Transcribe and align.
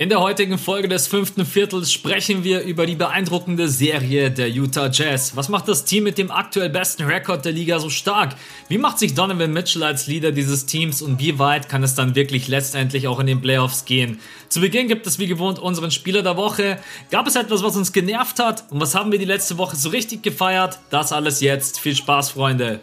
In 0.00 0.10
der 0.10 0.20
heutigen 0.20 0.58
Folge 0.58 0.86
des 0.86 1.08
fünften 1.08 1.44
Viertels 1.44 1.92
sprechen 1.92 2.44
wir 2.44 2.60
über 2.60 2.86
die 2.86 2.94
beeindruckende 2.94 3.68
Serie 3.68 4.30
der 4.30 4.48
Utah 4.48 4.90
Jazz. 4.92 5.34
Was 5.34 5.48
macht 5.48 5.66
das 5.66 5.84
Team 5.86 6.04
mit 6.04 6.18
dem 6.18 6.30
aktuell 6.30 6.70
besten 6.70 7.02
Rekord 7.02 7.44
der 7.44 7.50
Liga 7.50 7.80
so 7.80 7.90
stark? 7.90 8.36
Wie 8.68 8.78
macht 8.78 9.00
sich 9.00 9.14
Donovan 9.14 9.52
Mitchell 9.52 9.82
als 9.82 10.06
Leader 10.06 10.30
dieses 10.30 10.66
Teams 10.66 11.02
und 11.02 11.18
wie 11.18 11.40
weit 11.40 11.68
kann 11.68 11.82
es 11.82 11.96
dann 11.96 12.14
wirklich 12.14 12.46
letztendlich 12.46 13.08
auch 13.08 13.18
in 13.18 13.26
den 13.26 13.40
Playoffs 13.40 13.86
gehen? 13.86 14.20
Zu 14.48 14.60
Beginn 14.60 14.86
gibt 14.86 15.04
es 15.08 15.18
wie 15.18 15.26
gewohnt 15.26 15.58
unseren 15.58 15.90
Spieler 15.90 16.22
der 16.22 16.36
Woche. 16.36 16.78
Gab 17.10 17.26
es 17.26 17.34
etwas, 17.34 17.64
was 17.64 17.74
uns 17.74 17.92
genervt 17.92 18.38
hat? 18.38 18.70
Und 18.70 18.80
was 18.80 18.94
haben 18.94 19.10
wir 19.10 19.18
die 19.18 19.24
letzte 19.24 19.58
Woche 19.58 19.74
so 19.74 19.88
richtig 19.88 20.22
gefeiert? 20.22 20.78
Das 20.90 21.10
alles 21.10 21.40
jetzt. 21.40 21.80
Viel 21.80 21.96
Spaß, 21.96 22.30
Freunde. 22.30 22.78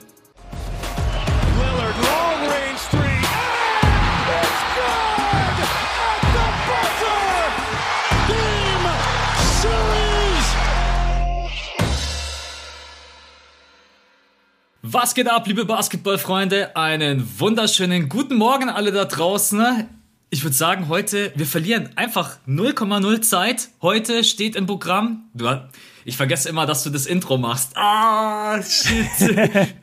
Was 14.97 15.13
geht 15.13 15.29
ab, 15.29 15.45
liebe 15.45 15.65
Basketballfreunde? 15.65 16.77
Einen 16.77 17.27
wunderschönen 17.37 18.07
guten 18.07 18.37
Morgen 18.37 18.69
alle 18.69 18.93
da 18.93 19.03
draußen. 19.03 19.89
Ich 20.29 20.41
würde 20.45 20.55
sagen, 20.55 20.87
heute, 20.87 21.33
wir 21.35 21.45
verlieren 21.45 21.89
einfach 21.97 22.37
0,0 22.47 23.19
Zeit. 23.19 23.67
Heute 23.81 24.23
steht 24.23 24.55
im 24.55 24.67
Programm, 24.67 25.25
ich 26.05 26.15
vergesse 26.15 26.47
immer, 26.47 26.65
dass 26.65 26.85
du 26.85 26.91
das 26.91 27.07
Intro 27.07 27.37
machst. 27.37 27.75
Ah, 27.75 28.63
shit. 28.63 29.37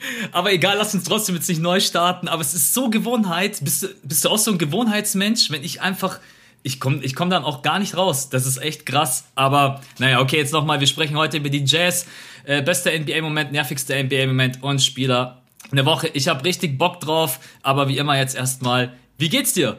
aber 0.32 0.50
egal, 0.50 0.78
lass 0.78 0.94
uns 0.94 1.04
trotzdem 1.04 1.34
jetzt 1.34 1.50
nicht 1.50 1.60
neu 1.60 1.80
starten. 1.80 2.26
Aber 2.26 2.40
es 2.40 2.54
ist 2.54 2.72
so 2.72 2.88
Gewohnheit. 2.88 3.58
Bist 3.60 3.82
du, 3.82 3.88
bist 4.04 4.24
du 4.24 4.30
auch 4.30 4.38
so 4.38 4.50
ein 4.50 4.56
Gewohnheitsmensch, 4.56 5.50
wenn 5.50 5.62
ich 5.62 5.82
einfach 5.82 6.20
ich 6.62 6.78
komme 6.80 7.02
ich 7.02 7.14
komm 7.14 7.28
dann 7.28 7.44
auch 7.44 7.62
gar 7.62 7.78
nicht 7.78 7.96
raus. 7.96 8.30
Das 8.30 8.46
ist 8.46 8.56
echt 8.58 8.86
krass. 8.86 9.24
Aber 9.34 9.80
naja, 9.98 10.20
okay, 10.20 10.36
jetzt 10.36 10.52
nochmal. 10.52 10.80
Wir 10.80 10.86
sprechen 10.86 11.16
heute 11.16 11.36
über 11.36 11.50
die 11.50 11.64
Jazz. 11.64 12.06
Äh, 12.44 12.62
bester 12.62 12.90
NBA-Moment, 12.90 13.52
nervigster 13.52 14.02
NBA-Moment 14.02 14.62
und 14.62 14.82
Spieler 14.82 15.42
eine 15.70 15.86
Woche. 15.86 16.08
Ich 16.12 16.28
habe 16.28 16.44
richtig 16.44 16.78
Bock 16.78 17.00
drauf. 17.00 17.40
Aber 17.62 17.88
wie 17.88 17.98
immer 17.98 18.18
jetzt 18.18 18.36
erstmal, 18.36 18.92
wie 19.18 19.28
geht's 19.28 19.54
dir? 19.54 19.78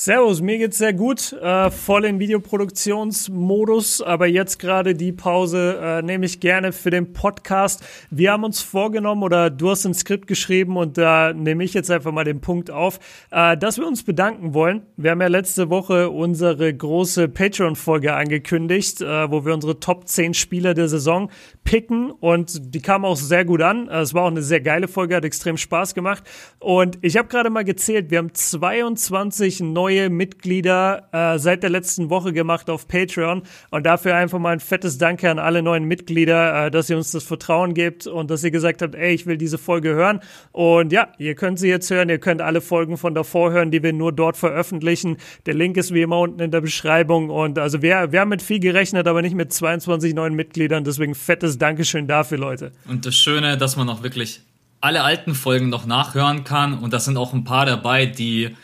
Servus, 0.00 0.40
mir 0.40 0.58
geht's 0.58 0.78
sehr 0.78 0.92
gut. 0.92 1.32
Äh, 1.32 1.72
voll 1.72 2.04
in 2.04 2.20
Videoproduktionsmodus, 2.20 4.00
aber 4.00 4.28
jetzt 4.28 4.60
gerade 4.60 4.94
die 4.94 5.10
Pause 5.10 5.76
äh, 5.82 6.02
nehme 6.02 6.24
ich 6.24 6.38
gerne 6.38 6.70
für 6.70 6.90
den 6.90 7.12
Podcast. 7.12 7.84
Wir 8.08 8.30
haben 8.30 8.44
uns 8.44 8.62
vorgenommen 8.62 9.24
oder 9.24 9.50
du 9.50 9.70
hast 9.70 9.84
ein 9.86 9.94
Skript 9.94 10.28
geschrieben 10.28 10.76
und 10.76 10.98
da 10.98 11.32
nehme 11.32 11.64
ich 11.64 11.74
jetzt 11.74 11.90
einfach 11.90 12.12
mal 12.12 12.22
den 12.22 12.40
Punkt 12.40 12.70
auf, 12.70 13.00
äh, 13.32 13.56
dass 13.56 13.76
wir 13.76 13.88
uns 13.88 14.04
bedanken 14.04 14.54
wollen. 14.54 14.82
Wir 14.96 15.10
haben 15.10 15.20
ja 15.20 15.26
letzte 15.26 15.68
Woche 15.68 16.10
unsere 16.10 16.72
große 16.72 17.26
Patreon-Folge 17.28 18.14
angekündigt, 18.14 19.00
äh, 19.00 19.28
wo 19.32 19.44
wir 19.44 19.52
unsere 19.52 19.80
Top 19.80 20.06
10 20.06 20.32
Spieler 20.32 20.74
der 20.74 20.88
Saison 20.88 21.28
picken 21.64 22.12
und 22.12 22.72
die 22.72 22.82
kam 22.82 23.04
auch 23.04 23.16
sehr 23.16 23.44
gut 23.44 23.62
an. 23.62 23.88
Es 23.88 24.14
war 24.14 24.22
auch 24.22 24.30
eine 24.30 24.42
sehr 24.42 24.60
geile 24.60 24.86
Folge, 24.86 25.16
hat 25.16 25.24
extrem 25.24 25.56
Spaß 25.56 25.94
gemacht. 25.94 26.22
Und 26.60 26.98
ich 27.02 27.16
habe 27.16 27.26
gerade 27.26 27.50
mal 27.50 27.64
gezählt, 27.64 28.12
wir 28.12 28.18
haben 28.18 28.32
22 28.32 29.58
neue 29.58 29.87
neue 29.88 30.10
Mitglieder 30.10 31.08
äh, 31.12 31.38
seit 31.38 31.62
der 31.62 31.70
letzten 31.70 32.10
Woche 32.10 32.34
gemacht 32.34 32.68
auf 32.68 32.88
Patreon. 32.88 33.42
Und 33.70 33.86
dafür 33.86 34.16
einfach 34.16 34.38
mal 34.38 34.50
ein 34.50 34.60
fettes 34.60 34.98
Danke 34.98 35.30
an 35.30 35.38
alle 35.38 35.62
neuen 35.62 35.84
Mitglieder, 35.84 36.66
äh, 36.66 36.70
dass 36.70 36.90
ihr 36.90 36.98
uns 36.98 37.10
das 37.10 37.24
Vertrauen 37.24 37.72
gebt 37.72 38.06
und 38.06 38.30
dass 38.30 38.44
ihr 38.44 38.50
gesagt 38.50 38.82
habt, 38.82 38.94
ey, 38.94 39.14
ich 39.14 39.24
will 39.24 39.38
diese 39.38 39.56
Folge 39.56 39.94
hören. 39.94 40.20
Und 40.52 40.92
ja, 40.92 41.08
ihr 41.16 41.34
könnt 41.34 41.58
sie 41.58 41.68
jetzt 41.68 41.90
hören. 41.90 42.10
Ihr 42.10 42.18
könnt 42.18 42.42
alle 42.42 42.60
Folgen 42.60 42.98
von 42.98 43.14
davor 43.14 43.50
hören, 43.50 43.70
die 43.70 43.82
wir 43.82 43.94
nur 43.94 44.12
dort 44.12 44.36
veröffentlichen. 44.36 45.16
Der 45.46 45.54
Link 45.54 45.78
ist 45.78 45.94
wie 45.94 46.02
immer 46.02 46.20
unten 46.20 46.40
in 46.40 46.50
der 46.50 46.60
Beschreibung. 46.60 47.30
Und 47.30 47.58
also 47.58 47.80
wir, 47.80 48.12
wir 48.12 48.20
haben 48.20 48.28
mit 48.28 48.42
viel 48.42 48.60
gerechnet, 48.60 49.06
aber 49.06 49.22
nicht 49.22 49.34
mit 49.34 49.54
22 49.54 50.14
neuen 50.14 50.34
Mitgliedern. 50.34 50.84
Deswegen 50.84 51.14
fettes 51.14 51.56
Dankeschön 51.56 52.06
dafür, 52.06 52.36
Leute. 52.36 52.72
Und 52.86 53.06
das 53.06 53.14
Schöne, 53.14 53.56
dass 53.56 53.76
man 53.76 53.88
auch 53.88 54.02
wirklich 54.02 54.42
alle 54.82 55.02
alten 55.02 55.34
Folgen 55.34 55.70
noch 55.70 55.86
nachhören 55.86 56.44
kann. 56.44 56.78
Und 56.78 56.92
da 56.92 57.00
sind 57.00 57.16
auch 57.16 57.32
ein 57.32 57.44
paar 57.44 57.64
dabei, 57.64 58.04
die 58.04 58.54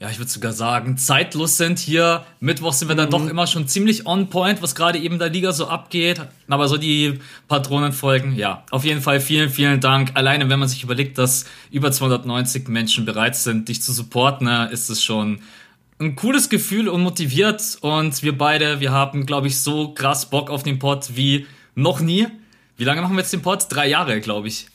ja, 0.00 0.08
ich 0.08 0.18
würde 0.18 0.30
sogar 0.30 0.54
sagen, 0.54 0.96
zeitlos 0.96 1.58
sind. 1.58 1.78
Hier 1.78 2.24
Mittwoch 2.40 2.72
sind 2.72 2.88
wir 2.88 2.96
dann 2.96 3.08
mhm. 3.08 3.10
doch 3.10 3.28
immer 3.28 3.46
schon 3.46 3.68
ziemlich 3.68 4.06
on 4.06 4.30
point, 4.30 4.62
was 4.62 4.74
gerade 4.74 4.98
eben 4.98 5.18
der 5.18 5.28
Liga 5.28 5.52
so 5.52 5.68
abgeht. 5.68 6.22
Aber 6.48 6.68
so 6.68 6.78
die 6.78 7.20
Patronenfolgen, 7.48 8.34
ja, 8.34 8.64
auf 8.70 8.84
jeden 8.84 9.02
Fall 9.02 9.20
vielen, 9.20 9.50
vielen 9.50 9.80
Dank. 9.80 10.12
Alleine, 10.14 10.48
wenn 10.48 10.58
man 10.58 10.68
sich 10.68 10.82
überlegt, 10.82 11.18
dass 11.18 11.44
über 11.70 11.92
290 11.92 12.68
Menschen 12.68 13.04
bereit 13.04 13.36
sind, 13.36 13.68
dich 13.68 13.82
zu 13.82 13.92
supporten, 13.92 14.46
ne, 14.46 14.70
ist 14.72 14.88
es 14.88 15.04
schon 15.04 15.40
ein 15.98 16.16
cooles 16.16 16.48
Gefühl 16.48 16.88
und 16.88 17.02
motiviert. 17.02 17.76
Und 17.82 18.22
wir 18.22 18.38
beide, 18.38 18.80
wir 18.80 18.92
haben, 18.92 19.26
glaube 19.26 19.48
ich, 19.48 19.60
so 19.60 19.92
krass 19.92 20.30
Bock 20.30 20.48
auf 20.48 20.62
den 20.62 20.78
Pod 20.78 21.10
wie 21.14 21.46
noch 21.74 22.00
nie. 22.00 22.26
Wie 22.78 22.84
lange 22.84 23.02
machen 23.02 23.16
wir 23.16 23.20
jetzt 23.20 23.34
den 23.34 23.42
Pod? 23.42 23.66
Drei 23.68 23.88
Jahre, 23.88 24.22
glaube 24.22 24.48
ich. 24.48 24.66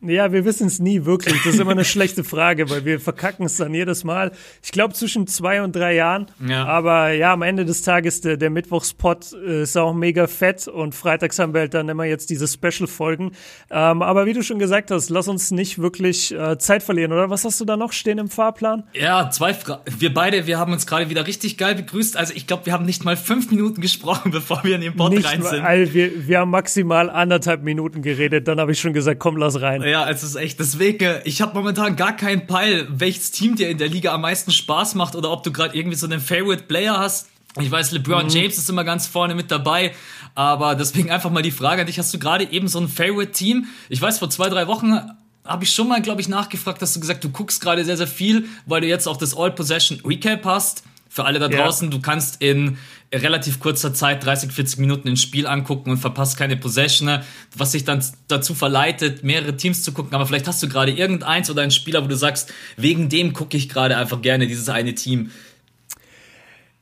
Ja, 0.00 0.32
wir 0.32 0.44
wissen 0.44 0.68
es 0.68 0.78
nie 0.78 1.04
wirklich. 1.04 1.42
Das 1.42 1.54
ist 1.54 1.60
immer 1.60 1.72
eine 1.72 1.84
schlechte 1.86 2.22
Frage, 2.22 2.70
weil 2.70 2.84
wir 2.84 3.00
verkacken 3.00 3.46
es 3.46 3.56
dann 3.56 3.74
jedes 3.74 4.04
Mal. 4.04 4.30
Ich 4.62 4.70
glaube 4.70 4.94
zwischen 4.94 5.26
zwei 5.26 5.60
und 5.62 5.74
drei 5.74 5.94
Jahren. 5.94 6.26
Ja. 6.46 6.66
Aber 6.66 7.10
ja, 7.10 7.32
am 7.32 7.42
Ende 7.42 7.64
des 7.64 7.82
Tages, 7.82 8.20
der, 8.20 8.36
der 8.36 8.50
Mittwochspot 8.50 9.32
äh, 9.32 9.62
ist 9.62 9.76
auch 9.76 9.92
mega 9.94 10.28
fett 10.28 10.68
und 10.68 10.94
freitags 10.94 11.40
haben 11.40 11.52
wir 11.52 11.62
halt 11.62 11.74
dann 11.74 11.88
immer 11.88 12.04
jetzt 12.04 12.30
diese 12.30 12.46
Special-Folgen. 12.46 13.32
Ähm, 13.70 14.02
aber 14.02 14.26
wie 14.26 14.34
du 14.34 14.42
schon 14.42 14.60
gesagt 14.60 14.92
hast, 14.92 15.10
lass 15.10 15.26
uns 15.26 15.50
nicht 15.50 15.80
wirklich 15.80 16.32
äh, 16.32 16.58
Zeit 16.58 16.84
verlieren, 16.84 17.12
oder? 17.12 17.28
Was 17.28 17.44
hast 17.44 17.60
du 17.60 17.64
da 17.64 17.76
noch 17.76 17.92
stehen 17.92 18.18
im 18.18 18.28
Fahrplan? 18.28 18.84
Ja, 18.92 19.30
zwei 19.30 19.52
Fra 19.52 19.82
Wir 19.98 20.14
beide, 20.14 20.46
wir 20.46 20.58
haben 20.60 20.72
uns 20.72 20.86
gerade 20.86 21.10
wieder 21.10 21.26
richtig 21.26 21.58
geil 21.58 21.74
begrüßt. 21.74 22.16
Also 22.16 22.34
ich 22.36 22.46
glaube, 22.46 22.66
wir 22.66 22.72
haben 22.72 22.86
nicht 22.86 23.04
mal 23.04 23.16
fünf 23.16 23.50
Minuten 23.50 23.80
gesprochen, 23.80 24.30
bevor 24.32 24.62
wir 24.62 24.76
in 24.76 24.82
den 24.82 24.94
Pod 24.94 25.12
rein 25.24 25.42
sind. 25.42 25.62
Mal, 25.62 25.92
wir, 25.92 26.28
wir 26.28 26.38
haben 26.38 26.50
maximal 26.50 27.10
anderthalb 27.10 27.64
Minuten 27.64 28.00
geredet. 28.02 28.46
Dann 28.46 28.60
habe 28.60 28.70
ich 28.70 28.78
schon 28.78 28.92
gesagt, 28.92 29.18
komm, 29.18 29.36
lass 29.36 29.60
rein. 29.60 29.87
Ja, 29.88 30.08
es 30.08 30.22
ist 30.22 30.34
echt. 30.34 30.58
Deswegen, 30.58 31.20
ich 31.24 31.40
habe 31.40 31.54
momentan 31.54 31.96
gar 31.96 32.14
keinen 32.14 32.46
Peil, 32.46 32.86
welches 32.90 33.30
Team 33.30 33.56
dir 33.56 33.68
in 33.68 33.78
der 33.78 33.88
Liga 33.88 34.12
am 34.12 34.20
meisten 34.20 34.50
Spaß 34.50 34.94
macht 34.94 35.16
oder 35.16 35.30
ob 35.30 35.42
du 35.42 35.52
gerade 35.52 35.76
irgendwie 35.76 35.96
so 35.96 36.06
einen 36.06 36.20
Favorite 36.20 36.64
Player 36.64 36.98
hast. 36.98 37.28
Ich 37.60 37.70
weiß, 37.70 37.92
LeBron 37.92 38.24
mhm. 38.24 38.30
James 38.30 38.58
ist 38.58 38.68
immer 38.68 38.84
ganz 38.84 39.06
vorne 39.06 39.34
mit 39.34 39.50
dabei, 39.50 39.94
aber 40.34 40.74
deswegen 40.74 41.10
einfach 41.10 41.30
mal 41.30 41.42
die 41.42 41.50
Frage 41.50 41.80
an 41.80 41.86
dich: 41.86 41.98
Hast 41.98 42.12
du 42.12 42.18
gerade 42.18 42.44
eben 42.52 42.68
so 42.68 42.78
ein 42.78 42.88
Favorite-Team? 42.88 43.66
Ich 43.88 44.00
weiß, 44.00 44.18
vor 44.18 44.30
zwei, 44.30 44.48
drei 44.48 44.66
Wochen 44.66 45.00
habe 45.44 45.64
ich 45.64 45.72
schon 45.72 45.88
mal, 45.88 46.02
glaube 46.02 46.20
ich, 46.20 46.28
nachgefragt, 46.28 46.82
dass 46.82 46.92
du 46.92 47.00
gesagt, 47.00 47.24
du 47.24 47.30
guckst 47.30 47.60
gerade 47.60 47.84
sehr, 47.84 47.96
sehr 47.96 48.06
viel, 48.06 48.46
weil 48.66 48.82
du 48.82 48.86
jetzt 48.86 49.08
auch 49.08 49.16
das 49.16 49.36
All-Possession 49.36 50.02
Recap 50.04 50.44
hast. 50.44 50.84
Für 51.08 51.24
alle 51.24 51.38
da 51.38 51.48
draußen, 51.48 51.90
ja. 51.90 51.96
du 51.96 52.02
kannst 52.02 52.42
in 52.42 52.78
relativ 53.12 53.60
kurzer 53.60 53.94
Zeit 53.94 54.24
30, 54.24 54.52
40 54.52 54.78
Minuten 54.78 55.08
ein 55.08 55.16
Spiel 55.16 55.46
angucken 55.46 55.90
und 55.90 55.96
verpasst 55.96 56.36
keine 56.36 56.56
Possession, 56.56 57.20
was 57.56 57.72
sich 57.72 57.84
dann 57.84 58.04
dazu 58.28 58.54
verleitet, 58.54 59.24
mehrere 59.24 59.56
Teams 59.56 59.82
zu 59.82 59.92
gucken. 59.92 60.14
Aber 60.14 60.26
vielleicht 60.26 60.46
hast 60.46 60.62
du 60.62 60.68
gerade 60.68 60.92
irgendeins 60.92 61.50
oder 61.50 61.62
einen 61.62 61.70
Spieler, 61.70 62.04
wo 62.04 62.08
du 62.08 62.16
sagst, 62.16 62.52
wegen 62.76 63.08
dem 63.08 63.32
gucke 63.32 63.56
ich 63.56 63.68
gerade 63.68 63.96
einfach 63.96 64.20
gerne 64.20 64.46
dieses 64.46 64.68
eine 64.68 64.94
Team. 64.94 65.30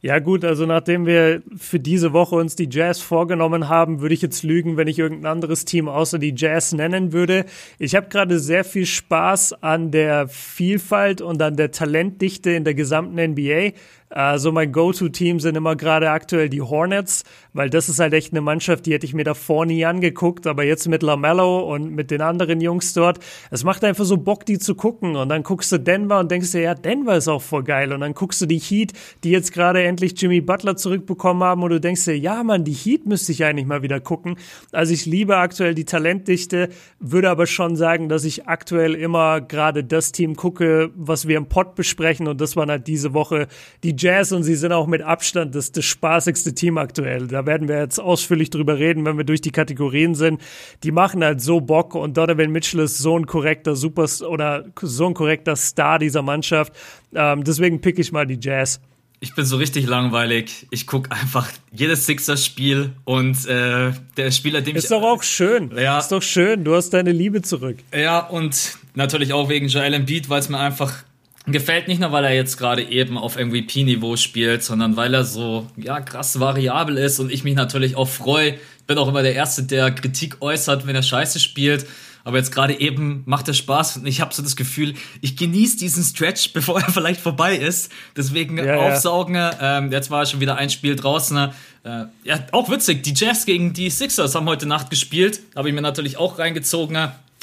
Ja 0.02 0.18
gut, 0.20 0.44
also 0.44 0.66
nachdem 0.66 1.04
wir 1.04 1.42
für 1.56 1.80
diese 1.80 2.12
Woche 2.12 2.36
uns 2.36 2.54
die 2.54 2.68
Jazz 2.70 3.00
vorgenommen 3.00 3.68
haben, 3.68 4.00
würde 4.00 4.14
ich 4.14 4.22
jetzt 4.22 4.44
lügen, 4.44 4.76
wenn 4.76 4.86
ich 4.86 4.98
irgendein 5.00 5.32
anderes 5.32 5.64
Team 5.64 5.88
außer 5.88 6.20
die 6.20 6.34
Jazz 6.36 6.72
nennen 6.72 7.12
würde. 7.12 7.44
Ich 7.78 7.96
habe 7.96 8.08
gerade 8.08 8.38
sehr 8.38 8.62
viel 8.62 8.86
Spaß 8.86 9.64
an 9.64 9.90
der 9.90 10.28
Vielfalt 10.28 11.22
und 11.22 11.42
an 11.42 11.56
der 11.56 11.72
Talentdichte 11.72 12.50
in 12.50 12.62
der 12.62 12.74
gesamten 12.74 13.16
NBA. 13.32 13.72
Also 14.08 14.52
mein 14.52 14.70
Go-To-Team 14.70 15.40
sind 15.40 15.56
immer 15.56 15.74
gerade 15.74 16.10
aktuell 16.10 16.48
die 16.48 16.62
Hornets, 16.62 17.24
weil 17.52 17.70
das 17.70 17.88
ist 17.88 17.98
halt 17.98 18.12
echt 18.12 18.32
eine 18.32 18.40
Mannschaft, 18.40 18.86
die 18.86 18.92
hätte 18.92 19.04
ich 19.04 19.14
mir 19.14 19.24
davor 19.24 19.66
nie 19.66 19.84
angeguckt, 19.84 20.46
aber 20.46 20.62
jetzt 20.62 20.86
mit 20.88 21.02
LaMelo 21.02 21.74
und 21.74 21.90
mit 21.90 22.12
den 22.12 22.20
anderen 22.20 22.60
Jungs 22.60 22.92
dort, 22.92 23.18
es 23.50 23.64
macht 23.64 23.82
einfach 23.82 24.04
so 24.04 24.16
Bock, 24.16 24.46
die 24.46 24.60
zu 24.60 24.76
gucken. 24.76 25.16
Und 25.16 25.28
dann 25.28 25.42
guckst 25.42 25.72
du 25.72 25.78
Denver 25.78 26.20
und 26.20 26.30
denkst 26.30 26.52
dir, 26.52 26.60
ja, 26.60 26.74
Denver 26.74 27.16
ist 27.16 27.26
auch 27.26 27.42
voll 27.42 27.64
geil. 27.64 27.92
Und 27.92 28.00
dann 28.00 28.14
guckst 28.14 28.40
du 28.40 28.46
die 28.46 28.58
Heat, 28.58 28.92
die 29.24 29.30
jetzt 29.30 29.52
gerade 29.52 29.82
endlich 29.82 30.20
Jimmy 30.20 30.40
Butler 30.40 30.76
zurückbekommen 30.76 31.42
haben 31.42 31.64
und 31.64 31.70
du 31.70 31.80
denkst 31.80 32.04
dir, 32.04 32.16
ja, 32.16 32.44
Mann, 32.44 32.62
die 32.62 32.74
Heat 32.74 33.06
müsste 33.06 33.32
ich 33.32 33.44
eigentlich 33.44 33.66
mal 33.66 33.82
wieder 33.82 33.98
gucken. 33.98 34.36
Also 34.70 34.94
ich 34.94 35.04
liebe 35.04 35.36
aktuell 35.36 35.74
die 35.74 35.84
Talentdichte, 35.84 36.68
würde 37.00 37.28
aber 37.28 37.46
schon 37.46 37.74
sagen, 37.74 38.08
dass 38.08 38.24
ich 38.24 38.46
aktuell 38.46 38.94
immer 38.94 39.40
gerade 39.40 39.82
das 39.82 40.12
Team 40.12 40.36
gucke, 40.36 40.90
was 40.94 41.26
wir 41.26 41.36
im 41.38 41.48
Pod 41.48 41.74
besprechen. 41.74 42.28
Und 42.28 42.40
das 42.40 42.54
waren 42.54 42.70
halt 42.70 42.86
diese 42.86 43.12
Woche 43.12 43.48
die 43.82 43.95
Jazz 43.96 44.32
und 44.32 44.42
sie 44.42 44.54
sind 44.54 44.72
auch 44.72 44.86
mit 44.86 45.02
Abstand 45.02 45.54
das, 45.54 45.72
das 45.72 45.84
spaßigste 45.84 46.54
Team 46.54 46.78
aktuell. 46.78 47.26
Da 47.26 47.46
werden 47.46 47.68
wir 47.68 47.78
jetzt 47.78 47.98
ausführlich 47.98 48.50
drüber 48.50 48.78
reden, 48.78 49.04
wenn 49.04 49.16
wir 49.16 49.24
durch 49.24 49.40
die 49.40 49.50
Kategorien 49.50 50.14
sind. 50.14 50.40
Die 50.82 50.92
machen 50.92 51.24
halt 51.24 51.40
so 51.40 51.60
Bock 51.60 51.94
und 51.94 52.16
Donovan 52.16 52.50
Mitchell 52.50 52.80
ist 52.80 52.98
so 52.98 53.18
ein 53.18 53.26
korrekter 53.26 53.76
Super 53.76 54.06
oder 54.28 54.64
so 54.80 55.06
ein 55.06 55.14
korrekter 55.14 55.56
Star 55.56 55.98
dieser 55.98 56.22
Mannschaft. 56.22 56.72
Ähm, 57.14 57.44
deswegen 57.44 57.80
pick 57.80 57.98
ich 57.98 58.12
mal 58.12 58.26
die 58.26 58.38
Jazz. 58.40 58.80
Ich 59.18 59.34
bin 59.34 59.46
so 59.46 59.56
richtig 59.56 59.86
langweilig. 59.86 60.66
Ich 60.70 60.86
gucke 60.86 61.10
einfach 61.10 61.50
jedes 61.72 62.04
Sixers-Spiel 62.04 62.92
und 63.04 63.46
äh, 63.46 63.92
der 64.16 64.30
Spieler, 64.30 64.60
dem 64.60 64.76
ist 64.76 64.84
ich. 64.84 64.90
Ist 64.90 64.90
doch 64.90 65.02
auch 65.02 65.22
schön. 65.22 65.72
Ja. 65.74 65.98
Ist 65.98 66.12
doch 66.12 66.22
schön. 66.22 66.64
Du 66.64 66.74
hast 66.74 66.90
deine 66.90 67.12
Liebe 67.12 67.40
zurück. 67.40 67.78
Ja, 67.94 68.20
und 68.20 68.76
natürlich 68.94 69.32
auch 69.32 69.48
wegen 69.48 69.68
Joel 69.68 69.94
Embiid, 69.94 70.28
weil 70.28 70.40
es 70.40 70.50
mir 70.50 70.58
einfach 70.58 71.04
gefällt 71.46 71.88
nicht 71.88 72.00
nur, 72.00 72.12
weil 72.12 72.24
er 72.24 72.34
jetzt 72.34 72.56
gerade 72.56 72.82
eben 72.82 73.16
auf 73.16 73.36
MVP-Niveau 73.36 74.16
spielt, 74.16 74.62
sondern 74.62 74.96
weil 74.96 75.14
er 75.14 75.24
so, 75.24 75.66
ja, 75.76 76.00
krass 76.00 76.40
variabel 76.40 76.98
ist 76.98 77.20
und 77.20 77.30
ich 77.30 77.44
mich 77.44 77.54
natürlich 77.54 77.96
auch 77.96 78.08
freue. 78.08 78.54
Ich 78.54 78.84
bin 78.86 78.98
auch 78.98 79.08
immer 79.08 79.22
der 79.22 79.34
Erste, 79.34 79.62
der 79.62 79.90
Kritik 79.90 80.40
äußert, 80.40 80.86
wenn 80.86 80.96
er 80.96 81.02
scheiße 81.02 81.38
spielt. 81.40 81.86
Aber 82.24 82.38
jetzt 82.38 82.50
gerade 82.50 82.80
eben 82.80 83.22
macht 83.24 83.46
er 83.46 83.54
Spaß 83.54 83.98
und 83.98 84.06
ich 84.06 84.20
habe 84.20 84.34
so 84.34 84.42
das 84.42 84.56
Gefühl, 84.56 84.94
ich 85.20 85.36
genieße 85.36 85.78
diesen 85.78 86.02
Stretch, 86.02 86.52
bevor 86.54 86.80
er 86.80 86.90
vielleicht 86.90 87.20
vorbei 87.20 87.56
ist. 87.56 87.92
Deswegen 88.16 88.58
ja, 88.58 88.78
aufsaugen. 88.78 89.36
Ja. 89.36 89.78
Ähm, 89.78 89.92
jetzt 89.92 90.10
war 90.10 90.26
schon 90.26 90.40
wieder 90.40 90.56
ein 90.56 90.68
Spiel 90.68 90.96
draußen. 90.96 91.36
Äh, 91.36 92.06
ja, 92.24 92.40
auch 92.50 92.68
witzig. 92.68 93.04
Die 93.04 93.14
Jazz 93.14 93.46
gegen 93.46 93.72
die 93.72 93.90
Sixers 93.90 94.34
haben 94.34 94.46
heute 94.46 94.66
Nacht 94.66 94.90
gespielt. 94.90 95.40
Habe 95.54 95.68
ich 95.68 95.74
mir 95.74 95.82
natürlich 95.82 96.16
auch 96.16 96.40
reingezogen. 96.40 96.96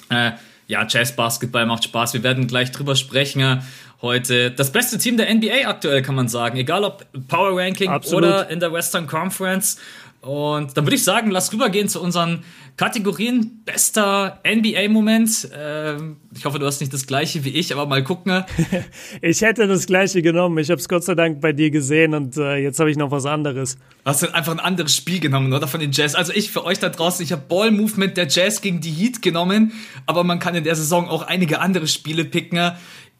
Äh, 0.09 0.31
ja, 0.67 0.85
Jazz-Basketball 0.87 1.65
macht 1.65 1.83
Spaß. 1.83 2.13
Wir 2.13 2.23
werden 2.23 2.47
gleich 2.47 2.71
drüber 2.71 2.95
sprechen 2.95 3.61
heute. 4.03 4.51
Das 4.51 4.71
beste 4.71 4.99
Team 4.99 5.17
der 5.17 5.33
NBA 5.33 5.67
aktuell, 5.67 6.03
kann 6.03 6.13
man 6.13 6.27
sagen. 6.27 6.57
Egal 6.57 6.83
ob 6.83 7.05
Power 7.27 7.59
Ranking 7.59 7.89
Absolut. 7.89 8.25
oder 8.25 8.49
in 8.49 8.59
der 8.59 8.71
Western 8.71 9.07
Conference. 9.07 9.79
Und 10.23 10.77
dann 10.77 10.85
würde 10.85 10.95
ich 10.95 11.03
sagen, 11.03 11.31
lass 11.31 11.51
rübergehen 11.51 11.89
zu 11.89 12.01
unseren 12.01 12.45
Kategorien. 12.77 13.61
Bester 13.65 14.39
NBA-Moment. 14.47 15.49
Ähm, 15.53 16.15
ich 16.33 16.45
hoffe, 16.45 16.59
du 16.59 16.65
hast 16.65 16.79
nicht 16.79 16.93
das 16.93 17.05
gleiche 17.05 17.43
wie 17.43 17.49
ich, 17.49 17.73
aber 17.73 17.85
mal 17.87 18.05
gucken. 18.05 18.45
ich 19.21 19.41
hätte 19.41 19.67
das 19.67 19.85
gleiche 19.85 20.21
genommen. 20.21 20.57
Ich 20.59 20.71
habe 20.71 20.79
es 20.79 20.87
Gott 20.87 21.03
sei 21.03 21.15
Dank 21.15 21.41
bei 21.41 21.51
dir 21.51 21.71
gesehen 21.71 22.13
und 22.13 22.37
äh, 22.37 22.55
jetzt 22.55 22.79
habe 22.79 22.89
ich 22.89 22.95
noch 22.95 23.11
was 23.11 23.25
anderes. 23.25 23.77
Hast 24.05 24.23
du 24.23 24.33
einfach 24.33 24.53
ein 24.53 24.61
anderes 24.61 24.95
Spiel 24.95 25.19
genommen, 25.19 25.51
oder? 25.51 25.67
Von 25.67 25.81
den 25.81 25.91
Jazz. 25.91 26.15
Also 26.15 26.31
ich 26.31 26.51
für 26.51 26.63
euch 26.63 26.79
da 26.79 26.87
draußen, 26.87 27.21
ich 27.21 27.33
habe 27.33 27.43
Ball-Movement 27.45 28.15
der 28.15 28.29
Jazz 28.29 28.61
gegen 28.61 28.79
die 28.79 28.91
Heat 28.91 29.21
genommen, 29.21 29.73
aber 30.05 30.23
man 30.23 30.39
kann 30.39 30.55
in 30.55 30.63
der 30.63 30.75
Saison 30.75 31.09
auch 31.09 31.23
einige 31.23 31.59
andere 31.59 31.87
Spiele 31.87 32.23
picken. 32.23 32.71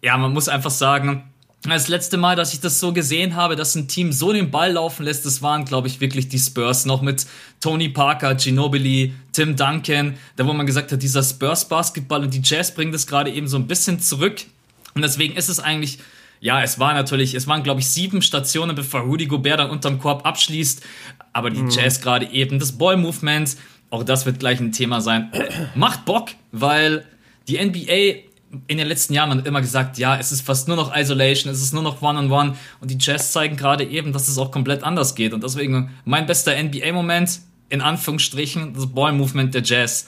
Ja, 0.01 0.17
man 0.17 0.31
muss 0.31 0.47
einfach 0.47 0.71
sagen, 0.71 1.32
das 1.71 1.87
letzte 1.87 2.17
Mal, 2.17 2.35
dass 2.35 2.53
ich 2.53 2.59
das 2.59 2.79
so 2.79 2.91
gesehen 2.91 3.35
habe, 3.35 3.55
dass 3.55 3.75
ein 3.75 3.87
Team 3.87 4.11
so 4.11 4.33
den 4.33 4.51
Ball 4.51 4.73
laufen 4.73 5.03
lässt, 5.03 5.25
das 5.25 5.41
waren, 5.41 5.63
glaube 5.63 5.87
ich, 5.87 6.01
wirklich 6.01 6.27
die 6.27 6.39
Spurs. 6.39 6.85
Noch 6.85 7.01
mit 7.01 7.25
Tony 7.61 7.87
Parker, 7.87 8.35
Ginobili, 8.35 9.13
Tim 9.31 9.55
Duncan, 9.55 10.17
da 10.35 10.45
wo 10.45 10.51
man 10.51 10.65
gesagt 10.65 10.91
hat, 10.91 11.01
dieser 11.01 11.23
Spurs-Basketball 11.23 12.21
und 12.21 12.33
die 12.33 12.41
Jazz 12.43 12.73
bringen 12.73 12.91
das 12.91 13.07
gerade 13.07 13.31
eben 13.31 13.47
so 13.47 13.57
ein 13.57 13.67
bisschen 13.67 14.01
zurück. 14.01 14.41
Und 14.93 15.03
deswegen 15.03 15.35
ist 15.37 15.47
es 15.47 15.61
eigentlich, 15.61 15.99
ja, 16.41 16.61
es 16.61 16.79
war 16.79 16.93
natürlich, 16.93 17.33
es 17.33 17.47
waren, 17.47 17.63
glaube 17.63 17.79
ich, 17.79 17.87
sieben 17.87 18.21
Stationen, 18.21 18.75
bevor 18.75 18.99
Rudy 19.01 19.27
Gobert 19.27 19.59
dann 19.59 19.69
unterm 19.69 19.99
Korb 19.99 20.25
abschließt. 20.25 20.83
Aber 21.31 21.49
die 21.49 21.61
mhm. 21.61 21.69
Jazz 21.69 22.01
gerade 22.01 22.25
eben, 22.25 22.59
das 22.59 22.73
Ball-Movement, 22.73 23.55
auch 23.89 24.03
das 24.03 24.25
wird 24.25 24.39
gleich 24.39 24.59
ein 24.59 24.73
Thema 24.73 24.99
sein, 24.99 25.31
macht 25.75 26.03
Bock, 26.03 26.31
weil 26.51 27.05
die 27.47 27.63
NBA 27.63 28.32
in 28.67 28.77
den 28.77 28.87
letzten 28.87 29.13
Jahren 29.13 29.45
immer 29.45 29.61
gesagt, 29.61 29.97
ja, 29.97 30.17
es 30.17 30.31
ist 30.31 30.41
fast 30.41 30.67
nur 30.67 30.77
noch 30.77 30.95
Isolation, 30.95 31.51
es 31.51 31.61
ist 31.61 31.73
nur 31.73 31.83
noch 31.83 32.01
One-on-One 32.01 32.51
-on 32.51 32.53
-one. 32.53 32.57
und 32.81 32.91
die 32.91 32.97
Jazz 32.99 33.31
zeigen 33.31 33.55
gerade 33.55 33.83
eben, 33.83 34.13
dass 34.13 34.27
es 34.27 34.37
auch 34.37 34.51
komplett 34.51 34.83
anders 34.83 35.15
geht 35.15 35.33
und 35.33 35.43
deswegen 35.43 35.91
mein 36.05 36.25
bester 36.25 36.51
NBA-Moment, 36.55 37.41
in 37.69 37.81
Anführungsstrichen, 37.81 38.73
das 38.73 38.87
Ball-Movement 38.87 39.53
der 39.53 39.63
Jazz. 39.63 40.07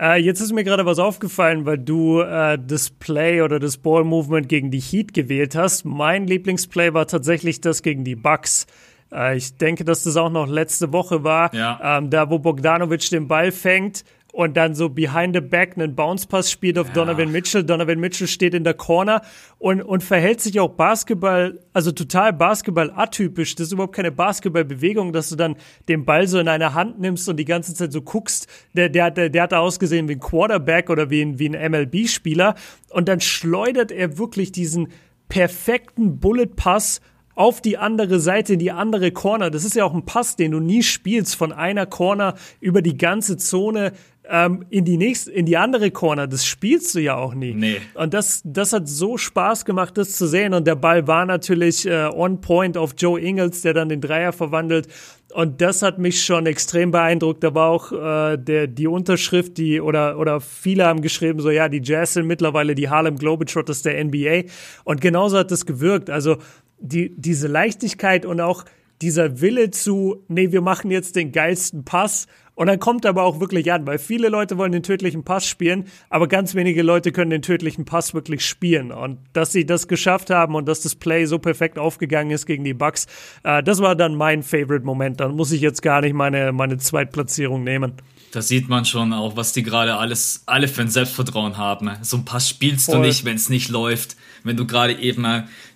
Äh, 0.00 0.22
jetzt 0.22 0.40
ist 0.40 0.52
mir 0.52 0.64
gerade 0.64 0.86
was 0.86 0.98
aufgefallen, 0.98 1.66
weil 1.66 1.76
du 1.76 2.20
äh, 2.20 2.58
das 2.58 2.88
Play 2.88 3.42
oder 3.42 3.58
das 3.58 3.76
Ball-Movement 3.76 4.48
gegen 4.48 4.70
die 4.70 4.80
Heat 4.80 5.12
gewählt 5.12 5.54
hast. 5.54 5.84
Mein 5.84 6.26
Lieblingsplay 6.26 6.94
war 6.94 7.06
tatsächlich 7.06 7.60
das 7.60 7.82
gegen 7.82 8.02
die 8.02 8.16
Bucks. 8.16 8.66
Äh, 9.12 9.36
ich 9.36 9.58
denke, 9.58 9.84
dass 9.84 10.04
das 10.04 10.16
auch 10.16 10.30
noch 10.30 10.48
letzte 10.48 10.92
Woche 10.92 11.22
war, 11.22 11.54
ja. 11.54 11.98
ähm, 11.98 12.08
da 12.08 12.30
wo 12.30 12.38
Bogdanovic 12.38 13.10
den 13.10 13.28
Ball 13.28 13.52
fängt 13.52 14.04
und 14.32 14.56
dann 14.56 14.74
so 14.74 14.88
behind 14.88 15.34
the 15.34 15.40
back 15.40 15.76
einen 15.76 15.94
Bounce-Pass 15.94 16.50
spielt 16.50 16.78
auf 16.78 16.88
ja. 16.88 16.94
Donovan 16.94 17.32
Mitchell. 17.32 17.64
Donovan 17.64 17.98
Mitchell 17.98 18.26
steht 18.26 18.54
in 18.54 18.64
der 18.64 18.74
Corner 18.74 19.22
und, 19.58 19.82
und 19.82 20.02
verhält 20.02 20.40
sich 20.40 20.60
auch 20.60 20.70
Basketball, 20.70 21.58
also 21.72 21.92
total 21.92 22.32
Basketball 22.32 22.90
atypisch. 22.94 23.54
Das 23.54 23.68
ist 23.68 23.72
überhaupt 23.72 23.94
keine 23.94 24.12
Basketballbewegung, 24.12 25.12
dass 25.12 25.28
du 25.30 25.36
dann 25.36 25.56
den 25.88 26.04
Ball 26.04 26.26
so 26.28 26.38
in 26.38 26.48
eine 26.48 26.74
Hand 26.74 27.00
nimmst 27.00 27.28
und 27.28 27.36
die 27.36 27.44
ganze 27.44 27.74
Zeit 27.74 27.92
so 27.92 28.02
guckst. 28.02 28.46
Der, 28.74 28.88
der, 28.88 29.10
der, 29.10 29.30
der 29.30 29.42
hat 29.42 29.52
da 29.52 29.58
ausgesehen 29.58 30.08
wie 30.08 30.14
ein 30.14 30.20
Quarterback 30.20 30.90
oder 30.90 31.10
wie 31.10 31.22
ein, 31.22 31.38
wie 31.38 31.48
ein 31.48 31.70
MLB-Spieler. 31.70 32.54
Und 32.90 33.08
dann 33.08 33.20
schleudert 33.20 33.92
er 33.92 34.18
wirklich 34.18 34.52
diesen 34.52 34.88
perfekten 35.28 36.18
Bullet-Pass 36.18 37.00
auf 37.40 37.62
die 37.62 37.78
andere 37.78 38.20
Seite, 38.20 38.52
in 38.52 38.58
die 38.58 38.70
andere 38.70 39.12
Corner. 39.12 39.50
Das 39.50 39.64
ist 39.64 39.74
ja 39.74 39.84
auch 39.84 39.94
ein 39.94 40.04
Pass, 40.04 40.36
den 40.36 40.50
du 40.50 40.60
nie 40.60 40.82
spielst, 40.82 41.36
von 41.36 41.52
einer 41.52 41.86
Corner 41.86 42.34
über 42.60 42.82
die 42.82 42.98
ganze 42.98 43.38
Zone 43.38 43.92
ähm, 44.28 44.64
in 44.70 44.84
die 44.84 44.96
nächste, 44.96 45.32
in 45.32 45.46
die 45.46 45.56
andere 45.56 45.90
Corner. 45.90 46.26
Das 46.26 46.46
spielst 46.46 46.94
du 46.94 47.00
ja 47.00 47.16
auch 47.16 47.34
nie. 47.34 47.54
Nee. 47.54 47.80
Und 47.94 48.14
das, 48.14 48.42
das 48.44 48.72
hat 48.72 48.88
so 48.88 49.16
Spaß 49.16 49.64
gemacht, 49.64 49.96
das 49.98 50.12
zu 50.12 50.26
sehen. 50.26 50.54
Und 50.54 50.66
der 50.66 50.76
Ball 50.76 51.06
war 51.06 51.26
natürlich 51.26 51.86
äh, 51.86 52.08
on 52.12 52.40
point 52.40 52.76
auf 52.76 52.94
Joe 52.96 53.20
Ingles, 53.20 53.62
der 53.62 53.74
dann 53.74 53.88
den 53.88 54.00
Dreier 54.00 54.32
verwandelt. 54.32 54.88
Und 55.32 55.60
das 55.60 55.82
hat 55.82 55.98
mich 55.98 56.24
schon 56.24 56.46
extrem 56.46 56.90
beeindruckt. 56.90 57.42
Da 57.42 57.54
war 57.54 57.68
auch 57.70 57.92
äh, 57.92 58.36
der, 58.36 58.66
die 58.66 58.86
Unterschrift, 58.86 59.58
die 59.58 59.80
oder 59.80 60.18
oder 60.18 60.40
viele 60.40 60.86
haben 60.86 61.02
geschrieben, 61.02 61.40
so 61.40 61.50
ja, 61.50 61.68
die 61.68 61.80
Jazz 61.82 62.14
sind 62.14 62.26
mittlerweile 62.26 62.74
die 62.74 62.88
Harlem 62.88 63.16
Globetrotters 63.16 63.82
der 63.82 64.02
NBA. 64.04 64.42
Und 64.84 65.00
genauso 65.00 65.38
hat 65.38 65.50
das 65.50 65.66
gewirkt. 65.66 66.10
Also 66.10 66.38
die, 66.78 67.14
diese 67.16 67.46
Leichtigkeit 67.46 68.26
und 68.26 68.40
auch 68.40 68.64
dieser 69.02 69.40
Wille 69.40 69.70
zu, 69.70 70.24
nee, 70.28 70.52
wir 70.52 70.60
machen 70.60 70.90
jetzt 70.90 71.16
den 71.16 71.32
geilsten 71.32 71.84
Pass 71.84 72.26
und 72.60 72.66
dann 72.66 72.78
kommt 72.78 73.06
aber 73.06 73.22
auch 73.22 73.40
wirklich 73.40 73.72
an, 73.72 73.86
weil 73.86 73.98
viele 73.98 74.28
Leute 74.28 74.58
wollen 74.58 74.72
den 74.72 74.82
tödlichen 74.82 75.24
Pass 75.24 75.46
spielen, 75.46 75.86
aber 76.10 76.28
ganz 76.28 76.54
wenige 76.54 76.82
Leute 76.82 77.10
können 77.10 77.30
den 77.30 77.40
tödlichen 77.40 77.86
Pass 77.86 78.12
wirklich 78.12 78.44
spielen. 78.44 78.92
Und 78.92 79.16
dass 79.32 79.50
sie 79.50 79.64
das 79.64 79.88
geschafft 79.88 80.28
haben 80.28 80.54
und 80.54 80.68
dass 80.68 80.82
das 80.82 80.94
Play 80.94 81.24
so 81.24 81.38
perfekt 81.38 81.78
aufgegangen 81.78 82.30
ist 82.32 82.44
gegen 82.44 82.62
die 82.62 82.74
Bucks, 82.74 83.06
äh, 83.44 83.62
das 83.62 83.80
war 83.80 83.96
dann 83.96 84.14
mein 84.14 84.42
Favorite-Moment. 84.42 85.20
Dann 85.20 85.36
muss 85.36 85.52
ich 85.52 85.62
jetzt 85.62 85.80
gar 85.80 86.02
nicht 86.02 86.12
meine, 86.12 86.52
meine 86.52 86.76
Zweitplatzierung 86.76 87.64
nehmen. 87.64 87.94
Da 88.32 88.42
sieht 88.42 88.68
man 88.68 88.84
schon 88.84 89.14
auch, 89.14 89.36
was 89.36 89.54
die 89.54 89.62
gerade 89.62 89.96
alles, 89.96 90.42
alle 90.44 90.68
für 90.68 90.82
ein 90.82 90.90
Selbstvertrauen 90.90 91.56
haben. 91.56 91.90
So 92.02 92.18
ein 92.18 92.26
Pass 92.26 92.46
spielst 92.46 92.90
Voll. 92.90 92.96
du 92.96 93.06
nicht, 93.06 93.24
wenn 93.24 93.36
es 93.36 93.48
nicht 93.48 93.70
läuft. 93.70 94.18
Wenn 94.44 94.58
du 94.58 94.66
gerade 94.66 94.98
eben 94.98 95.24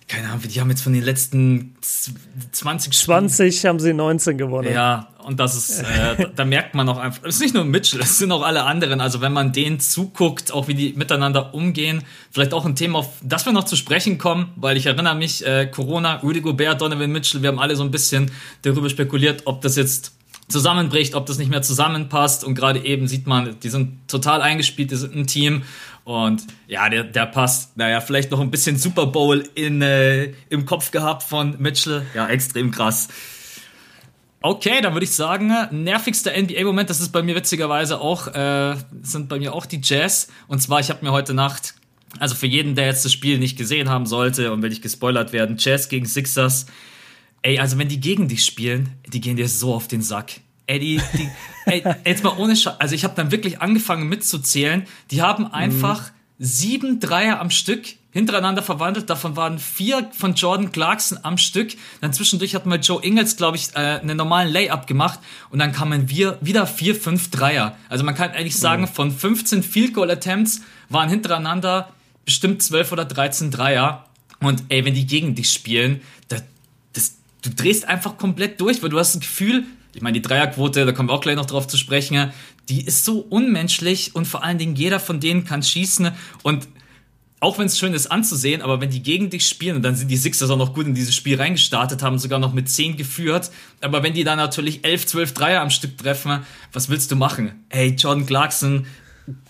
keine 0.07 0.27
Ahnung, 0.27 0.41
die 0.43 0.61
haben 0.61 0.69
jetzt 0.69 0.81
von 0.81 0.93
den 0.93 1.01
letzten 1.01 1.75
20 1.81 2.93
Spielen. 2.93 3.27
20 3.27 3.65
haben 3.65 3.79
sie 3.79 3.91
19 3.91 4.37
gewonnen. 4.37 4.71
Ja, 4.71 5.07
und 5.23 5.39
das 5.39 5.55
ist, 5.55 5.81
äh, 5.81 6.27
da, 6.35 6.45
merkt 6.45 6.75
man 6.75 6.87
auch 6.89 6.97
einfach, 6.97 7.23
es 7.23 7.35
ist 7.35 7.41
nicht 7.41 7.55
nur 7.55 7.65
Mitchell, 7.65 7.99
es 8.01 8.19
sind 8.19 8.31
auch 8.31 8.43
alle 8.43 8.63
anderen. 8.63 9.01
Also 9.01 9.21
wenn 9.21 9.33
man 9.33 9.51
denen 9.51 9.79
zuguckt, 9.79 10.51
auch 10.51 10.67
wie 10.67 10.75
die 10.75 10.93
miteinander 10.93 11.55
umgehen, 11.55 12.03
vielleicht 12.29 12.53
auch 12.53 12.65
ein 12.65 12.75
Thema, 12.75 12.99
auf 12.99 13.09
das 13.23 13.47
wir 13.47 13.53
noch 13.53 13.63
zu 13.63 13.75
sprechen 13.75 14.19
kommen, 14.19 14.51
weil 14.57 14.77
ich 14.77 14.85
erinnere 14.85 15.15
mich, 15.15 15.43
äh, 15.45 15.65
Corona, 15.65 16.17
Rudy 16.17 16.41
Gobert, 16.41 16.81
Donovan 16.81 17.11
Mitchell, 17.11 17.41
wir 17.41 17.49
haben 17.49 17.59
alle 17.59 17.75
so 17.75 17.83
ein 17.83 17.91
bisschen 17.91 18.29
darüber 18.61 18.89
spekuliert, 18.89 19.41
ob 19.45 19.61
das 19.61 19.75
jetzt 19.75 20.13
zusammenbricht, 20.47 21.15
ob 21.15 21.25
das 21.25 21.39
nicht 21.39 21.49
mehr 21.49 21.63
zusammenpasst. 21.63 22.43
Und 22.43 22.53
gerade 22.55 22.85
eben 22.85 23.07
sieht 23.07 23.25
man, 23.25 23.59
die 23.61 23.69
sind 23.69 24.07
total 24.07 24.41
eingespielt, 24.41 24.91
die 24.91 24.95
sind 24.95 25.15
ein 25.15 25.25
Team. 25.27 25.63
Und 26.05 26.45
ja, 26.67 26.87
der, 26.87 27.03
der 27.03 27.25
passt, 27.25 27.75
naja, 27.77 27.99
vielleicht 27.99 28.29
noch 28.29 28.39
ein 28.39 28.51
bisschen 28.51 28.77
Super 28.77 29.07
Bowl 29.07 29.43
in, 29.55 29.81
äh, 29.81 30.33
im 30.49 30.65
Kopf 30.65 30.91
gehabt 30.91 31.23
von 31.23 31.55
Mitchell. 31.59 32.05
Ja, 32.13 32.27
extrem 32.29 32.69
krass. 32.69 33.09
Okay, 34.39 34.79
dann 34.81 34.93
würde 34.93 35.05
ich 35.05 35.11
sagen, 35.11 35.51
nervigster 35.71 36.31
NBA-Moment, 36.39 36.91
das 36.91 37.01
ist 37.01 37.09
bei 37.09 37.23
mir 37.23 37.35
witzigerweise 37.35 37.99
auch, 37.99 38.27
äh, 38.27 38.75
sind 39.01 39.27
bei 39.29 39.39
mir 39.39 39.55
auch 39.55 39.65
die 39.65 39.81
Jazz. 39.83 40.27
Und 40.47 40.61
zwar, 40.61 40.79
ich 40.79 40.91
habe 40.91 41.03
mir 41.03 41.11
heute 41.11 41.33
Nacht, 41.33 41.73
also 42.19 42.35
für 42.35 42.45
jeden, 42.45 42.75
der 42.75 42.85
jetzt 42.85 43.03
das 43.03 43.11
Spiel 43.11 43.39
nicht 43.39 43.57
gesehen 43.57 43.89
haben 43.89 44.05
sollte 44.05 44.53
und 44.53 44.61
will 44.61 44.71
ich 44.71 44.83
gespoilert 44.83 45.33
werden, 45.33 45.55
Jazz 45.57 45.89
gegen 45.89 46.05
Sixers. 46.05 46.67
Ey, 47.41 47.57
also 47.57 47.79
wenn 47.79 47.89
die 47.89 47.99
gegen 47.99 48.27
dich 48.27 48.45
spielen, 48.45 48.91
die 49.07 49.21
gehen 49.21 49.37
dir 49.37 49.49
so 49.49 49.73
auf 49.73 49.87
den 49.87 50.03
Sack. 50.03 50.33
Ey, 50.67 50.79
die, 50.79 51.01
die 51.13 51.29
ey, 51.65 51.83
jetzt 52.05 52.23
mal 52.23 52.37
ohne 52.37 52.55
Sch 52.55 52.67
Also 52.79 52.95
ich 52.95 53.03
habe 53.03 53.15
dann 53.15 53.31
wirklich 53.31 53.61
angefangen 53.61 54.07
mitzuzählen. 54.07 54.85
Die 55.11 55.21
haben 55.21 55.51
einfach 55.51 56.01
mhm. 56.01 56.13
sieben 56.39 56.99
Dreier 56.99 57.39
am 57.39 57.49
Stück 57.49 57.85
hintereinander 58.15 58.63
verwandelt. 58.63 59.09
Davon 59.09 59.35
waren 59.35 59.59
vier 59.59 60.09
von 60.17 60.35
Jordan 60.35 60.71
Clarkson 60.71 61.19
am 61.21 61.37
Stück. 61.37 61.75
Dann 61.99 62.13
zwischendurch 62.13 62.55
hatten 62.55 62.69
wir 62.69 62.77
Joe 62.77 63.03
Ingles, 63.03 63.35
glaube 63.35 63.57
ich, 63.57 63.75
äh, 63.75 63.99
einen 63.99 64.15
normalen 64.15 64.51
Layup 64.51 64.87
gemacht. 64.87 65.19
Und 65.49 65.59
dann 65.59 65.73
kamen 65.73 66.09
wir 66.09 66.37
wieder 66.39 66.65
vier, 66.65 66.95
fünf 66.95 67.29
Dreier. 67.29 67.77
Also 67.89 68.05
man 68.05 68.15
kann 68.15 68.31
eigentlich 68.31 68.55
sagen, 68.55 68.83
mhm. 68.83 68.87
von 68.87 69.11
15 69.11 69.63
Field 69.63 69.93
Goal 69.93 70.09
Attempts 70.09 70.61
waren 70.87 71.09
hintereinander 71.09 71.89
bestimmt 72.23 72.63
12 72.63 72.93
oder 72.93 73.05
13 73.05 73.51
Dreier. 73.51 74.05
Und 74.39 74.63
ey, 74.69 74.85
wenn 74.85 74.93
die 74.93 75.05
gegen 75.05 75.35
dich 75.35 75.51
spielen, 75.51 76.01
da, 76.29 76.37
das, 76.93 77.17
du 77.41 77.49
drehst 77.49 77.85
einfach 77.85 78.17
komplett 78.17 78.61
durch, 78.61 78.81
weil 78.81 78.89
du 78.89 78.97
hast 78.97 79.15
das 79.15 79.21
Gefühl, 79.21 79.65
ich 79.95 80.01
meine, 80.01 80.19
die 80.19 80.21
Dreierquote, 80.21 80.85
da 80.85 80.91
kommen 80.91 81.09
wir 81.09 81.13
auch 81.13 81.21
gleich 81.21 81.37
noch 81.37 81.45
drauf 81.45 81.67
zu 81.67 81.77
sprechen, 81.77 82.31
die 82.67 82.85
ist 82.85 83.05
so 83.05 83.19
unmenschlich 83.19 84.13
und 84.13 84.25
vor 84.25 84.43
allen 84.43 84.57
Dingen 84.57 84.75
jeder 84.75 84.99
von 84.99 85.19
denen 85.19 85.45
kann 85.45 85.63
schießen 85.63 86.11
und 86.43 86.67
auch 87.39 87.59
wenn 87.59 87.67
es 87.67 87.77
schön 87.77 87.93
ist 87.93 88.07
anzusehen, 88.07 88.61
aber 88.61 88.81
wenn 88.81 88.89
die 88.89 89.03
gegen 89.03 89.29
dich 89.29 89.47
spielen 89.47 89.75
und 89.75 89.83
dann 89.83 89.95
sind 89.95 90.09
die 90.09 90.17
Sixers 90.17 90.49
auch 90.49 90.57
noch 90.57 90.73
gut 90.73 90.87
in 90.87 90.95
dieses 90.95 91.15
Spiel 91.15 91.37
reingestartet, 91.37 92.01
haben 92.01 92.17
sogar 92.17 92.39
noch 92.39 92.53
mit 92.53 92.69
10 92.69 92.97
geführt, 92.97 93.51
aber 93.81 94.03
wenn 94.03 94.13
die 94.13 94.23
dann 94.23 94.37
natürlich 94.37 94.83
11, 94.83 95.05
12 95.05 95.33
Dreier 95.33 95.61
am 95.61 95.69
Stück 95.69 95.97
treffen, 95.97 96.43
was 96.73 96.89
willst 96.89 97.11
du 97.11 97.15
machen? 97.15 97.65
Hey, 97.69 97.89
Jordan 97.97 98.25
Clarkson, 98.25 98.85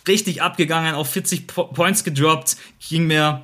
richtig 0.07 0.41
abgegangen, 0.41 0.93
auf 0.93 1.09
40 1.09 1.47
Points 1.47 2.03
gedroppt, 2.03 2.57
ging 2.87 3.07
mir 3.07 3.43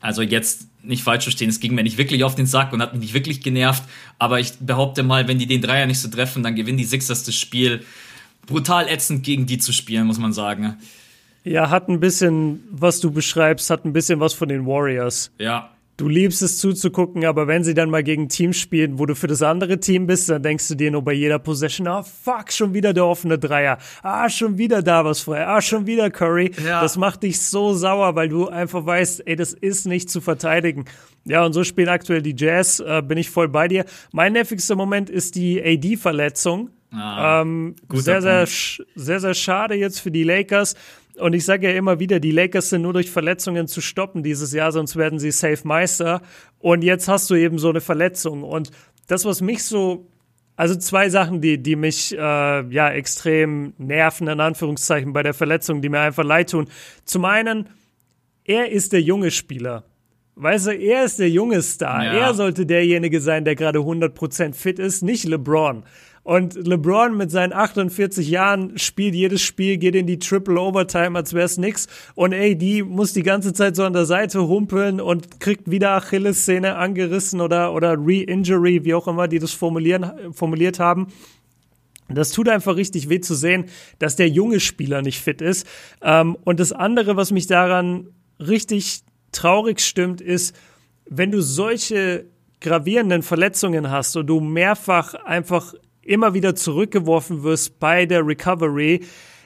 Also 0.00 0.22
jetzt 0.22 0.69
nicht 0.82 1.02
falsch 1.02 1.24
verstehen, 1.24 1.48
es 1.48 1.60
ging 1.60 1.74
mir 1.74 1.82
nicht 1.82 1.98
wirklich 1.98 2.24
auf 2.24 2.34
den 2.34 2.46
Sack 2.46 2.72
und 2.72 2.80
hat 2.80 2.92
mich 2.92 3.02
nicht 3.02 3.14
wirklich 3.14 3.42
genervt. 3.42 3.82
Aber 4.18 4.40
ich 4.40 4.52
behaupte 4.60 5.02
mal, 5.02 5.28
wenn 5.28 5.38
die 5.38 5.46
den 5.46 5.62
Dreier 5.62 5.86
nicht 5.86 6.00
so 6.00 6.08
treffen, 6.08 6.42
dann 6.42 6.54
gewinnen 6.54 6.78
die 6.78 6.84
Sixers 6.84 7.24
das 7.24 7.34
Spiel. 7.34 7.84
Brutal 8.46 8.88
ätzend 8.88 9.22
gegen 9.22 9.46
die 9.46 9.58
zu 9.58 9.72
spielen, 9.72 10.06
muss 10.06 10.18
man 10.18 10.32
sagen. 10.32 10.76
Ja, 11.44 11.70
hat 11.70 11.88
ein 11.88 12.00
bisschen, 12.00 12.62
was 12.70 13.00
du 13.00 13.10
beschreibst, 13.10 13.70
hat 13.70 13.84
ein 13.84 13.92
bisschen 13.92 14.20
was 14.20 14.34
von 14.34 14.48
den 14.48 14.66
Warriors. 14.66 15.30
Ja, 15.38 15.70
du 16.00 16.08
liebst 16.08 16.40
es 16.40 16.58
zuzugucken, 16.58 17.26
aber 17.26 17.46
wenn 17.46 17.62
sie 17.62 17.74
dann 17.74 17.90
mal 17.90 18.02
gegen 18.02 18.30
Teams 18.30 18.56
spielen, 18.56 18.98
wo 18.98 19.04
du 19.04 19.14
für 19.14 19.26
das 19.26 19.42
andere 19.42 19.80
Team 19.80 20.06
bist, 20.06 20.30
dann 20.30 20.42
denkst 20.42 20.66
du 20.68 20.74
dir 20.74 20.90
nur 20.90 21.02
bei 21.02 21.12
jeder 21.12 21.38
Possession, 21.38 21.86
ah, 21.86 22.02
fuck, 22.02 22.50
schon 22.52 22.72
wieder 22.72 22.94
der 22.94 23.04
offene 23.04 23.38
Dreier. 23.38 23.76
Ah, 24.02 24.30
schon 24.30 24.56
wieder 24.56 24.82
da 24.82 25.04
was 25.04 25.20
frei. 25.20 25.46
Ah, 25.46 25.60
schon 25.60 25.86
wieder 25.86 26.10
Curry. 26.10 26.52
Ja. 26.64 26.80
Das 26.80 26.96
macht 26.96 27.22
dich 27.22 27.42
so 27.42 27.74
sauer, 27.74 28.14
weil 28.14 28.30
du 28.30 28.48
einfach 28.48 28.86
weißt, 28.86 29.26
ey, 29.26 29.36
das 29.36 29.52
ist 29.52 29.86
nicht 29.86 30.08
zu 30.08 30.22
verteidigen. 30.22 30.86
Ja, 31.26 31.44
und 31.44 31.52
so 31.52 31.64
spielen 31.64 31.88
aktuell 31.88 32.22
die 32.22 32.34
Jazz, 32.34 32.80
äh, 32.80 33.02
bin 33.02 33.18
ich 33.18 33.28
voll 33.28 33.48
bei 33.48 33.68
dir. 33.68 33.84
Mein 34.12 34.32
nervigster 34.32 34.76
Moment 34.76 35.10
ist 35.10 35.34
die 35.34 35.62
AD-Verletzung. 35.62 36.70
Ah, 36.92 37.42
ähm, 37.42 37.76
sehr, 37.92 38.22
sehr, 38.22 38.46
sehr, 38.94 39.20
sehr 39.20 39.34
schade 39.34 39.74
jetzt 39.74 40.00
für 40.00 40.10
die 40.10 40.24
Lakers. 40.24 40.74
Und 41.20 41.34
ich 41.34 41.44
sage 41.44 41.70
ja 41.70 41.76
immer 41.76 42.00
wieder, 42.00 42.20
die 42.20 42.30
Lakers 42.30 42.70
sind 42.70 42.82
nur 42.82 42.92
durch 42.92 43.10
Verletzungen 43.10 43.66
zu 43.66 43.80
stoppen 43.80 44.22
dieses 44.22 44.52
Jahr, 44.52 44.72
sonst 44.72 44.96
werden 44.96 45.18
sie 45.18 45.30
Safe 45.30 45.60
Meister. 45.64 46.22
Und 46.58 46.82
jetzt 46.82 47.08
hast 47.08 47.30
du 47.30 47.34
eben 47.34 47.58
so 47.58 47.70
eine 47.70 47.80
Verletzung. 47.80 48.42
Und 48.42 48.70
das, 49.06 49.24
was 49.24 49.40
mich 49.40 49.64
so, 49.64 50.06
also 50.56 50.76
zwei 50.76 51.08
Sachen, 51.08 51.40
die, 51.40 51.62
die 51.62 51.76
mich 51.76 52.16
äh, 52.16 52.18
ja 52.18 52.90
extrem 52.90 53.74
nerven, 53.78 54.28
in 54.28 54.40
Anführungszeichen, 54.40 55.12
bei 55.12 55.22
der 55.22 55.34
Verletzung, 55.34 55.80
die 55.82 55.88
mir 55.88 56.00
einfach 56.00 56.24
leid 56.24 56.50
tun. 56.50 56.68
Zum 57.04 57.24
einen, 57.24 57.68
er 58.44 58.70
ist 58.70 58.92
der 58.92 59.02
junge 59.02 59.30
Spieler. 59.30 59.84
Weißt 60.36 60.68
du, 60.68 60.70
er 60.70 61.04
ist 61.04 61.18
der 61.18 61.28
junge 61.28 61.60
Star. 61.60 62.02
Ja. 62.02 62.12
Er 62.12 62.34
sollte 62.34 62.64
derjenige 62.64 63.20
sein, 63.20 63.44
der 63.44 63.56
gerade 63.56 63.80
100% 63.80 64.54
fit 64.54 64.78
ist, 64.78 65.02
nicht 65.02 65.24
LeBron. 65.24 65.84
Und 66.30 66.54
LeBron 66.54 67.16
mit 67.16 67.32
seinen 67.32 67.52
48 67.52 68.30
Jahren 68.30 68.78
spielt 68.78 69.16
jedes 69.16 69.42
Spiel, 69.42 69.78
geht 69.78 69.96
in 69.96 70.06
die 70.06 70.20
Triple 70.20 70.60
Overtime, 70.60 71.18
als 71.18 71.34
wäre 71.34 71.44
es 71.44 71.58
nix. 71.58 71.88
Und 72.14 72.32
AD 72.32 72.84
muss 72.84 73.12
die 73.12 73.24
ganze 73.24 73.52
Zeit 73.52 73.74
so 73.74 73.82
an 73.82 73.94
der 73.94 74.04
Seite 74.04 74.46
humpeln 74.46 75.00
und 75.00 75.40
kriegt 75.40 75.72
wieder 75.72 75.90
Achillessehne 75.90 76.76
angerissen 76.76 77.40
oder, 77.40 77.74
oder 77.74 77.96
Re-Injury, 77.98 78.84
wie 78.84 78.94
auch 78.94 79.08
immer 79.08 79.26
die 79.26 79.40
das 79.40 79.50
formulieren, 79.50 80.32
formuliert 80.32 80.78
haben. 80.78 81.08
Das 82.08 82.30
tut 82.30 82.48
einfach 82.48 82.76
richtig 82.76 83.08
weh 83.08 83.18
zu 83.18 83.34
sehen, 83.34 83.64
dass 83.98 84.14
der 84.14 84.28
junge 84.28 84.60
Spieler 84.60 85.02
nicht 85.02 85.18
fit 85.18 85.42
ist. 85.42 85.66
Ähm, 86.00 86.36
und 86.44 86.60
das 86.60 86.70
andere, 86.70 87.16
was 87.16 87.32
mich 87.32 87.48
daran 87.48 88.06
richtig 88.38 89.00
traurig 89.32 89.80
stimmt, 89.80 90.20
ist, 90.20 90.54
wenn 91.06 91.32
du 91.32 91.42
solche 91.42 92.26
gravierenden 92.60 93.24
Verletzungen 93.24 93.90
hast 93.90 94.16
und 94.16 94.28
du 94.28 94.38
mehrfach 94.38 95.14
einfach 95.14 95.74
immer 96.10 96.34
wieder 96.34 96.56
zurückgeworfen 96.56 97.44
wirst 97.44 97.78
bei 97.78 98.04
der 98.04 98.26
Recovery, 98.26 99.00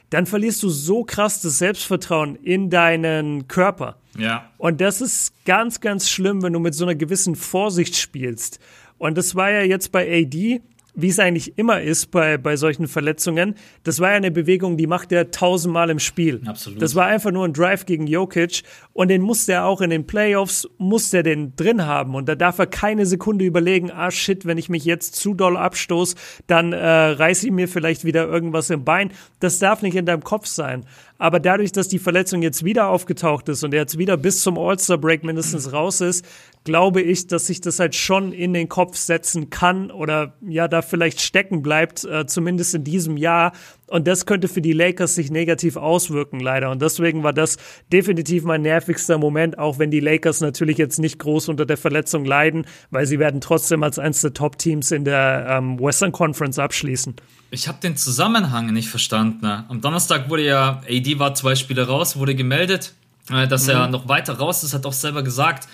dann 0.08 0.24
verlierst 0.24 0.62
du 0.62 0.70
so 0.70 1.04
krass 1.04 1.42
das 1.42 1.58
Selbstvertrauen 1.58 2.36
in 2.36 2.70
deinen 2.70 3.48
Körper. 3.48 3.96
Ja. 4.16 4.50
Und 4.56 4.80
das 4.80 5.00
ist 5.00 5.34
ganz, 5.44 5.80
ganz 5.80 6.08
schlimm, 6.08 6.42
wenn 6.42 6.54
du 6.54 6.60
mit 6.60 6.74
so 6.74 6.84
einer 6.84 6.94
gewissen 6.94 7.36
Vorsicht 7.36 7.96
spielst. 7.96 8.60
Und 8.96 9.18
das 9.18 9.34
war 9.34 9.50
ja 9.50 9.62
jetzt 9.62 9.92
bei 9.92 10.10
AD 10.22 10.62
wie 10.94 11.08
es 11.08 11.18
eigentlich 11.18 11.58
immer 11.58 11.80
ist 11.80 12.10
bei, 12.10 12.38
bei 12.38 12.56
solchen 12.56 12.86
Verletzungen, 12.86 13.54
das 13.82 14.00
war 14.00 14.10
ja 14.10 14.16
eine 14.16 14.30
Bewegung, 14.30 14.76
die 14.76 14.86
macht 14.86 15.12
er 15.12 15.30
tausendmal 15.30 15.90
im 15.90 15.98
Spiel. 15.98 16.40
Absolut. 16.46 16.80
Das 16.80 16.94
war 16.94 17.06
einfach 17.06 17.32
nur 17.32 17.44
ein 17.44 17.52
Drive 17.52 17.86
gegen 17.86 18.06
Jokic 18.06 18.62
und 18.92 19.08
den 19.08 19.20
musste 19.20 19.52
er 19.52 19.66
auch 19.66 19.80
in 19.80 19.90
den 19.90 20.06
Playoffs, 20.06 20.68
musste 20.78 21.18
er 21.18 21.22
den 21.24 21.56
drin 21.56 21.86
haben 21.86 22.14
und 22.14 22.28
da 22.28 22.34
darf 22.34 22.58
er 22.58 22.66
keine 22.66 23.06
Sekunde 23.06 23.44
überlegen, 23.44 23.90
ah 23.90 24.10
shit, 24.10 24.46
wenn 24.46 24.58
ich 24.58 24.68
mich 24.68 24.84
jetzt 24.84 25.16
zu 25.16 25.34
doll 25.34 25.56
abstoß, 25.56 26.14
dann 26.46 26.72
äh, 26.72 26.78
reiße 26.78 27.46
ich 27.46 27.52
mir 27.52 27.68
vielleicht 27.68 28.04
wieder 28.04 28.26
irgendwas 28.26 28.70
im 28.70 28.84
Bein. 28.84 29.10
Das 29.40 29.58
darf 29.58 29.82
nicht 29.82 29.96
in 29.96 30.06
deinem 30.06 30.24
Kopf 30.24 30.46
sein. 30.46 30.84
Aber 31.18 31.38
dadurch, 31.38 31.70
dass 31.70 31.88
die 31.88 31.98
Verletzung 31.98 32.42
jetzt 32.42 32.64
wieder 32.64 32.88
aufgetaucht 32.88 33.48
ist 33.48 33.62
und 33.62 33.72
er 33.72 33.80
jetzt 33.80 33.98
wieder 33.98 34.16
bis 34.16 34.42
zum 34.42 34.58
All-Star-Break 34.58 35.22
mindestens 35.22 35.72
raus 35.72 36.00
ist, 36.00 36.24
glaube 36.64 37.02
ich, 37.02 37.26
dass 37.28 37.46
sich 37.46 37.60
das 37.60 37.78
halt 37.78 37.94
schon 37.94 38.32
in 38.32 38.52
den 38.52 38.68
Kopf 38.68 38.96
setzen 38.96 39.48
kann 39.50 39.90
oder 39.90 40.34
ja, 40.40 40.66
da 40.66 40.82
vielleicht 40.82 41.20
stecken 41.20 41.62
bleibt, 41.62 42.04
äh, 42.04 42.26
zumindest 42.26 42.74
in 42.74 42.84
diesem 42.84 43.16
Jahr. 43.16 43.52
Und 43.86 44.06
das 44.06 44.24
könnte 44.24 44.48
für 44.48 44.62
die 44.62 44.72
Lakers 44.72 45.14
sich 45.14 45.30
negativ 45.30 45.76
auswirken, 45.76 46.40
leider. 46.40 46.70
Und 46.70 46.80
deswegen 46.80 47.22
war 47.22 47.34
das 47.34 47.58
definitiv 47.92 48.44
mein 48.44 48.62
nervigster 48.62 49.18
Moment, 49.18 49.58
auch 49.58 49.78
wenn 49.78 49.90
die 49.90 50.00
Lakers 50.00 50.40
natürlich 50.40 50.78
jetzt 50.78 50.98
nicht 50.98 51.18
groß 51.18 51.48
unter 51.50 51.66
der 51.66 51.76
Verletzung 51.76 52.24
leiden, 52.24 52.66
weil 52.90 53.06
sie 53.06 53.18
werden 53.18 53.40
trotzdem 53.42 53.82
als 53.82 53.98
eines 53.98 54.22
der 54.22 54.32
Top-Teams 54.32 54.90
in 54.90 55.04
der 55.04 55.46
ähm, 55.50 55.78
Western 55.78 56.12
Conference 56.12 56.58
abschließen. 56.58 57.14
Ich 57.50 57.68
habe 57.68 57.78
den 57.80 57.96
Zusammenhang 57.96 58.72
nicht 58.72 58.88
verstanden. 58.88 59.44
Am 59.44 59.80
Donnerstag 59.80 60.30
wurde 60.30 60.44
ja, 60.44 60.82
AD 60.88 61.18
war 61.18 61.34
zwei 61.34 61.54
Spiele 61.54 61.86
raus, 61.86 62.16
wurde 62.16 62.34
gemeldet, 62.34 62.94
äh, 63.30 63.46
dass 63.46 63.64
mhm. 63.64 63.70
er 63.70 63.88
noch 63.88 64.08
weiter 64.08 64.32
raus 64.38 64.64
ist, 64.64 64.72
hat 64.72 64.86
auch 64.86 64.92
selber 64.94 65.22
gesagt, 65.22 65.68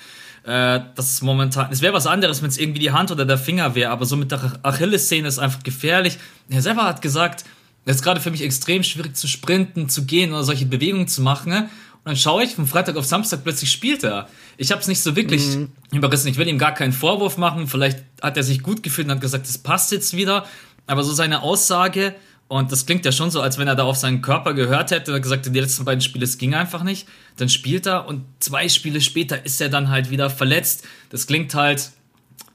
äh, 0.44 0.80
das 0.94 1.22
momentan, 1.22 1.70
es 1.70 1.80
wäre 1.80 1.92
was 1.92 2.06
anderes, 2.06 2.42
wenn 2.42 2.48
es 2.48 2.58
irgendwie 2.58 2.80
die 2.80 2.90
Hand 2.90 3.10
oder 3.10 3.24
der 3.24 3.38
Finger 3.38 3.74
wäre, 3.74 3.90
aber 3.90 4.04
so 4.04 4.16
mit 4.16 4.32
der 4.32 4.58
Achillessehne 4.62 5.28
ist 5.28 5.38
einfach 5.38 5.62
gefährlich. 5.62 6.18
Er 6.48 6.62
selber 6.62 6.84
hat 6.84 7.02
gesagt, 7.02 7.44
es 7.84 7.96
ist 7.96 8.02
gerade 8.02 8.20
für 8.20 8.30
mich 8.30 8.42
extrem 8.42 8.82
schwierig 8.82 9.16
zu 9.16 9.26
sprinten, 9.26 9.88
zu 9.88 10.04
gehen 10.04 10.32
oder 10.32 10.44
solche 10.44 10.66
Bewegungen 10.66 11.08
zu 11.08 11.22
machen. 11.22 11.50
Ne? 11.50 11.62
Und 11.62 12.04
dann 12.04 12.16
schaue 12.16 12.44
ich, 12.44 12.54
von 12.54 12.66
Freitag 12.66 12.96
auf 12.96 13.04
Samstag 13.04 13.42
plötzlich 13.42 13.70
spielt 13.70 14.04
er. 14.04 14.28
Ich 14.56 14.70
habe 14.70 14.80
es 14.80 14.88
nicht 14.88 15.02
so 15.02 15.16
wirklich 15.16 15.46
mhm. 15.46 15.72
überrissen. 15.92 16.28
Ich 16.28 16.36
will 16.36 16.48
ihm 16.48 16.58
gar 16.58 16.74
keinen 16.74 16.92
Vorwurf 16.92 17.36
machen. 17.36 17.66
Vielleicht 17.66 18.04
hat 18.22 18.36
er 18.36 18.42
sich 18.42 18.62
gut 18.62 18.82
gefühlt 18.82 19.06
und 19.06 19.14
hat 19.14 19.20
gesagt, 19.20 19.46
es 19.46 19.58
passt 19.58 19.92
jetzt 19.92 20.16
wieder. 20.16 20.46
Aber 20.86 21.04
so 21.04 21.12
seine 21.12 21.42
Aussage, 21.42 22.14
und 22.48 22.72
das 22.72 22.84
klingt 22.84 23.04
ja 23.04 23.12
schon 23.12 23.30
so, 23.30 23.40
als 23.40 23.58
wenn 23.58 23.68
er 23.68 23.76
da 23.76 23.84
auf 23.84 23.96
seinen 23.96 24.22
Körper 24.22 24.54
gehört 24.54 24.90
hätte 24.90 25.14
und 25.14 25.22
gesagt, 25.22 25.46
die 25.46 25.50
letzten 25.50 25.84
beiden 25.84 26.00
Spiele, 26.00 26.24
es 26.24 26.36
ging 26.36 26.54
einfach 26.54 26.82
nicht. 26.82 27.06
Dann 27.36 27.48
spielt 27.48 27.86
er 27.86 28.08
und 28.08 28.24
zwei 28.40 28.68
Spiele 28.68 29.00
später 29.00 29.44
ist 29.44 29.60
er 29.60 29.68
dann 29.68 29.88
halt 29.88 30.10
wieder 30.10 30.30
verletzt. 30.30 30.84
Das 31.10 31.26
klingt 31.26 31.54
halt, 31.54 31.90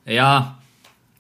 ja, 0.06 0.58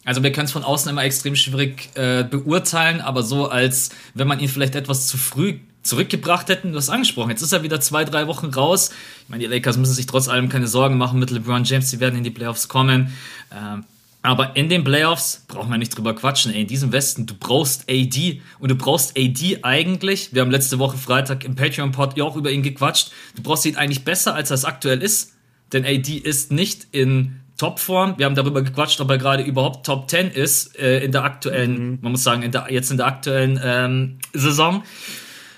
also 0.05 0.23
wir 0.23 0.31
können 0.31 0.45
es 0.45 0.51
von 0.51 0.63
außen 0.63 0.89
immer 0.89 1.03
extrem 1.03 1.35
schwierig 1.35 1.89
äh, 1.95 2.23
beurteilen, 2.23 3.01
aber 3.01 3.23
so, 3.23 3.49
als 3.49 3.89
wenn 4.13 4.27
man 4.27 4.39
ihn 4.39 4.47
vielleicht 4.47 4.75
etwas 4.75 5.07
zu 5.07 5.17
früh 5.17 5.59
zurückgebracht 5.81 6.47
hätten, 6.49 6.71
du 6.71 6.77
hast 6.77 6.89
angesprochen. 6.89 7.31
Jetzt 7.31 7.41
ist 7.41 7.51
er 7.51 7.63
wieder 7.63 7.79
zwei, 7.79 8.05
drei 8.05 8.27
Wochen 8.27 8.47
raus. 8.47 8.91
Ich 9.23 9.29
meine, 9.29 9.43
die 9.43 9.49
Lakers 9.49 9.77
müssen 9.77 9.93
sich 9.93 10.05
trotz 10.05 10.27
allem 10.27 10.49
keine 10.49 10.67
Sorgen 10.67 10.97
machen 10.97 11.19
mit 11.19 11.31
LeBron 11.31 11.63
James, 11.63 11.89
sie 11.89 11.99
werden 11.99 12.17
in 12.17 12.23
die 12.23 12.31
Playoffs 12.31 12.67
kommen. 12.67 13.13
Ähm, 13.51 13.83
aber 14.21 14.55
in 14.55 14.69
den 14.69 14.83
Playoffs 14.83 15.43
brauchen 15.47 15.69
wir 15.69 15.77
nicht 15.77 15.95
drüber 15.95 16.15
quatschen. 16.15 16.51
Ey, 16.51 16.61
in 16.61 16.67
diesem 16.67 16.91
Westen, 16.91 17.27
du 17.27 17.35
brauchst 17.35 17.87
AD 17.87 18.41
und 18.59 18.71
du 18.71 18.75
brauchst 18.75 19.15
AD 19.15 19.59
eigentlich. 19.61 20.33
Wir 20.33 20.41
haben 20.41 20.49
letzte 20.49 20.79
Woche 20.79 20.97
Freitag 20.97 21.43
im 21.43 21.55
Patreon-Pod 21.55 22.17
ja 22.17 22.23
auch 22.23 22.35
über 22.35 22.51
ihn 22.51 22.63
gequatscht. 22.63 23.11
Du 23.35 23.43
brauchst 23.43 23.65
ihn 23.67 23.75
eigentlich 23.75 24.03
besser, 24.03 24.33
als 24.33 24.49
er 24.49 24.55
es 24.55 24.65
aktuell 24.65 25.03
ist. 25.03 25.33
Denn 25.73 25.85
AD 25.85 26.11
ist 26.11 26.51
nicht 26.51 26.87
in 26.91 27.39
Topform. 27.57 28.15
Wir 28.17 28.25
haben 28.25 28.35
darüber 28.35 28.61
gequatscht, 28.61 28.99
ob 29.01 29.09
er 29.09 29.17
gerade 29.17 29.43
überhaupt 29.43 29.85
Top 29.85 30.09
10 30.09 30.31
ist 30.31 30.77
äh, 30.77 31.03
in 31.03 31.11
der 31.11 31.23
aktuellen, 31.23 31.91
mhm. 31.91 31.99
man 32.01 32.11
muss 32.11 32.23
sagen, 32.23 32.43
in 32.43 32.51
der, 32.51 32.67
jetzt 32.69 32.91
in 32.91 32.97
der 32.97 33.07
aktuellen 33.07 33.59
ähm, 33.63 34.19
Saison. 34.33 34.83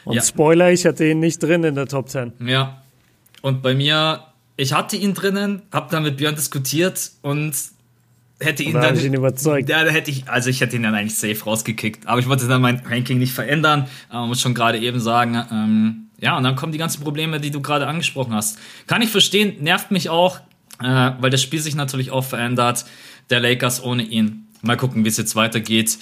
Und 0.05 0.15
ja. 0.15 0.21
Spoiler, 0.21 0.71
ich 0.71 0.85
hatte 0.85 1.05
ihn 1.05 1.19
nicht 1.19 1.41
drin 1.41 1.63
in 1.63 1.75
der 1.75 1.87
Top 1.87 2.09
10. 2.09 2.33
Ja. 2.45 2.81
Und 3.41 3.61
bei 3.61 3.73
mir, 3.73 4.23
ich 4.55 4.73
hatte 4.73 4.95
ihn 4.95 5.13
drinnen, 5.13 5.63
habe 5.71 5.87
dann 5.91 6.03
mit 6.03 6.17
Björn 6.17 6.35
diskutiert 6.35 7.11
und 7.21 7.53
hätte 8.39 8.63
ihn 8.63 8.73
dann 8.73 8.99
ihn 8.99 9.13
überzeugt. 9.13 9.67
Ja, 9.69 9.83
da 9.83 9.91
hätte 9.91 10.11
ich, 10.11 10.29
also 10.29 10.49
ich 10.49 10.61
hätte 10.61 10.75
ihn 10.75 10.83
dann 10.83 10.95
eigentlich 10.95 11.15
safe 11.15 11.43
rausgekickt. 11.43 12.07
Aber 12.07 12.19
ich 12.19 12.29
wollte 12.29 12.47
dann 12.47 12.61
mein 12.61 12.81
Ranking 12.85 13.17
nicht 13.17 13.33
verändern. 13.33 13.87
Aber 14.09 14.21
man 14.21 14.29
muss 14.29 14.41
schon 14.41 14.53
gerade 14.53 14.79
eben 14.79 14.99
sagen, 14.99 15.43
ähm, 15.51 16.07
ja, 16.19 16.37
und 16.37 16.43
dann 16.43 16.55
kommen 16.55 16.71
die 16.71 16.77
ganzen 16.77 17.03
Probleme, 17.03 17.39
die 17.39 17.51
du 17.51 17.61
gerade 17.61 17.87
angesprochen 17.87 18.33
hast. 18.33 18.59
Kann 18.87 19.01
ich 19.01 19.09
verstehen, 19.09 19.61
nervt 19.61 19.91
mich 19.91 20.09
auch, 20.09 20.39
äh, 20.81 21.11
weil 21.19 21.29
das 21.29 21.41
Spiel 21.41 21.59
sich 21.59 21.75
natürlich 21.75 22.11
auch 22.11 22.23
verändert. 22.23 22.85
Der 23.29 23.39
Lakers 23.39 23.83
ohne 23.83 24.03
ihn. 24.03 24.47
Mal 24.61 24.77
gucken, 24.77 25.03
wie 25.03 25.09
es 25.09 25.17
jetzt 25.17 25.35
weitergeht. 25.35 25.97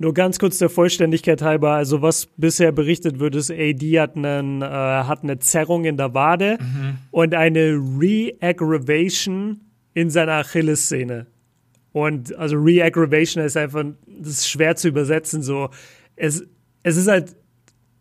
Nur 0.00 0.14
ganz 0.14 0.38
kurz 0.38 0.58
der 0.58 0.70
Vollständigkeit 0.70 1.42
halber, 1.42 1.72
also 1.72 2.02
was 2.02 2.26
bisher 2.36 2.70
berichtet 2.70 3.18
wird, 3.18 3.34
ist, 3.34 3.50
AD 3.50 3.98
hat, 3.98 4.16
einen, 4.16 4.62
äh, 4.62 4.64
hat 4.64 5.24
eine 5.24 5.40
Zerrung 5.40 5.84
in 5.84 5.96
der 5.96 6.14
Wade 6.14 6.58
mhm. 6.60 6.98
und 7.10 7.34
eine 7.34 7.72
Re-Aggravation 7.98 9.60
in 9.94 10.10
seiner 10.10 10.34
Achillessehne. 10.34 11.26
Und 11.90 12.32
also 12.36 12.56
Re-Aggravation 12.56 13.44
ist 13.44 13.56
einfach, 13.56 13.84
das 14.06 14.28
ist 14.28 14.48
schwer 14.48 14.76
zu 14.76 14.86
übersetzen, 14.86 15.42
so. 15.42 15.70
Es, 16.14 16.44
es 16.84 16.96
ist 16.96 17.08
halt 17.08 17.34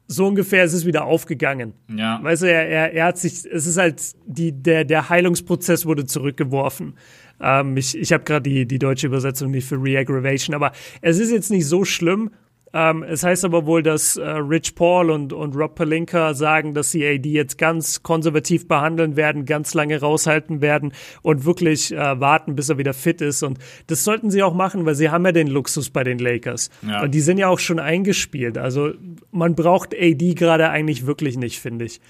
so 0.07 0.25
ungefähr, 0.25 0.63
es 0.63 0.73
ist 0.73 0.85
wieder 0.85 1.05
aufgegangen. 1.05 1.73
Ja. 1.93 2.19
Weißt 2.23 2.43
du, 2.43 2.51
er, 2.51 2.67
er, 2.67 2.93
er 2.93 3.05
hat 3.05 3.17
sich, 3.17 3.45
es 3.45 3.67
ist 3.67 3.77
halt, 3.77 4.01
die, 4.25 4.51
der, 4.51 4.85
der 4.85 5.09
Heilungsprozess 5.09 5.85
wurde 5.85 6.05
zurückgeworfen. 6.05 6.95
Ähm, 7.41 7.77
ich 7.77 7.97
ich 7.97 8.13
habe 8.13 8.23
gerade 8.23 8.49
die, 8.49 8.65
die 8.65 8.79
deutsche 8.79 9.07
Übersetzung 9.07 9.51
nicht 9.51 9.67
für 9.67 9.75
Re-Aggravation, 9.75 10.55
aber 10.55 10.71
es 11.01 11.19
ist 11.19 11.31
jetzt 11.31 11.51
nicht 11.51 11.67
so 11.67 11.83
schlimm, 11.83 12.31
Ähm, 12.73 13.03
es 13.03 13.23
heißt 13.23 13.45
aber 13.45 13.65
wohl, 13.65 13.81
dass 13.81 14.17
äh, 14.17 14.27
Rich 14.27 14.75
Paul 14.75 15.09
und, 15.09 15.31
und 15.31 15.55
Rob 15.55 15.75
Pelinka 15.75 16.33
sagen, 16.33 16.73
dass 16.73 16.91
sie 16.91 17.07
AD 17.07 17.27
jetzt 17.29 17.57
ganz 17.57 18.03
konservativ 18.03 18.67
behandeln 18.67 19.15
werden, 19.15 19.45
ganz 19.45 19.73
lange 19.73 19.99
raushalten 19.99 20.61
werden 20.61 20.91
und 21.21 21.45
wirklich 21.45 21.93
äh, 21.93 22.19
warten, 22.19 22.55
bis 22.55 22.69
er 22.69 22.77
wieder 22.77 22.93
fit 22.93 23.21
ist. 23.21 23.41
Und 23.43 23.57
das 23.87 24.03
sollten 24.03 24.31
sie 24.31 24.43
auch 24.43 24.53
machen, 24.53 24.85
weil 24.85 24.95
sie 24.95 25.09
haben 25.09 25.25
ja 25.25 25.31
den 25.31 25.47
Luxus 25.47 25.89
bei 25.89 26.03
den 26.03 26.19
Lakers. 26.19 26.69
Ja. 26.85 27.03
Und 27.03 27.11
die 27.11 27.21
sind 27.21 27.37
ja 27.37 27.47
auch 27.47 27.59
schon 27.59 27.79
eingespielt. 27.79 28.57
Also 28.57 28.91
man 29.31 29.55
braucht 29.55 29.95
AD 29.95 30.33
gerade 30.33 30.69
eigentlich 30.69 31.05
wirklich 31.05 31.37
nicht, 31.37 31.59
finde 31.59 31.85
ich. 31.85 32.01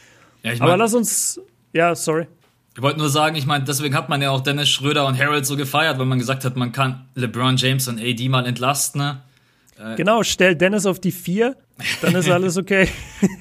Ja, 0.43 0.53
ich 0.53 0.59
mein, 0.59 0.69
aber 0.69 0.77
lass 0.77 0.93
uns, 0.95 1.39
ja, 1.71 1.93
sorry. 1.93 2.25
Ich 2.75 2.81
wollte 2.81 2.99
nur 2.99 3.09
sagen, 3.09 3.35
ich 3.35 3.45
meine, 3.45 3.63
deswegen 3.63 3.95
hat 3.95 4.09
man 4.09 4.21
ja 4.21 4.31
auch 4.31 4.41
Dennis 4.41 4.69
Schröder 4.69 5.07
und 5.07 5.19
Harold 5.19 5.45
so 5.45 5.55
gefeiert, 5.55 5.97
weil 5.97 6.05
man 6.05 6.19
gesagt 6.19 6.45
hat, 6.45 6.55
man 6.55 6.71
kann 6.71 7.05
LeBron 7.15 7.57
James 7.57 7.87
und 7.87 7.99
AD 7.99 8.29
mal 8.29 8.45
entlasten. 8.45 9.01
Ne? 9.01 9.21
Äh, 9.79 9.95
genau, 9.95 10.23
stell 10.23 10.55
Dennis 10.55 10.85
auf 10.85 10.99
die 10.99 11.11
vier, 11.11 11.55
dann 12.01 12.15
ist 12.15 12.29
alles 12.29 12.57
okay. 12.57 12.87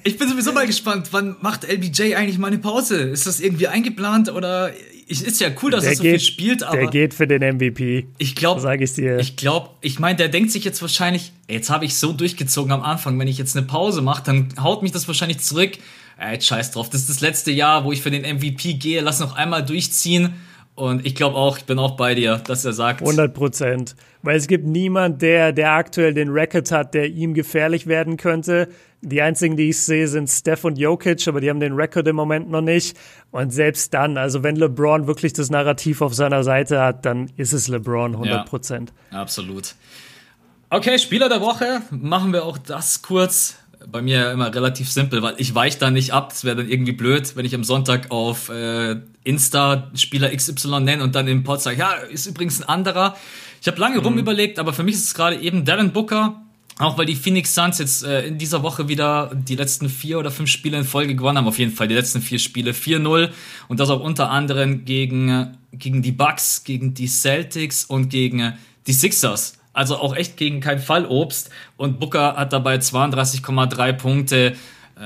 ich 0.04 0.18
bin 0.18 0.28
sowieso 0.28 0.52
mal 0.52 0.66
gespannt, 0.66 1.08
wann 1.12 1.36
macht 1.40 1.64
LBJ 1.64 2.14
eigentlich 2.14 2.38
mal 2.38 2.48
eine 2.48 2.58
Pause? 2.58 2.96
Ist 2.96 3.26
das 3.26 3.40
irgendwie 3.40 3.68
eingeplant 3.68 4.30
oder 4.30 4.72
ich, 5.08 5.24
ist 5.24 5.40
ja 5.40 5.48
cool, 5.62 5.70
dass 5.70 5.82
der 5.82 5.92
er 5.92 5.96
so 5.96 6.02
geht, 6.02 6.20
viel 6.20 6.20
spielt, 6.20 6.62
aber 6.62 6.76
der 6.76 6.86
geht 6.88 7.14
für 7.14 7.26
den 7.26 7.42
MVP. 7.56 8.08
Ich 8.18 8.34
glaube, 8.34 8.60
sage 8.60 8.84
ich 8.84 8.92
dir. 8.92 9.18
Ich 9.18 9.36
glaube, 9.36 9.70
ich 9.80 9.98
meine, 9.98 10.16
der 10.16 10.28
denkt 10.28 10.50
sich 10.50 10.64
jetzt 10.64 10.82
wahrscheinlich, 10.82 11.32
jetzt 11.48 11.70
habe 11.70 11.84
ich 11.84 11.96
so 11.96 12.12
durchgezogen 12.12 12.72
am 12.72 12.82
Anfang, 12.82 13.18
wenn 13.18 13.28
ich 13.28 13.38
jetzt 13.38 13.56
eine 13.56 13.66
Pause 13.66 14.02
mache, 14.02 14.24
dann 14.24 14.48
haut 14.60 14.82
mich 14.82 14.92
das 14.92 15.06
wahrscheinlich 15.06 15.38
zurück. 15.38 15.72
Ey, 16.18 16.40
scheiß 16.40 16.72
drauf, 16.72 16.90
das 16.90 17.02
ist 17.02 17.10
das 17.10 17.20
letzte 17.20 17.50
Jahr, 17.52 17.84
wo 17.84 17.92
ich 17.92 18.02
für 18.02 18.10
den 18.10 18.22
MVP 18.22 18.74
gehe, 18.74 19.00
lass 19.00 19.20
noch 19.20 19.36
einmal 19.36 19.64
durchziehen 19.64 20.34
und 20.76 21.06
ich 21.06 21.14
glaube 21.14 21.36
auch, 21.36 21.56
ich 21.56 21.64
bin 21.64 21.78
auch 21.78 21.96
bei 21.96 22.14
dir, 22.14 22.36
dass 22.36 22.66
er 22.66 22.74
sagt. 22.74 23.00
100 23.00 23.32
Prozent. 23.32 23.96
Weil 24.22 24.36
es 24.36 24.46
gibt 24.46 24.66
niemand, 24.66 25.22
der, 25.22 25.52
der 25.52 25.72
aktuell 25.72 26.12
den 26.12 26.28
Record 26.28 26.70
hat, 26.70 26.92
der 26.92 27.08
ihm 27.08 27.32
gefährlich 27.32 27.86
werden 27.86 28.18
könnte. 28.18 28.68
Die 29.00 29.22
einzigen, 29.22 29.56
die 29.56 29.70
ich 29.70 29.80
sehe, 29.80 30.06
sind 30.06 30.28
Steph 30.28 30.64
und 30.64 30.78
Jokic, 30.78 31.26
aber 31.28 31.40
die 31.40 31.48
haben 31.48 31.60
den 31.60 31.72
Record 31.72 32.06
im 32.08 32.16
Moment 32.16 32.50
noch 32.50 32.60
nicht. 32.60 32.94
Und 33.30 33.54
selbst 33.54 33.94
dann, 33.94 34.18
also 34.18 34.42
wenn 34.42 34.56
LeBron 34.56 35.06
wirklich 35.06 35.32
das 35.32 35.48
Narrativ 35.48 36.02
auf 36.02 36.14
seiner 36.14 36.44
Seite 36.44 36.80
hat, 36.80 37.06
dann 37.06 37.30
ist 37.38 37.54
es 37.54 37.68
LeBron 37.68 38.12
100 38.12 38.46
Prozent. 38.46 38.92
Ja, 39.10 39.22
absolut. 39.22 39.74
Okay, 40.68 40.98
Spieler 40.98 41.30
der 41.30 41.40
Woche. 41.40 41.80
Machen 41.90 42.34
wir 42.34 42.44
auch 42.44 42.58
das 42.58 43.00
kurz 43.00 43.56
bei 43.90 44.02
mir 44.02 44.30
immer 44.30 44.54
relativ 44.54 44.90
simpel, 44.90 45.22
weil 45.22 45.34
ich 45.38 45.54
weiche 45.54 45.78
da 45.78 45.90
nicht 45.90 46.12
ab. 46.12 46.32
Es 46.32 46.44
wäre 46.44 46.56
dann 46.56 46.68
irgendwie 46.68 46.92
blöd, 46.92 47.36
wenn 47.36 47.44
ich 47.44 47.54
am 47.54 47.64
Sonntag 47.64 48.10
auf 48.10 48.48
äh, 48.48 48.96
Insta 49.24 49.90
Spieler 49.94 50.34
XY 50.34 50.80
nenne 50.80 51.02
und 51.02 51.14
dann 51.14 51.28
im 51.28 51.44
Pod 51.44 51.60
sage, 51.60 51.78
ja, 51.78 51.92
ist 51.92 52.26
übrigens 52.26 52.60
ein 52.60 52.68
anderer. 52.68 53.16
Ich 53.60 53.68
habe 53.68 53.80
lange 53.80 53.98
mhm. 53.98 54.04
rum 54.04 54.18
überlegt, 54.18 54.58
aber 54.58 54.72
für 54.72 54.82
mich 54.82 54.94
ist 54.94 55.04
es 55.04 55.14
gerade 55.14 55.36
eben 55.36 55.64
Darren 55.64 55.92
Booker, 55.92 56.42
auch 56.78 56.98
weil 56.98 57.06
die 57.06 57.16
Phoenix 57.16 57.54
Suns 57.54 57.78
jetzt 57.78 58.04
äh, 58.04 58.26
in 58.26 58.38
dieser 58.38 58.62
Woche 58.62 58.88
wieder 58.88 59.32
die 59.34 59.56
letzten 59.56 59.88
vier 59.88 60.18
oder 60.18 60.30
fünf 60.30 60.50
Spiele 60.50 60.78
in 60.78 60.84
Folge 60.84 61.14
gewonnen 61.14 61.38
haben. 61.38 61.48
Auf 61.48 61.58
jeden 61.58 61.72
Fall 61.72 61.88
die 61.88 61.94
letzten 61.94 62.20
vier 62.20 62.38
Spiele 62.38 62.72
4-0 62.72 63.30
und 63.68 63.80
das 63.80 63.90
auch 63.90 64.00
unter 64.00 64.30
anderem 64.30 64.84
gegen, 64.84 65.56
gegen 65.72 66.02
die 66.02 66.12
Bucks, 66.12 66.64
gegen 66.64 66.94
die 66.94 67.08
Celtics 67.08 67.84
und 67.84 68.10
gegen 68.10 68.54
die 68.86 68.92
Sixers. 68.92 69.58
Also 69.76 69.98
auch 69.98 70.16
echt 70.16 70.38
gegen 70.38 70.60
kein 70.60 70.78
Fallobst. 70.78 71.50
Und 71.76 72.00
Booker 72.00 72.36
hat 72.36 72.54
dabei 72.54 72.76
32,3 72.76 73.92
Punkte, 73.92 74.56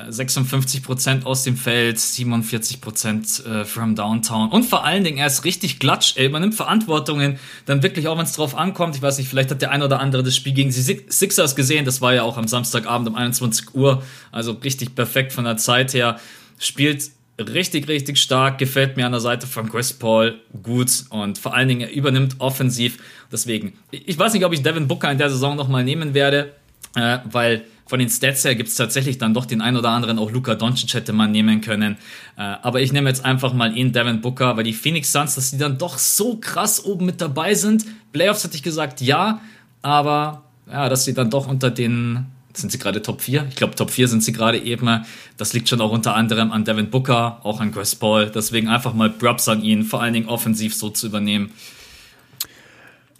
56% 0.08 1.22
äh, 1.22 1.24
aus 1.24 1.42
dem 1.42 1.56
Feld, 1.56 1.96
47% 1.96 3.44
äh, 3.44 3.64
from 3.64 3.96
Downtown. 3.96 4.48
Und 4.50 4.62
vor 4.62 4.84
allen 4.84 5.02
Dingen, 5.02 5.18
er 5.18 5.26
ist 5.26 5.44
richtig 5.44 5.80
klatsch, 5.80 6.16
ey. 6.16 6.28
Man 6.28 6.42
nimmt 6.42 6.54
Verantwortungen, 6.54 7.40
dann 7.66 7.82
wirklich 7.82 8.06
auch, 8.06 8.16
wenn 8.16 8.24
es 8.24 8.32
drauf 8.32 8.56
ankommt. 8.56 8.94
Ich 8.94 9.02
weiß 9.02 9.18
nicht, 9.18 9.28
vielleicht 9.28 9.50
hat 9.50 9.60
der 9.60 9.72
ein 9.72 9.82
oder 9.82 9.98
andere 9.98 10.22
das 10.22 10.36
Spiel 10.36 10.52
gegen 10.52 10.70
die 10.70 11.02
Sixers 11.08 11.56
gesehen. 11.56 11.84
Das 11.84 12.00
war 12.00 12.14
ja 12.14 12.22
auch 12.22 12.38
am 12.38 12.46
Samstagabend 12.46 13.08
um 13.08 13.16
21 13.16 13.74
Uhr. 13.74 14.04
Also 14.30 14.52
richtig 14.52 14.94
perfekt 14.94 15.32
von 15.32 15.42
der 15.42 15.56
Zeit 15.56 15.94
her. 15.94 16.20
Spielt 16.60 17.10
richtig, 17.40 17.88
richtig 17.88 18.18
stark, 18.18 18.58
gefällt 18.58 18.96
mir 18.96 19.06
an 19.06 19.12
der 19.12 19.20
Seite 19.20 19.46
von 19.46 19.68
Chris 19.68 19.92
Paul 19.92 20.40
gut 20.62 21.04
und 21.10 21.38
vor 21.38 21.54
allen 21.54 21.68
Dingen 21.68 21.80
er 21.80 21.92
übernimmt 21.92 22.36
offensiv. 22.38 22.98
Deswegen, 23.32 23.74
ich 23.90 24.18
weiß 24.18 24.32
nicht, 24.32 24.44
ob 24.44 24.52
ich 24.52 24.62
Devin 24.62 24.88
Booker 24.88 25.10
in 25.10 25.18
der 25.18 25.30
Saison 25.30 25.56
nochmal 25.56 25.84
nehmen 25.84 26.14
werde, 26.14 26.54
äh, 26.96 27.18
weil 27.30 27.64
von 27.86 27.98
den 27.98 28.08
Stats 28.08 28.44
her 28.44 28.54
gibt 28.54 28.68
es 28.68 28.76
tatsächlich 28.76 29.18
dann 29.18 29.34
doch 29.34 29.46
den 29.46 29.60
ein 29.60 29.76
oder 29.76 29.90
anderen, 29.90 30.18
auch 30.18 30.30
Luka 30.30 30.54
Doncic 30.54 30.94
hätte 30.94 31.12
man 31.12 31.32
nehmen 31.32 31.60
können. 31.60 31.96
Äh, 32.36 32.42
aber 32.62 32.80
ich 32.80 32.92
nehme 32.92 33.08
jetzt 33.08 33.24
einfach 33.24 33.52
mal 33.52 33.76
ihn, 33.76 33.92
Devin 33.92 34.20
Booker, 34.20 34.56
weil 34.56 34.64
die 34.64 34.72
Phoenix 34.72 35.12
Suns, 35.12 35.34
dass 35.34 35.50
die 35.50 35.58
dann 35.58 35.78
doch 35.78 35.98
so 35.98 36.36
krass 36.36 36.84
oben 36.84 37.06
mit 37.06 37.20
dabei 37.20 37.54
sind. 37.54 37.84
Playoffs 38.12 38.44
hätte 38.44 38.56
ich 38.56 38.62
gesagt, 38.62 39.00
ja, 39.00 39.40
aber 39.82 40.44
ja, 40.70 40.88
dass 40.88 41.04
sie 41.04 41.14
dann 41.14 41.30
doch 41.30 41.48
unter 41.48 41.70
den 41.70 42.26
sind 42.52 42.72
sie 42.72 42.78
gerade 42.78 43.00
Top 43.02 43.20
4? 43.20 43.46
Ich 43.48 43.56
glaube, 43.56 43.74
Top 43.74 43.90
4 43.90 44.08
sind 44.08 44.24
sie 44.24 44.32
gerade 44.32 44.58
eben. 44.58 45.04
Das 45.36 45.52
liegt 45.52 45.68
schon 45.68 45.80
auch 45.80 45.92
unter 45.92 46.16
anderem 46.16 46.50
an 46.50 46.64
Devin 46.64 46.90
Booker, 46.90 47.40
auch 47.44 47.60
an 47.60 47.72
Chris 47.72 47.94
Paul. 47.94 48.30
Deswegen 48.34 48.68
einfach 48.68 48.92
mal 48.92 49.10
Props 49.10 49.48
an 49.48 49.62
ihn, 49.62 49.84
vor 49.84 50.02
allen 50.02 50.14
Dingen 50.14 50.28
offensiv 50.28 50.74
so 50.74 50.90
zu 50.90 51.06
übernehmen. 51.06 51.52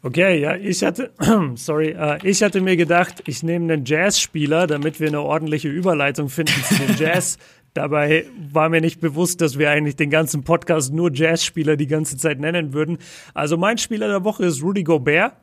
Okay, 0.02 0.40
ja, 0.40 0.56
ich 0.56 0.82
hatte, 0.82 1.10
sorry, 1.56 1.94
uh, 1.94 2.16
ich 2.22 2.42
hatte 2.42 2.62
mir 2.62 2.76
gedacht, 2.76 3.22
ich 3.26 3.42
nehme 3.42 3.70
einen 3.70 3.84
Jazz-Spieler, 3.84 4.66
damit 4.66 4.98
wir 4.98 5.08
eine 5.08 5.20
ordentliche 5.20 5.68
Überleitung 5.68 6.30
finden 6.30 6.62
zu 6.64 6.74
den 6.76 6.96
Jazz. 6.98 7.36
Dabei 7.74 8.24
war 8.52 8.70
mir 8.70 8.80
nicht 8.80 9.00
bewusst, 9.00 9.42
dass 9.42 9.58
wir 9.58 9.70
eigentlich 9.70 9.96
den 9.96 10.08
ganzen 10.08 10.42
Podcast 10.42 10.92
nur 10.92 11.12
Jazz-Spieler 11.12 11.76
die 11.76 11.86
ganze 11.86 12.16
Zeit 12.16 12.40
nennen 12.40 12.72
würden. 12.72 12.96
Also 13.34 13.58
mein 13.58 13.76
Spieler 13.76 14.08
der 14.08 14.24
Woche 14.24 14.46
ist 14.46 14.62
Rudy 14.62 14.84
Gobert. 14.84 15.34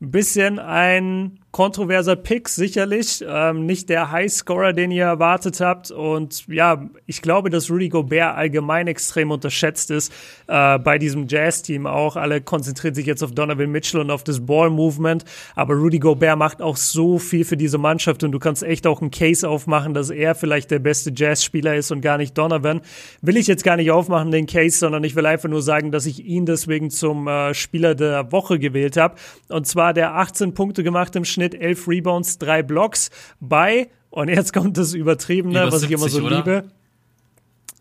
Ein 0.00 0.10
bisschen 0.10 0.58
ein 0.60 1.40
kontroverser 1.54 2.16
Pick, 2.16 2.48
sicherlich. 2.48 3.24
Ähm, 3.26 3.64
nicht 3.64 3.88
der 3.88 4.10
Highscorer, 4.10 4.72
den 4.72 4.90
ihr 4.90 5.04
erwartet 5.04 5.60
habt. 5.60 5.92
Und 5.92 6.48
ja, 6.48 6.90
ich 7.06 7.22
glaube, 7.22 7.48
dass 7.48 7.70
Rudy 7.70 7.90
Gobert 7.90 8.36
allgemein 8.36 8.88
extrem 8.88 9.30
unterschätzt 9.30 9.92
ist 9.92 10.12
äh, 10.48 10.80
bei 10.80 10.98
diesem 10.98 11.28
Jazz-Team 11.28 11.86
auch. 11.86 12.16
Alle 12.16 12.40
konzentrieren 12.40 12.96
sich 12.96 13.06
jetzt 13.06 13.22
auf 13.22 13.30
Donovan 13.30 13.70
Mitchell 13.70 14.00
und 14.00 14.10
auf 14.10 14.24
das 14.24 14.44
Ball-Movement. 14.44 15.24
Aber 15.54 15.74
Rudy 15.74 16.00
Gobert 16.00 16.36
macht 16.36 16.60
auch 16.60 16.76
so 16.76 17.20
viel 17.20 17.44
für 17.44 17.56
diese 17.56 17.78
Mannschaft 17.78 18.24
und 18.24 18.32
du 18.32 18.40
kannst 18.40 18.64
echt 18.64 18.84
auch 18.88 19.00
einen 19.00 19.12
Case 19.12 19.48
aufmachen, 19.48 19.94
dass 19.94 20.10
er 20.10 20.34
vielleicht 20.34 20.72
der 20.72 20.80
beste 20.80 21.12
Jazz-Spieler 21.14 21.76
ist 21.76 21.92
und 21.92 22.00
gar 22.00 22.18
nicht 22.18 22.36
Donovan. 22.36 22.80
Will 23.22 23.36
ich 23.36 23.46
jetzt 23.46 23.62
gar 23.62 23.76
nicht 23.76 23.92
aufmachen, 23.92 24.32
den 24.32 24.46
Case, 24.46 24.76
sondern 24.76 25.04
ich 25.04 25.14
will 25.14 25.24
einfach 25.24 25.48
nur 25.48 25.62
sagen, 25.62 25.92
dass 25.92 26.06
ich 26.06 26.24
ihn 26.24 26.46
deswegen 26.46 26.90
zum 26.90 27.28
äh, 27.28 27.54
Spieler 27.54 27.94
der 27.94 28.32
Woche 28.32 28.58
gewählt 28.58 28.96
habe. 28.96 29.14
Und 29.50 29.68
zwar 29.68 29.94
der 29.94 30.16
18 30.16 30.52
Punkte 30.54 30.82
gemacht 30.82 31.14
im 31.14 31.24
Schnitt 31.24 31.43
Schnitt, 31.44 31.60
11 31.60 31.88
Rebounds, 31.88 32.38
3 32.38 32.62
Blocks 32.62 33.10
bei, 33.40 33.88
und 34.10 34.28
jetzt 34.28 34.52
kommt 34.52 34.78
das 34.78 34.94
Übertriebene, 34.94 35.60
über 35.60 35.72
was 35.72 35.80
70, 35.80 35.90
ich 35.90 36.00
immer 36.00 36.08
so 36.08 36.22
oder? 36.24 36.36
liebe. 36.36 36.64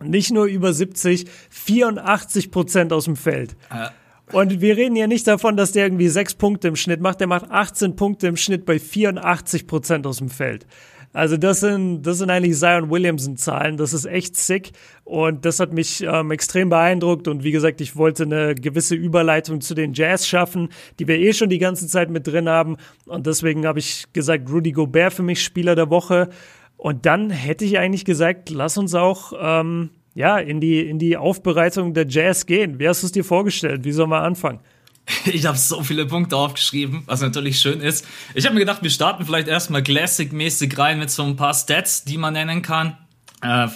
Nicht 0.04 0.32
nur 0.32 0.45
über 0.45 0.73
70, 0.73 1.26
84 1.49 2.52
Prozent 2.52 2.91
aus 2.91 3.06
dem 3.06 3.15
Feld. 3.15 3.56
Äh. 3.69 3.89
Und 4.36 4.60
wir 4.62 4.76
reden 4.76 4.95
ja 4.95 5.08
nicht 5.08 5.28
davon, 5.28 5.56
dass 5.56 5.73
der 5.73 5.86
irgendwie 5.86 6.10
6 6.10 6.36
Punkte 6.36 6.67
im 6.67 6.76
Schnitt 6.76 7.02
macht. 7.02 7.19
Der 7.19 7.28
macht 7.28 7.52
18 7.52 7.95
Punkte 7.95 8.28
im 8.28 8.36
Schnitt 8.36 8.65
bei 8.65 8.80
84 8.80 9.67
Prozent 9.67 10.08
aus 10.08 10.17
dem 10.17 10.30
Feld. 10.30 10.65
Also 11.13 11.38
das 11.38 11.60
sind, 11.60 12.02
das 12.02 12.17
sind 12.17 12.32
eigentlich 12.32 12.58
Zion 12.58 12.89
Williamson 12.89 13.38
Zahlen. 13.38 13.78
Das 13.78 13.93
ist 13.93 14.06
echt 14.06 14.36
sick. 14.36 14.71
Und 15.04 15.45
das 15.45 15.60
hat 15.60 15.71
mich 15.71 16.02
ähm, 16.02 16.32
extrem 16.32 16.69
beeindruckt. 16.69 17.28
Und 17.28 17.43
wie 17.43 17.52
gesagt, 17.52 17.82
ich 17.82 17.95
wollte 17.95 18.23
eine 18.23 18.56
gewisse 18.56 18.95
Überleitung 18.95 19.62
zu 19.62 19.76
den 19.76 19.93
Jazz 19.93 20.28
schaffen, 20.28 20.69
die 20.99 21.08
wir 21.08 21.19
eh 21.19 21.32
schon 21.34 21.49
die 21.49 21.60
ganze 21.60 21.88
Zeit 21.88 22.10
mit 22.10 22.26
drin 22.26 22.49
haben. 22.49 22.78
Und 23.06 23.28
deswegen 23.28 23.67
habe 23.67 23.78
ich 23.78 24.12
gesagt, 24.12 24.49
Rudy 24.49 24.71
Gobert 24.71 25.13
für 25.13 25.23
mich 25.23 25.43
Spieler 25.43 25.76
der 25.76 25.91
Woche. 25.91 26.30
Und 26.78 27.06
dann 27.06 27.30
hätte 27.30 27.63
ich 27.63 27.78
eigentlich 27.78 28.06
gesagt, 28.06 28.49
lass 28.49 28.78
uns 28.78 28.95
auch 28.95 29.34
ähm, 29.39 29.91
ja 30.15 30.39
in 30.39 30.60
die 30.60 30.82
in 30.82 30.97
die 30.97 31.15
Aufbereitung 31.15 31.93
der 31.93 32.08
Jazz 32.08 32.47
gehen. 32.47 32.80
Wie 32.80 32.88
hast 32.88 33.04
du 33.04 33.08
es 33.08 33.12
dir 33.12 33.23
vorgestellt? 33.23 33.86
Wie 33.86 33.91
soll 33.91 34.08
man 34.08 34.23
anfangen? 34.23 34.60
Ich 35.26 35.46
habe 35.46 35.58
so 35.58 35.84
viele 35.84 36.06
Punkte 36.06 36.38
aufgeschrieben, 36.38 37.04
was 37.06 37.22
natürlich 37.22 37.60
schön 37.60 37.82
ist. 37.82 38.06
Ich 38.34 38.46
habe 38.46 38.54
mir 38.54 38.62
gedacht, 38.62 38.84
wir 38.84 38.89
starten 38.89 39.26
vielleicht 39.26 39.48
erstmal 39.48 39.84
Classic-mäßig 39.84 40.78
rein 40.78 41.00
mit 41.00 41.12
so 41.12 41.24
ein 41.24 41.36
paar 41.36 41.54
Stats, 41.54 42.04
die 42.04 42.18
man 42.18 42.34
nennen 42.34 42.62
kann. 42.62 42.98
Äh, 43.42 43.68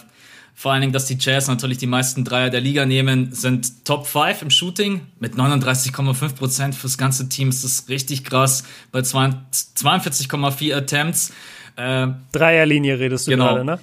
vor 0.54 0.72
allen 0.72 0.82
Dingen, 0.82 0.94
dass 0.94 1.06
die 1.06 1.18
Jazz 1.20 1.48
natürlich 1.48 1.78
die 1.78 1.86
meisten 1.86 2.24
Dreier 2.24 2.50
der 2.50 2.62
Liga 2.62 2.86
nehmen, 2.86 3.32
sind 3.32 3.86
Top 3.86 4.08
5 4.08 4.42
im 4.42 4.50
Shooting 4.50 5.02
mit 5.20 5.36
39,5% 5.36 6.74
fürs 6.74 6.98
ganze 6.98 7.30
Team. 7.30 7.52
Das 7.52 7.63
ist 7.63 7.90
richtig 7.90 8.24
krass. 8.24 8.63
Bei 8.92 9.02
42,4 9.02 10.76
Attempts. 10.76 11.32
Äh, 11.76 12.08
Dreierlinie 12.32 12.98
redest 12.98 13.28
du 13.28 13.32
genau. 13.32 13.50
gerade, 13.50 13.66
ne? 13.66 13.80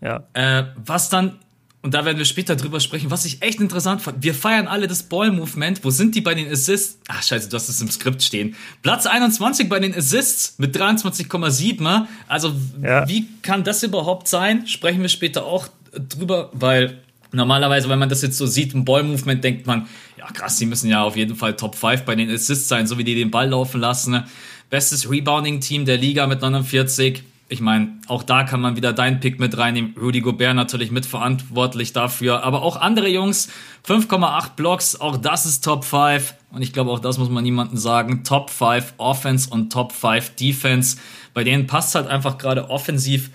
Ja. 0.00 0.24
Äh, 0.32 0.64
was 0.76 1.10
dann 1.10 1.38
und 1.84 1.92
da 1.92 2.06
werden 2.06 2.16
wir 2.16 2.24
später 2.24 2.56
drüber 2.56 2.80
sprechen, 2.80 3.10
was 3.10 3.26
ich 3.26 3.42
echt 3.42 3.60
interessant 3.60 4.00
fand. 4.00 4.22
Wir 4.22 4.32
feiern 4.34 4.66
alle 4.68 4.88
das 4.88 5.02
Ball-Movement. 5.02 5.84
Wo 5.84 5.90
sind 5.90 6.14
die 6.14 6.22
bei 6.22 6.34
den 6.34 6.50
Assists? 6.50 6.98
Ach, 7.08 7.22
scheiße, 7.22 7.50
du 7.50 7.56
hast 7.56 7.68
es 7.68 7.78
im 7.82 7.90
Skript 7.90 8.22
stehen. 8.22 8.56
Platz 8.80 9.04
21 9.04 9.68
bei 9.68 9.80
den 9.80 9.94
Assists 9.94 10.54
mit 10.56 10.74
23,7. 10.74 12.06
Also, 12.26 12.54
ja. 12.82 13.06
wie 13.06 13.28
kann 13.42 13.64
das 13.64 13.82
überhaupt 13.82 14.28
sein? 14.28 14.66
Sprechen 14.66 15.02
wir 15.02 15.10
später 15.10 15.44
auch 15.44 15.68
drüber, 15.92 16.48
weil 16.54 17.02
Normalerweise, 17.32 17.88
wenn 17.88 17.98
man 17.98 18.08
das 18.08 18.22
jetzt 18.22 18.38
so 18.38 18.46
sieht, 18.46 18.74
im 18.74 18.84
Ball-Movement, 18.84 19.42
denkt 19.42 19.66
man, 19.66 19.88
ja 20.16 20.26
krass, 20.26 20.56
die 20.56 20.66
müssen 20.66 20.88
ja 20.88 21.02
auf 21.02 21.16
jeden 21.16 21.34
Fall 21.34 21.56
Top 21.56 21.74
5 21.74 22.02
bei 22.02 22.14
den 22.14 22.30
Assists 22.30 22.68
sein, 22.68 22.86
so 22.86 22.96
wie 22.96 23.02
die 23.02 23.16
den 23.16 23.32
Ball 23.32 23.48
laufen 23.48 23.80
lassen. 23.80 24.22
Bestes 24.70 25.10
Rebounding-Team 25.10 25.84
der 25.84 25.96
Liga 25.96 26.28
mit 26.28 26.40
49 26.40 27.24
ich 27.48 27.60
meine, 27.60 27.98
auch 28.08 28.22
da 28.22 28.44
kann 28.44 28.60
man 28.60 28.76
wieder 28.76 28.92
deinen 28.92 29.20
Pick 29.20 29.38
mit 29.38 29.56
reinnehmen. 29.58 29.94
Rudy 30.00 30.20
Gobert 30.20 30.56
natürlich 30.56 30.90
mitverantwortlich 30.90 31.92
dafür. 31.92 32.42
Aber 32.42 32.62
auch 32.62 32.76
andere 32.76 33.08
Jungs, 33.08 33.48
5,8 33.86 34.54
Blocks, 34.56 35.00
auch 35.00 35.18
das 35.18 35.44
ist 35.44 35.62
Top 35.62 35.84
5. 35.84 36.34
Und 36.52 36.62
ich 36.62 36.72
glaube, 36.72 36.90
auch 36.90 37.00
das 37.00 37.18
muss 37.18 37.28
man 37.28 37.44
niemandem 37.44 37.76
sagen. 37.76 38.24
Top 38.24 38.48
5 38.48 38.94
Offense 38.96 39.50
und 39.50 39.70
Top 39.70 39.92
5 39.92 40.36
Defense. 40.36 40.96
Bei 41.34 41.44
denen 41.44 41.66
passt 41.66 41.94
halt 41.94 42.06
einfach 42.06 42.38
gerade 42.38 42.70
offensiv 42.70 43.30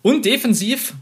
und 0.00 0.24
defensiv. 0.24 0.94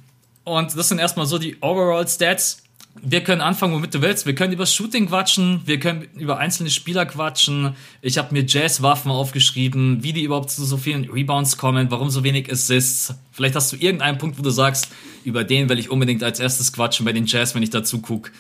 Und 0.45 0.77
das 0.77 0.89
sind 0.89 0.99
erstmal 0.99 1.27
so 1.27 1.39
die 1.39 1.57
Overall 1.61 2.07
Stats 2.09 2.63
wir 3.03 3.23
können 3.23 3.41
anfangen, 3.41 3.75
womit 3.75 3.95
du 3.95 4.03
willst. 4.03 4.27
Wir 4.27 4.35
können 4.35 4.53
über 4.53 4.67
Shooting 4.67 5.09
quatschen, 5.09 5.63
wir 5.65 5.79
können 5.79 6.09
über 6.19 6.39
einzelne 6.39 6.71
Spieler 6.71 7.07
quatschen. 7.07 7.75
Ich 8.03 8.19
habe 8.19 8.35
mir 8.35 8.45
Jazz-Waffen 8.47 9.11
aufgeschrieben, 9.11 10.03
wie 10.03 10.13
die 10.13 10.25
überhaupt 10.25 10.51
zu 10.51 10.65
so 10.65 10.77
vielen 10.77 11.09
Rebounds 11.09 11.57
kommen, 11.57 11.91
warum 11.91 12.11
so 12.11 12.25
wenig 12.25 12.51
Assists. 12.51 13.15
Vielleicht 13.33 13.55
hast 13.55 13.73
du 13.73 13.77
irgendeinen 13.77 14.19
Punkt, 14.19 14.39
wo 14.39 14.43
du 14.43 14.51
sagst, 14.51 14.89
über 15.25 15.45
den 15.45 15.69
will 15.69 15.79
ich 15.79 15.91
unbedingt 15.91 16.23
als 16.23 16.41
erstes 16.41 16.73
quatschen 16.73 17.07
bei 17.07 17.13
den 17.13 17.27
Jazz, 17.27 17.55
wenn 17.55 17.63
ich 17.63 17.71
dazu 17.71 18.01
gucke. 18.01 18.33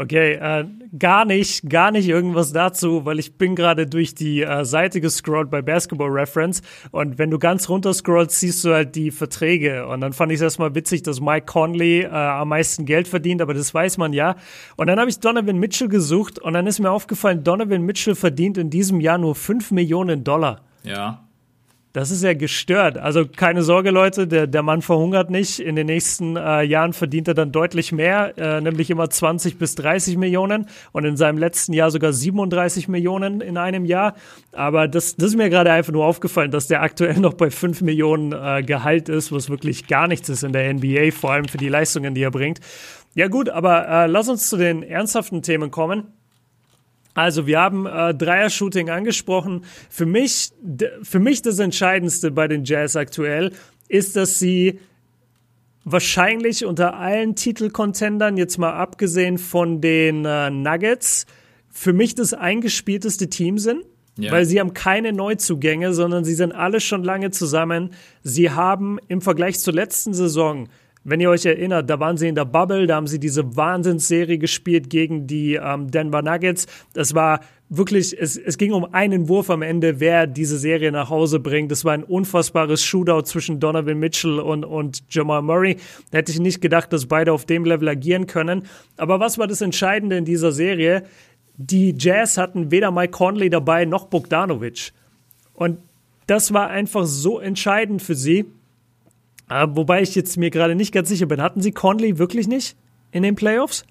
Okay, 0.00 0.34
äh, 0.34 0.64
gar 0.96 1.24
nicht, 1.24 1.68
gar 1.68 1.90
nicht 1.90 2.08
irgendwas 2.08 2.52
dazu, 2.52 3.04
weil 3.04 3.18
ich 3.18 3.36
bin 3.36 3.56
gerade 3.56 3.88
durch 3.88 4.14
die 4.14 4.42
äh, 4.42 4.64
Seite 4.64 5.00
gescrollt 5.00 5.50
bei 5.50 5.60
Basketball 5.60 6.08
Reference 6.08 6.62
und 6.92 7.18
wenn 7.18 7.32
du 7.32 7.40
ganz 7.40 7.68
runter 7.68 7.92
scrollst, 7.92 8.38
siehst 8.38 8.64
du 8.64 8.72
halt 8.72 8.94
die 8.94 9.10
Verträge 9.10 9.88
und 9.88 10.00
dann 10.00 10.12
fand 10.12 10.30
ich 10.30 10.36
es 10.36 10.42
erstmal 10.42 10.76
witzig, 10.76 11.02
dass 11.02 11.20
Mike 11.20 11.46
Conley 11.46 12.02
äh, 12.02 12.10
am 12.10 12.50
meisten 12.50 12.84
Geld 12.84 13.08
verdient, 13.08 13.42
aber 13.42 13.54
das 13.54 13.74
weiß 13.74 13.98
man 13.98 14.12
ja. 14.12 14.36
Und 14.76 14.86
dann 14.86 15.00
habe 15.00 15.10
ich 15.10 15.18
Donovan 15.18 15.58
Mitchell 15.58 15.88
gesucht 15.88 16.38
und 16.38 16.52
dann 16.52 16.68
ist 16.68 16.78
mir 16.78 16.92
aufgefallen, 16.92 17.42
Donovan 17.42 17.82
Mitchell 17.82 18.14
verdient 18.14 18.56
in 18.56 18.70
diesem 18.70 19.00
Jahr 19.00 19.18
nur 19.18 19.34
5 19.34 19.72
Millionen 19.72 20.22
Dollar. 20.22 20.60
Ja. 20.84 21.27
Das 21.98 22.12
ist 22.12 22.22
ja 22.22 22.32
gestört. 22.32 22.96
Also 22.96 23.26
keine 23.26 23.64
Sorge, 23.64 23.90
Leute, 23.90 24.28
der, 24.28 24.46
der 24.46 24.62
Mann 24.62 24.82
verhungert 24.82 25.30
nicht. 25.30 25.58
In 25.58 25.74
den 25.74 25.88
nächsten 25.88 26.36
äh, 26.36 26.62
Jahren 26.62 26.92
verdient 26.92 27.26
er 27.26 27.34
dann 27.34 27.50
deutlich 27.50 27.90
mehr, 27.90 28.38
äh, 28.38 28.60
nämlich 28.60 28.88
immer 28.90 29.10
20 29.10 29.58
bis 29.58 29.74
30 29.74 30.16
Millionen 30.16 30.68
und 30.92 31.04
in 31.04 31.16
seinem 31.16 31.38
letzten 31.38 31.72
Jahr 31.72 31.90
sogar 31.90 32.12
37 32.12 32.86
Millionen 32.86 33.40
in 33.40 33.56
einem 33.56 33.84
Jahr. 33.84 34.14
Aber 34.52 34.86
das, 34.86 35.16
das 35.16 35.30
ist 35.30 35.36
mir 35.36 35.50
gerade 35.50 35.72
einfach 35.72 35.92
nur 35.92 36.04
aufgefallen, 36.04 36.52
dass 36.52 36.68
der 36.68 36.82
aktuell 36.82 37.18
noch 37.18 37.34
bei 37.34 37.50
5 37.50 37.80
Millionen 37.80 38.32
äh, 38.32 38.62
Gehalt 38.62 39.08
ist, 39.08 39.32
was 39.32 39.50
wirklich 39.50 39.88
gar 39.88 40.06
nichts 40.06 40.28
ist 40.28 40.44
in 40.44 40.52
der 40.52 40.72
NBA, 40.72 41.10
vor 41.10 41.32
allem 41.32 41.48
für 41.48 41.58
die 41.58 41.68
Leistungen, 41.68 42.14
die 42.14 42.22
er 42.22 42.30
bringt. 42.30 42.60
Ja 43.16 43.26
gut, 43.26 43.48
aber 43.48 43.88
äh, 43.88 44.06
lass 44.06 44.28
uns 44.28 44.48
zu 44.48 44.56
den 44.56 44.84
ernsthaften 44.84 45.42
Themen 45.42 45.72
kommen. 45.72 46.12
Also 47.14 47.46
wir 47.46 47.58
haben 47.60 47.86
äh, 47.86 48.14
Dreier-Shooting 48.14 48.90
angesprochen. 48.90 49.64
Für 49.90 50.06
mich, 50.06 50.50
für 51.02 51.18
mich 51.18 51.42
das 51.42 51.58
Entscheidendste 51.58 52.30
bei 52.30 52.48
den 52.48 52.64
Jazz 52.64 52.96
aktuell 52.96 53.52
ist, 53.88 54.16
dass 54.16 54.38
sie 54.38 54.78
wahrscheinlich 55.84 56.64
unter 56.64 56.96
allen 56.96 57.34
Titelcontendern, 57.34 58.36
jetzt 58.36 58.58
mal 58.58 58.72
abgesehen 58.72 59.38
von 59.38 59.80
den 59.80 60.24
äh, 60.24 60.50
Nuggets, 60.50 61.26
für 61.70 61.92
mich 61.92 62.14
das 62.14 62.34
eingespielteste 62.34 63.28
Team 63.28 63.58
sind. 63.58 63.84
Ja. 64.16 64.32
Weil 64.32 64.44
sie 64.44 64.58
haben 64.58 64.74
keine 64.74 65.12
Neuzugänge, 65.12 65.94
sondern 65.94 66.24
sie 66.24 66.34
sind 66.34 66.50
alle 66.50 66.80
schon 66.80 67.04
lange 67.04 67.30
zusammen. 67.30 67.90
Sie 68.24 68.50
haben 68.50 68.98
im 69.06 69.20
Vergleich 69.20 69.60
zur 69.60 69.74
letzten 69.74 70.12
Saison 70.12 70.68
wenn 71.04 71.20
ihr 71.20 71.30
euch 71.30 71.46
erinnert, 71.46 71.88
da 71.88 72.00
waren 72.00 72.16
sie 72.16 72.28
in 72.28 72.34
der 72.34 72.44
Bubble, 72.44 72.86
da 72.86 72.96
haben 72.96 73.06
sie 73.06 73.18
diese 73.18 73.56
Wahnsinnsserie 73.56 74.38
gespielt 74.38 74.90
gegen 74.90 75.26
die 75.26 75.54
ähm, 75.54 75.90
Denver 75.90 76.22
Nuggets. 76.22 76.66
Das 76.92 77.14
war 77.14 77.40
wirklich, 77.68 78.18
es, 78.18 78.36
es 78.36 78.58
ging 78.58 78.72
um 78.72 78.92
einen 78.92 79.28
Wurf 79.28 79.50
am 79.50 79.62
Ende, 79.62 80.00
wer 80.00 80.26
diese 80.26 80.58
Serie 80.58 80.92
nach 80.92 81.10
Hause 81.10 81.40
bringt. 81.40 81.70
Das 81.70 81.84
war 81.84 81.92
ein 81.92 82.04
unfassbares 82.04 82.82
Shootout 82.82 83.22
zwischen 83.22 83.60
Donovan 83.60 83.98
Mitchell 83.98 84.38
und, 84.38 84.64
und 84.64 85.02
Jamal 85.10 85.42
Murray. 85.42 85.76
Da 86.10 86.18
hätte 86.18 86.32
ich 86.32 86.40
nicht 86.40 86.60
gedacht, 86.60 86.92
dass 86.92 87.06
beide 87.06 87.32
auf 87.32 87.44
dem 87.44 87.64
Level 87.64 87.88
agieren 87.88 88.26
können. 88.26 88.62
Aber 88.96 89.20
was 89.20 89.38
war 89.38 89.46
das 89.46 89.60
Entscheidende 89.60 90.16
in 90.16 90.24
dieser 90.24 90.52
Serie? 90.52 91.04
Die 91.56 91.94
Jazz 91.98 92.38
hatten 92.38 92.70
weder 92.70 92.90
Mike 92.90 93.10
Conley 93.10 93.50
dabei 93.50 93.84
noch 93.84 94.06
Bogdanovic. 94.06 94.92
Und 95.54 95.78
das 96.26 96.52
war 96.52 96.68
einfach 96.68 97.06
so 97.06 97.40
entscheidend 97.40 98.02
für 98.02 98.14
sie. 98.14 98.44
Uh, 99.50 99.66
wobei 99.70 100.02
ich 100.02 100.14
jetzt 100.14 100.36
mir 100.36 100.50
gerade 100.50 100.74
nicht 100.74 100.92
ganz 100.92 101.08
sicher 101.08 101.26
bin. 101.26 101.40
Hatten 101.40 101.62
sie 101.62 101.72
Conley 101.72 102.18
wirklich 102.18 102.46
nicht 102.48 102.76
in 103.12 103.22
den 103.22 103.34
Playoffs? 103.34 103.84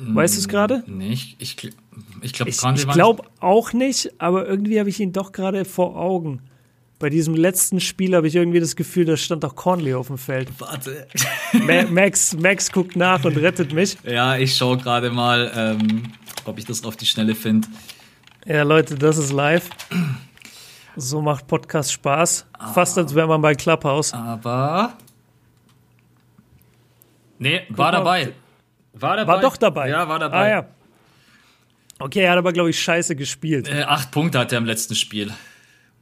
Weißt 0.00 0.36
du 0.36 0.40
es 0.40 0.48
gerade? 0.48 0.84
Nicht. 0.86 1.36
Ich, 1.40 1.56
ich 2.22 2.32
glaube, 2.32 2.50
ich, 2.50 2.62
ich 2.62 2.88
glaube 2.88 3.24
auch 3.40 3.72
nicht, 3.72 4.12
aber 4.18 4.46
irgendwie 4.46 4.78
habe 4.78 4.88
ich 4.88 5.00
ihn 5.00 5.12
doch 5.12 5.32
gerade 5.32 5.64
vor 5.64 5.96
Augen. 5.96 6.40
Bei 7.00 7.10
diesem 7.10 7.34
letzten 7.34 7.80
Spiel 7.80 8.14
habe 8.14 8.28
ich 8.28 8.36
irgendwie 8.36 8.60
das 8.60 8.76
Gefühl, 8.76 9.04
da 9.04 9.16
stand 9.16 9.42
doch 9.42 9.56
Conley 9.56 9.94
auf 9.94 10.06
dem 10.06 10.18
Feld. 10.18 10.48
Warte. 10.58 11.08
Max, 11.90 12.36
Max 12.36 12.70
guckt 12.70 12.96
nach 12.96 13.24
und 13.24 13.36
rettet 13.36 13.72
mich. 13.72 13.96
Ja, 14.04 14.36
ich 14.36 14.56
schaue 14.56 14.78
gerade 14.78 15.10
mal, 15.10 15.50
ähm, 15.54 16.04
ob 16.44 16.58
ich 16.58 16.64
das 16.64 16.84
auf 16.84 16.96
die 16.96 17.06
Schnelle 17.06 17.34
finde. 17.34 17.66
Ja, 18.46 18.62
Leute, 18.62 18.94
das 18.94 19.18
ist 19.18 19.32
live. 19.32 19.68
So 21.00 21.22
macht 21.22 21.46
Podcast 21.46 21.92
Spaß. 21.92 22.46
Aber, 22.52 22.72
Fast 22.72 22.98
als 22.98 23.14
wäre 23.14 23.28
man 23.28 23.40
bei 23.40 23.54
Clubhouse. 23.54 24.12
Aber. 24.12 24.94
Nee, 27.38 27.62
Guck 27.68 27.78
war 27.78 27.92
dabei. 27.92 28.32
War 28.94 29.16
dabei. 29.16 29.32
War 29.32 29.40
doch 29.40 29.56
dabei. 29.56 29.90
Ja, 29.90 30.08
war 30.08 30.18
dabei. 30.18 30.36
Ah, 30.36 30.48
ja. 30.48 30.66
Okay, 32.00 32.20
er 32.20 32.32
hat 32.32 32.38
aber, 32.38 32.52
glaube 32.52 32.70
ich, 32.70 32.80
scheiße 32.80 33.14
gespielt. 33.14 33.68
Äh, 33.68 33.82
acht 33.82 34.10
Punkte 34.10 34.40
hat 34.40 34.50
er 34.50 34.58
im 34.58 34.64
letzten 34.64 34.96
Spiel. 34.96 35.32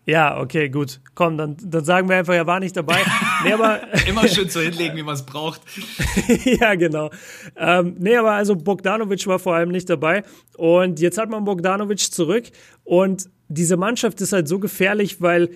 Ja, 0.06 0.38
okay, 0.38 0.70
gut. 0.70 1.00
Komm, 1.14 1.36
dann, 1.36 1.56
dann 1.60 1.84
sagen 1.84 2.08
wir 2.08 2.16
einfach, 2.16 2.32
er 2.32 2.46
war 2.46 2.60
nicht 2.60 2.76
dabei. 2.76 3.00
Nee, 3.44 3.52
aber 3.52 3.80
Immer 4.08 4.26
schön 4.26 4.48
so 4.48 4.60
hinlegen, 4.60 4.96
wie 4.96 5.02
man 5.02 5.14
es 5.14 5.24
braucht. 5.24 5.60
ja, 6.44 6.74
genau. 6.74 7.10
Ähm, 7.54 7.94
nee, 7.98 8.16
aber 8.16 8.32
also 8.32 8.56
Bogdanovic 8.56 9.26
war 9.26 9.38
vor 9.38 9.54
allem 9.54 9.68
nicht 9.68 9.90
dabei. 9.90 10.24
Und 10.56 11.00
jetzt 11.00 11.18
hat 11.18 11.28
man 11.28 11.44
Bogdanovic 11.44 12.00
zurück. 12.00 12.46
Und 12.82 13.28
diese 13.48 13.76
Mannschaft 13.76 14.20
ist 14.20 14.32
halt 14.32 14.48
so 14.48 14.58
gefährlich, 14.58 15.20
weil 15.20 15.50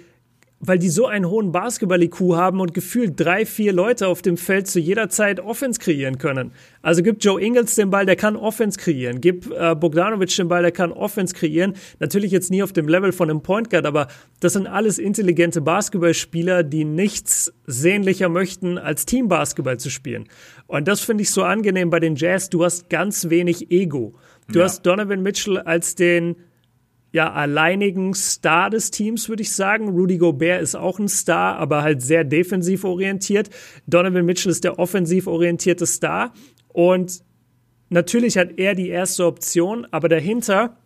weil 0.63 0.79
die 0.79 0.91
so 0.91 1.07
einen 1.07 1.29
hohen 1.29 1.53
Basketball-IQ 1.53 2.35
haben 2.35 2.61
und 2.61 2.75
gefühlt 2.75 3.19
drei, 3.19 3.47
vier 3.47 3.73
Leute 3.73 4.07
auf 4.07 4.21
dem 4.21 4.37
Feld 4.37 4.67
zu 4.67 4.79
jeder 4.79 5.09
Zeit 5.09 5.41
Offense 5.41 5.81
kreieren 5.81 6.19
können. 6.19 6.53
Also 6.83 7.03
gibt 7.03 7.25
Joe 7.25 7.41
Ingles 7.41 7.75
den 7.77 7.89
Ball, 7.89 8.05
der 8.05 8.17
kann 8.17 8.37
Offense 8.37 8.79
kreieren. 8.79 9.23
Gib 9.23 9.51
äh, 9.51 9.75
Bogdanovic 9.75 10.37
den 10.37 10.49
Ball, 10.49 10.61
der 10.61 10.73
kann 10.73 10.93
Offense 10.93 11.35
kreieren. 11.35 11.75
Natürlich 11.99 12.31
jetzt 12.31 12.51
nie 12.51 12.63
auf 12.63 12.75
dem 12.75 12.89
Level 12.89 13.13
von 13.13 13.31
einem 13.31 13.41
Point 13.43 13.71
Guard, 13.71 13.87
aber 13.87 14.09
das 14.41 14.53
sind 14.53 14.67
alles 14.67 14.99
intelligente 14.99 15.63
Basketballspieler, 15.63 16.63
die 16.63 16.85
nichts 16.85 17.53
sehnlicher 17.67 18.29
möchten, 18.29 18.77
als 18.77 19.07
Team-Basketball 19.07 19.81
zu 19.81 19.89
spielen. 19.89 20.29
Und 20.67 20.89
das 20.89 21.01
finde 21.01 21.23
ich 21.23 21.31
so 21.31 21.43
angenehm 21.43 21.89
bei 21.89 22.01
den 22.01 22.17
Jazz. 22.17 22.51
Du 22.51 22.65
hast 22.65 22.91
ganz 22.91 23.31
wenig 23.31 23.71
Ego. 23.71 24.15
Du 24.49 24.59
ja. 24.59 24.67
hast 24.67 24.83
Donovan 24.83 25.23
Mitchell 25.23 25.57
als 25.57 25.95
den 25.95 26.37
ja, 27.13 27.33
alleinigen 27.33 28.15
Star 28.15 28.71
des 28.71 28.91
Teams, 28.91 29.29
würde 29.29 29.43
ich 29.43 29.53
sagen. 29.53 29.89
Rudy 29.89 30.19
Gobert 30.19 30.63
ist 30.63 30.77
auch 30.77 30.99
ein 30.99 31.09
Star, 31.09 31.57
aber 31.57 31.83
halt 31.83 32.03
sehr 32.03 32.25
defensiv 32.25 32.85
orientiert. 32.85 33.51
Donovan 33.87 34.25
Mitchell 34.25 34.53
ist 34.53 34.65
der 34.65 34.79
offensiv 34.79 35.27
orientierte 35.27 35.87
Star. 35.87 36.33
Und 36.69 37.23
natürlich 37.89 38.39
hat 38.39 38.59
er 38.59 38.75
die 38.75 38.89
erste 38.89 39.27
Option, 39.27 39.87
aber 39.91 40.09
dahinter 40.09 40.77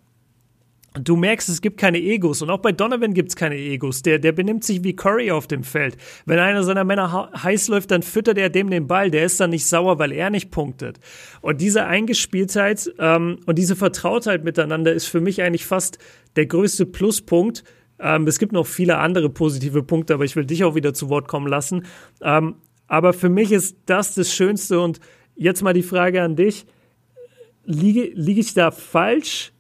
Du 1.02 1.16
merkst, 1.16 1.48
es 1.48 1.60
gibt 1.60 1.76
keine 1.76 1.98
Egos 1.98 2.40
und 2.40 2.50
auch 2.50 2.58
bei 2.58 2.70
Donovan 2.70 3.14
gibt 3.14 3.30
es 3.30 3.36
keine 3.36 3.56
Egos. 3.56 4.02
Der, 4.02 4.20
der 4.20 4.30
benimmt 4.30 4.62
sich 4.62 4.84
wie 4.84 4.94
Curry 4.94 5.32
auf 5.32 5.48
dem 5.48 5.64
Feld. 5.64 5.96
Wenn 6.24 6.38
einer 6.38 6.62
seiner 6.62 6.84
Männer 6.84 7.32
heiß 7.42 7.66
läuft, 7.66 7.90
dann 7.90 8.02
füttert 8.02 8.38
er 8.38 8.48
dem 8.48 8.70
den 8.70 8.86
Ball. 8.86 9.10
Der 9.10 9.24
ist 9.24 9.40
dann 9.40 9.50
nicht 9.50 9.66
sauer, 9.66 9.98
weil 9.98 10.12
er 10.12 10.30
nicht 10.30 10.52
punktet. 10.52 11.00
Und 11.40 11.60
diese 11.60 11.86
Eingespieltheit 11.86 12.94
ähm, 13.00 13.40
und 13.44 13.58
diese 13.58 13.74
Vertrautheit 13.74 14.44
miteinander 14.44 14.92
ist 14.92 15.06
für 15.06 15.20
mich 15.20 15.42
eigentlich 15.42 15.66
fast 15.66 15.98
der 16.36 16.46
größte 16.46 16.86
Pluspunkt. 16.86 17.64
Ähm, 17.98 18.28
es 18.28 18.38
gibt 18.38 18.52
noch 18.52 18.66
viele 18.66 18.98
andere 18.98 19.30
positive 19.30 19.82
Punkte, 19.82 20.14
aber 20.14 20.24
ich 20.24 20.36
will 20.36 20.46
dich 20.46 20.62
auch 20.62 20.76
wieder 20.76 20.94
zu 20.94 21.08
Wort 21.08 21.26
kommen 21.26 21.48
lassen. 21.48 21.86
Ähm, 22.22 22.54
aber 22.86 23.14
für 23.14 23.28
mich 23.28 23.50
ist 23.50 23.78
das 23.86 24.14
das 24.14 24.32
Schönste 24.32 24.78
und 24.78 25.00
jetzt 25.34 25.60
mal 25.62 25.74
die 25.74 25.82
Frage 25.82 26.22
an 26.22 26.36
dich. 26.36 26.66
Liege, 27.64 28.12
liege 28.14 28.40
ich 28.40 28.54
da 28.54 28.70
falsch? 28.70 29.53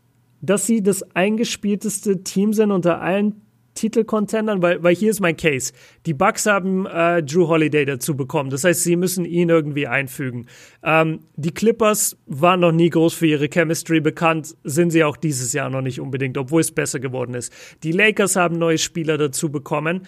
Dass 0.46 0.66
sie 0.66 0.82
das 0.82 1.02
eingespielteste 1.14 2.22
Team 2.22 2.52
sind 2.52 2.70
unter 2.70 3.00
allen 3.00 3.40
Titelcontendern, 3.74 4.62
weil, 4.62 4.82
weil 4.82 4.94
hier 4.94 5.10
ist 5.10 5.20
mein 5.20 5.36
Case. 5.36 5.72
Die 6.06 6.14
Bucks 6.14 6.46
haben 6.46 6.86
äh, 6.86 7.22
Drew 7.22 7.48
Holiday 7.48 7.84
dazu 7.84 8.16
bekommen. 8.16 8.50
Das 8.50 8.64
heißt, 8.64 8.82
sie 8.82 8.96
müssen 8.96 9.24
ihn 9.24 9.48
irgendwie 9.48 9.86
einfügen. 9.86 10.46
Ähm, 10.82 11.20
die 11.36 11.52
Clippers 11.52 12.16
waren 12.26 12.60
noch 12.60 12.72
nie 12.72 12.90
groß 12.90 13.14
für 13.14 13.26
ihre 13.26 13.48
Chemistry 13.48 14.00
bekannt, 14.00 14.54
sind 14.62 14.90
sie 14.90 15.04
auch 15.04 15.16
dieses 15.16 15.52
Jahr 15.52 15.70
noch 15.70 15.82
nicht 15.82 16.00
unbedingt, 16.00 16.38
obwohl 16.38 16.60
es 16.60 16.70
besser 16.70 17.00
geworden 17.00 17.34
ist. 17.34 17.52
Die 17.82 17.92
Lakers 17.92 18.36
haben 18.36 18.58
neue 18.58 18.78
Spieler 18.78 19.18
dazu 19.18 19.50
bekommen. 19.50 20.06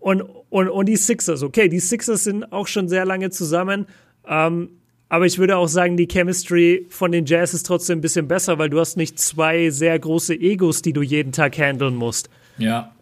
Und, 0.00 0.22
und, 0.48 0.68
und 0.68 0.86
die 0.86 0.96
Sixers, 0.96 1.42
okay, 1.42 1.68
die 1.68 1.80
Sixers 1.80 2.24
sind 2.24 2.52
auch 2.52 2.66
schon 2.66 2.88
sehr 2.88 3.04
lange 3.04 3.30
zusammen. 3.30 3.86
Ähm, 4.26 4.77
Aber 5.08 5.24
ich 5.24 5.38
würde 5.38 5.56
auch 5.56 5.68
sagen, 5.68 5.96
die 5.96 6.06
Chemistry 6.06 6.86
von 6.90 7.12
den 7.12 7.24
Jazz 7.24 7.54
ist 7.54 7.64
trotzdem 7.64 7.98
ein 7.98 8.02
bisschen 8.02 8.28
besser, 8.28 8.58
weil 8.58 8.68
du 8.68 8.78
hast 8.78 8.96
nicht 8.96 9.18
zwei 9.18 9.70
sehr 9.70 9.98
große 9.98 10.34
Egos, 10.34 10.82
die 10.82 10.92
du 10.92 11.02
jeden 11.02 11.32
Tag 11.32 11.56
handeln 11.58 11.94
musst. 11.94 12.28
Ja. 12.58 12.92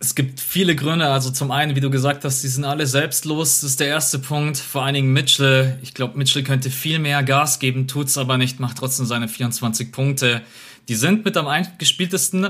Es 0.00 0.14
gibt 0.14 0.38
viele 0.40 0.76
Gründe. 0.76 1.06
Also 1.06 1.30
zum 1.30 1.50
einen, 1.50 1.74
wie 1.74 1.80
du 1.80 1.90
gesagt 1.90 2.24
hast, 2.24 2.44
die 2.44 2.48
sind 2.48 2.64
alle 2.64 2.86
selbstlos. 2.86 3.62
Das 3.62 3.70
ist 3.70 3.80
der 3.80 3.88
erste 3.88 4.18
Punkt. 4.18 4.58
Vor 4.58 4.84
allen 4.84 4.94
Dingen 4.94 5.12
Mitchell. 5.12 5.78
Ich 5.82 5.94
glaube, 5.94 6.16
Mitchell 6.16 6.44
könnte 6.44 6.70
viel 6.70 6.98
mehr 6.98 7.22
Gas 7.22 7.58
geben, 7.58 7.88
tut's 7.88 8.16
aber 8.16 8.38
nicht, 8.38 8.60
macht 8.60 8.78
trotzdem 8.78 9.06
seine 9.06 9.26
24 9.26 9.90
Punkte. 9.90 10.42
Die 10.88 10.94
sind 10.94 11.24
mit 11.24 11.36
am 11.36 11.48
eingespieltesten. 11.48 12.48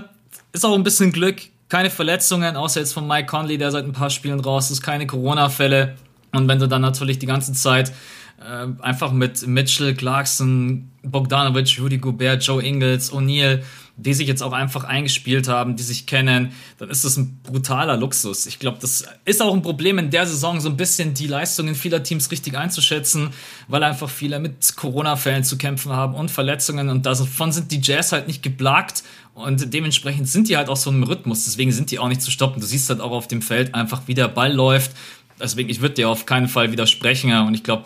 Ist 0.52 0.66
auch 0.66 0.74
ein 0.74 0.82
bisschen 0.82 1.12
Glück. 1.12 1.36
Keine 1.68 1.90
Verletzungen, 1.90 2.56
außer 2.56 2.80
jetzt 2.80 2.92
von 2.92 3.06
Mike 3.06 3.26
Conley, 3.26 3.58
der 3.58 3.70
seit 3.70 3.84
ein 3.84 3.92
paar 3.92 4.10
Spielen 4.10 4.40
raus 4.40 4.70
ist. 4.70 4.82
Keine 4.82 5.06
Corona-Fälle. 5.06 5.96
Und 6.32 6.48
wenn 6.48 6.58
du 6.58 6.66
dann 6.66 6.82
natürlich 6.82 7.18
die 7.18 7.26
ganze 7.26 7.52
Zeit 7.54 7.92
äh, 8.40 8.66
einfach 8.82 9.12
mit 9.12 9.46
Mitchell, 9.46 9.94
Clarkson, 9.94 10.90
Bogdanovic, 11.02 11.78
Rudy 11.80 11.98
Gobert, 11.98 12.44
Joe 12.44 12.62
Ingles, 12.62 13.12
O'Neal, 13.12 13.62
die 13.96 14.14
sich 14.14 14.28
jetzt 14.28 14.42
auch 14.42 14.52
einfach 14.52 14.84
eingespielt 14.84 15.48
haben, 15.48 15.74
die 15.74 15.82
sich 15.82 16.06
kennen, 16.06 16.52
dann 16.78 16.88
ist 16.88 17.04
das 17.04 17.16
ein 17.16 17.40
brutaler 17.42 17.96
Luxus. 17.96 18.46
Ich 18.46 18.60
glaube, 18.60 18.78
das 18.80 19.04
ist 19.24 19.42
auch 19.42 19.52
ein 19.52 19.62
Problem 19.62 19.98
in 19.98 20.10
der 20.10 20.24
Saison, 20.24 20.60
so 20.60 20.68
ein 20.68 20.76
bisschen 20.76 21.14
die 21.14 21.26
Leistungen 21.26 21.74
vieler 21.74 22.04
Teams 22.04 22.30
richtig 22.30 22.56
einzuschätzen, 22.56 23.30
weil 23.66 23.82
einfach 23.82 24.08
viele 24.08 24.38
mit 24.38 24.76
Corona-Fällen 24.76 25.42
zu 25.42 25.58
kämpfen 25.58 25.92
haben 25.92 26.14
und 26.14 26.30
Verletzungen 26.30 26.90
und 26.90 27.06
davon 27.06 27.50
sind 27.50 27.72
die 27.72 27.80
Jazz 27.82 28.12
halt 28.12 28.28
nicht 28.28 28.44
geplagt 28.44 29.02
und 29.34 29.74
dementsprechend 29.74 30.28
sind 30.28 30.48
die 30.48 30.56
halt 30.56 30.68
auch 30.68 30.76
so 30.76 30.90
im 30.90 31.02
Rhythmus, 31.02 31.44
deswegen 31.44 31.72
sind 31.72 31.90
die 31.90 31.98
auch 31.98 32.08
nicht 32.08 32.22
zu 32.22 32.30
stoppen. 32.30 32.60
Du 32.60 32.66
siehst 32.66 32.88
halt 32.90 33.00
auch 33.00 33.12
auf 33.12 33.26
dem 33.26 33.42
Feld 33.42 33.74
einfach, 33.74 34.02
wie 34.06 34.14
der 34.14 34.28
Ball 34.28 34.52
läuft. 34.52 34.92
Deswegen, 35.40 35.70
ich 35.70 35.80
würde 35.80 35.94
dir 35.96 36.08
auf 36.08 36.26
keinen 36.26 36.48
Fall 36.48 36.72
widersprechen 36.72 37.32
und 37.32 37.54
ich 37.54 37.62
glaube, 37.62 37.84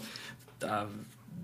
da 0.62 0.88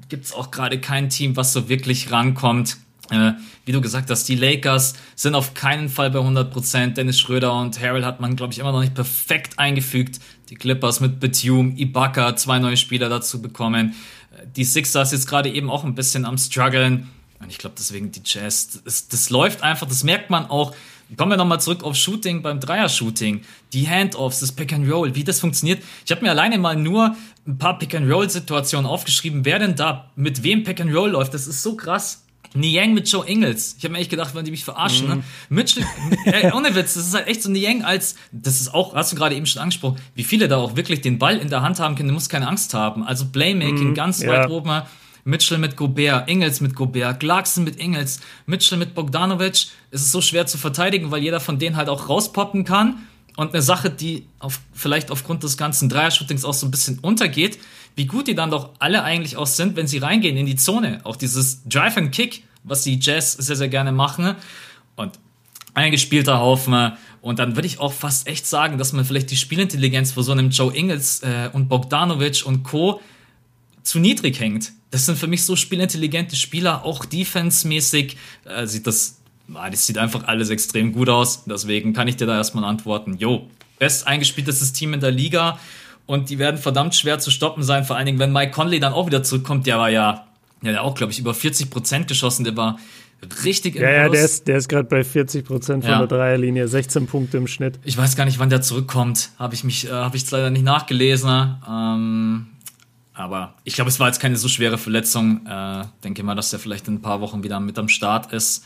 gibt 0.08 0.24
es 0.24 0.32
auch 0.32 0.50
gerade 0.50 0.80
kein 0.80 1.10
Team, 1.10 1.36
was 1.36 1.52
so 1.52 1.68
wirklich 1.68 2.10
rankommt. 2.10 2.78
Äh, 3.10 3.32
wie 3.64 3.72
du 3.72 3.80
gesagt 3.80 4.10
hast, 4.10 4.28
die 4.28 4.34
Lakers 4.34 4.94
sind 5.14 5.34
auf 5.34 5.54
keinen 5.54 5.88
Fall 5.88 6.10
bei 6.10 6.18
100%. 6.18 6.94
Dennis 6.94 7.18
Schröder 7.18 7.58
und 7.58 7.80
Harrell 7.80 8.04
hat 8.04 8.20
man, 8.20 8.36
glaube 8.36 8.52
ich, 8.52 8.58
immer 8.58 8.72
noch 8.72 8.80
nicht 8.80 8.94
perfekt 8.94 9.58
eingefügt. 9.58 10.20
Die 10.50 10.56
Clippers 10.56 11.00
mit 11.00 11.20
Batum, 11.20 11.76
Ibaka, 11.76 12.36
zwei 12.36 12.58
neue 12.58 12.76
Spieler 12.76 13.08
dazu 13.08 13.40
bekommen. 13.40 13.94
Äh, 14.32 14.46
die 14.54 14.64
Sixers 14.64 15.12
jetzt 15.12 15.26
gerade 15.26 15.50
eben 15.50 15.70
auch 15.70 15.84
ein 15.84 15.94
bisschen 15.94 16.24
am 16.24 16.38
struggeln. 16.38 17.08
Und 17.40 17.50
ich 17.50 17.58
glaube 17.58 17.76
deswegen 17.78 18.10
die 18.10 18.22
Jazz, 18.24 18.80
das, 18.84 19.08
das 19.08 19.30
läuft 19.30 19.62
einfach, 19.62 19.86
das 19.86 20.04
merkt 20.04 20.28
man 20.28 20.46
auch. 20.46 20.74
Kommen 21.16 21.32
wir 21.32 21.36
nochmal 21.36 21.60
zurück 21.60 21.84
auf 21.84 21.96
Shooting 21.96 22.42
beim 22.42 22.60
Dreier-Shooting. 22.60 23.40
Die 23.72 23.88
Handoffs, 23.88 24.40
das 24.40 24.52
Pick 24.52 24.72
and 24.72 24.90
Roll, 24.90 25.14
wie 25.14 25.24
das 25.24 25.40
funktioniert. 25.40 25.82
Ich 26.04 26.10
habe 26.10 26.22
mir 26.22 26.30
alleine 26.30 26.58
mal 26.58 26.76
nur 26.76 27.16
ein 27.46 27.58
paar 27.58 27.78
Pick 27.78 27.94
and 27.94 28.10
Roll-Situationen 28.10 28.86
aufgeschrieben, 28.86 29.44
wer 29.44 29.58
denn 29.58 29.74
da 29.74 30.10
mit 30.16 30.42
wem 30.42 30.64
Pick 30.64 30.80
and 30.80 30.94
Roll 30.94 31.10
läuft. 31.10 31.32
Das 31.32 31.46
ist 31.46 31.62
so 31.62 31.76
krass. 31.76 32.24
Niang 32.54 32.94
mit 32.94 33.10
Joe 33.10 33.26
Ingles. 33.26 33.76
Ich 33.78 33.84
habe 33.84 33.92
mir 33.92 34.00
echt 34.00 34.10
gedacht, 34.10 34.34
wollen 34.34 34.44
die 34.44 34.50
mich 34.50 34.64
verarschen, 34.64 35.08
ne? 35.08 35.14
mhm. 35.16 35.20
ne? 35.20 35.26
Mitchell, 35.50 35.84
äh, 36.24 36.52
ohne 36.52 36.74
Witz, 36.74 36.94
das 36.94 37.06
ist 37.06 37.14
halt 37.14 37.26
echt 37.26 37.42
so 37.42 37.50
Niang 37.50 37.84
als, 37.84 38.16
das 38.32 38.60
ist 38.60 38.72
auch, 38.74 38.94
hast 38.94 39.12
du 39.12 39.16
gerade 39.16 39.34
eben 39.34 39.46
schon 39.46 39.60
angesprochen, 39.60 39.96
wie 40.14 40.24
viele 40.24 40.48
da 40.48 40.56
auch 40.56 40.76
wirklich 40.76 41.00
den 41.00 41.18
Ball 41.18 41.36
in 41.36 41.50
der 41.50 41.62
Hand 41.62 41.78
haben 41.78 41.94
können, 41.94 42.08
du 42.08 42.14
musst 42.14 42.30
keine 42.30 42.48
Angst 42.48 42.74
haben. 42.74 43.04
Also 43.04 43.26
Playmaking 43.26 43.90
mhm, 43.90 43.94
ganz 43.94 44.22
ja. 44.22 44.30
weit 44.30 44.50
oben. 44.50 44.82
Mitchell 45.28 45.58
mit 45.58 45.76
Gobert, 45.76 46.28
Ingles 46.28 46.60
mit 46.60 46.74
Gobert, 46.74 47.20
Clarkson 47.20 47.62
mit 47.62 47.76
Ingles, 47.76 48.20
Mitchell 48.46 48.78
mit 48.78 48.94
Bogdanovic. 48.94 49.66
Es 49.90 50.00
ist 50.00 50.12
so 50.12 50.22
schwer 50.22 50.46
zu 50.46 50.56
verteidigen, 50.56 51.10
weil 51.10 51.22
jeder 51.22 51.38
von 51.38 51.58
denen 51.58 51.76
halt 51.76 51.90
auch 51.90 52.08
rauspoppen 52.08 52.64
kann. 52.64 53.06
Und 53.36 53.52
eine 53.52 53.62
Sache, 53.62 53.90
die 53.90 54.26
auf, 54.38 54.60
vielleicht 54.72 55.10
aufgrund 55.10 55.42
des 55.42 55.56
ganzen 55.56 55.88
Dreier-Shootings 55.88 56.44
auch 56.44 56.54
so 56.54 56.66
ein 56.66 56.70
bisschen 56.70 56.98
untergeht, 57.00 57.58
wie 57.94 58.06
gut 58.06 58.26
die 58.26 58.34
dann 58.34 58.50
doch 58.50 58.70
alle 58.78 59.04
eigentlich 59.04 59.36
auch 59.36 59.46
sind, 59.46 59.76
wenn 59.76 59.86
sie 59.86 59.98
reingehen 59.98 60.36
in 60.36 60.46
die 60.46 60.56
Zone. 60.56 61.00
Auch 61.04 61.16
dieses 61.16 61.62
Drive 61.68 61.96
and 61.98 62.10
Kick, 62.10 62.42
was 62.64 62.82
die 62.82 62.98
Jazz 62.98 63.32
sehr, 63.32 63.56
sehr 63.56 63.68
gerne 63.68 63.92
machen. 63.92 64.34
Und 64.96 65.18
eingespielter 65.74 66.40
Haufen. 66.40 66.92
Und 67.20 67.38
dann 67.38 67.54
würde 67.54 67.66
ich 67.66 67.80
auch 67.80 67.92
fast 67.92 68.26
echt 68.26 68.46
sagen, 68.46 68.78
dass 68.78 68.94
man 68.94 69.04
vielleicht 69.04 69.30
die 69.30 69.36
Spielintelligenz 69.36 70.12
vor 70.12 70.22
so 70.22 70.32
einem 70.32 70.50
Joe 70.50 70.74
Ingles 70.74 71.22
äh, 71.22 71.50
und 71.52 71.68
Bogdanovic 71.68 72.46
und 72.46 72.62
Co. 72.62 73.00
zu 73.82 73.98
niedrig 73.98 74.40
hängt. 74.40 74.72
Das 74.90 75.06
sind 75.06 75.18
für 75.18 75.26
mich 75.26 75.44
so 75.44 75.56
spielintelligente 75.56 76.36
Spieler, 76.36 76.84
auch 76.84 77.04
defensemäßig 77.04 78.16
äh, 78.44 78.66
sieht 78.66 78.86
das, 78.86 79.18
ah, 79.54 79.68
das 79.68 79.86
sieht 79.86 79.98
einfach 79.98 80.26
alles 80.26 80.50
extrem 80.50 80.92
gut 80.92 81.08
aus. 81.08 81.44
Deswegen 81.44 81.92
kann 81.92 82.08
ich 82.08 82.16
dir 82.16 82.26
da 82.26 82.36
erstmal 82.36 82.64
antworten, 82.64 83.16
jo, 83.18 83.48
best 83.78 84.06
eingespieltestes 84.06 84.72
Team 84.72 84.94
in 84.94 85.00
der 85.00 85.10
Liga 85.10 85.58
und 86.06 86.30
die 86.30 86.38
werden 86.38 86.58
verdammt 86.58 86.94
schwer 86.94 87.18
zu 87.18 87.30
stoppen 87.30 87.62
sein, 87.62 87.84
vor 87.84 87.96
allen 87.96 88.06
Dingen, 88.06 88.18
wenn 88.18 88.32
Mike 88.32 88.52
Conley 88.52 88.80
dann 88.80 88.94
auch 88.94 89.06
wieder 89.06 89.22
zurückkommt, 89.22 89.66
der 89.66 89.78
war 89.78 89.90
ja, 89.90 90.26
ja, 90.62 90.72
der 90.72 90.82
auch, 90.82 90.94
glaube 90.94 91.12
ich, 91.12 91.18
über 91.18 91.34
40 91.34 91.68
Prozent 91.68 92.08
geschossen, 92.08 92.44
der 92.44 92.56
war 92.56 92.78
richtig 93.44 93.76
im 93.76 93.82
Ja, 93.82 93.90
ja, 93.90 94.08
der 94.08 94.24
ist, 94.24 94.48
der 94.48 94.56
ist 94.56 94.68
gerade 94.68 94.88
bei 94.88 95.04
40 95.04 95.44
Prozent 95.44 95.84
von 95.84 95.92
ja. 95.92 95.98
der 95.98 96.06
Dreierlinie, 96.06 96.66
16 96.66 97.06
Punkte 97.06 97.36
im 97.36 97.46
Schnitt. 97.46 97.78
Ich 97.84 97.98
weiß 97.98 98.16
gar 98.16 98.24
nicht, 98.24 98.38
wann 98.38 98.48
der 98.48 98.62
zurückkommt. 98.62 99.30
Habe 99.38 99.54
ich 99.54 99.64
mich, 99.64 99.86
äh, 99.86 99.90
habe 99.90 100.16
ich 100.16 100.30
leider 100.30 100.50
nicht 100.50 100.64
nachgelesen. 100.64 101.56
Ähm, 101.68 102.46
aber 103.18 103.54
ich 103.64 103.74
glaube, 103.74 103.90
es 103.90 103.98
war 103.98 104.06
jetzt 104.06 104.20
keine 104.20 104.36
so 104.36 104.48
schwere 104.48 104.78
Verletzung. 104.78 105.44
Äh, 105.46 105.84
denke 106.04 106.22
mal, 106.22 106.36
dass 106.36 106.50
der 106.50 106.60
vielleicht 106.60 106.86
in 106.86 106.94
ein 106.94 107.02
paar 107.02 107.20
Wochen 107.20 107.42
wieder 107.42 107.58
mit 107.58 107.78
am 107.78 107.88
Start 107.88 108.32
ist. 108.32 108.64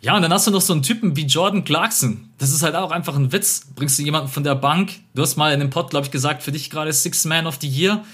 Ja, 0.00 0.16
und 0.16 0.22
dann 0.22 0.32
hast 0.32 0.46
du 0.46 0.50
noch 0.50 0.60
so 0.60 0.72
einen 0.72 0.82
Typen 0.82 1.16
wie 1.16 1.26
Jordan 1.26 1.64
Clarkson. 1.64 2.28
Das 2.38 2.52
ist 2.52 2.62
halt 2.62 2.74
auch 2.76 2.92
einfach 2.92 3.16
ein 3.16 3.32
Witz. 3.32 3.66
Bringst 3.74 3.98
du 3.98 4.02
jemanden 4.02 4.28
von 4.28 4.44
der 4.44 4.54
Bank? 4.54 4.92
Du 5.14 5.22
hast 5.22 5.36
mal 5.36 5.52
in 5.52 5.60
dem 5.60 5.70
Pod, 5.70 5.90
glaube 5.90 6.06
ich, 6.06 6.12
gesagt, 6.12 6.42
für 6.42 6.52
dich 6.52 6.70
gerade 6.70 6.92
Six 6.92 7.24
Man 7.24 7.46
of 7.46 7.58
the 7.60 7.68
Year. 7.68 8.04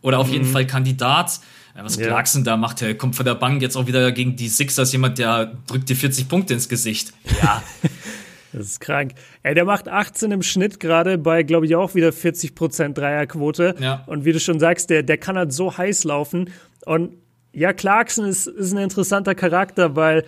Oder 0.00 0.18
auf 0.18 0.28
mhm. 0.28 0.32
jeden 0.32 0.46
Fall 0.46 0.66
Kandidat. 0.66 1.40
Was 1.74 1.96
ja. 1.96 2.06
Clarkson 2.06 2.42
da 2.42 2.56
macht, 2.56 2.82
er 2.82 2.96
kommt 2.96 3.14
von 3.14 3.24
der 3.24 3.34
Bank 3.34 3.62
jetzt 3.62 3.76
auch 3.76 3.86
wieder 3.86 4.10
gegen 4.12 4.34
die 4.34 4.48
Sixers. 4.48 4.90
Jemand, 4.92 5.18
der 5.18 5.52
drückt 5.66 5.88
dir 5.88 5.94
40 5.94 6.28
Punkte 6.28 6.54
ins 6.54 6.68
Gesicht. 6.68 7.12
Ja. 7.40 7.62
Das 8.58 8.66
ist 8.66 8.80
krank. 8.80 9.12
Ey, 9.42 9.54
der 9.54 9.64
macht 9.64 9.88
18 9.88 10.30
im 10.32 10.42
Schnitt 10.42 10.80
gerade 10.80 11.18
bei, 11.18 11.42
glaube 11.42 11.66
ich, 11.66 11.74
auch 11.76 11.94
wieder 11.94 12.10
40% 12.10 12.94
Dreierquote. 12.94 13.74
Ja. 13.78 14.04
Und 14.06 14.24
wie 14.24 14.32
du 14.32 14.40
schon 14.40 14.60
sagst, 14.60 14.90
der, 14.90 15.02
der 15.02 15.18
kann 15.18 15.36
halt 15.36 15.52
so 15.52 15.76
heiß 15.76 16.04
laufen. 16.04 16.50
Und 16.84 17.14
ja, 17.52 17.72
Clarkson 17.72 18.26
ist, 18.26 18.46
ist 18.46 18.72
ein 18.72 18.78
interessanter 18.78 19.34
Charakter, 19.34 19.96
weil 19.96 20.24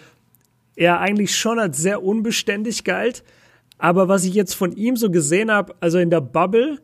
er 0.76 1.00
eigentlich 1.00 1.36
schon 1.36 1.58
als 1.58 1.78
sehr 1.78 2.02
unbeständig 2.02 2.84
galt. 2.84 3.22
Aber 3.78 4.08
was 4.08 4.24
ich 4.24 4.34
jetzt 4.34 4.54
von 4.54 4.72
ihm 4.72 4.96
so 4.96 5.10
gesehen 5.10 5.50
habe, 5.50 5.74
also 5.80 5.98
in 5.98 6.10
der 6.10 6.20
Bubble 6.20 6.78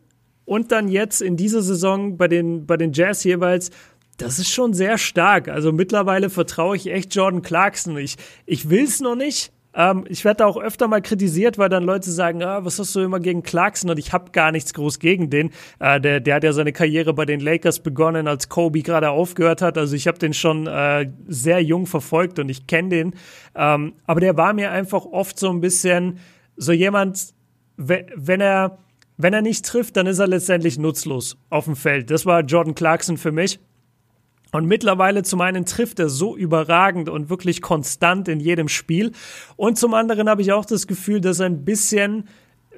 und 0.44 0.72
dann 0.72 0.88
jetzt 0.88 1.20
in 1.20 1.37
dieser 1.37 1.62
Saison 1.62 2.16
bei 2.16 2.28
den, 2.28 2.66
bei 2.66 2.76
den 2.76 2.92
Jazz 2.92 3.24
jeweils, 3.24 3.70
das 4.16 4.38
ist 4.38 4.50
schon 4.50 4.72
sehr 4.72 4.98
stark. 4.98 5.48
Also 5.48 5.72
mittlerweile 5.72 6.30
vertraue 6.30 6.76
ich 6.76 6.87
echt 6.87 7.14
Jordan 7.14 7.42
Clarkson. 7.42 7.96
Ich, 7.98 8.16
ich 8.46 8.70
will 8.70 8.85
es 8.85 9.00
noch 9.00 9.16
nicht, 9.16 9.52
ähm, 9.76 10.04
ich 10.08 10.24
werde 10.24 10.38
da 10.38 10.46
auch 10.46 10.56
öfter 10.56 10.88
mal 10.88 11.02
kritisiert, 11.02 11.58
weil 11.58 11.68
dann 11.68 11.84
Leute 11.84 12.10
sagen, 12.10 12.42
ah, 12.42 12.64
was 12.64 12.78
hast 12.78 12.94
du 12.96 13.00
immer 13.00 13.20
gegen 13.20 13.42
Clarkson? 13.42 13.90
Und 13.90 13.98
ich 13.98 14.12
habe 14.12 14.32
gar 14.32 14.50
nichts 14.50 14.72
groß 14.72 14.98
gegen 14.98 15.28
den. 15.28 15.50
Äh, 15.78 16.00
der, 16.00 16.20
der 16.20 16.36
hat 16.36 16.44
ja 16.44 16.52
seine 16.52 16.72
Karriere 16.72 17.12
bei 17.12 17.26
den 17.26 17.40
Lakers 17.40 17.80
begonnen, 17.80 18.26
als 18.26 18.48
Kobe 18.48 18.80
gerade 18.80 19.10
aufgehört 19.10 19.60
hat. 19.60 19.76
Also 19.76 19.94
ich 19.94 20.08
habe 20.08 20.18
den 20.18 20.32
schon 20.32 20.66
äh, 20.66 21.10
sehr 21.28 21.62
jung 21.62 21.86
verfolgt 21.86 22.38
und 22.38 22.48
ich 22.48 22.66
kenne 22.66 22.88
den. 22.88 23.14
Ähm, 23.54 23.92
aber 24.06 24.20
der 24.20 24.36
war 24.36 24.54
mir 24.54 24.70
einfach 24.70 25.04
oft 25.04 25.38
so 25.38 25.50
ein 25.50 25.60
bisschen 25.60 26.18
so 26.56 26.72
jemand, 26.72 27.34
wenn 27.76 28.40
er 28.40 28.78
wenn 29.18 29.32
er 29.32 29.40
nicht 29.42 29.64
trifft, 29.64 29.96
dann 29.96 30.06
ist 30.06 30.18
er 30.18 30.26
letztendlich 30.26 30.78
nutzlos 30.78 31.38
auf 31.48 31.64
dem 31.64 31.76
Feld. 31.76 32.10
Das 32.10 32.26
war 32.26 32.42
Jordan 32.42 32.74
Clarkson 32.74 33.16
für 33.16 33.32
mich. 33.32 33.58
Und 34.52 34.66
mittlerweile 34.66 35.22
zum 35.22 35.40
einen 35.40 35.66
trifft 35.66 35.98
er 35.98 36.09
so 36.09 36.37
überragend 36.37 37.09
und 37.09 37.30
wirklich 37.30 37.61
konstant 37.62 38.28
in 38.28 38.40
jedem 38.40 38.68
Spiel. 38.68 39.12
Und 39.56 39.76
zum 39.76 39.94
anderen 39.94 40.28
habe 40.28 40.42
ich 40.42 40.52
auch 40.52 40.64
das 40.64 40.87
Gefühl, 40.87 41.20
dass 41.20 41.40
er 41.40 41.46
ein 41.46 41.64
bisschen 41.64 42.28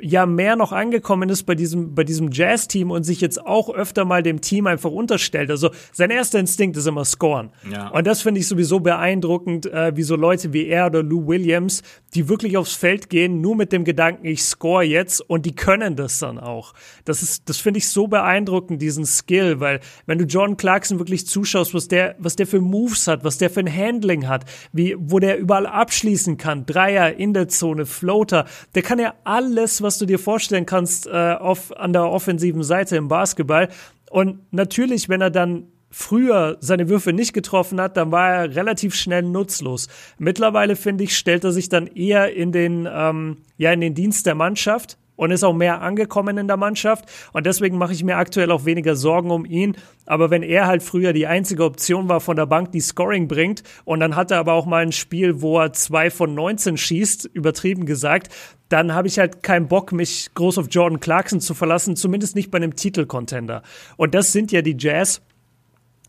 ja 0.00 0.26
mehr 0.26 0.56
noch 0.56 0.72
angekommen 0.72 1.28
ist 1.28 1.44
bei 1.44 1.54
diesem, 1.54 1.94
bei 1.94 2.04
diesem 2.04 2.30
Jazz-Team 2.30 2.90
und 2.90 3.04
sich 3.04 3.20
jetzt 3.20 3.44
auch 3.44 3.68
öfter 3.70 4.04
mal 4.04 4.22
dem 4.22 4.40
Team 4.40 4.66
einfach 4.66 4.90
unterstellt. 4.90 5.50
Also 5.50 5.70
sein 5.92 6.10
erster 6.10 6.38
Instinkt 6.38 6.76
ist 6.76 6.86
immer 6.86 7.04
scoren. 7.04 7.50
Ja. 7.70 7.88
Und 7.88 8.06
das 8.06 8.22
finde 8.22 8.40
ich 8.40 8.48
sowieso 8.48 8.80
beeindruckend, 8.80 9.66
äh, 9.66 9.96
wie 9.96 10.02
so 10.02 10.16
Leute 10.16 10.52
wie 10.52 10.66
er 10.66 10.86
oder 10.86 11.02
Lou 11.02 11.26
Williams, 11.26 11.82
die 12.14 12.28
wirklich 12.28 12.56
aufs 12.56 12.74
Feld 12.74 13.10
gehen, 13.10 13.40
nur 13.40 13.56
mit 13.56 13.72
dem 13.72 13.84
Gedanken, 13.84 14.26
ich 14.26 14.42
score 14.42 14.82
jetzt 14.82 15.20
und 15.20 15.46
die 15.46 15.54
können 15.54 15.96
das 15.96 16.18
dann 16.18 16.38
auch. 16.38 16.74
Das 17.04 17.22
ist, 17.22 17.48
das 17.48 17.58
finde 17.58 17.78
ich 17.78 17.88
so 17.88 18.06
beeindruckend, 18.06 18.80
diesen 18.82 19.06
Skill, 19.06 19.60
weil 19.60 19.80
wenn 20.06 20.18
du 20.18 20.24
John 20.24 20.56
Clarkson 20.56 20.98
wirklich 20.98 21.26
zuschaust, 21.26 21.74
was 21.74 21.88
der, 21.88 22.16
was 22.18 22.36
der 22.36 22.46
für 22.46 22.60
Moves 22.60 23.06
hat, 23.06 23.24
was 23.24 23.38
der 23.38 23.50
für 23.50 23.60
ein 23.60 23.74
Handling 23.74 24.28
hat, 24.28 24.44
wie, 24.72 24.96
wo 24.98 25.18
der 25.18 25.38
überall 25.38 25.66
abschließen 25.66 26.36
kann, 26.36 26.66
Dreier 26.66 27.14
in 27.14 27.34
der 27.34 27.48
Zone, 27.48 27.86
Floater, 27.86 28.46
der 28.74 28.82
kann 28.82 28.98
ja 28.98 29.14
alles, 29.24 29.82
was 29.82 29.87
was 29.88 29.96
du 29.96 30.04
dir 30.04 30.18
vorstellen 30.18 30.66
kannst 30.66 31.06
äh, 31.06 31.10
auf, 31.10 31.74
an 31.74 31.94
der 31.94 32.10
offensiven 32.10 32.62
Seite 32.62 32.96
im 32.96 33.08
Basketball. 33.08 33.68
Und 34.10 34.40
natürlich, 34.52 35.08
wenn 35.08 35.22
er 35.22 35.30
dann 35.30 35.64
früher 35.90 36.58
seine 36.60 36.90
Würfe 36.90 37.14
nicht 37.14 37.32
getroffen 37.32 37.80
hat, 37.80 37.96
dann 37.96 38.12
war 38.12 38.30
er 38.30 38.54
relativ 38.54 38.94
schnell 38.94 39.22
nutzlos. 39.22 39.88
Mittlerweile, 40.18 40.76
finde 40.76 41.04
ich, 41.04 41.16
stellt 41.16 41.42
er 41.42 41.52
sich 41.52 41.70
dann 41.70 41.86
eher 41.86 42.34
in 42.34 42.52
den, 42.52 42.86
ähm, 42.90 43.38
ja, 43.56 43.72
in 43.72 43.80
den 43.80 43.94
Dienst 43.94 44.26
der 44.26 44.34
Mannschaft 44.34 44.98
und 45.18 45.32
ist 45.32 45.42
auch 45.42 45.52
mehr 45.52 45.82
angekommen 45.82 46.38
in 46.38 46.46
der 46.46 46.56
Mannschaft. 46.56 47.04
Und 47.32 47.44
deswegen 47.44 47.76
mache 47.76 47.92
ich 47.92 48.04
mir 48.04 48.16
aktuell 48.16 48.52
auch 48.52 48.64
weniger 48.64 48.94
Sorgen 48.94 49.32
um 49.32 49.44
ihn. 49.44 49.76
Aber 50.06 50.30
wenn 50.30 50.44
er 50.44 50.68
halt 50.68 50.82
früher 50.82 51.12
die 51.12 51.26
einzige 51.26 51.64
Option 51.64 52.08
war 52.08 52.20
von 52.20 52.36
der 52.36 52.46
Bank, 52.46 52.70
die 52.70 52.80
Scoring 52.80 53.26
bringt, 53.26 53.64
und 53.84 53.98
dann 53.98 54.14
hat 54.14 54.30
er 54.30 54.38
aber 54.38 54.52
auch 54.52 54.64
mal 54.64 54.82
ein 54.82 54.92
Spiel, 54.92 55.42
wo 55.42 55.58
er 55.58 55.72
zwei 55.72 56.10
von 56.10 56.34
19 56.34 56.76
schießt, 56.76 57.30
übertrieben 57.34 57.84
gesagt, 57.84 58.32
dann 58.68 58.94
habe 58.94 59.08
ich 59.08 59.18
halt 59.18 59.42
keinen 59.42 59.66
Bock, 59.66 59.90
mich 59.90 60.30
groß 60.34 60.56
auf 60.58 60.68
Jordan 60.70 61.00
Clarkson 61.00 61.40
zu 61.40 61.52
verlassen, 61.52 61.96
zumindest 61.96 62.36
nicht 62.36 62.52
bei 62.52 62.56
einem 62.56 62.76
Titelcontender. 62.76 63.62
Und 63.96 64.14
das 64.14 64.32
sind 64.32 64.52
ja 64.52 64.62
die 64.62 64.76
Jazz. 64.78 65.20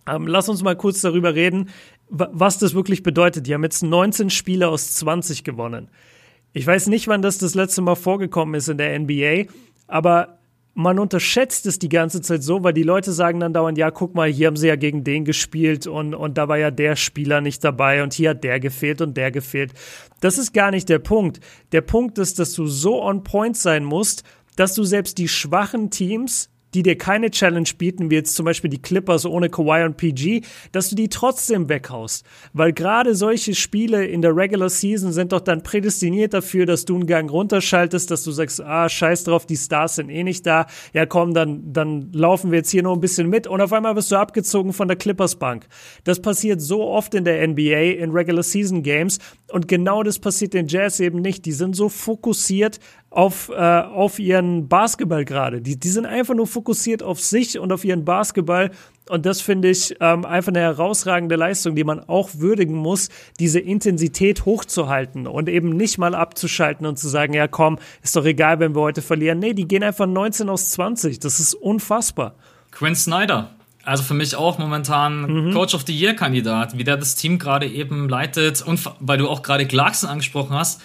Ähm, 0.08 0.28
lass 0.28 0.50
uns 0.50 0.62
mal 0.62 0.76
kurz 0.76 1.02
darüber 1.02 1.34
reden, 1.34 1.70
was 2.10 2.60
das 2.60 2.76
wirklich 2.76 3.02
bedeutet. 3.02 3.48
Die 3.48 3.56
haben 3.56 3.64
jetzt 3.64 3.82
19 3.82 4.30
Spiele 4.30 4.68
aus 4.68 4.94
20 4.94 5.44
gewonnen. 5.44 5.90
Ich 6.54 6.66
weiß 6.66 6.88
nicht, 6.88 7.08
wann 7.08 7.22
das 7.22 7.38
das 7.38 7.56
letzte 7.56 7.82
Mal 7.82 7.96
vorgekommen 7.96 8.56
ist 8.56 8.70
in 8.70 8.78
der 8.78 8.98
NBA, 8.98 9.52
aber 9.88 10.40
man 10.74 10.98
unterschätzt 10.98 11.66
es 11.66 11.78
die 11.78 11.90
ganze 11.90 12.22
Zeit 12.22 12.42
so, 12.42 12.64
weil 12.64 12.74
die 12.74 12.84
Leute 12.84 13.12
sagen 13.12 13.40
dann 13.40 13.54
dauernd, 13.54 13.78
ja, 13.78 13.92
guck 13.92 14.16
mal, 14.16 14.30
hier 14.30 14.48
haben 14.48 14.56
sie 14.56 14.68
ja 14.68 14.78
gegen 14.78 15.04
den 15.04 15.26
gespielt 15.26 15.88
und, 15.88 16.16
und 16.16 16.38
da 16.38 16.48
war 16.48 16.58
ja 16.58 16.72
der 16.72 16.96
Spieler 16.96 17.42
nicht 17.42 17.64
dabei 17.64 18.02
und 18.02 18.14
hier 18.14 18.32
hat 18.32 18.44
der 18.44 18.60
gefehlt 18.60 19.02
und 19.02 19.18
der 19.18 19.32
gefehlt. 19.32 19.74
Das 20.22 20.38
ist 20.38 20.54
gar 20.54 20.72
nicht 20.72 20.88
der 20.88 21.00
Punkt. 21.00 21.42
Der 21.74 21.82
Punkt 21.82 22.18
ist, 22.18 22.40
dass 22.40 22.54
du 22.54 22.66
so 22.68 23.04
on 23.04 23.24
point 23.24 23.58
sein 23.58 23.84
musst, 23.84 24.24
dass 24.56 24.74
du 24.74 24.84
selbst 24.84 25.18
die 25.18 25.28
schwachen 25.28 25.90
Teams 25.90 26.50
die 26.74 26.84
dir 26.84 26.98
keine 26.98 27.32
Challenge 27.32 27.70
bieten, 27.78 28.12
wie 28.12 28.16
jetzt 28.16 28.36
zum 28.36 28.46
Beispiel 28.46 28.70
die 28.70 28.82
Clippers 28.82 29.26
ohne 29.26 29.50
Kawhi 29.50 29.84
und 29.84 29.98
PG, 29.98 30.42
dass 30.72 30.90
du 30.90 30.96
die 30.96 31.10
trotzdem 31.10 31.70
weghaust. 31.70 32.26
Weil 32.54 32.74
gerade 32.74 33.16
solche 33.16 33.56
Spiele 33.56 34.06
in 34.06 34.22
der 34.22 34.36
Regular 34.36 34.70
Season 34.70 35.12
sind 35.12 35.32
doch 35.32 35.42
dann 35.42 35.64
prädestiniert 35.64 36.34
dafür, 36.34 36.66
dass 36.66 36.86
du 36.86 36.96
einen 36.96 37.08
Gang 37.08 37.32
runterschaltest, 37.32 38.12
dass 38.12 38.24
du 38.24 38.32
sagst, 38.32 38.62
ah, 38.62 38.88
scheiß 38.88 39.24
drauf, 39.24 39.46
die 39.46 39.58
Stars 39.58 39.96
sind 39.96 40.10
eh 40.10 40.24
nicht 40.24 40.46
da. 40.46 40.68
Ja, 40.94 41.06
komm, 41.06 41.34
dann, 41.34 41.74
dann 41.74 42.12
laufen 42.14 42.52
wir 42.52 42.60
jetzt 42.60 42.72
hier 42.72 42.84
noch 42.84 42.94
ein 42.94 43.02
bisschen 43.02 43.30
mit 43.30 43.48
und 43.48 43.62
auf 43.62 43.74
einmal 43.74 43.96
wirst 43.96 44.12
du 44.12 44.16
abgezogen 44.16 44.74
von 44.74 44.88
der 44.88 44.98
Clippers 44.98 45.38
Bank. 45.38 45.68
Das 46.04 46.22
passiert 46.22 46.62
so 46.62 46.84
oft 46.84 47.14
in 47.16 47.24
der 47.24 47.48
NBA, 47.48 48.00
in 48.00 48.12
Regular 48.12 48.44
Season 48.44 48.84
Games 48.84 49.20
und 49.52 49.68
genau 49.68 50.04
das 50.04 50.20
passiert 50.20 50.54
den 50.54 50.68
Jazz 50.68 51.00
eben 51.00 51.22
nicht. 51.22 51.46
Die 51.46 51.52
sind 51.52 51.76
so 51.76 51.90
fokussiert 51.90 52.80
auf, 53.12 53.50
äh, 53.50 53.54
auf 53.56 54.20
ihren 54.20 54.68
Basketball 54.68 55.26
gerade. 55.26 55.62
Die, 55.62 55.80
die 55.80 55.90
sind 55.90 56.06
einfach 56.06 56.36
nur 56.36 56.48
fokussiert 56.48 57.02
auf 57.02 57.20
sich 57.20 57.58
und 57.58 57.72
auf 57.72 57.84
ihren 57.84 58.06
Basketball. 58.06 58.72
Und 59.10 59.26
das 59.26 59.42
finde 59.42 59.70
ich 59.70 59.96
ähm, 60.00 60.24
einfach 60.26 60.50
eine 60.50 60.60
herausragende 60.60 61.36
Leistung, 61.36 61.74
die 61.74 61.84
man 61.84 62.00
auch 62.00 62.30
würdigen 62.36 62.76
muss, 62.76 63.10
diese 63.40 63.60
Intensität 63.60 64.46
hochzuhalten 64.46 65.26
und 65.26 65.50
eben 65.50 65.70
nicht 65.70 65.98
mal 65.98 66.14
abzuschalten 66.14 66.86
und 66.86 67.00
zu 67.00 67.10
sagen, 67.10 67.34
ja 67.34 67.48
komm, 67.48 67.80
ist 68.04 68.16
doch 68.16 68.26
egal, 68.26 68.60
wenn 68.60 68.76
wir 68.76 68.82
heute 68.82 69.02
verlieren. 69.02 69.40
Nee, 69.40 69.54
die 69.54 69.68
gehen 69.68 69.82
einfach 69.82 70.06
19 70.06 70.48
aus 70.48 70.72
20. 70.72 71.20
Das 71.20 71.40
ist 71.40 71.56
unfassbar. 71.56 72.36
Quinn 72.70 72.96
Snyder, 72.96 73.50
also 73.84 74.04
für 74.04 74.14
mich 74.14 74.36
auch 74.36 74.60
momentan 74.60 75.48
mhm. 75.48 75.54
Coach 75.54 75.74
of 75.74 75.84
the 75.88 75.98
Year 75.98 76.14
Kandidat, 76.14 76.78
wie 76.78 76.84
der 76.84 76.98
das 76.98 77.16
Team 77.16 77.40
gerade 77.40 77.66
eben 77.66 78.08
leitet 78.08 78.62
und 78.62 78.80
weil 79.00 79.18
du 79.18 79.28
auch 79.28 79.42
gerade 79.42 79.66
Clarkson 79.66 80.08
angesprochen 80.08 80.56
hast. 80.56 80.82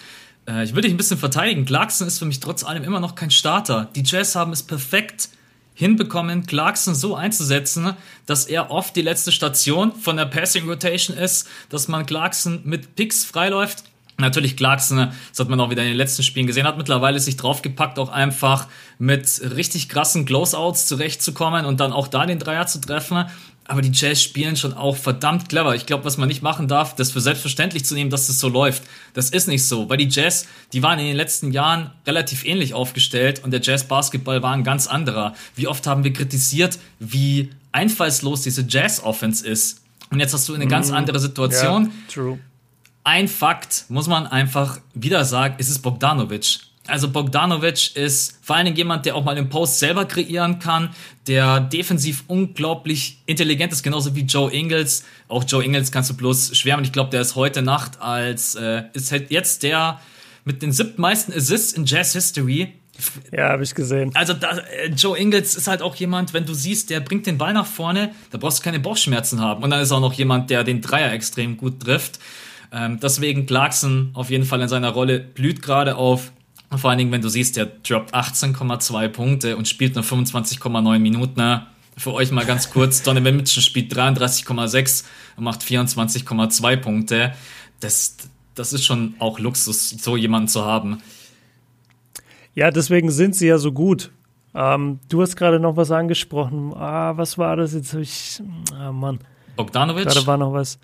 Äh, 0.47 0.63
ich 0.63 0.75
will 0.75 0.81
dich 0.81 0.91
ein 0.91 0.97
bisschen 0.97 1.17
verteidigen. 1.17 1.65
Clarkson 1.65 2.07
ist 2.07 2.19
für 2.19 2.25
mich 2.25 2.39
trotz 2.39 2.63
allem 2.63 2.83
immer 2.83 2.99
noch 2.99 3.15
kein 3.15 3.31
Starter. 3.31 3.89
Die 3.95 4.03
Jazz 4.03 4.35
haben 4.35 4.51
es 4.51 4.63
perfekt 4.63 5.29
hinbekommen, 5.73 6.45
Clarkson 6.45 6.95
so 6.95 7.15
einzusetzen, 7.15 7.93
dass 8.25 8.45
er 8.45 8.71
oft 8.71 8.95
die 8.95 9.01
letzte 9.01 9.33
Station 9.33 9.93
von 9.93 10.15
der 10.15 10.25
Passing 10.25 10.69
Rotation 10.69 11.17
ist, 11.17 11.49
dass 11.69 11.89
man 11.89 12.05
Clarkson 12.05 12.61
mit 12.63 12.95
Picks 12.95 13.25
freiläuft 13.25 13.83
Natürlich 14.17 14.55
Clarkson, 14.55 15.11
das 15.29 15.39
hat 15.39 15.49
man 15.49 15.59
auch 15.59 15.69
wieder 15.69 15.81
in 15.81 15.89
den 15.89 15.97
letzten 15.97 16.23
Spielen 16.23 16.47
gesehen, 16.47 16.65
hat 16.65 16.77
mittlerweile 16.77 17.19
sich 17.19 17.35
draufgepackt, 17.35 17.99
auch 17.99 18.09
einfach 18.09 18.67
mit 18.97 19.41
richtig 19.55 19.89
krassen 19.89 20.25
Closeouts 20.25 20.85
zurechtzukommen 20.85 21.65
und 21.65 21.81
dann 21.81 21.91
auch 21.91 22.07
da 22.07 22.25
den 22.25 22.39
Dreier 22.39 22.65
zu 22.65 22.79
treffen. 22.79 23.25
Aber 23.67 23.81
die 23.81 23.91
Jazz 23.91 24.21
spielen 24.21 24.55
schon 24.55 24.73
auch 24.73 24.95
verdammt 24.95 25.49
clever. 25.49 25.75
Ich 25.75 25.85
glaube, 25.85 26.05
was 26.05 26.17
man 26.17 26.27
nicht 26.27 26.43
machen 26.43 26.67
darf, 26.67 26.95
das 26.95 27.11
für 27.11 27.21
selbstverständlich 27.21 27.83
zu 27.83 27.95
nehmen, 27.95 28.11
dass 28.11 28.27
das 28.27 28.39
so 28.39 28.47
läuft. 28.47 28.83
Das 29.13 29.31
ist 29.31 29.47
nicht 29.47 29.65
so, 29.65 29.89
weil 29.89 29.97
die 29.97 30.07
Jazz, 30.07 30.47
die 30.71 30.83
waren 30.83 30.99
in 30.99 31.05
den 31.05 31.15
letzten 31.15 31.51
Jahren 31.51 31.91
relativ 32.05 32.45
ähnlich 32.45 32.73
aufgestellt 32.73 33.43
und 33.43 33.51
der 33.51 33.61
Jazz 33.61 33.87
Basketball 33.87 34.43
war 34.43 34.53
ein 34.53 34.63
ganz 34.63 34.87
anderer. 34.87 35.33
Wie 35.55 35.67
oft 35.67 35.87
haben 35.87 36.03
wir 36.03 36.13
kritisiert, 36.13 36.77
wie 36.99 37.49
einfallslos 37.71 38.43
diese 38.43 38.65
Jazz 38.67 39.01
Offense 39.03 39.45
ist. 39.45 39.81
Und 40.11 40.19
jetzt 40.19 40.33
hast 40.33 40.47
du 40.47 40.53
eine 40.53 40.67
ganz 40.67 40.89
mhm. 40.89 40.95
andere 40.95 41.19
Situation. 41.19 41.83
Yeah, 41.83 41.91
true 42.07 42.39
ein 43.05 43.27
Fakt 43.27 43.85
muss 43.87 44.07
man 44.07 44.27
einfach 44.27 44.79
wieder 44.93 45.23
sagen, 45.23 45.55
ist 45.59 45.69
es 45.69 45.79
Bogdanovic. 45.79 46.59
Also 46.87 47.09
Bogdanovic 47.09 47.95
ist 47.95 48.37
vor 48.41 48.55
allen 48.55 48.65
Dingen 48.65 48.77
jemand, 48.77 49.05
der 49.05 49.15
auch 49.15 49.23
mal 49.23 49.35
den 49.35 49.49
Post 49.49 49.79
selber 49.79 50.05
kreieren 50.05 50.59
kann, 50.59 50.91
der 51.27 51.59
defensiv 51.59 52.23
unglaublich 52.27 53.19
intelligent 53.25 53.73
ist, 53.73 53.81
genauso 53.81 54.15
wie 54.15 54.21
Joe 54.21 54.51
Ingles. 54.53 55.03
Auch 55.27 55.43
Joe 55.47 55.63
Ingles 55.63 55.91
kannst 55.91 56.11
du 56.11 56.15
bloß 56.15 56.55
schwärmen. 56.55 56.85
Ich 56.85 56.91
glaube, 56.91 57.09
der 57.09 57.21
ist 57.21 57.35
heute 57.35 57.61
Nacht 57.61 58.01
als, 58.01 58.55
äh, 58.55 58.83
ist 58.93 59.11
halt 59.11 59.31
jetzt 59.31 59.63
der 59.63 59.99
mit 60.43 60.61
den 60.61 60.71
siebtmeisten 60.71 61.33
Assists 61.33 61.73
in 61.73 61.85
Jazz 61.85 62.13
History. 62.13 62.73
Ja, 63.31 63.49
habe 63.49 63.63
ich 63.63 63.75
gesehen. 63.75 64.11
Also 64.13 64.33
da, 64.33 64.57
äh, 64.57 64.89
Joe 64.89 65.17
Ingles 65.17 65.55
ist 65.55 65.67
halt 65.67 65.81
auch 65.81 65.95
jemand, 65.95 66.33
wenn 66.33 66.45
du 66.45 66.53
siehst, 66.53 66.89
der 66.89 66.99
bringt 66.99 67.25
den 67.25 67.37
Ball 67.37 67.51
nach 67.53 67.65
vorne, 67.65 68.11
da 68.31 68.37
brauchst 68.37 68.59
du 68.59 68.63
keine 68.63 68.79
Bauchschmerzen 68.79 69.41
haben. 69.41 69.63
Und 69.63 69.71
dann 69.71 69.81
ist 69.81 69.91
auch 69.91 69.99
noch 69.99 70.13
jemand, 70.13 70.49
der 70.49 70.63
den 70.63 70.81
Dreier 70.81 71.11
extrem 71.11 71.57
gut 71.57 71.81
trifft. 71.81 72.19
Ähm, 72.71 72.99
deswegen 73.01 73.45
Clarkson 73.45 74.11
auf 74.13 74.29
jeden 74.29 74.45
Fall 74.45 74.61
in 74.61 74.67
seiner 74.67 74.89
Rolle 74.89 75.19
blüht 75.19 75.61
gerade 75.61 75.95
auf. 75.95 76.31
Vor 76.75 76.89
allen 76.89 76.99
Dingen, 76.99 77.11
wenn 77.11 77.21
du 77.21 77.29
siehst, 77.29 77.57
der 77.57 77.65
droppt 77.65 78.13
18,2 78.13 79.07
Punkte 79.09 79.57
und 79.57 79.67
spielt 79.67 79.95
nur 79.95 80.03
25,9 80.03 80.99
Minuten. 80.99 81.61
Für 81.97 82.13
euch 82.13 82.31
mal 82.31 82.45
ganz 82.45 82.69
kurz, 82.69 83.01
Donovan 83.03 83.37
Mitchell 83.37 83.63
spielt 83.63 83.93
33,6 83.93 85.05
und 85.37 85.43
macht 85.43 85.61
24,2 85.61 86.77
Punkte. 86.77 87.33
Das, 87.79 88.17
das 88.55 88.73
ist 88.73 88.83
schon 88.83 89.15
auch 89.19 89.39
Luxus, 89.39 89.89
so 89.89 90.17
jemanden 90.17 90.47
zu 90.47 90.65
haben. 90.65 91.01
Ja, 92.53 92.71
deswegen 92.71 93.11
sind 93.11 93.35
sie 93.35 93.47
ja 93.47 93.57
so 93.57 93.71
gut. 93.71 94.11
Ähm, 94.53 94.99
du 95.09 95.21
hast 95.21 95.35
gerade 95.35 95.59
noch 95.59 95.75
was 95.75 95.91
angesprochen. 95.91 96.73
Ah, 96.73 97.17
was 97.17 97.37
war 97.37 97.57
das 97.57 97.73
jetzt? 97.73 97.93
Ich, 97.93 98.41
ah, 98.73 98.91
Mann. 98.91 99.19
Bogdanovic? 99.57 100.07
Gerade 100.07 100.25
war 100.25 100.37
noch 100.37 100.53
was. 100.53 100.79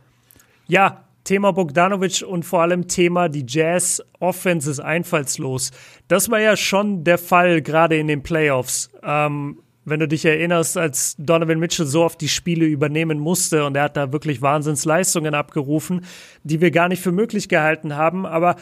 Ja, 0.67 1.05
Thema 1.23 1.51
Bogdanovic 1.53 2.23
und 2.27 2.43
vor 2.43 2.61
allem 2.61 2.87
Thema 2.87 3.29
die 3.29 3.45
Jazz 3.47 4.01
Offense 4.19 4.69
ist 4.69 4.79
einfallslos. 4.79 5.71
Das 6.07 6.29
war 6.29 6.39
ja 6.39 6.55
schon 6.57 7.03
der 7.03 7.17
Fall 7.17 7.61
gerade 7.61 7.97
in 7.97 8.07
den 8.07 8.23
Playoffs. 8.23 8.89
Ähm, 9.03 9.59
wenn 9.83 9.99
du 9.99 10.07
dich 10.07 10.25
erinnerst, 10.25 10.77
als 10.77 11.15
Donovan 11.17 11.59
Mitchell 11.59 11.85
so 11.85 12.03
oft 12.03 12.21
die 12.21 12.29
Spiele 12.29 12.65
übernehmen 12.65 13.19
musste 13.19 13.65
und 13.65 13.75
er 13.75 13.83
hat 13.83 13.97
da 13.97 14.11
wirklich 14.11 14.41
Wahnsinnsleistungen 14.41 15.33
abgerufen, 15.33 16.05
die 16.43 16.61
wir 16.61 16.71
gar 16.71 16.87
nicht 16.87 17.01
für 17.01 17.11
möglich 17.11 17.49
gehalten 17.49 17.95
haben. 17.95 18.25
Aber 18.25 18.57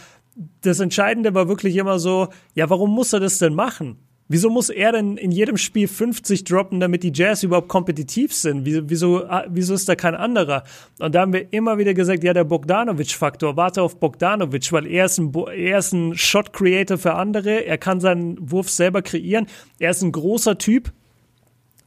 das 0.61 0.79
Entscheidende 0.79 1.33
war 1.33 1.49
wirklich 1.49 1.75
immer 1.75 1.99
so, 1.99 2.29
ja, 2.55 2.69
warum 2.69 2.91
muss 2.91 3.11
er 3.11 3.19
das 3.19 3.37
denn 3.37 3.53
machen? 3.53 3.97
Wieso 4.31 4.51
muss 4.51 4.69
er 4.69 4.91
denn 4.91 5.17
in 5.17 5.31
jedem 5.31 5.57
Spiel 5.57 5.87
50 5.87 6.43
droppen, 6.43 6.79
damit 6.79 7.01
die 7.01 7.11
Jazz 7.11 7.41
überhaupt 7.41 7.67
kompetitiv 7.67 8.31
sind? 8.31 8.63
Wieso, 8.63 9.25
ah, 9.25 9.45
wieso 9.49 9.73
ist 9.73 9.89
da 9.89 9.95
kein 9.95 10.13
anderer? 10.13 10.63
Und 10.99 11.15
da 11.15 11.21
haben 11.21 11.33
wir 11.33 11.51
immer 11.51 11.79
wieder 11.79 11.95
gesagt, 11.95 12.23
ja, 12.23 12.31
der 12.31 12.43
Bogdanovic-Faktor, 12.43 13.57
warte 13.57 13.81
auf 13.81 13.99
Bogdanovic, 13.99 14.71
weil 14.71 14.85
er 14.85 15.05
ist 15.05 15.17
ein, 15.17 15.33
er 15.33 15.79
ist 15.79 15.93
ein 15.93 16.15
Shot-Creator 16.15 16.99
für 16.99 17.15
andere, 17.15 17.65
er 17.65 17.79
kann 17.79 17.99
seinen 17.99 18.51
Wurf 18.51 18.69
selber 18.69 19.01
kreieren, 19.01 19.47
er 19.79 19.89
ist 19.89 20.03
ein 20.03 20.11
großer 20.11 20.59
Typ. 20.59 20.93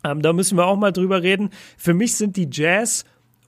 Ähm, 0.03 0.21
da 0.21 0.33
müssen 0.33 0.59
wir 0.59 0.67
auch 0.67 0.77
mal 0.77 0.91
drüber 0.91 1.23
reden. 1.23 1.51
Für 1.79 1.95
mich 1.95 2.17
sind 2.17 2.37
die 2.37 2.49
Jazz 2.51 3.05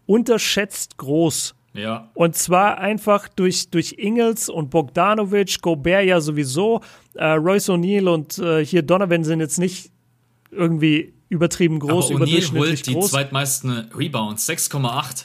unterschätzt 0.07 0.99
groß. 0.99 1.57
Ja. 1.75 2.11
Und 2.15 2.37
zwar 2.37 2.79
einfach 2.79 3.29
durch, 3.29 3.69
durch 3.69 3.97
Ingels 3.99 4.49
und 4.49 4.71
Bogdanovic, 4.71 5.61
Gobert 5.61 6.05
ja 6.05 6.21
sowieso. 6.21 6.81
Äh, 7.15 7.33
Royce 7.33 7.71
O'Neill 7.71 8.09
und 8.09 8.39
äh, 8.39 8.65
hier 8.65 8.83
Donovan 8.83 9.25
sind 9.25 9.41
jetzt 9.41 9.59
nicht 9.59 9.91
irgendwie 10.53 11.15
übertrieben 11.29 11.81
groß, 11.81 12.13
Aber 12.13 12.25
O'Neill 12.25 12.53
holt 12.57 12.87
die 12.87 12.99
zweitmeisten 13.01 13.91
Rebounds, 13.97 14.49
6,8. 14.49 15.25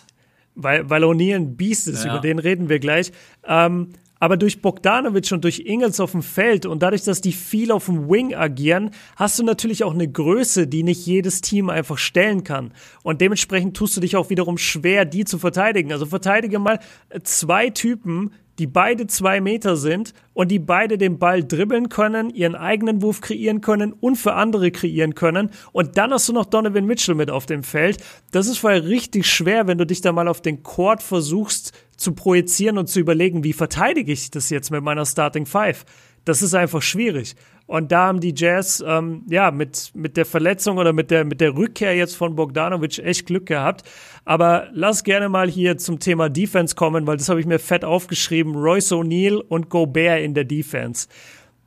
Weil, 0.56 0.90
weil 0.90 1.04
O'Neill 1.04 1.36
ein 1.36 1.56
Biest 1.56 1.88
ist, 1.88 2.04
ja. 2.04 2.12
über 2.12 2.20
den 2.20 2.40
reden 2.40 2.68
wir 2.68 2.80
gleich. 2.80 3.12
Ähm, 3.48 3.94
aber 4.20 4.38
durch 4.38 4.62
Bogdanovic 4.62 5.32
und 5.32 5.44
durch 5.44 5.64
Ingels 5.66 6.00
auf 6.00 6.12
dem 6.12 6.24
Feld 6.24 6.66
und 6.66 6.84
dadurch, 6.84 7.04
dass 7.04 7.22
die 7.22 7.32
viel 7.32 7.72
auf 7.72 7.86
dem 7.86 8.10
Wing 8.10 8.36
agieren, 8.36 8.92
hast 9.16 9.40
du 9.40 9.44
natürlich 9.44 9.84
auch 9.84 9.94
eine 9.94 10.10
Größe, 10.10 10.68
die 10.68 10.84
nicht 10.84 11.06
jedes 11.06 11.42
Team 11.42 11.70
einfach 11.70 11.98
stellen 11.98 12.44
kann. 12.44 12.74
Und 13.04 13.22
dementsprechend 13.22 13.78
tust 13.78 13.96
du 13.98 14.02
dich 14.02 14.16
auch 14.16 14.30
wiederum 14.30 14.58
schwer, 14.58 15.06
die 15.06 15.26
zu 15.26 15.40
verteidigen. 15.40 15.92
Also 15.92 16.06
verteidige 16.06 16.60
mal 16.60 16.80
zwei 17.24 17.70
Typen, 17.70 18.32
die 18.60 18.68
beide 18.68 19.08
zwei 19.08 19.40
Meter 19.40 19.78
sind 19.78 20.14
und 20.34 20.50
die 20.50 20.60
beide 20.60 20.98
den 20.98 21.18
Ball 21.18 21.44
dribbeln 21.44 21.88
können, 21.88 22.30
ihren 22.30 22.56
eigenen 22.56 23.02
Wurf 23.02 23.22
kreieren 23.22 23.62
können 23.62 23.94
und 23.94 24.18
für 24.18 24.34
andere 24.34 24.70
kreieren 24.70 25.16
können. 25.16 25.50
Und 25.72 25.98
dann 25.98 26.12
hast 26.12 26.28
du 26.28 26.34
noch 26.34 26.46
Donovan 26.46 26.86
Mitchell 26.86 27.16
mit 27.16 27.32
auf 27.32 27.46
dem 27.46 27.64
Feld. 27.64 27.98
Das 28.32 28.48
ist 28.48 28.60
vorher 28.60 28.86
richtig 28.86 29.26
schwer, 29.26 29.68
wenn 29.68 29.78
du 29.78 29.86
dich 29.86 30.02
da 30.02 30.12
mal 30.12 30.28
auf 30.28 30.42
den 30.42 30.62
Court 30.62 31.02
versuchst 31.02 31.72
zu 31.96 32.14
projizieren 32.14 32.78
und 32.78 32.88
zu 32.88 33.00
überlegen, 33.00 33.44
wie 33.44 33.54
verteidige 33.54 34.12
ich 34.12 34.30
das 34.30 34.50
jetzt 34.50 34.72
mit 34.72 34.84
meiner 34.84 35.06
Starting 35.06 35.46
Five. 35.46 35.86
Das 36.26 36.42
ist 36.42 36.54
einfach 36.54 36.82
schwierig. 36.82 37.36
Und 37.70 37.92
da 37.92 38.08
haben 38.08 38.20
die 38.20 38.34
Jazz 38.36 38.84
ähm, 38.84 39.22
ja 39.30 39.52
mit, 39.52 39.92
mit 39.94 40.18
der 40.18 40.26
Verletzung 40.26 40.80
oder 40.80 40.92
mit 40.92 41.12
der, 41.12 41.24
mit 41.24 41.40
der 41.40 41.56
Rückkehr 41.56 41.96
jetzt 41.96 42.16
von 42.16 42.36
Bogdanovic 42.36 42.98
echt 42.98 43.28
Glück 43.28 43.46
gehabt. 43.46 43.84
Aber 44.26 44.70
lass 44.74 45.04
gerne 45.04 45.30
mal 45.30 45.48
hier 45.48 45.78
zum 45.78 46.00
Thema 46.00 46.30
Defense 46.30 46.74
kommen, 46.74 47.06
weil 47.06 47.18
das 47.18 47.30
habe 47.30 47.40
ich 47.40 47.46
mir 47.46 47.60
fett 47.60 47.86
aufgeschrieben. 47.86 48.56
Royce 48.56 48.94
O'Neal 48.94 49.36
und 49.36 49.70
Gobert 49.70 50.22
in 50.22 50.34
der 50.34 50.46
Defense. 50.46 51.08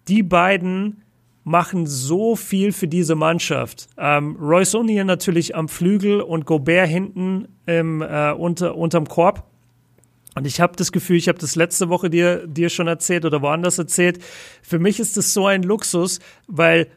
Die 0.08 0.24
beiden 0.24 1.04
machen 1.44 1.86
so 1.86 2.34
viel 2.34 2.72
für 2.72 2.88
diese 2.88 3.14
Mannschaft. 3.14 3.88
Ähm, 3.96 4.36
Royce 4.40 4.74
O'Neal 4.74 5.04
natürlich 5.04 5.54
am 5.54 5.68
Flügel 5.68 6.20
und 6.20 6.46
Gobert 6.46 6.88
hinten 6.88 7.46
im, 7.66 8.02
äh, 8.02 8.32
unter, 8.32 8.74
unterm 8.74 9.06
Korb. 9.06 9.51
Und 10.34 10.46
ich 10.46 10.60
habe 10.60 10.76
das 10.76 10.92
Gefühl, 10.92 11.16
ich 11.16 11.28
habe 11.28 11.38
das 11.38 11.56
letzte 11.56 11.88
Woche 11.88 12.08
dir, 12.08 12.46
dir 12.46 12.70
schon 12.70 12.88
erzählt 12.88 13.24
oder 13.24 13.42
woanders 13.42 13.78
erzählt. 13.78 14.22
Für 14.62 14.78
mich 14.78 14.98
ist 14.98 15.16
das 15.16 15.34
so 15.34 15.46
ein 15.46 15.62
Luxus, 15.62 16.20
weil 16.46 16.88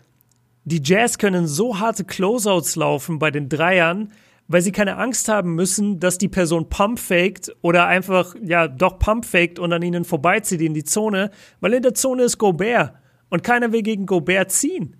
die 0.64 0.82
Jazz 0.84 1.18
können 1.18 1.46
so 1.46 1.80
harte 1.80 2.06
Closeouts 2.06 2.76
laufen 2.76 3.20
bei 3.20 3.32
den 3.32 3.50
Dreiern, 3.50 4.12
weil 4.48 4.62
sie 4.62 4.72
keine 4.72 4.98
Angst 4.98 5.28
haben 5.28 5.56
müssen, 5.56 6.00
dass 6.00 6.18
die 6.18 6.28
Person 6.28 6.70
pump 6.70 7.00
faked 7.00 7.56
oder 7.62 7.88
einfach, 7.88 8.36
ja, 8.42 8.68
doch 8.68 9.00
pump 9.00 9.26
faked 9.26 9.60
und 9.60 9.74
an 9.74 9.82
ihnen 9.82 10.06
vorbeizieht 10.06 10.62
in 10.62 10.74
die 10.74 10.84
Zone, 10.84 11.32
weil 11.60 11.74
in 11.74 11.84
der 11.84 11.94
Zone 11.94 12.24
ist 12.24 12.38
Gobert 12.38 12.94
und 13.30 13.44
keiner 13.44 13.72
will 13.72 13.82
gegen 13.82 14.06
Gobert 14.06 14.52
ziehen. 14.52 14.96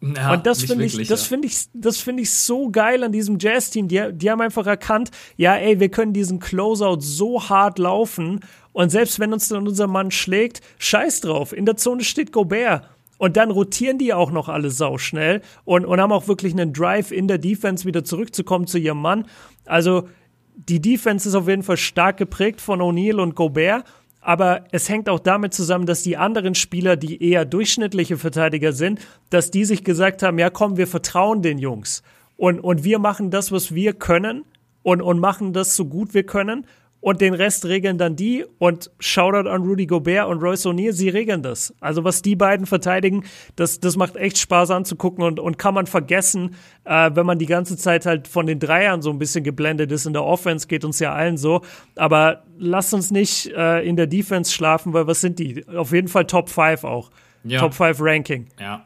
Ja, 0.00 0.34
und 0.34 0.46
das 0.46 0.62
finde 0.62 0.84
ich, 0.84 1.08
das 1.08 1.22
ja. 1.22 1.28
finde 1.28 1.48
ich, 1.48 1.66
das 1.74 1.98
finde 1.98 2.22
ich 2.22 2.30
so 2.30 2.70
geil 2.70 3.02
an 3.02 3.10
diesem 3.10 3.38
Jazz-Team. 3.40 3.88
Die, 3.88 4.12
die 4.12 4.30
haben 4.30 4.40
einfach 4.40 4.66
erkannt, 4.66 5.10
ja, 5.36 5.56
ey, 5.56 5.80
wir 5.80 5.88
können 5.88 6.12
diesen 6.12 6.38
Closeout 6.38 7.00
so 7.00 7.48
hart 7.48 7.78
laufen 7.78 8.40
und 8.72 8.90
selbst 8.90 9.18
wenn 9.18 9.32
uns 9.32 9.48
dann 9.48 9.66
unser 9.66 9.88
Mann 9.88 10.12
schlägt, 10.12 10.60
scheiß 10.78 11.22
drauf. 11.22 11.52
In 11.52 11.66
der 11.66 11.76
Zone 11.76 12.04
steht 12.04 12.32
Gobert. 12.32 12.88
Und 13.18 13.36
dann 13.36 13.50
rotieren 13.50 13.98
die 13.98 14.14
auch 14.14 14.30
noch 14.30 14.48
alle 14.48 14.70
sauschnell 14.70 15.42
und, 15.64 15.84
und 15.84 16.00
haben 16.00 16.12
auch 16.12 16.28
wirklich 16.28 16.52
einen 16.52 16.72
Drive 16.72 17.10
in 17.10 17.26
der 17.26 17.38
Defense 17.38 17.84
wieder 17.84 18.04
zurückzukommen 18.04 18.68
zu 18.68 18.78
ihrem 18.78 19.02
Mann. 19.02 19.26
Also 19.66 20.08
die 20.54 20.80
Defense 20.80 21.28
ist 21.28 21.34
auf 21.34 21.48
jeden 21.48 21.64
Fall 21.64 21.76
stark 21.76 22.16
geprägt 22.16 22.60
von 22.60 22.80
O'Neal 22.80 23.20
und 23.20 23.34
Gobert 23.34 23.84
aber 24.28 24.64
es 24.72 24.90
hängt 24.90 25.08
auch 25.08 25.20
damit 25.20 25.54
zusammen, 25.54 25.86
dass 25.86 26.02
die 26.02 26.18
anderen 26.18 26.54
Spieler, 26.54 26.96
die 26.96 27.30
eher 27.30 27.46
durchschnittliche 27.46 28.18
Verteidiger 28.18 28.74
sind, 28.74 29.00
dass 29.30 29.50
die 29.50 29.64
sich 29.64 29.84
gesagt 29.84 30.22
haben, 30.22 30.38
ja 30.38 30.50
komm, 30.50 30.76
wir 30.76 30.86
vertrauen 30.86 31.40
den 31.40 31.56
Jungs. 31.56 32.02
Und, 32.36 32.60
und 32.60 32.84
wir 32.84 32.98
machen 32.98 33.30
das, 33.30 33.52
was 33.52 33.74
wir 33.74 33.94
können 33.94 34.44
und, 34.82 35.00
und 35.00 35.18
machen 35.18 35.54
das 35.54 35.74
so 35.74 35.86
gut 35.86 36.12
wir 36.12 36.24
können 36.24 36.66
und 37.00 37.20
den 37.20 37.34
Rest 37.34 37.64
regeln 37.64 37.96
dann 37.96 38.16
die 38.16 38.44
und 38.58 38.90
Shoutout 38.98 39.48
an 39.48 39.62
Rudy 39.62 39.86
Gobert 39.86 40.26
und 40.28 40.42
Royce 40.42 40.66
O'Neal, 40.66 40.92
sie 40.92 41.08
regeln 41.08 41.42
das. 41.42 41.72
Also 41.80 42.02
was 42.02 42.22
die 42.22 42.34
beiden 42.34 42.66
verteidigen, 42.66 43.24
das, 43.54 43.78
das 43.78 43.96
macht 43.96 44.16
echt 44.16 44.38
Spaß 44.38 44.70
anzugucken 44.70 45.22
und, 45.22 45.38
und 45.38 45.58
kann 45.58 45.74
man 45.74 45.86
vergessen, 45.86 46.56
äh, 46.84 47.10
wenn 47.14 47.24
man 47.24 47.38
die 47.38 47.46
ganze 47.46 47.76
Zeit 47.76 48.04
halt 48.04 48.26
von 48.26 48.46
den 48.46 48.58
Dreiern 48.58 49.00
so 49.00 49.10
ein 49.10 49.18
bisschen 49.18 49.44
geblendet 49.44 49.92
ist. 49.92 50.06
In 50.06 50.12
der 50.12 50.24
Offense 50.24 50.66
geht 50.66 50.84
uns 50.84 50.98
ja 50.98 51.12
allen 51.12 51.36
so, 51.36 51.62
aber 51.94 52.42
lasst 52.58 52.92
uns 52.92 53.12
nicht 53.12 53.46
äh, 53.54 53.86
in 53.86 53.94
der 53.94 54.08
Defense 54.08 54.52
schlafen, 54.52 54.92
weil 54.92 55.06
was 55.06 55.20
sind 55.20 55.38
die? 55.38 55.66
Auf 55.68 55.92
jeden 55.92 56.08
Fall 56.08 56.26
Top 56.26 56.48
5 56.48 56.82
auch. 56.82 57.10
Ja. 57.44 57.60
Top 57.60 57.74
5 57.74 57.98
Ranking. 58.00 58.48
Ja. 58.58 58.84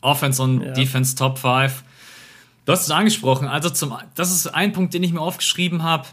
Offense 0.00 0.42
und 0.42 0.62
ja. 0.62 0.72
Defense 0.72 1.14
Top 1.14 1.38
5. 1.38 1.84
Du 2.64 2.72
hast 2.72 2.84
es 2.84 2.90
angesprochen. 2.90 3.48
Also 3.48 3.68
zum, 3.68 3.94
das 4.14 4.30
ist 4.30 4.46
ein 4.46 4.72
Punkt, 4.72 4.94
den 4.94 5.02
ich 5.02 5.12
mir 5.12 5.20
aufgeschrieben 5.20 5.82
habe 5.82 6.06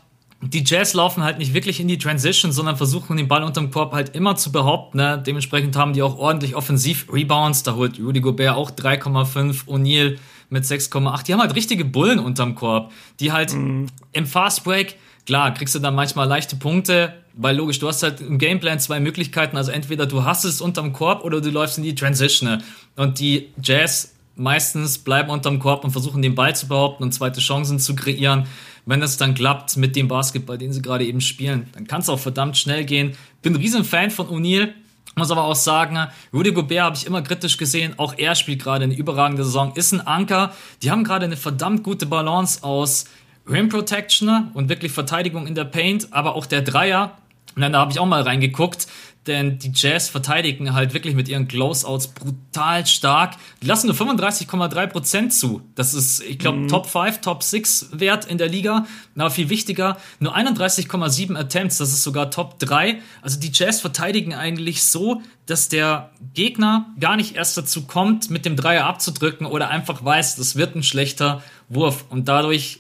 die 0.44 0.64
Jazz 0.66 0.94
laufen 0.94 1.24
halt 1.24 1.38
nicht 1.38 1.54
wirklich 1.54 1.80
in 1.80 1.88
die 1.88 2.00
Transition, 2.00 2.52
sondern 2.52 2.76
versuchen 2.76 3.18
den 3.18 3.28
Ball 3.28 3.44
unterm 3.44 3.70
Korb 3.70 3.94
halt 3.94 4.16
immer 4.16 4.36
zu 4.36 4.52
behaupten. 4.52 4.98
Ne? 4.98 5.22
Dementsprechend 5.26 5.76
haben 5.76 5.94
die 5.94 6.02
auch 6.02 6.18
ordentlich 6.18 6.56
Offensiv-Rebounds. 6.56 7.62
Da 7.64 7.76
holt 7.76 8.00
Rudy 8.00 8.22
Gobert 8.22 8.56
auch 8.56 8.72
3,5, 8.72 9.68
O'Neal 9.68 10.18
mit 10.50 10.64
6,8. 10.64 11.26
Die 11.26 11.34
haben 11.34 11.42
halt 11.42 11.56
richtige 11.56 11.86
Bullen 11.86 12.18
unterm 12.18 12.56
Korb, 12.56 12.92
die 13.20 13.32
halt 13.32 13.54
mhm. 13.54 13.88
im 14.14 14.26
Fast 14.26 14.64
Break, 14.64 14.96
klar, 15.28 15.54
kriegst 15.54 15.76
du 15.76 15.80
dann 15.80 15.94
manchmal 15.94 16.28
leichte 16.28 16.56
Punkte, 16.56 17.14
weil 17.34 17.56
logisch, 17.56 17.80
du 17.80 17.88
hast 17.88 18.02
halt 18.02 18.20
im 18.20 18.40
Gameplan 18.40 18.80
zwei 18.80 19.00
Möglichkeiten. 19.00 19.58
Also 19.58 19.72
entweder 19.72 20.08
du 20.08 20.26
hast 20.26 20.44
es 20.44 20.60
unterm 20.60 20.92
Korb 20.92 21.24
oder 21.24 21.40
du 21.40 21.52
läufst 21.52 21.78
in 21.78 21.84
die 21.84 21.94
Transition. 21.94 22.64
Und 22.96 23.20
die 23.20 23.50
Jazz 23.62 24.16
meistens 24.36 24.98
bleiben 24.98 25.30
unterm 25.30 25.60
Korb 25.60 25.84
und 25.84 25.92
versuchen 25.92 26.24
den 26.24 26.34
Ball 26.34 26.56
zu 26.56 26.68
behaupten 26.68 27.04
und 27.04 27.14
zweite 27.14 27.40
Chancen 27.42 27.80
zu 27.80 27.96
kreieren 27.96 28.48
wenn 28.86 29.02
es 29.02 29.18
dann 29.18 29.34
klappt 29.34 29.78
mit 29.78 29.96
dem 29.96 30.08
Basketball, 30.08 30.58
den 30.58 30.74
sie 30.74 30.82
gerade 30.82 31.06
eben 31.06 31.22
spielen, 31.22 31.68
dann 31.74 31.88
kann 31.88 32.02
es 32.02 32.10
auch 32.10 32.20
verdammt 32.20 32.58
schnell 32.58 32.86
gehen. 32.86 33.16
Bin 33.42 33.54
ein 33.54 33.62
riesen 33.62 33.84
Fan 33.84 34.12
von 34.12 34.28
O'Neal. 34.28 34.74
Muss 35.16 35.30
aber 35.30 35.44
auch 35.44 35.56
sagen, 35.56 36.08
Rudy 36.34 36.54
Gobert 36.54 36.84
habe 36.84 36.96
ich 36.96 37.06
immer 37.06 37.22
kritisch 37.22 37.58
gesehen. 37.58 37.96
Auch 37.98 38.14
er 38.18 38.34
spielt 38.36 38.64
gerade 38.64 38.86
eine 38.86 38.96
überragende 38.96 39.44
Saison, 39.44 39.74
ist 39.76 39.92
ein 39.92 40.00
Anker. 40.00 40.54
Die 40.84 40.90
haben 40.90 41.04
gerade 41.04 41.26
eine 41.26 41.36
verdammt 41.36 41.84
gute 41.84 42.06
Balance 42.06 42.64
aus 42.64 43.06
Rim 43.46 43.68
Protection 43.68 44.52
und 44.54 44.70
wirklich 44.70 44.92
Verteidigung 44.94 45.48
in 45.48 45.56
der 45.56 45.66
Paint, 45.66 46.14
aber 46.14 46.36
auch 46.36 46.46
der 46.46 46.62
Dreier. 46.62 47.18
Und 47.56 47.62
dann 47.62 47.74
da 47.74 47.80
habe 47.80 47.92
ich 47.92 48.00
auch 48.00 48.06
mal 48.06 48.22
reingeguckt 48.22 48.88
denn 49.28 49.60
die 49.60 49.72
Jazz 49.74 50.10
verteidigen 50.10 50.74
halt 50.74 50.96
wirklich 50.96 51.14
mit 51.14 51.28
ihren 51.30 51.48
Closeouts 51.48 52.08
brutal 52.08 52.88
stark. 52.88 53.36
Die 53.62 53.68
lassen 53.68 53.88
nur 53.88 53.96
35,3% 53.96 55.30
zu. 55.30 55.62
Das 55.76 55.94
ist, 55.94 56.24
ich 56.24 56.40
glaube, 56.40 56.60
mhm. 56.60 56.68
Top 56.68 56.88
5, 56.88 57.22
Top 57.22 57.44
6 57.44 57.90
Wert 57.94 58.26
in 58.26 58.40
der 58.40 58.50
Liga. 58.50 58.88
Aber 59.16 59.30
viel 59.30 59.50
wichtiger, 59.50 59.98
nur 60.20 60.36
31,7 60.36 61.38
Attempts, 61.38 61.78
das 61.78 61.94
ist 61.94 62.02
sogar 62.02 62.32
Top 62.32 62.58
3. 62.58 63.00
Also 63.22 63.40
die 63.40 63.52
Jazz 63.54 63.80
verteidigen 63.80 64.34
eigentlich 64.34 64.84
so, 64.84 65.22
dass 65.46 65.70
der 65.70 66.10
Gegner 66.34 66.88
gar 67.00 67.16
nicht 67.16 67.36
erst 67.36 67.56
dazu 67.58 67.84
kommt, 67.84 68.32
mit 68.32 68.46
dem 68.46 68.56
Dreier 68.56 68.86
abzudrücken 68.86 69.46
oder 69.46 69.70
einfach 69.70 70.04
weiß, 70.04 70.38
das 70.38 70.56
wird 70.56 70.76
ein 70.76 70.84
schlechter 70.84 71.44
Wurf. 71.70 72.06
Und 72.10 72.28
dadurch 72.28 72.80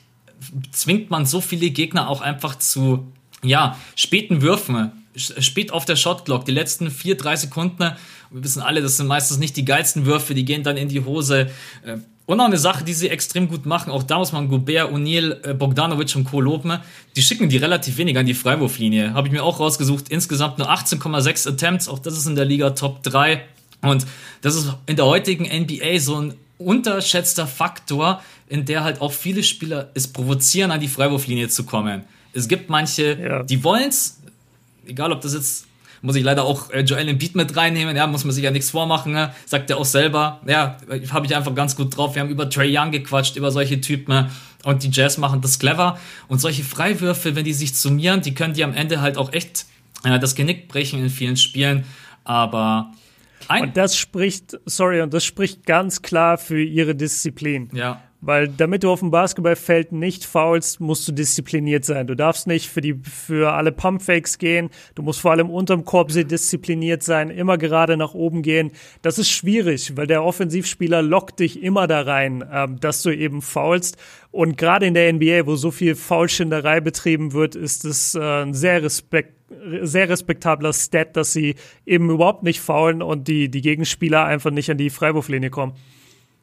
zwingt 0.72 1.11
man 1.11 1.28
so 1.28 1.39
viele 1.39 1.69
Gegner 1.69 2.09
auch 2.09 2.22
einfach 2.22 2.55
zu 2.55 3.11
ja, 3.44 3.78
späten 3.96 4.42
Würfen 4.42 4.92
spät 5.16 5.72
auf 5.72 5.86
der 5.86 5.96
Shotclock, 5.96 6.46
die 6.46 6.52
letzten 6.52 6.89
vier, 6.89 7.18
drei 7.18 7.36
Sekunden, 7.36 7.92
wir 8.32 8.44
wissen 8.44 8.62
alle, 8.62 8.82
das 8.82 8.98
sind 8.98 9.08
meistens 9.08 9.38
nicht 9.38 9.58
die 9.58 9.66
geilsten 9.66 10.06
Würfe, 10.06 10.34
die 10.34 10.46
gehen 10.46 10.64
dann 10.64 10.78
in 10.78 10.88
die 10.88 11.04
Hose. 11.04 11.52
Äh, 11.86 11.98
und 12.26 12.38
noch 12.38 12.46
eine 12.46 12.58
Sache, 12.58 12.86
die 12.86 12.94
sie 12.94 13.10
extrem 13.10 13.50
gut 13.50 13.66
machen, 13.66 13.92
auch 13.92 14.04
da 14.04 14.18
muss 14.20 14.32
man 14.32 14.48
Gobert, 14.48 14.89
O'Neill, 14.92 15.46
äh, 15.46 15.54
Bogdanovic 15.54 16.16
und 16.16 16.24
Co. 16.24 16.39
loben, 16.39 16.80
die 17.16 17.22
schicken 17.22 17.50
die 17.50 17.58
relativ 17.58 17.98
wenig 17.98 18.18
an 18.18 18.26
die 18.26 18.34
Freiwurflinie. 18.34 19.14
Habe 19.14 19.28
ich 19.28 19.34
mir 19.34 19.44
auch 19.44 19.60
rausgesucht, 19.60 20.08
insgesamt 20.10 20.58
nur 20.58 20.72
18,6 20.72 21.50
Attempts, 21.50 21.89
auch 21.89 22.00
das 22.00 22.18
ist 22.18 22.28
in 22.28 22.36
der 22.36 22.46
Liga 22.46 22.70
Top 22.70 23.04
3. 23.04 23.44
Und 23.82 24.06
das 24.42 24.56
ist 24.56 24.74
in 24.86 24.96
der 24.96 25.08
heutigen 25.08 25.46
NBA 25.46 26.00
so 26.00 26.16
ein 26.22 26.36
unterschätzter 26.58 27.48
Faktor, 27.48 28.22
in 28.48 28.66
der 28.66 28.84
halt 28.84 29.02
auch 29.02 29.12
viele 29.12 29.44
Spieler 29.44 29.89
es 29.96 30.08
provozieren, 30.08 30.72
an 30.72 30.80
die 30.80 30.88
Freiwurflinie 30.88 31.50
zu 31.50 31.66
kommen. 31.66 32.04
Es 32.34 32.47
gibt 32.47 32.69
manche, 32.69 33.17
ja. 33.19 33.43
die 33.43 33.63
wollen 33.63 33.89
es, 33.89 34.21
egal 34.86 35.11
ob 35.11 35.21
das 35.21 35.34
jetzt 35.34 35.67
muss 36.01 36.15
ich 36.15 36.23
leider 36.23 36.43
auch 36.43 36.71
äh, 36.71 36.82
Joel 36.82 37.07
Embiid 37.07 37.36
mit 37.36 37.55
reinnehmen, 37.55 37.95
ja, 37.95 38.07
muss 38.07 38.23
man 38.23 38.34
sich 38.34 38.43
ja 38.43 38.51
nichts 38.51 38.71
vormachen, 38.71 39.13
ne? 39.13 39.34
sagt 39.45 39.69
er 39.69 39.77
auch 39.77 39.86
selber, 39.86 40.41
ja, 40.47 40.77
habe 41.11 41.25
ich 41.25 41.36
einfach 41.36 41.53
ganz 41.53 41.75
gut 41.75 41.95
drauf. 41.95 42.15
Wir 42.15 42.23
haben 42.23 42.29
über 42.29 42.49
Trey 42.49 42.75
Young 42.75 42.91
gequatscht, 42.91 43.36
über 43.36 43.51
solche 43.51 43.79
Typen 43.82 44.11
ne? 44.11 44.32
und 44.63 44.84
die 44.84 44.89
Jazz 44.91 45.17
machen 45.17 45.41
das 45.41 45.59
clever 45.59 45.99
und 46.27 46.41
solche 46.41 46.63
Freiwürfe, 46.63 47.36
wenn 47.36 47.45
die 47.45 47.53
sich 47.53 47.77
summieren, 47.77 48.21
die 48.21 48.34
können 48.34 48.53
die 48.53 48.63
am 48.63 48.73
Ende 48.73 49.01
halt 49.01 49.17
auch 49.17 49.32
echt 49.34 49.65
äh, 50.03 50.19
das 50.19 50.36
Genick 50.36 50.67
brechen 50.67 50.99
in 50.99 51.09
vielen 51.09 51.38
Spielen, 51.38 51.86
aber 52.23 52.91
und 53.49 53.75
das 53.75 53.97
spricht, 53.97 54.57
sorry, 54.65 55.01
und 55.01 55.13
das 55.13 55.25
spricht 55.25 55.65
ganz 55.65 56.01
klar 56.01 56.38
für 56.38 56.61
ihre 56.61 56.95
Disziplin. 56.95 57.69
Ja. 57.73 58.01
Weil 58.24 58.47
damit 58.47 58.84
du 58.84 58.91
auf 58.91 58.99
dem 58.99 59.09
Basketballfeld 59.09 59.91
nicht 59.91 60.26
faulst, 60.26 60.80
musst 60.80 61.07
du 61.07 61.11
diszipliniert 61.11 61.86
sein. 61.86 62.05
Du 62.05 62.15
darfst 62.15 62.45
nicht 62.45 62.69
für, 62.69 62.80
die, 62.80 62.93
für 62.93 63.53
alle 63.53 63.72
Pumpfakes 63.72 64.38
gehen. 64.38 64.69
Du 64.93 65.01
musst 65.01 65.22
vor 65.22 65.32
allem 65.32 65.49
unterm 65.49 65.86
Korb 65.86 66.11
sehr 66.11 66.24
diszipliniert 66.24 67.01
sein, 67.01 67.32
immer 67.32 67.57
gerade 67.57 67.97
nach 67.97 68.13
oben 68.13 68.43
gehen. 68.43 68.72
Das 69.01 69.17
ist 69.17 69.32
schwierig, 69.32 69.97
weil 69.97 70.05
der 70.05 70.24
Offensivspieler 70.24 71.01
lockt 71.01 71.39
dich 71.39 71.63
immer 71.63 71.88
da 71.88 72.01
rein, 72.01 72.45
ähm, 72.51 72.80
dass 72.80 73.01
du 73.01 73.09
eben 73.09 73.41
faulst. 73.41 73.97
Und 74.30 74.55
gerade 74.55 74.86
in 74.86 74.93
der 74.93 75.11
NBA, 75.11 75.47
wo 75.47 75.55
so 75.55 75.72
viel 75.72 75.95
Faulschinderei 75.95 76.80
betrieben 76.80 77.34
wird, 77.34 77.55
ist 77.55 77.86
es 77.86 78.13
äh, 78.13 78.19
ein 78.19 78.53
sehr 78.53 78.84
respekt 78.84 79.36
sehr 79.82 80.07
respektabler 80.07 80.72
Stat, 80.72 81.17
dass 81.17 81.34
sie 81.34 81.55
eben 81.86 82.09
überhaupt 82.09 82.43
nicht 82.43 82.61
faulen 82.61 83.01
und 83.01 83.28
die, 83.28 83.49
die 83.49 83.59
Gegenspieler 83.59 84.24
einfach 84.24 84.49
nicht 84.49 84.72
an 84.72 84.78
die 84.78 84.89
Freiwurflinie 84.89 85.49
kommen 85.49 85.74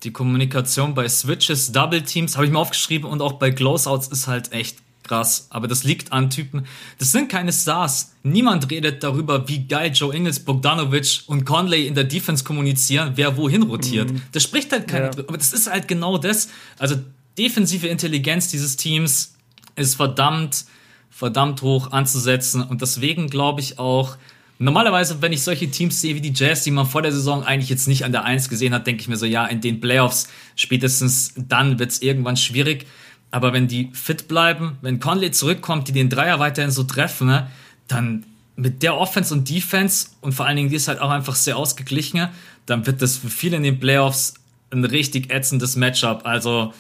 die 0.05 0.13
Kommunikation 0.13 0.95
bei 0.95 1.09
Switches, 1.09 1.73
Double 1.73 2.03
Teams, 2.03 2.37
habe 2.37 2.47
ich 2.47 2.53
mir 2.53 2.59
aufgeschrieben 2.59 3.09
und 3.11 3.21
auch 3.21 3.35
bei 3.35 3.51
Closeouts 3.51 4.09
ist 4.09 4.29
halt 4.29 4.53
echt 4.53 4.79
krass. 5.03 5.49
Aber 5.51 5.67
das 5.67 5.85
liegt 5.85 6.13
an 6.13 6.31
Typen. 6.31 6.67
Das 6.99 7.11
sind 7.11 7.29
keine 7.29 7.53
Stars. 7.53 8.13
Niemand 8.23 8.71
redet 8.71 9.03
darüber, 9.03 9.49
wie 9.49 9.67
geil 9.67 9.91
Joe 9.93 10.15
Ingles, 10.15 10.41
Bogdanovic 10.41 11.23
und 11.27 11.45
Conley 11.45 11.87
in 11.87 11.95
der 11.95 12.05
Defense 12.05 12.45
kommunizieren, 12.45 13.13
wer 13.17 13.37
wohin 13.37 13.63
rotiert. 13.63 14.13
Mhm. 14.13 14.23
Das 14.33 14.43
spricht 14.43 14.71
halt 14.71 14.87
keiner 14.87 15.07
ja. 15.07 15.11
drüber. 15.11 15.31
Aber 15.31 15.39
das 15.39 15.53
ist 15.53 15.71
halt 15.71 15.89
genau 15.89 16.19
das. 16.19 16.49
Also 16.79 16.97
defensive 17.37 17.89
Intelligenz 17.89 18.51
dieses 18.51 18.77
Teams 18.77 19.35
ist 19.75 19.97
verdammt, 19.97 20.67
verdammt 21.11 21.63
hoch 21.63 21.91
anzusetzen. 21.91 22.63
Und 22.63 22.83
deswegen 22.83 23.29
glaube 23.29 23.61
ich 23.61 23.79
auch, 23.79 24.17
Normalerweise, 24.61 25.23
wenn 25.23 25.33
ich 25.33 25.43
solche 25.43 25.71
Teams 25.71 26.01
sehe 26.01 26.17
wie 26.17 26.21
die 26.21 26.33
Jazz, 26.35 26.65
die 26.65 26.73
man 26.73 26.85
vor 26.85 27.03
der 27.03 27.13
Saison 27.13 27.45
eigentlich 27.45 27.71
jetzt 27.71 27.87
nicht 27.87 28.05
an 28.05 28.11
der 28.11 28.25
Eins 28.25 28.49
gesehen 28.49 28.75
hat, 28.75 28.87
denke 28.89 29.03
ich 29.03 29.09
mir 29.09 29.17
so, 29.17 29.25
ja, 29.25 29.47
in 29.47 29.61
den 29.61 29.81
Playoffs 29.81 30.29
spätestens 30.57 31.33
dann 31.37 31.79
wird 31.79 31.93
es 31.93 32.03
irgendwann 32.03 32.37
schwierig. 32.37 32.87
Aber 33.31 33.53
wenn 33.53 33.69
die 33.69 33.91
fit 33.93 34.27
bleiben, 34.27 34.79
wenn 34.81 34.99
Conley 34.99 35.31
zurückkommt, 35.31 35.87
die 35.87 35.93
den 35.93 36.09
Dreier 36.09 36.41
weiterhin 36.41 36.73
so 36.73 36.83
treffen, 36.83 37.29
ne, 37.29 37.49
dann 37.87 38.25
mit 38.57 38.83
der 38.83 38.97
Offense 38.97 39.33
und 39.33 39.49
Defense 39.49 40.09
und 40.23 40.33
vor 40.33 40.47
allen 40.47 40.57
Dingen 40.57 40.71
die 40.71 40.77
ist 40.77 40.89
halt 40.89 41.01
auch 41.01 41.11
einfach 41.11 41.37
sehr 41.37 41.57
ausgeglichen, 41.57 42.29
dann 42.67 42.85
wird 42.87 43.01
das 43.01 43.17
für 43.17 43.31
viele 43.31 43.57
in 43.59 43.63
den 43.63 43.79
Playoffs 43.79 44.35
ein 44.71 44.85
richtig 44.85 45.33
ätzendes 45.33 45.77
Matchup. 45.77 46.23
Also 46.25 46.73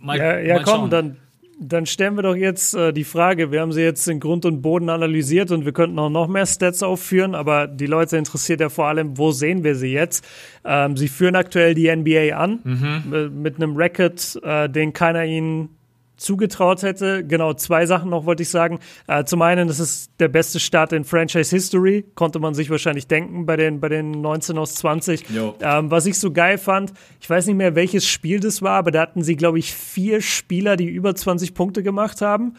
mal, 0.00 0.18
ja, 0.18 0.38
ja 0.38 0.54
mal 0.56 0.64
komm, 0.64 0.90
dann 0.90 1.16
dann 1.58 1.86
stellen 1.86 2.16
wir 2.16 2.22
doch 2.22 2.34
jetzt 2.34 2.74
äh, 2.74 2.92
die 2.92 3.04
Frage, 3.04 3.50
wir 3.52 3.60
haben 3.60 3.72
sie 3.72 3.82
jetzt 3.82 4.06
in 4.08 4.20
Grund 4.20 4.44
und 4.44 4.62
Boden 4.62 4.88
analysiert 4.88 5.50
und 5.50 5.64
wir 5.64 5.72
könnten 5.72 5.98
auch 5.98 6.10
noch 6.10 6.28
mehr 6.28 6.46
Stats 6.46 6.82
aufführen, 6.82 7.34
aber 7.34 7.66
die 7.66 7.86
Leute 7.86 8.16
interessiert 8.16 8.60
ja 8.60 8.68
vor 8.68 8.86
allem, 8.86 9.16
wo 9.18 9.32
sehen 9.32 9.64
wir 9.64 9.74
sie 9.74 9.92
jetzt? 9.92 10.24
Ähm, 10.64 10.96
sie 10.96 11.08
führen 11.08 11.36
aktuell 11.36 11.74
die 11.74 11.94
NBA 11.94 12.36
an 12.36 12.60
mhm. 12.64 13.42
mit 13.42 13.56
einem 13.56 13.76
Record, 13.76 14.40
äh, 14.42 14.68
den 14.68 14.92
keiner 14.92 15.24
ihnen 15.24 15.70
zugetraut 16.16 16.82
hätte. 16.82 17.26
Genau, 17.26 17.54
zwei 17.54 17.86
Sachen 17.86 18.10
noch 18.10 18.26
wollte 18.26 18.42
ich 18.42 18.48
sagen. 18.48 18.78
Äh, 19.06 19.24
zum 19.24 19.42
einen, 19.42 19.68
das 19.68 19.80
ist 19.80 20.10
der 20.20 20.28
beste 20.28 20.60
Start 20.60 20.92
in 20.92 21.04
Franchise 21.04 21.54
History, 21.54 22.04
konnte 22.14 22.38
man 22.38 22.54
sich 22.54 22.70
wahrscheinlich 22.70 23.06
denken 23.06 23.46
bei 23.46 23.56
den, 23.56 23.80
bei 23.80 23.88
den 23.88 24.10
19 24.10 24.58
aus 24.58 24.74
20. 24.76 25.24
Ähm, 25.60 25.90
was 25.90 26.06
ich 26.06 26.18
so 26.18 26.32
geil 26.32 26.58
fand, 26.58 26.92
ich 27.20 27.28
weiß 27.28 27.46
nicht 27.46 27.56
mehr, 27.56 27.74
welches 27.74 28.06
Spiel 28.06 28.40
das 28.40 28.62
war, 28.62 28.78
aber 28.78 28.90
da 28.90 29.00
hatten 29.00 29.22
sie, 29.22 29.36
glaube 29.36 29.58
ich, 29.58 29.74
vier 29.74 30.20
Spieler, 30.20 30.76
die 30.76 30.86
über 30.86 31.14
20 31.14 31.54
Punkte 31.54 31.82
gemacht 31.82 32.20
haben. 32.20 32.54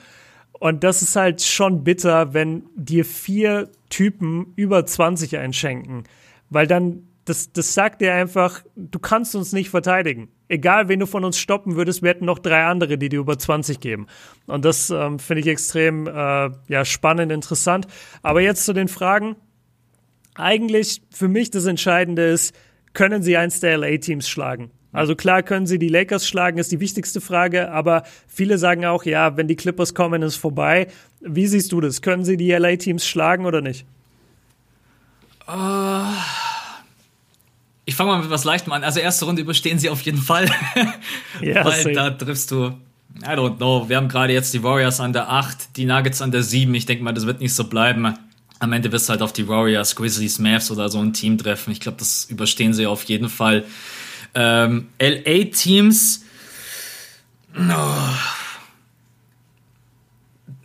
Und 0.51 0.83
das 0.83 1.01
ist 1.01 1.15
halt 1.15 1.41
schon 1.41 1.83
bitter, 1.83 2.33
wenn 2.33 2.63
dir 2.75 3.05
vier 3.05 3.69
Typen 3.89 4.53
über 4.55 4.85
20 4.85 5.37
einschenken. 5.37 6.03
Weil 6.49 6.67
dann 6.67 7.07
das, 7.25 7.51
das 7.51 7.73
sagt 7.73 8.01
dir 8.01 8.13
einfach, 8.13 8.63
du 8.75 8.99
kannst 8.99 9.35
uns 9.35 9.51
nicht 9.51 9.69
verteidigen. 9.69 10.29
Egal, 10.47 10.89
wen 10.89 10.99
du 10.99 11.07
von 11.07 11.25
uns 11.25 11.39
stoppen 11.39 11.75
würdest, 11.75 12.03
wir 12.03 12.09
hätten 12.11 12.25
noch 12.25 12.37
drei 12.37 12.65
andere, 12.65 12.97
die 12.97 13.09
dir 13.09 13.19
über 13.19 13.37
20 13.37 13.79
geben. 13.79 14.05
Und 14.45 14.63
das 14.63 14.91
ähm, 14.91 15.17
finde 15.17 15.41
ich 15.41 15.47
extrem 15.47 16.05
äh, 16.05 16.49
ja, 16.67 16.85
spannend, 16.85 17.31
interessant. 17.31 17.87
Aber 18.21 18.41
jetzt 18.41 18.65
zu 18.65 18.73
den 18.73 18.87
Fragen. 18.87 19.35
Eigentlich 20.35 21.01
für 21.11 21.29
mich 21.29 21.49
das 21.49 21.65
Entscheidende 21.65 22.25
ist, 22.25 22.53
können 22.93 23.23
sie 23.23 23.37
eins 23.37 23.59
der 23.59 23.77
LA-Teams 23.77 24.27
schlagen? 24.27 24.69
Also 24.91 25.15
klar 25.15 25.43
können 25.43 25.65
sie 25.65 25.79
die 25.79 25.89
Lakers 25.89 26.27
schlagen, 26.27 26.57
ist 26.57 26.71
die 26.71 26.79
wichtigste 26.79 27.19
Frage, 27.19 27.71
aber 27.71 28.03
viele 28.27 28.57
sagen 28.57 28.85
auch, 28.85 29.03
ja, 29.03 29.35
wenn 29.35 29.47
die 29.47 29.57
Clippers 29.57 29.93
kommen, 29.93 30.21
ist 30.21 30.37
vorbei. 30.37 30.87
Wie 31.21 31.47
siehst 31.47 31.71
du 31.71 31.81
das? 31.81 32.01
Können 32.01 32.23
sie 32.23 32.37
die 32.37 32.51
LA-Teams 32.51 33.05
schlagen 33.05 33.45
oder 33.45 33.61
nicht? 33.61 33.85
Uh 35.47 36.44
ich 37.85 37.95
fange 37.95 38.11
mal 38.11 38.21
mit 38.21 38.29
was 38.29 38.43
Leichtem 38.43 38.73
an. 38.73 38.83
Also 38.83 38.99
erste 38.99 39.25
Runde 39.25 39.41
überstehen 39.41 39.79
sie 39.79 39.89
auf 39.89 40.01
jeden 40.01 40.21
Fall. 40.21 40.49
ja, 41.41 41.63
Weil 41.63 41.83
same. 41.83 41.95
da 41.95 42.09
triffst 42.09 42.51
du, 42.51 42.67
I 43.21 43.29
don't 43.29 43.57
know, 43.57 43.87
wir 43.87 43.97
haben 43.97 44.09
gerade 44.09 44.33
jetzt 44.33 44.53
die 44.53 44.63
Warriors 44.63 44.99
an 44.99 45.13
der 45.13 45.29
8, 45.29 45.77
die 45.77 45.85
Nuggets 45.85 46.21
an 46.21 46.31
der 46.31 46.43
7. 46.43 46.73
Ich 46.73 46.85
denke 46.85 47.03
mal, 47.03 47.13
das 47.13 47.25
wird 47.25 47.39
nicht 47.39 47.53
so 47.53 47.65
bleiben. 47.65 48.17
Am 48.59 48.73
Ende 48.73 48.91
wirst 48.91 49.07
du 49.07 49.11
halt 49.11 49.21
auf 49.21 49.33
die 49.33 49.47
Warriors, 49.47 49.95
Grizzlies, 49.95 50.39
Mavs 50.39 50.71
oder 50.71 50.89
so 50.89 50.99
ein 50.99 51.13
Team 51.13 51.37
treffen. 51.37 51.71
Ich 51.71 51.79
glaube, 51.79 51.97
das 51.99 52.25
überstehen 52.25 52.73
sie 52.73 52.87
auf 52.87 53.03
jeden 53.03 53.29
Fall. 53.29 53.65
Ähm, 54.33 54.87
LA-Teams. 54.99 56.23
Oh. 57.57 57.61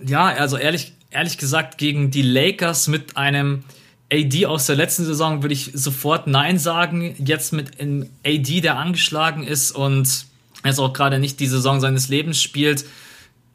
Ja, 0.04 0.28
also 0.28 0.56
ehrlich, 0.56 0.92
ehrlich 1.10 1.36
gesagt, 1.36 1.78
gegen 1.78 2.10
die 2.10 2.22
Lakers 2.22 2.88
mit 2.88 3.16
einem 3.16 3.64
AD 4.12 4.46
aus 4.46 4.66
der 4.66 4.76
letzten 4.76 5.04
Saison 5.04 5.42
würde 5.42 5.54
ich 5.54 5.70
sofort 5.74 6.26
Nein 6.26 6.58
sagen. 6.58 7.14
Jetzt 7.24 7.52
mit 7.52 7.80
einem 7.80 8.10
AD, 8.26 8.60
der 8.60 8.76
angeschlagen 8.76 9.44
ist 9.44 9.70
und 9.72 10.26
jetzt 10.64 10.80
auch 10.80 10.92
gerade 10.92 11.18
nicht 11.18 11.40
die 11.40 11.46
Saison 11.46 11.80
seines 11.80 12.08
Lebens 12.08 12.42
spielt, 12.42 12.84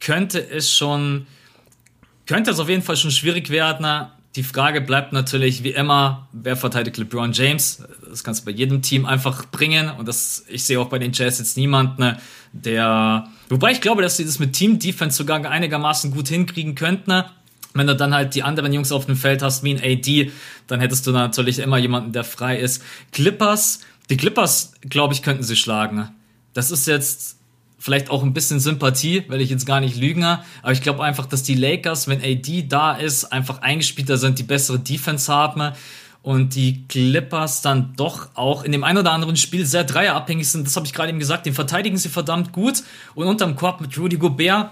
könnte 0.00 0.38
es 0.38 0.72
schon, 0.72 1.26
könnte 2.26 2.50
es 2.50 2.58
auf 2.58 2.68
jeden 2.68 2.82
Fall 2.82 2.96
schon 2.96 3.10
schwierig 3.10 3.50
werden. 3.50 4.08
Die 4.34 4.42
Frage 4.42 4.80
bleibt 4.80 5.12
natürlich 5.12 5.62
wie 5.62 5.70
immer, 5.70 6.28
wer 6.32 6.56
verteidigt 6.56 6.98
LeBron 6.98 7.32
James? 7.32 7.82
Das 8.08 8.22
kannst 8.22 8.42
du 8.42 8.44
bei 8.44 8.50
jedem 8.50 8.82
Team 8.82 9.06
einfach 9.06 9.46
bringen 9.46 9.90
und 9.90 10.06
das, 10.06 10.44
ich 10.48 10.64
sehe 10.64 10.78
auch 10.78 10.88
bei 10.88 10.98
den 10.98 11.12
Jazz 11.12 11.38
jetzt 11.38 11.56
niemanden, 11.56 12.16
der, 12.52 13.28
wobei 13.48 13.72
ich 13.72 13.80
glaube, 13.80 14.02
dass 14.02 14.18
sie 14.18 14.26
das 14.26 14.38
mit 14.38 14.52
Team 14.52 14.78
Defense 14.78 15.16
sogar 15.16 15.42
einigermaßen 15.44 16.10
gut 16.10 16.28
hinkriegen 16.28 16.74
könnten. 16.74 17.24
Wenn 17.78 17.86
du 17.86 17.96
dann 17.96 18.14
halt 18.14 18.34
die 18.34 18.42
anderen 18.42 18.72
Jungs 18.72 18.92
auf 18.92 19.06
dem 19.06 19.16
Feld 19.16 19.42
hast, 19.42 19.62
wie 19.62 19.74
ein 19.74 19.80
AD, 19.82 20.30
dann 20.66 20.80
hättest 20.80 21.06
du 21.06 21.12
natürlich 21.12 21.58
immer 21.58 21.78
jemanden, 21.78 22.12
der 22.12 22.24
frei 22.24 22.58
ist. 22.58 22.82
Clippers, 23.12 23.80
die 24.10 24.16
Clippers, 24.16 24.72
glaube 24.80 25.14
ich, 25.14 25.22
könnten 25.22 25.42
sie 25.42 25.56
schlagen. 25.56 26.08
Das 26.52 26.70
ist 26.70 26.86
jetzt 26.86 27.36
vielleicht 27.78 28.10
auch 28.10 28.22
ein 28.22 28.32
bisschen 28.32 28.58
Sympathie, 28.58 29.24
will 29.28 29.40
ich 29.40 29.50
jetzt 29.50 29.66
gar 29.66 29.80
nicht 29.80 29.96
lügen, 29.96 30.24
aber 30.24 30.72
ich 30.72 30.82
glaube 30.82 31.04
einfach, 31.04 31.26
dass 31.26 31.42
die 31.42 31.54
Lakers, 31.54 32.08
wenn 32.08 32.20
AD 32.20 32.66
da 32.68 32.94
ist, 32.94 33.26
einfach 33.26 33.62
eingespielter 33.62 34.16
sind, 34.16 34.38
die 34.38 34.42
bessere 34.42 34.78
Defense 34.78 35.32
haben 35.32 35.72
und 36.22 36.56
die 36.56 36.84
Clippers 36.88 37.62
dann 37.62 37.94
doch 37.96 38.30
auch 38.34 38.64
in 38.64 38.72
dem 38.72 38.82
ein 38.82 38.98
oder 38.98 39.12
anderen 39.12 39.36
Spiel 39.36 39.64
sehr 39.64 39.84
dreierabhängig 39.84 40.48
sind. 40.48 40.66
Das 40.66 40.74
habe 40.74 40.84
ich 40.84 40.92
gerade 40.92 41.10
eben 41.10 41.20
gesagt, 41.20 41.46
den 41.46 41.54
verteidigen 41.54 41.96
sie 41.96 42.08
verdammt 42.08 42.50
gut 42.50 42.82
und 43.14 43.28
unterm 43.28 43.54
Korb 43.54 43.80
mit 43.80 43.96
Rudy 43.96 44.16
Gobert 44.16 44.70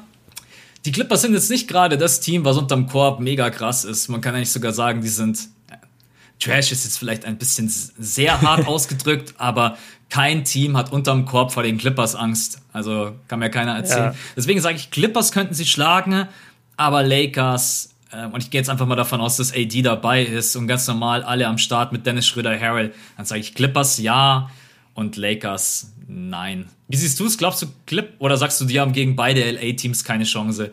die 0.84 0.92
Clippers 0.92 1.22
sind 1.22 1.32
jetzt 1.32 1.50
nicht 1.50 1.66
gerade 1.66 1.96
das 1.96 2.20
Team, 2.20 2.44
was 2.44 2.56
unterm 2.58 2.86
Korb 2.88 3.20
mega 3.20 3.50
krass 3.50 3.84
ist. 3.84 4.08
Man 4.08 4.20
kann 4.20 4.34
eigentlich 4.34 4.52
sogar 4.52 4.72
sagen, 4.72 5.00
die 5.00 5.08
sind 5.08 5.48
äh, 5.70 5.76
Trash 6.38 6.72
ist 6.72 6.84
jetzt 6.84 6.98
vielleicht 6.98 7.24
ein 7.24 7.38
bisschen 7.38 7.68
sehr 7.68 8.40
hart 8.42 8.66
ausgedrückt, 8.66 9.34
aber 9.38 9.78
kein 10.10 10.44
Team 10.44 10.76
hat 10.76 10.92
unterm 10.92 11.24
Korb 11.24 11.52
vor 11.52 11.62
den 11.62 11.78
Clippers 11.78 12.14
Angst. 12.14 12.60
Also 12.72 13.12
kann 13.28 13.38
mir 13.38 13.50
keiner 13.50 13.76
erzählen. 13.76 14.12
Ja. 14.12 14.14
Deswegen 14.36 14.60
sage 14.60 14.76
ich, 14.76 14.90
Clippers 14.90 15.32
könnten 15.32 15.54
sie 15.54 15.64
schlagen, 15.64 16.28
aber 16.76 17.02
Lakers, 17.02 17.94
äh, 18.12 18.26
und 18.26 18.42
ich 18.42 18.50
gehe 18.50 18.60
jetzt 18.60 18.68
einfach 18.68 18.86
mal 18.86 18.96
davon 18.96 19.20
aus, 19.22 19.38
dass 19.38 19.54
AD 19.54 19.82
dabei 19.82 20.22
ist 20.22 20.54
und 20.56 20.66
ganz 20.66 20.86
normal 20.86 21.22
alle 21.22 21.46
am 21.46 21.56
Start 21.56 21.92
mit 21.92 22.04
Dennis 22.04 22.26
Schröder, 22.26 22.58
Harrell, 22.58 22.92
dann 23.16 23.24
sage 23.24 23.40
ich 23.40 23.54
Clippers 23.54 23.98
ja 23.98 24.50
und 24.92 25.16
Lakers 25.16 25.93
nein. 26.06 26.66
Wie 26.88 26.96
siehst 26.96 27.18
du 27.20 27.26
es? 27.26 27.38
Glaubst 27.38 27.62
du 27.62 27.66
Clip 27.86 28.14
oder 28.18 28.36
sagst 28.36 28.60
du, 28.60 28.64
die 28.64 28.80
haben 28.80 28.92
gegen 28.92 29.16
beide 29.16 29.50
LA-Teams 29.50 30.04
keine 30.04 30.24
Chance? 30.24 30.72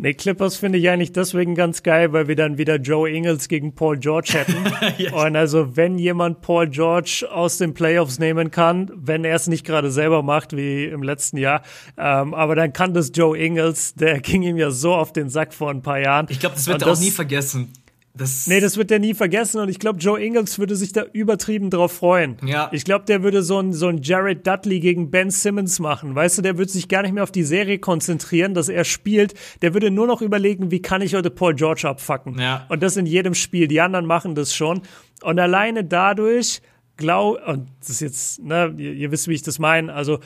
Nee, 0.00 0.14
Clippers 0.14 0.54
finde 0.54 0.78
ich 0.78 0.88
eigentlich 0.88 1.10
deswegen 1.10 1.56
ganz 1.56 1.82
geil, 1.82 2.12
weil 2.12 2.28
wir 2.28 2.36
dann 2.36 2.56
wieder 2.56 2.76
Joe 2.76 3.10
Ingles 3.10 3.48
gegen 3.48 3.74
Paul 3.74 3.98
George 3.98 4.30
hätten. 4.34 4.64
yes. 4.96 5.12
Und 5.12 5.34
also, 5.34 5.76
wenn 5.76 5.98
jemand 5.98 6.40
Paul 6.40 6.68
George 6.68 7.26
aus 7.28 7.58
den 7.58 7.74
Playoffs 7.74 8.20
nehmen 8.20 8.52
kann, 8.52 8.92
wenn 8.94 9.24
er 9.24 9.34
es 9.34 9.48
nicht 9.48 9.66
gerade 9.66 9.90
selber 9.90 10.22
macht, 10.22 10.56
wie 10.56 10.84
im 10.84 11.02
letzten 11.02 11.36
Jahr, 11.36 11.62
ähm, 11.96 12.32
aber 12.32 12.54
dann 12.54 12.72
kann 12.72 12.94
das 12.94 13.10
Joe 13.12 13.36
Ingles, 13.36 13.96
der 13.96 14.20
ging 14.20 14.42
ihm 14.42 14.56
ja 14.56 14.70
so 14.70 14.94
auf 14.94 15.12
den 15.12 15.30
Sack 15.30 15.52
vor 15.52 15.70
ein 15.70 15.82
paar 15.82 15.98
Jahren. 15.98 16.28
Ich 16.28 16.38
glaube, 16.38 16.54
das 16.54 16.68
wird 16.68 16.82
er 16.82 16.92
auch 16.92 17.00
nie 17.00 17.10
vergessen. 17.10 17.72
Das 18.18 18.48
nee, 18.48 18.58
das 18.58 18.76
wird 18.76 18.90
der 18.90 18.98
nie 18.98 19.14
vergessen 19.14 19.60
und 19.60 19.68
ich 19.68 19.78
glaube, 19.78 20.00
Joe 20.00 20.20
Ingles 20.20 20.58
würde 20.58 20.74
sich 20.74 20.92
da 20.92 21.04
übertrieben 21.12 21.70
drauf 21.70 21.92
freuen. 21.92 22.36
Ja. 22.44 22.68
Ich 22.72 22.84
glaube, 22.84 23.04
der 23.04 23.22
würde 23.22 23.42
so 23.42 23.60
ein, 23.60 23.72
so 23.72 23.86
ein 23.86 24.02
Jared 24.02 24.44
Dudley 24.44 24.80
gegen 24.80 25.10
Ben 25.10 25.30
Simmons 25.30 25.78
machen. 25.78 26.14
Weißt 26.14 26.36
du, 26.36 26.42
der 26.42 26.58
würde 26.58 26.70
sich 26.70 26.88
gar 26.88 27.02
nicht 27.02 27.12
mehr 27.12 27.22
auf 27.22 27.30
die 27.30 27.44
Serie 27.44 27.78
konzentrieren, 27.78 28.54
dass 28.54 28.68
er 28.68 28.84
spielt. 28.84 29.34
Der 29.62 29.72
würde 29.72 29.92
nur 29.92 30.08
noch 30.08 30.20
überlegen, 30.20 30.72
wie 30.72 30.82
kann 30.82 31.00
ich 31.00 31.14
heute 31.14 31.30
Paul 31.30 31.54
George 31.54 31.88
abfacken. 31.88 32.40
Ja. 32.40 32.66
Und 32.68 32.82
das 32.82 32.96
in 32.96 33.06
jedem 33.06 33.34
Spiel. 33.34 33.68
Die 33.68 33.80
anderen 33.80 34.04
machen 34.04 34.34
das 34.34 34.52
schon. 34.52 34.82
Und 35.22 35.38
alleine 35.38 35.84
dadurch, 35.84 36.60
glaub, 36.96 37.38
und 37.46 37.68
das 37.78 37.90
ist 37.90 38.00
jetzt, 38.00 38.42
ne, 38.42 38.74
ihr, 38.76 38.94
ihr 38.94 39.12
wisst, 39.12 39.28
wie 39.28 39.34
ich 39.34 39.42
das 39.42 39.60
meine, 39.60 39.94
also 39.94 40.18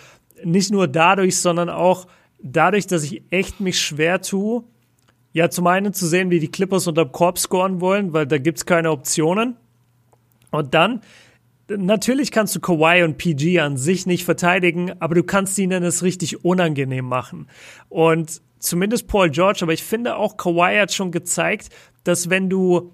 nicht 0.43 0.72
nur 0.72 0.88
dadurch, 0.88 1.38
sondern 1.38 1.68
auch 1.68 2.07
dadurch, 2.43 2.86
dass 2.86 3.05
ich 3.05 3.22
echt 3.30 3.61
mich 3.61 3.78
schwer 3.78 4.22
tue, 4.22 4.64
ja, 5.33 5.49
zum 5.51 5.66
einen 5.66 5.95
zu 5.95 6.07
sehen, 6.07 6.30
wie 6.30 6.41
die 6.41 6.51
Clippers 6.51 6.87
unterm 6.87 7.12
Korb 7.12 7.39
scoren 7.39 7.80
wollen, 7.80 8.12
weil 8.12 8.26
da 8.26 8.39
gibt's 8.39 8.66
keine 8.66 8.91
Optionen. 8.91 9.57
Und 10.51 10.74
dann, 10.74 11.01
natürlich 11.68 12.30
kannst 12.30 12.55
du 12.55 12.61
Kawhi 12.61 13.03
und 13.03 13.16
PG 13.16 13.61
an 13.61 13.76
sich 13.76 14.07
nicht 14.07 14.24
verteidigen, 14.24 14.93
aber 15.01 15.14
du 15.14 15.22
kannst 15.22 15.59
ihnen 15.59 15.83
es 15.83 16.03
richtig 16.03 16.45
unangenehm 16.45 17.07
machen. 17.07 17.49
Und 17.89 18.43
zumindest 18.59 19.09
Paul 19.09 19.30
George, 19.30 19.61
aber 19.62 19.72
ich 19.72 19.83
finde 19.83 20.16
auch 20.16 20.37
Kawhi 20.37 20.78
hat 20.78 20.93
schon 20.93 21.11
gezeigt, 21.11 21.70
dass 22.05 22.28
wenn 22.28 22.51
du 22.51 22.93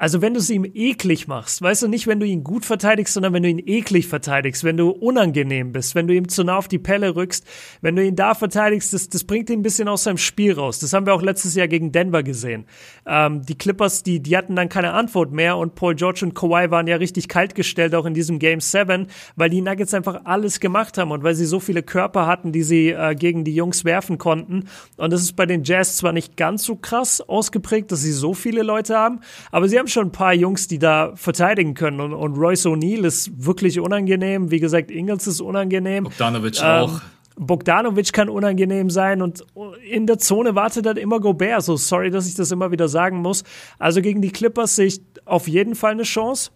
Also 0.00 0.22
wenn 0.22 0.32
du 0.32 0.40
es 0.40 0.48
ihm 0.48 0.64
eklig 0.64 1.28
machst, 1.28 1.60
weißt 1.60 1.82
du 1.82 1.88
nicht, 1.88 2.06
wenn 2.06 2.20
du 2.20 2.26
ihn 2.26 2.42
gut 2.42 2.64
verteidigst, 2.64 3.12
sondern 3.12 3.34
wenn 3.34 3.42
du 3.42 3.50
ihn 3.50 3.62
eklig 3.62 4.06
verteidigst, 4.06 4.64
wenn 4.64 4.78
du 4.78 4.88
unangenehm 4.88 5.72
bist, 5.72 5.94
wenn 5.94 6.08
du 6.08 6.14
ihm 6.14 6.26
zu 6.26 6.42
nah 6.42 6.56
auf 6.56 6.68
die 6.68 6.78
Pelle 6.78 7.16
rückst, 7.16 7.46
wenn 7.82 7.96
du 7.96 8.02
ihn 8.06 8.16
da 8.16 8.34
verteidigst, 8.34 8.94
das, 8.94 9.10
das 9.10 9.24
bringt 9.24 9.50
ihn 9.50 9.58
ein 9.58 9.62
bisschen 9.62 9.88
aus 9.88 10.04
seinem 10.04 10.16
Spiel 10.16 10.54
raus. 10.54 10.78
Das 10.78 10.94
haben 10.94 11.04
wir 11.04 11.12
auch 11.12 11.20
letztes 11.20 11.54
Jahr 11.54 11.68
gegen 11.68 11.92
Denver 11.92 12.22
gesehen. 12.22 12.64
Ähm, 13.06 13.42
die 13.44 13.58
Clippers, 13.58 14.02
die, 14.02 14.20
die 14.20 14.38
hatten 14.38 14.56
dann 14.56 14.70
keine 14.70 14.94
Antwort 14.94 15.32
mehr 15.32 15.58
und 15.58 15.74
Paul 15.74 15.94
George 15.94 16.20
und 16.24 16.34
Kawhi 16.34 16.70
waren 16.70 16.86
ja 16.86 16.96
richtig 16.96 17.28
kaltgestellt, 17.28 17.94
auch 17.94 18.06
in 18.06 18.14
diesem 18.14 18.38
Game 18.38 18.60
7, 18.60 19.06
weil 19.36 19.50
die 19.50 19.60
Nuggets 19.60 19.92
einfach 19.92 20.22
alles 20.24 20.60
gemacht 20.60 20.96
haben 20.96 21.10
und 21.10 21.24
weil 21.24 21.34
sie 21.34 21.44
so 21.44 21.60
viele 21.60 21.82
Körper 21.82 22.26
hatten, 22.26 22.52
die 22.52 22.62
sie 22.62 22.88
äh, 22.88 23.14
gegen 23.14 23.44
die 23.44 23.54
Jungs 23.54 23.84
werfen 23.84 24.16
konnten. 24.16 24.64
Und 24.96 25.12
das 25.12 25.20
ist 25.20 25.36
bei 25.36 25.44
den 25.44 25.62
Jazz 25.62 25.98
zwar 25.98 26.14
nicht 26.14 26.38
ganz 26.38 26.64
so 26.64 26.76
krass 26.76 27.20
ausgeprägt, 27.20 27.92
dass 27.92 28.00
sie 28.00 28.12
so 28.12 28.32
viele 28.32 28.62
Leute 28.62 28.96
haben, 28.96 29.20
aber 29.50 29.68
sie 29.68 29.78
haben 29.78 29.89
schon 29.90 30.08
ein 30.08 30.12
paar 30.12 30.34
Jungs, 30.34 30.68
die 30.68 30.78
da 30.78 31.12
verteidigen 31.14 31.74
können. 31.74 32.00
Und, 32.00 32.12
und 32.14 32.36
Royce 32.36 32.66
O'Neill 32.66 33.04
ist 33.04 33.44
wirklich 33.44 33.80
unangenehm. 33.80 34.50
Wie 34.50 34.60
gesagt, 34.60 34.90
Ingles 34.90 35.26
ist 35.26 35.40
unangenehm. 35.40 36.04
Bogdanovic 36.04 36.60
ähm, 36.60 36.66
auch. 36.66 37.00
Bogdanovic 37.36 38.12
kann 38.12 38.28
unangenehm 38.28 38.90
sein 38.90 39.22
und 39.22 39.46
in 39.88 40.06
der 40.06 40.18
Zone 40.18 40.54
wartet 40.54 40.84
dann 40.84 40.98
immer 40.98 41.20
Gobert. 41.20 41.62
So 41.62 41.76
sorry, 41.76 42.10
dass 42.10 42.26
ich 42.26 42.34
das 42.34 42.50
immer 42.50 42.70
wieder 42.70 42.86
sagen 42.86 43.18
muss. 43.18 43.44
Also 43.78 44.02
gegen 44.02 44.20
die 44.20 44.30
Clippers 44.30 44.76
sehe 44.76 44.86
ich 44.86 45.00
auf 45.24 45.48
jeden 45.48 45.74
Fall 45.74 45.92
eine 45.92 46.02
Chance. 46.02 46.50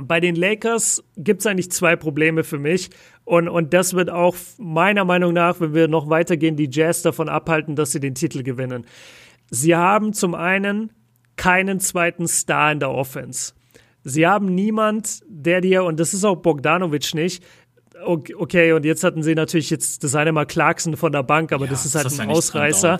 Bei 0.00 0.20
den 0.20 0.36
Lakers 0.36 1.02
gibt 1.16 1.40
es 1.40 1.46
eigentlich 1.46 1.72
zwei 1.72 1.96
Probleme 1.96 2.44
für 2.44 2.58
mich. 2.58 2.90
Und, 3.24 3.48
und 3.48 3.74
das 3.74 3.94
wird 3.94 4.10
auch 4.10 4.36
meiner 4.58 5.04
Meinung 5.04 5.32
nach, 5.32 5.60
wenn 5.60 5.74
wir 5.74 5.88
noch 5.88 6.08
weitergehen, 6.08 6.56
die 6.56 6.68
Jazz 6.70 7.02
davon 7.02 7.28
abhalten, 7.28 7.74
dass 7.74 7.90
sie 7.92 8.00
den 8.00 8.14
Titel 8.14 8.42
gewinnen. 8.42 8.86
Sie 9.50 9.74
haben 9.74 10.12
zum 10.12 10.34
einen 10.36 10.92
keinen 11.40 11.80
zweiten 11.80 12.28
Star 12.28 12.70
in 12.70 12.80
der 12.80 12.90
Offense. 12.90 13.54
Sie 14.04 14.26
haben 14.26 14.54
niemand, 14.54 15.20
der 15.26 15.62
dir, 15.62 15.84
und 15.84 15.98
das 15.98 16.12
ist 16.12 16.22
auch 16.22 16.36
Bogdanovic 16.36 17.14
nicht, 17.14 17.42
okay, 18.04 18.72
und 18.74 18.84
jetzt 18.84 19.04
hatten 19.04 19.22
sie 19.22 19.34
natürlich 19.34 19.70
jetzt 19.70 20.04
das 20.04 20.14
eine 20.14 20.32
Mal 20.32 20.44
Clarkson 20.44 20.98
von 20.98 21.12
der 21.12 21.22
Bank, 21.22 21.52
aber 21.52 21.64
ja, 21.64 21.70
das 21.70 21.86
ist 21.86 21.94
halt 21.94 22.04
das 22.04 22.20
ein 22.20 22.28
Ausreißer. 22.28 22.98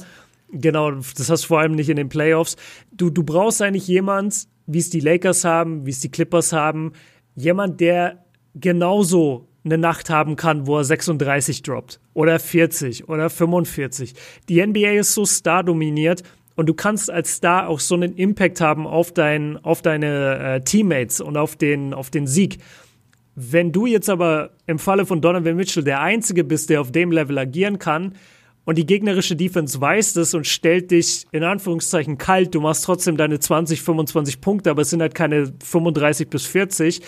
Genau, 0.52 0.90
das 0.90 1.28
hast 1.28 1.44
du 1.44 1.48
vor 1.48 1.60
allem 1.60 1.74
nicht 1.74 1.90
in 1.90 1.96
den 1.96 2.08
Playoffs. 2.08 2.56
Du, 2.90 3.10
du 3.10 3.24
brauchst 3.24 3.60
eigentlich 3.60 3.86
jemand, 3.86 4.48
wie 4.66 4.78
es 4.78 4.88
die 4.88 5.00
Lakers 5.00 5.44
haben, 5.44 5.84
wie 5.84 5.90
es 5.90 6.00
die 6.00 6.10
Clippers 6.10 6.54
haben, 6.54 6.92
jemand, 7.34 7.78
der 7.78 8.24
genauso 8.54 9.48
eine 9.64 9.76
Nacht 9.76 10.08
haben 10.08 10.36
kann, 10.36 10.66
wo 10.66 10.78
er 10.78 10.84
36 10.84 11.62
droppt 11.62 12.00
oder 12.14 12.38
40 12.38 13.06
oder 13.06 13.28
45. 13.28 14.14
Die 14.48 14.66
NBA 14.66 14.92
ist 14.92 15.12
so 15.12 15.26
star 15.26 15.62
dominiert 15.62 16.22
und 16.60 16.66
du 16.66 16.74
kannst 16.74 17.10
als 17.10 17.36
Star 17.36 17.68
auch 17.70 17.80
so 17.80 17.94
einen 17.94 18.16
Impact 18.16 18.60
haben 18.60 18.86
auf, 18.86 19.12
dein, 19.12 19.56
auf 19.64 19.80
deine 19.80 20.38
äh, 20.38 20.60
Teammates 20.60 21.22
und 21.22 21.38
auf 21.38 21.56
den, 21.56 21.94
auf 21.94 22.10
den 22.10 22.26
Sieg. 22.26 22.58
Wenn 23.34 23.72
du 23.72 23.86
jetzt 23.86 24.10
aber 24.10 24.50
im 24.66 24.78
Falle 24.78 25.06
von 25.06 25.22
Donovan 25.22 25.56
Mitchell 25.56 25.84
der 25.84 26.02
Einzige 26.02 26.44
bist, 26.44 26.68
der 26.68 26.82
auf 26.82 26.92
dem 26.92 27.12
Level 27.12 27.38
agieren 27.38 27.78
kann 27.78 28.14
und 28.66 28.76
die 28.76 28.84
gegnerische 28.84 29.36
Defense 29.36 29.80
weiß 29.80 30.12
das 30.12 30.34
und 30.34 30.46
stellt 30.46 30.90
dich 30.90 31.24
in 31.32 31.44
Anführungszeichen 31.44 32.18
kalt, 32.18 32.54
du 32.54 32.60
machst 32.60 32.84
trotzdem 32.84 33.16
deine 33.16 33.40
20, 33.40 33.80
25 33.80 34.42
Punkte, 34.42 34.68
aber 34.68 34.82
es 34.82 34.90
sind 34.90 35.00
halt 35.00 35.14
keine 35.14 35.54
35 35.64 36.28
bis 36.28 36.44
40, 36.44 37.00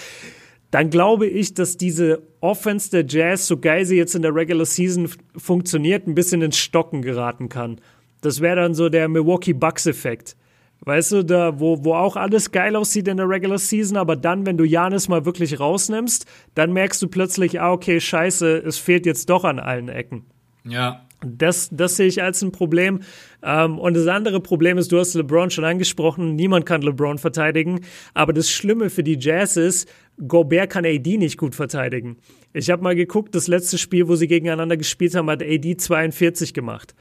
dann 0.70 0.88
glaube 0.88 1.26
ich, 1.26 1.52
dass 1.52 1.76
diese 1.76 2.22
Offense 2.40 2.90
der 2.90 3.04
Jazz, 3.06 3.46
so 3.46 3.58
geil 3.58 3.84
sie 3.84 3.98
jetzt 3.98 4.14
in 4.14 4.22
der 4.22 4.34
Regular 4.34 4.64
Season 4.64 5.10
funktioniert, 5.36 6.06
ein 6.06 6.14
bisschen 6.14 6.40
ins 6.40 6.56
Stocken 6.56 7.02
geraten 7.02 7.50
kann. 7.50 7.82
Das 8.22 8.40
wäre 8.40 8.56
dann 8.56 8.74
so 8.74 8.88
der 8.88 9.08
Milwaukee 9.08 9.52
Bucks-Effekt. 9.52 10.36
Weißt 10.84 11.12
du, 11.12 11.22
da, 11.22 11.60
wo, 11.60 11.84
wo 11.84 11.94
auch 11.94 12.16
alles 12.16 12.50
geil 12.50 12.74
aussieht 12.74 13.06
in 13.06 13.16
der 13.16 13.28
Regular 13.28 13.58
Season, 13.58 13.96
aber 13.96 14.16
dann, 14.16 14.46
wenn 14.46 14.56
du 14.56 14.64
Janis 14.64 15.08
mal 15.08 15.24
wirklich 15.24 15.60
rausnimmst, 15.60 16.26
dann 16.56 16.72
merkst 16.72 17.00
du 17.02 17.06
plötzlich, 17.06 17.60
ah, 17.60 17.70
okay, 17.70 18.00
scheiße, 18.00 18.58
es 18.58 18.78
fehlt 18.78 19.06
jetzt 19.06 19.30
doch 19.30 19.44
an 19.44 19.60
allen 19.60 19.88
Ecken. 19.88 20.24
Ja. 20.64 21.06
Das, 21.24 21.68
das 21.70 21.96
sehe 21.96 22.08
ich 22.08 22.20
als 22.20 22.42
ein 22.42 22.50
Problem. 22.50 23.00
Ähm, 23.44 23.78
und 23.78 23.94
das 23.94 24.08
andere 24.08 24.40
Problem 24.40 24.76
ist, 24.76 24.90
du 24.90 24.98
hast 24.98 25.14
LeBron 25.14 25.50
schon 25.50 25.64
angesprochen, 25.64 26.34
niemand 26.34 26.66
kann 26.66 26.82
LeBron 26.82 27.18
verteidigen. 27.18 27.82
Aber 28.12 28.32
das 28.32 28.50
Schlimme 28.50 28.90
für 28.90 29.04
die 29.04 29.18
Jazz 29.20 29.56
ist, 29.56 29.88
Gobert 30.26 30.70
kann 30.70 30.84
AD 30.84 31.16
nicht 31.16 31.38
gut 31.38 31.54
verteidigen. 31.54 32.16
Ich 32.52 32.70
habe 32.70 32.82
mal 32.82 32.96
geguckt, 32.96 33.36
das 33.36 33.46
letzte 33.46 33.78
Spiel, 33.78 34.08
wo 34.08 34.16
sie 34.16 34.26
gegeneinander 34.26 34.76
gespielt 34.76 35.14
haben, 35.14 35.30
hat 35.30 35.42
AD 35.42 35.76
42 35.76 36.54
gemacht. 36.54 36.96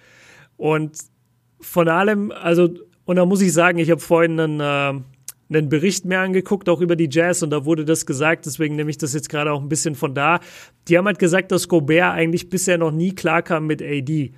Und 0.56 1.11
von 1.62 1.88
allem, 1.88 2.32
also, 2.32 2.70
und 3.06 3.16
da 3.16 3.26
muss 3.26 3.42
ich 3.42 3.54
sagen, 3.54 3.80
ich 3.80 3.90
habe 3.92 4.02
vorhin 4.02 4.40
einen, 4.40 4.60
äh, 4.60 5.02
einen 5.54 5.70
Bericht 5.70 6.06
mehr 6.06 6.22
angeguckt, 6.22 6.70
auch 6.70 6.82
über 6.82 6.96
die 6.96 7.10
Jazz, 7.12 7.44
und 7.44 7.50
da 7.50 7.66
wurde 7.66 7.86
das 7.86 8.06
gesagt, 8.06 8.46
deswegen 8.46 8.76
nehme 8.76 8.90
ich 8.90 8.98
das 8.98 9.14
jetzt 9.14 9.30
gerade 9.30 9.52
auch 9.52 9.62
ein 9.62 9.70
bisschen 9.70 9.96
von 9.96 10.16
da. 10.16 10.40
Die 10.88 10.98
haben 10.98 11.06
halt 11.06 11.20
gesagt, 11.20 11.52
dass 11.52 11.68
Gobert 11.68 12.14
eigentlich 12.14 12.50
bisher 12.50 12.78
noch 12.78 12.92
nie 12.92 13.14
klarkam 13.14 13.68
mit 13.68 13.82
AD. 13.82 14.32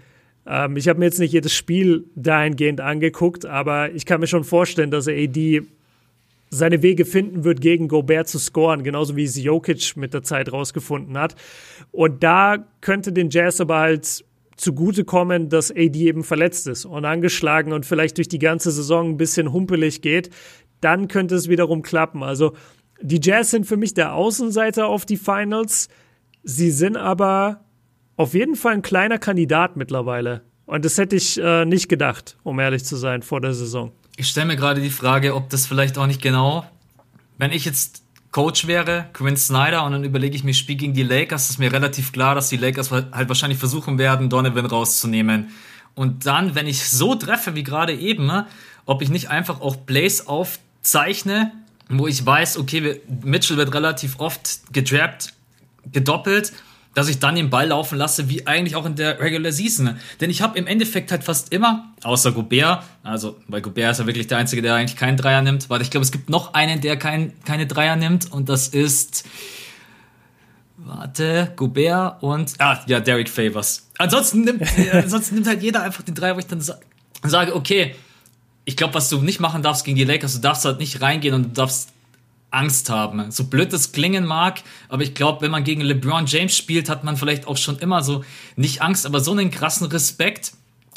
Ähm, 0.46 0.78
ich 0.78 0.88
habe 0.88 1.00
mir 1.00 1.06
jetzt 1.06 1.20
nicht 1.20 1.34
jedes 1.34 1.54
Spiel 1.54 2.06
dahingehend 2.16 2.82
angeguckt, 2.82 3.46
aber 3.46 3.92
ich 3.92 4.06
kann 4.06 4.20
mir 4.20 4.28
schon 4.28 4.44
vorstellen, 4.44 4.92
dass 4.92 5.08
er 5.08 5.16
AD 5.16 5.62
seine 6.50 6.82
Wege 6.84 7.06
finden 7.06 7.44
wird, 7.44 7.62
gegen 7.62 7.88
Gobert 7.88 8.28
zu 8.28 8.38
scoren, 8.38 8.84
genauso 8.84 9.16
wie 9.16 9.24
es 9.24 9.42
Jokic 9.42 9.98
mit 9.98 10.14
der 10.14 10.24
Zeit 10.24 10.52
rausgefunden 10.52 11.18
hat. 11.18 11.36
Und 11.92 12.24
da 12.24 12.68
könnte 12.82 13.12
den 13.12 13.30
Jazz 13.30 13.60
aber 13.60 13.80
halt 13.80 14.24
zugutekommen, 14.58 15.50
dass 15.50 15.72
AD 15.72 15.96
eben 15.96 16.24
verletzt 16.24 16.68
ist 16.68 16.86
und 16.86 17.06
angeschlagen 17.06 17.74
und 17.74 17.86
vielleicht 17.86 18.18
durch 18.18 18.28
die 18.28 18.40
ganze 18.40 18.72
Saison 18.72 19.12
ein 19.12 19.18
bisschen 19.18 19.52
humpelig 19.52 20.02
geht, 20.02 20.30
dann 20.82 21.08
könnte 21.08 21.36
es 21.36 21.50
wiederum 21.50 21.82
klappen. 21.82 22.24
Also 22.24 22.54
die 23.02 23.20
Jazz 23.22 23.52
sind 23.52 23.66
für 23.66 23.78
mich 23.78 23.94
der 23.94 24.14
Außenseiter 24.14 24.88
auf 24.88 25.06
die 25.06 25.18
Finals. 25.18 25.90
Sie 26.44 26.72
sind 26.72 26.98
aber 26.98 27.66
auf 28.16 28.34
jeden 28.34 28.56
Fall 28.56 28.74
ein 28.74 28.82
kleiner 28.82 29.18
Kandidat 29.18 29.76
mittlerweile. 29.76 30.42
Und 30.66 30.86
das 30.86 30.98
hätte 30.98 31.16
ich 31.16 31.40
äh, 31.40 31.66
nicht 31.66 31.90
gedacht, 31.90 32.38
um 32.44 32.60
ehrlich 32.60 32.86
zu 32.86 32.96
sein, 32.96 33.22
vor 33.22 33.42
der 33.42 33.54
Saison. 33.54 33.92
Ich 34.16 34.28
stelle 34.28 34.48
mir 34.48 34.56
gerade 34.56 34.82
die 34.82 34.90
Frage, 34.90 35.36
ob 35.36 35.50
das 35.50 35.66
vielleicht 35.66 35.98
auch 35.98 36.08
nicht 36.08 36.22
genau, 36.22 36.66
wenn 37.38 37.52
ich 37.52 37.66
jetzt 37.66 38.03
Coach 38.34 38.68
wäre, 38.68 39.06
Quinn 39.14 39.38
Snyder, 39.38 39.86
und 39.86 39.94
dann 39.94 40.04
überlege 40.04 40.36
ich 40.36 40.44
mir, 40.44 40.54
Spiel 40.54 40.76
gegen 40.76 40.94
die 40.94 41.04
Lakers, 41.04 41.52
ist 41.52 41.60
mir 41.60 41.72
relativ 41.72 42.12
klar, 42.12 42.36
dass 42.36 42.50
die 42.50 42.58
Lakers 42.58 42.92
halt 42.92 43.30
wahrscheinlich 43.30 43.60
versuchen 43.60 43.98
werden, 43.98 44.30
Donovan 44.30 44.66
rauszunehmen. 44.66 45.52
Und 45.94 46.26
dann, 46.26 46.56
wenn 46.56 46.66
ich 46.66 46.90
so 46.90 47.14
treffe 47.14 47.54
wie 47.54 47.64
gerade 47.64 47.94
eben, 47.94 48.32
ob 48.86 49.04
ich 49.04 49.10
nicht 49.10 49.30
einfach 49.30 49.62
auch 49.62 49.76
Blaze 49.76 50.28
aufzeichne, 50.28 51.52
wo 51.90 52.08
ich 52.08 52.26
weiß, 52.26 52.58
okay, 52.58 53.02
Mitchell 53.24 53.58
wird 53.58 53.74
relativ 53.74 54.20
oft 54.20 54.74
gedrappt, 54.74 55.34
gedoppelt 55.92 56.54
dass 56.94 57.08
ich 57.08 57.20
dann 57.20 57.36
den 57.36 57.50
Ball 57.50 57.68
laufen 57.68 57.98
lasse, 57.98 58.30
wie 58.30 58.46
eigentlich 58.46 58.76
auch 58.76 58.86
in 58.86 58.96
der 58.96 59.20
Regular 59.20 59.52
Season. 59.52 59.98
Denn 60.22 60.30
ich 60.30 60.42
habe 60.42 60.58
im 60.58 60.68
Endeffekt 60.68 61.12
halt 61.12 61.24
fast 61.24 61.52
immer, 61.52 61.94
außer 62.04 62.32
Gobert, 62.32 62.84
also 63.02 63.38
weil 63.48 63.62
Gobert 63.62 63.92
ist 63.92 64.00
ja 64.00 64.06
wirklich 64.06 64.28
der 64.28 64.38
Einzige, 64.38 64.62
der 64.62 64.76
eigentlich 64.76 64.98
keinen 64.98 65.18
Dreier 65.18 65.42
nimmt, 65.42 65.70
weil 65.70 65.82
ich 65.82 65.90
glaube, 65.90 66.04
es 66.04 66.12
gibt 66.12 66.30
noch 66.30 66.54
einen, 66.54 66.82
der 66.82 66.98
kein, 66.98 67.34
keine 67.46 67.66
Dreier 67.66 67.96
nimmt 67.96 68.32
und 68.32 68.50
das 68.50 68.68
ist, 68.68 69.26
warte, 70.78 71.52
Gobert 71.56 72.22
und, 72.22 72.54
ah, 72.60 72.80
ja, 72.86 73.00
Derek 73.00 73.30
Favors. 73.30 73.88
Ansonsten 73.98 74.42
nimmt, 74.42 74.62
ansonsten 74.92 75.36
nimmt 75.36 75.48
halt 75.48 75.64
jeder 75.64 75.82
einfach 75.82 76.04
den 76.04 76.16
Dreier, 76.16 76.36
wo 76.36 76.40
ich 76.40 76.48
dann 76.48 76.62
sage, 77.24 77.56
okay, 77.56 77.96
ich 78.66 78.78
glaube, 78.78 78.94
was 78.94 79.10
du 79.10 79.20
nicht 79.20 79.40
machen 79.40 79.62
darfst 79.62 79.84
gegen 79.84 79.98
die 79.98 80.04
Lakers, 80.04 80.36
du 80.36 80.40
darfst 80.40 80.64
halt 80.64 80.80
nicht 80.80 81.02
reingehen 81.02 81.34
und 81.34 81.44
du 81.44 81.50
darfst 81.50 81.93
Angst 82.54 82.90
haben. 82.90 83.32
So 83.32 83.46
blöd 83.46 83.74
das 83.74 83.92
klingen 83.92 84.26
mag, 84.26 84.62
aber 84.90 85.04
ich 85.04 85.14
glaube, 85.14 85.42
wenn 85.42 85.52
man 85.52 85.64
gegen 85.64 85.82
LeBron 85.82 86.26
James 86.26 86.56
spielt, 86.56 86.90
hat 86.90 87.04
man 87.04 87.18
vielleicht 87.18 87.48
auch 87.48 87.58
schon 87.58 87.80
immer 87.80 88.04
so 88.04 88.24
nicht 88.56 88.82
Angst, 88.82 89.06
aber 89.06 89.20
so 89.20 89.32
einen 89.32 89.52
krassen 89.52 89.88
Respekt, 89.88 90.54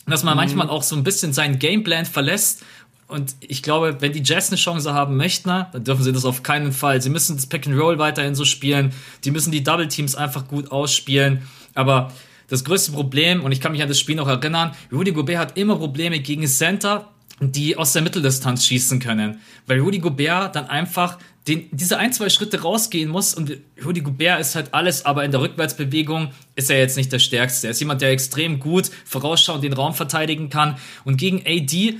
dass 0.07 0.23
man 0.23 0.35
mhm. 0.35 0.41
manchmal 0.41 0.69
auch 0.69 0.83
so 0.83 0.97
ein 0.97 1.05
bisschen 1.05 1.33
seinen 1.33 1.59
Gameplan 1.59 2.07
verlässt. 2.07 2.65
Und 3.09 3.37
ich 3.41 3.63
glaube, 3.63 3.97
wenn 4.01 4.13
die 4.13 4.23
Jazz 4.25 4.49
eine 4.49 4.57
Chance 4.57 4.93
haben 4.93 5.17
möchten, 5.17 5.49
dann 5.49 5.85
dürfen 5.85 6.03
sie 6.03 6.13
das 6.13 6.25
auf 6.25 6.43
keinen 6.43 6.73
Fall. 6.73 7.01
Sie 7.01 7.11
müssen 7.11 7.37
das 7.37 7.47
Pack 7.47 7.67
and 7.67 7.79
Roll 7.79 7.99
weiterhin 7.99 8.35
so 8.35 8.45
spielen. 8.45 8.93
Die 9.25 9.31
müssen 9.31 9.53
die 9.53 9.63
Double 9.63 9.87
Teams 9.87 10.17
einfach 10.17 10.49
gut 10.49 10.73
ausspielen. 10.73 11.43
Aber 11.75 12.13
das 12.49 12.65
größte 12.65 12.93
Problem, 12.93 13.45
und 13.45 13.53
ich 13.53 13.61
kann 13.61 13.73
mich 13.73 13.83
an 13.83 13.89
das 13.89 14.01
Spiel 14.01 14.17
noch 14.17 14.29
erinnern, 14.29 14.73
Rudy 14.93 15.13
Gobert 15.13 15.39
hat 15.39 15.59
immer 15.59 15.77
Probleme 15.77 16.19
gegen 16.19 16.47
Center, 16.47 17.09
die 17.41 17.77
aus 17.77 17.93
der 17.93 18.03
Mitteldistanz 18.03 18.67
schießen 18.67 18.99
können. 18.99 19.41
Weil 19.67 19.81
Rudy 19.81 19.99
Gobert 19.99 20.57
dann 20.57 20.67
einfach 20.67 21.19
den, 21.49 21.69
diese 21.71 21.99
ein, 21.99 22.13
zwei 22.13 22.29
Schritte 22.29 22.63
rausgehen 22.63 23.09
muss 23.09 23.33
und 23.33 23.57
Rudy 23.85 24.01
Gobert 24.01 24.41
ist 24.41 24.57
halt 24.57 24.75
alles, 24.75 25.07
aber 25.07 25.25
in 25.25 25.31
der 25.31 25.41
Rückwärtsbewegung 25.41 26.33
ist 26.57 26.71
er 26.71 26.79
jetzt 26.79 26.97
nicht 26.97 27.13
der 27.13 27.21
Stärkste. 27.21 27.69
Er 27.69 27.71
ist 27.71 27.81
jemand, 27.81 28.01
der 28.01 28.11
extrem 28.11 28.59
gut 28.59 28.91
vorausschauend 29.05 29.63
den 29.63 29.73
Raum 29.73 29.95
verteidigen 29.95 30.51
kann 30.51 30.77
und 31.05 31.19
gegen 31.19 31.43
AD, 31.47 31.99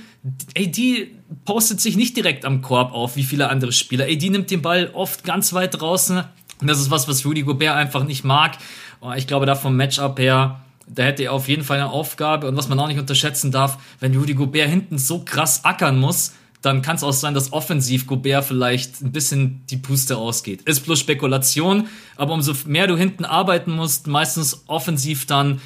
AD 0.57 1.07
postet 1.45 1.79
sich 1.79 1.95
nicht 1.95 2.17
direkt 2.17 2.43
am 2.43 2.61
Korb 2.61 2.93
auf, 2.93 3.15
wie 3.15 3.23
viele 3.23 3.49
andere 3.49 3.71
Spieler. 3.71 4.05
AD 4.05 4.29
nimmt 4.29 4.51
den 4.51 4.61
Ball 4.61 4.91
oft 4.93 5.23
ganz 5.23 5.53
weit 5.53 5.79
draußen 5.79 6.23
und 6.59 6.67
das 6.67 6.79
ist 6.79 6.91
was, 6.91 7.07
was 7.07 7.25
Rudy 7.25 7.43
Gobert 7.43 7.75
einfach 7.75 8.03
nicht 8.03 8.25
mag. 8.25 8.57
Ich 9.15 9.27
glaube, 9.27 9.45
da 9.45 9.55
vom 9.55 9.77
Matchup 9.77 10.19
her, 10.19 10.61
da 10.87 11.03
hätte 11.03 11.23
er 11.23 11.33
auf 11.33 11.47
jeden 11.47 11.63
Fall 11.63 11.79
eine 11.79 11.89
Aufgabe 11.89 12.47
und 12.49 12.57
was 12.57 12.67
man 12.67 12.79
auch 12.79 12.87
nicht 12.87 12.99
unterschätzen 12.99 13.51
darf, 13.51 13.77
wenn 14.01 14.13
Rudy 14.13 14.33
Gobert 14.33 14.69
hinten 14.69 14.97
so 14.97 15.23
krass 15.23 15.63
ackern 15.63 15.99
muss, 15.99 16.33
dann 16.67 16.81
kann 16.81 16.97
es 16.97 17.03
auch 17.03 17.13
sein, 17.13 17.33
dass 17.33 17.53
offensiv 17.53 18.07
Gobert 18.07 18.45
vielleicht 18.45 19.01
ein 19.01 19.11
bisschen 19.11 19.63
die 19.69 19.77
Puste 19.77 20.17
ausgeht. 20.17 20.61
Ist 20.63 20.81
bloß 20.81 20.99
Spekulation, 20.99 21.87
aber 22.15 22.33
umso 22.33 22.53
mehr 22.65 22.87
du 22.87 22.97
hinten 22.97 23.25
arbeiten 23.25 23.71
musst, 23.71 24.07
meistens 24.07 24.63
offensiv 24.67 25.25
dann 25.25 25.61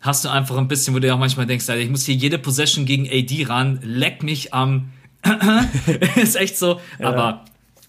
hast 0.00 0.24
du 0.24 0.30
einfach 0.30 0.56
ein 0.56 0.68
bisschen, 0.68 0.94
wo 0.94 0.98
du 0.98 1.12
auch 1.12 1.18
manchmal 1.18 1.46
denkst, 1.46 1.68
Alter, 1.68 1.82
ich 1.82 1.90
muss 1.90 2.04
hier 2.04 2.14
jede 2.14 2.38
Possession 2.38 2.86
gegen 2.86 3.06
AD 3.06 3.44
ran, 3.44 3.80
leck 3.82 4.22
mich 4.22 4.54
am. 4.54 4.92
ist 6.16 6.36
echt 6.36 6.56
so. 6.56 6.80
Ja. 6.98 7.08
Aber, 7.08 7.44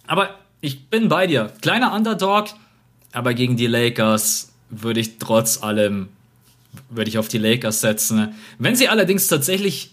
aber 0.07 0.30
ich 0.59 0.89
bin 0.89 1.07
bei 1.07 1.28
dir. 1.28 1.51
Kleiner 1.61 1.93
Underdog, 1.93 2.47
aber 3.11 3.34
gegen 3.34 3.55
die 3.55 3.68
Lakers 3.68 4.51
würde 4.70 4.99
ich 4.99 5.20
trotz 5.20 5.63
allem 5.63 6.09
würde 6.89 7.09
ich 7.09 7.18
auf 7.18 7.28
die 7.28 7.38
Lakers 7.38 7.82
setzen. 7.82 8.36
Wenn 8.59 8.76
sie 8.76 8.88
allerdings 8.88 9.28
tatsächlich 9.28 9.91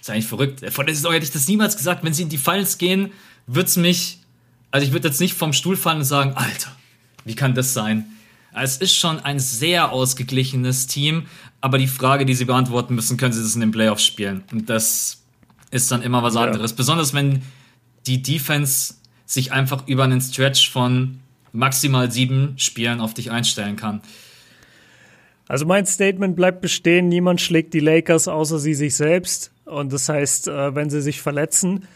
ist 0.00 0.10
eigentlich 0.10 0.26
verrückt. 0.26 0.62
Vor 0.72 0.84
der 0.84 0.94
Saison 0.94 1.12
hätte 1.12 1.24
ich 1.24 1.30
das 1.30 1.48
niemals 1.48 1.76
gesagt. 1.76 2.04
Wenn 2.04 2.12
sie 2.12 2.22
in 2.22 2.28
die 2.28 2.38
Finals 2.38 2.78
gehen, 2.78 3.12
wird 3.46 3.68
es 3.68 3.76
mich. 3.76 4.18
Also 4.70 4.86
ich 4.86 4.92
würde 4.92 5.08
jetzt 5.08 5.20
nicht 5.20 5.34
vom 5.34 5.52
Stuhl 5.52 5.76
fallen 5.76 5.98
und 5.98 6.04
sagen, 6.04 6.32
Alter, 6.34 6.74
wie 7.24 7.34
kann 7.34 7.54
das 7.54 7.74
sein? 7.74 8.06
Es 8.54 8.76
ist 8.78 8.94
schon 8.94 9.20
ein 9.20 9.38
sehr 9.38 9.92
ausgeglichenes 9.92 10.86
Team, 10.86 11.26
aber 11.60 11.78
die 11.78 11.86
Frage, 11.86 12.26
die 12.26 12.34
sie 12.34 12.44
beantworten 12.44 12.94
müssen, 12.94 13.16
können 13.16 13.32
sie 13.32 13.42
das 13.42 13.54
in 13.54 13.60
den 13.60 13.70
Playoffs 13.70 14.04
spielen. 14.04 14.44
Und 14.52 14.68
das 14.68 15.22
ist 15.70 15.90
dann 15.90 16.02
immer 16.02 16.22
was 16.22 16.36
anderes. 16.36 16.72
Ja. 16.72 16.76
Besonders 16.76 17.14
wenn 17.14 17.42
die 18.06 18.22
Defense 18.22 18.94
sich 19.24 19.52
einfach 19.52 19.86
über 19.86 20.04
einen 20.04 20.20
Stretch 20.20 20.70
von 20.70 21.20
maximal 21.52 22.10
sieben 22.10 22.54
Spielen 22.56 23.00
auf 23.00 23.14
dich 23.14 23.30
einstellen 23.30 23.76
kann. 23.76 24.02
Also 25.48 25.66
mein 25.66 25.86
Statement 25.86 26.34
bleibt 26.36 26.60
bestehen, 26.60 27.08
niemand 27.08 27.40
schlägt 27.40 27.74
die 27.74 27.80
Lakers 27.80 28.28
außer 28.28 28.58
sie 28.58 28.74
sich 28.74 28.96
selbst. 28.96 29.51
Und 29.64 29.92
das 29.92 30.08
heißt, 30.08 30.48
äh, 30.48 30.74
wenn 30.74 30.90
sie 30.90 31.00
sich 31.00 31.22
verletzen, 31.22 31.86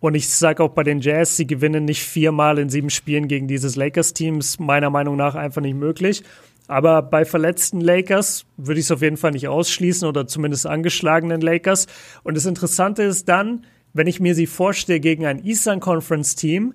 und 0.00 0.14
ich 0.14 0.28
sage 0.28 0.62
auch 0.62 0.70
bei 0.70 0.84
den 0.84 1.00
Jazz, 1.00 1.36
sie 1.36 1.46
gewinnen 1.46 1.84
nicht 1.84 2.04
viermal 2.04 2.58
in 2.58 2.68
sieben 2.68 2.90
Spielen 2.90 3.26
gegen 3.26 3.48
dieses 3.48 3.74
Lakers-Team, 3.74 4.38
ist 4.38 4.60
meiner 4.60 4.90
Meinung 4.90 5.16
nach 5.16 5.34
einfach 5.34 5.60
nicht 5.60 5.74
möglich. 5.74 6.22
Aber 6.68 7.02
bei 7.02 7.24
verletzten 7.24 7.80
Lakers 7.80 8.44
würde 8.56 8.78
ich 8.78 8.86
es 8.86 8.90
auf 8.92 9.02
jeden 9.02 9.16
Fall 9.16 9.32
nicht 9.32 9.48
ausschließen 9.48 10.06
oder 10.06 10.26
zumindest 10.26 10.66
angeschlagenen 10.66 11.40
Lakers. 11.40 11.86
Und 12.22 12.36
das 12.36 12.46
Interessante 12.46 13.02
ist 13.02 13.28
dann, 13.28 13.64
wenn 13.94 14.06
ich 14.06 14.20
mir 14.20 14.34
sie 14.34 14.46
vorstelle 14.46 15.00
gegen 15.00 15.26
ein 15.26 15.44
Eastern 15.44 15.80
Conference 15.80 16.36
Team, 16.36 16.74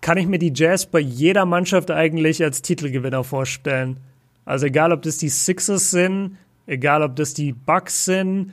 kann 0.00 0.18
ich 0.18 0.26
mir 0.26 0.38
die 0.38 0.52
Jazz 0.54 0.86
bei 0.86 1.00
jeder 1.00 1.46
Mannschaft 1.46 1.90
eigentlich 1.90 2.42
als 2.42 2.62
Titelgewinner 2.62 3.24
vorstellen. 3.24 3.98
Also 4.44 4.66
egal, 4.66 4.92
ob 4.92 5.02
das 5.02 5.18
die 5.18 5.30
Sixers 5.30 5.90
sind, 5.90 6.36
egal, 6.66 7.02
ob 7.02 7.16
das 7.16 7.34
die 7.34 7.52
Bucks 7.52 8.04
sind, 8.04 8.52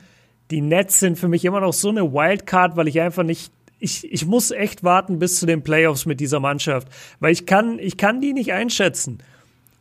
die 0.52 0.60
Nets 0.60 1.00
sind 1.00 1.18
für 1.18 1.28
mich 1.28 1.44
immer 1.44 1.60
noch 1.60 1.72
so 1.72 1.88
eine 1.88 2.12
Wildcard, 2.12 2.76
weil 2.76 2.86
ich 2.86 3.00
einfach 3.00 3.24
nicht 3.24 3.50
ich, 3.80 4.10
ich 4.12 4.26
muss 4.26 4.52
echt 4.52 4.84
warten 4.84 5.18
bis 5.18 5.40
zu 5.40 5.46
den 5.46 5.62
Playoffs 5.62 6.06
mit 6.06 6.20
dieser 6.20 6.38
Mannschaft, 6.38 6.86
weil 7.18 7.32
ich 7.32 7.46
kann, 7.46 7.80
ich 7.80 7.96
kann 7.96 8.20
die 8.20 8.32
nicht 8.32 8.52
einschätzen. 8.52 9.18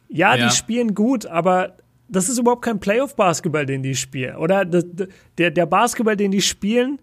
Ja, 0.10 0.36
ja. 0.36 0.48
die 0.48 0.56
spielen 0.56 0.96
gut, 0.96 1.28
aber 1.28 1.78
das 2.10 2.28
ist 2.28 2.40
überhaupt 2.40 2.64
kein 2.64 2.80
Playoff-Basketball, 2.80 3.68
den 3.68 3.84
die 3.84 3.94
spielen. 3.94 4.38
Oder 4.38 4.66
der, 4.66 5.52
der 5.52 5.66
Basketball, 5.68 6.18
den 6.18 6.32
die 6.32 6.42
spielen, 6.42 7.00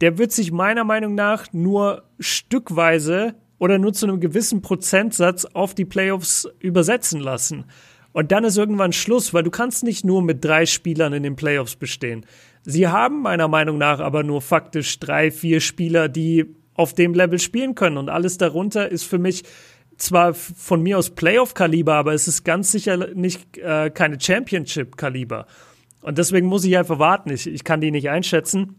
der 0.00 0.16
wird 0.16 0.32
sich 0.32 0.50
meiner 0.50 0.82
Meinung 0.82 1.14
nach 1.14 1.52
nur 1.52 2.04
stückweise 2.18 3.34
oder 3.58 3.78
nur 3.78 3.92
zu 3.92 4.06
einem 4.06 4.18
gewissen 4.18 4.62
Prozentsatz 4.62 5.44
auf 5.44 5.74
die 5.74 5.84
Playoffs 5.84 6.48
übersetzen 6.58 7.20
lassen. 7.20 7.66
Und 8.12 8.32
dann 8.32 8.44
ist 8.44 8.56
irgendwann 8.56 8.92
Schluss, 8.92 9.34
weil 9.34 9.42
du 9.42 9.50
kannst 9.50 9.84
nicht 9.84 10.04
nur 10.04 10.22
mit 10.22 10.44
drei 10.44 10.64
Spielern 10.66 11.12
in 11.12 11.22
den 11.22 11.36
Playoffs 11.36 11.76
bestehen. 11.76 12.24
Sie 12.62 12.88
haben 12.88 13.22
meiner 13.22 13.48
Meinung 13.48 13.78
nach 13.78 14.00
aber 14.00 14.22
nur 14.22 14.42
faktisch 14.42 14.98
drei, 15.00 15.30
vier 15.30 15.60
Spieler, 15.60 16.08
die 16.08 16.54
auf 16.74 16.94
dem 16.94 17.14
Level 17.14 17.38
spielen 17.38 17.74
können. 17.74 17.96
Und 17.96 18.08
alles 18.08 18.38
darunter 18.38 18.90
ist 18.90 19.04
für 19.04 19.18
mich 19.18 19.44
zwar 19.96 20.34
von 20.34 20.82
mir 20.82 20.98
aus 20.98 21.10
Playoff-Kaliber, 21.10 21.94
aber 21.94 22.14
es 22.14 22.26
ist 22.26 22.44
ganz 22.44 22.72
sicher 22.72 22.96
nicht 23.14 23.58
äh, 23.58 23.90
keine 23.90 24.18
Championship-Kaliber. 24.20 25.46
Und 26.02 26.18
deswegen 26.18 26.46
muss 26.46 26.64
ich 26.64 26.76
einfach 26.76 26.98
warten. 26.98 27.30
Ich, 27.30 27.46
ich 27.46 27.64
kann 27.64 27.80
die 27.80 27.90
nicht 27.90 28.08
einschätzen. 28.08 28.76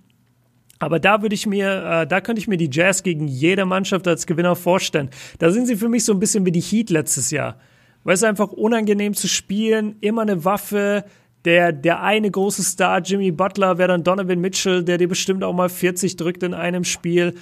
Aber 0.79 0.99
da 0.99 1.21
würde 1.21 1.35
ich 1.35 1.45
mir, 1.45 2.01
äh, 2.01 2.07
da 2.07 2.21
könnte 2.21 2.39
ich 2.39 2.47
mir 2.47 2.57
die 2.57 2.69
Jazz 2.71 3.03
gegen 3.03 3.27
jede 3.27 3.65
Mannschaft 3.65 4.07
als 4.07 4.25
Gewinner 4.25 4.55
vorstellen. 4.55 5.11
Da 5.37 5.51
sind 5.51 5.67
sie 5.67 5.75
für 5.75 5.89
mich 5.89 6.03
so 6.03 6.11
ein 6.11 6.19
bisschen 6.19 6.45
wie 6.45 6.51
die 6.51 6.61
Heat 6.61 6.89
letztes 6.89 7.29
Jahr. 7.29 7.59
Weil 8.03 8.15
es 8.15 8.23
einfach 8.23 8.51
unangenehm 8.51 9.13
zu 9.13 9.27
spielen, 9.27 9.97
immer 10.01 10.23
eine 10.23 10.43
Waffe, 10.43 11.05
der, 11.45 11.71
der 11.71 12.01
eine 12.01 12.29
große 12.29 12.63
Star, 12.63 13.01
Jimmy 13.01 13.31
Butler, 13.31 13.77
wäre 13.77 13.89
dann 13.89 14.03
Donovan 14.03 14.39
Mitchell, 14.39 14.83
der 14.83 14.97
dir 14.97 15.07
bestimmt 15.07 15.43
auch 15.43 15.53
mal 15.53 15.69
40 15.69 16.15
drückt 16.15 16.43
in 16.43 16.53
einem 16.53 16.83
Spiel. 16.83 17.35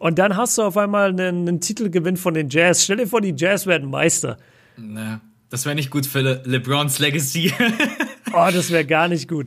Und 0.00 0.18
dann 0.18 0.36
hast 0.36 0.58
du 0.58 0.62
auf 0.62 0.76
einmal 0.76 1.10
einen, 1.10 1.48
einen 1.48 1.60
Titelgewinn 1.60 2.16
von 2.16 2.34
den 2.34 2.48
Jazz. 2.48 2.84
Stell 2.84 2.96
dir 2.96 3.06
vor, 3.06 3.20
die 3.20 3.34
Jazz 3.36 3.66
werden 3.66 3.88
Meister. 3.88 4.38
Na, 4.76 5.20
das 5.50 5.64
wäre 5.66 5.76
nicht 5.76 5.90
gut 5.90 6.04
für 6.04 6.20
Le 6.20 6.42
LeBrons 6.44 6.98
Legacy. 6.98 7.52
oh, 8.32 8.48
das 8.52 8.70
wäre 8.70 8.84
gar 8.84 9.08
nicht 9.08 9.28
gut. 9.28 9.46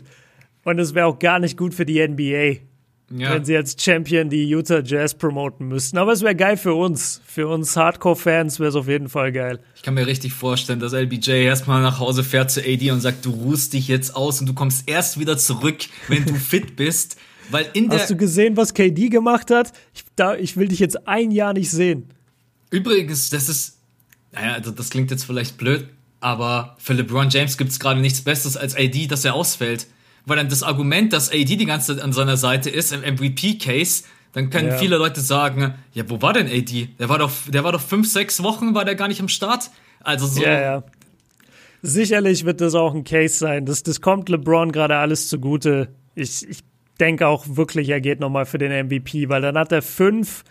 Und 0.64 0.78
das 0.78 0.94
wäre 0.94 1.08
auch 1.08 1.20
gar 1.20 1.40
nicht 1.40 1.58
gut 1.58 1.74
für 1.74 1.86
die 1.86 2.06
NBA. 2.06 2.67
Ja. 3.10 3.34
Wenn 3.34 3.46
sie 3.46 3.56
als 3.56 3.78
Champion 3.80 4.30
die 4.30 4.50
Utah 4.50 4.82
Jazz 4.84 5.14
promoten 5.14 5.70
müssten. 5.70 5.98
Aber 5.98 6.12
es 6.12 6.22
wäre 6.22 6.36
geil 6.36 6.58
für 6.58 6.74
uns. 6.74 7.22
Für 7.26 7.48
uns 7.48 7.78
Hardcore-Fans 7.78 8.60
wäre 8.60 8.70
es 8.70 8.76
auf 8.76 8.90
jeden 8.90 9.08
Fall 9.08 9.32
geil. 9.32 9.60
Ich 9.76 9.82
kann 9.82 9.94
mir 9.94 10.06
richtig 10.06 10.34
vorstellen, 10.34 10.82
dass 10.82 10.92
LBJ 10.92 11.32
erstmal 11.32 11.82
nach 11.82 12.00
Hause 12.00 12.26
fährt 12.26 12.52
zu 12.52 12.60
AD 12.60 12.92
und 12.92 13.00
sagt, 13.00 13.26
du 13.26 13.30
ruhst 13.30 13.72
dich 13.72 13.88
jetzt 13.88 14.14
aus 14.14 14.42
und 14.42 14.48
du 14.48 14.54
kommst 14.54 14.90
erst 14.90 15.20
wieder 15.20 15.38
zurück, 15.38 15.78
wenn 16.10 16.26
du 16.26 16.36
fit 16.36 16.76
bist. 16.76 17.18
Weil 17.50 17.68
in 17.74 17.90
der 17.90 18.00
Hast 18.00 18.10
du 18.10 18.18
gesehen, 18.18 18.58
was 18.58 18.74
KD 18.74 19.08
gemacht 19.08 19.52
hat? 19.52 19.72
Ich, 19.94 20.04
da, 20.18 20.36
ich 20.36 20.58
will 20.58 20.68
dich 20.68 20.80
jetzt 20.80 21.08
ein 21.08 21.32
Jahr 21.32 21.54
nicht 21.54 21.72
sehen. 21.72 22.10
Übrigens, 22.72 23.30
das 23.30 23.48
ist, 23.48 23.78
naja, 24.34 24.54
also 24.56 24.72
das 24.72 24.90
klingt 24.90 25.12
jetzt 25.12 25.24
vielleicht 25.24 25.58
blöd, 25.58 25.88
aber 26.20 26.76
für 26.78 26.92
LeBron 26.92 27.30
James 27.30 27.58
gibt 27.58 27.72
es 27.72 27.80
gerade 27.80 28.02
nichts 28.02 28.20
Besseres 28.20 28.58
als 28.58 28.76
AD, 28.76 29.08
dass 29.08 29.24
er 29.24 29.34
ausfällt 29.34 29.88
weil 30.28 30.38
dann 30.38 30.50
das 30.50 30.62
Argument, 30.62 31.14
dass 31.14 31.32
AD 31.32 31.46
die 31.46 31.66
ganze 31.66 31.96
Zeit 31.96 32.04
an 32.04 32.12
seiner 32.14 32.38
Seite 32.38 32.70
ist, 32.70 32.92
im 32.92 33.02
MVP-Case, 33.02 34.04
dann 34.34 34.50
können 34.50 34.68
ja. 34.68 34.78
viele 34.78 34.98
Leute 34.98 35.22
sagen, 35.22 35.74
ja, 35.94 36.04
wo 36.10 36.22
war 36.22 36.34
denn 36.34 36.48
AD? 36.48 36.90
Der 37.00 37.10
war 37.10 37.18
doch, 37.18 37.32
der 37.48 37.64
war 37.64 37.72
doch 37.72 37.82
fünf, 37.82 38.08
sechs 38.08 38.44
Wochen, 38.44 38.76
war 38.76 38.86
der 38.86 38.96
gar 38.96 39.08
nicht 39.08 39.22
am 39.22 39.30
Start. 39.30 39.72
Also 40.02 40.28
so. 40.28 40.44
Ja, 40.44 40.62
ja. 40.62 40.84
Sicherlich 41.82 42.44
wird 42.44 42.60
das 42.60 42.76
auch 42.76 42.94
ein 42.94 43.06
Case 43.06 43.38
sein. 43.38 43.66
Das, 43.66 43.84
das 43.84 44.02
kommt 44.02 44.28
LeBron 44.28 44.72
gerade 44.72 44.98
alles 44.98 45.30
zugute. 45.30 45.88
Ich, 46.14 46.48
ich 46.48 46.60
denke 47.00 47.28
auch 47.28 47.46
wirklich, 47.48 47.90
er 47.90 48.02
geht 48.02 48.20
nochmal 48.20 48.46
für 48.46 48.58
den 48.58 48.88
MVP, 48.88 49.30
weil 49.30 49.42
dann 49.42 49.58
hat 49.58 49.72
er 49.72 49.82
fünf. 49.82 50.44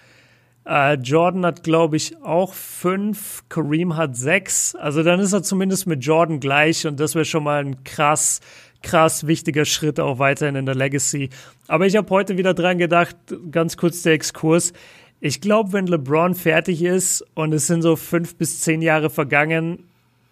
Äh, 0.64 0.94
Jordan 0.94 1.44
hat, 1.44 1.62
glaube 1.62 1.96
ich, 1.96 2.16
auch 2.22 2.54
fünf. 2.54 3.44
Kareem 3.48 3.96
hat 3.96 4.16
sechs. 4.16 4.74
Also 4.74 5.02
dann 5.02 5.20
ist 5.20 5.32
er 5.32 5.42
zumindest 5.42 5.86
mit 5.86 6.04
Jordan 6.04 6.40
gleich 6.40 6.86
und 6.86 6.98
das 6.98 7.14
wäre 7.14 7.24
schon 7.24 7.44
mal 7.44 7.64
ein 7.64 7.84
krass 7.84 8.40
krass 8.82 9.26
wichtiger 9.26 9.64
Schritt 9.64 10.00
auch 10.00 10.18
weiterhin 10.18 10.56
in 10.56 10.66
der 10.66 10.74
Legacy. 10.74 11.30
Aber 11.68 11.86
ich 11.86 11.96
habe 11.96 12.08
heute 12.10 12.36
wieder 12.36 12.54
dran 12.54 12.78
gedacht, 12.78 13.16
ganz 13.50 13.76
kurz 13.76 14.02
der 14.02 14.12
Exkurs. 14.12 14.72
Ich 15.20 15.40
glaube, 15.40 15.72
wenn 15.72 15.86
LeBron 15.86 16.34
fertig 16.34 16.82
ist 16.82 17.24
und 17.34 17.52
es 17.52 17.66
sind 17.66 17.82
so 17.82 17.96
fünf 17.96 18.36
bis 18.36 18.60
zehn 18.60 18.82
Jahre 18.82 19.10
vergangen, 19.10 19.84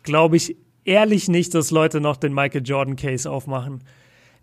glaube 0.02 0.36
ich 0.36 0.56
ehrlich 0.84 1.28
nicht, 1.28 1.54
dass 1.54 1.70
Leute 1.70 2.00
noch 2.00 2.16
den 2.16 2.34
Michael 2.34 2.62
Jordan 2.64 2.96
Case 2.96 3.30
aufmachen. 3.30 3.82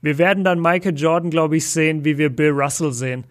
Wir 0.02 0.18
werden 0.18 0.44
dann 0.44 0.60
Michael 0.60 0.98
Jordan, 0.98 1.30
glaube 1.30 1.58
ich, 1.58 1.70
sehen, 1.70 2.04
wie 2.04 2.18
wir 2.18 2.36
Bill 2.36 2.50
Russell 2.50 2.92
sehen. 2.92 3.26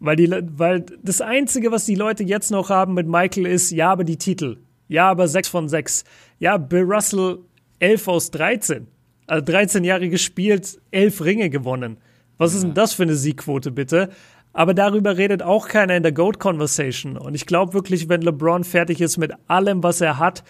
Weil, 0.00 0.16
die, 0.16 0.30
weil 0.30 0.86
das 1.02 1.20
Einzige, 1.20 1.70
was 1.70 1.84
die 1.84 1.96
Leute 1.96 2.22
jetzt 2.24 2.50
noch 2.50 2.70
haben 2.70 2.94
mit 2.94 3.06
Michael 3.06 3.46
ist, 3.46 3.70
ja, 3.70 3.90
aber 3.90 4.04
die 4.04 4.16
Titel. 4.16 4.58
Ja, 4.88 5.10
aber 5.10 5.28
sechs 5.28 5.48
von 5.48 5.68
sechs. 5.68 6.04
Ja, 6.38 6.56
Bill 6.56 6.84
Russell 6.84 7.40
elf 7.78 8.08
aus 8.08 8.30
13 8.30 8.86
also 9.28 9.44
13 9.44 9.84
Jahre 9.84 10.08
gespielt, 10.08 10.80
elf 10.90 11.22
Ringe 11.22 11.50
gewonnen. 11.50 11.98
Was 12.38 12.54
ist 12.54 12.62
denn 12.62 12.74
das 12.74 12.94
für 12.94 13.02
eine 13.02 13.14
Siegquote, 13.14 13.70
bitte? 13.70 14.10
Aber 14.52 14.74
darüber 14.74 15.16
redet 15.16 15.42
auch 15.42 15.68
keiner 15.68 15.96
in 15.96 16.02
der 16.02 16.12
GOAT 16.12 16.38
Conversation. 16.38 17.16
Und 17.16 17.34
ich 17.34 17.46
glaube 17.46 17.74
wirklich, 17.74 18.08
wenn 18.08 18.22
LeBron 18.22 18.64
fertig 18.64 19.00
ist 19.00 19.18
mit 19.18 19.32
allem, 19.46 19.82
was 19.82 20.00
er 20.00 20.18
hat, 20.18 20.42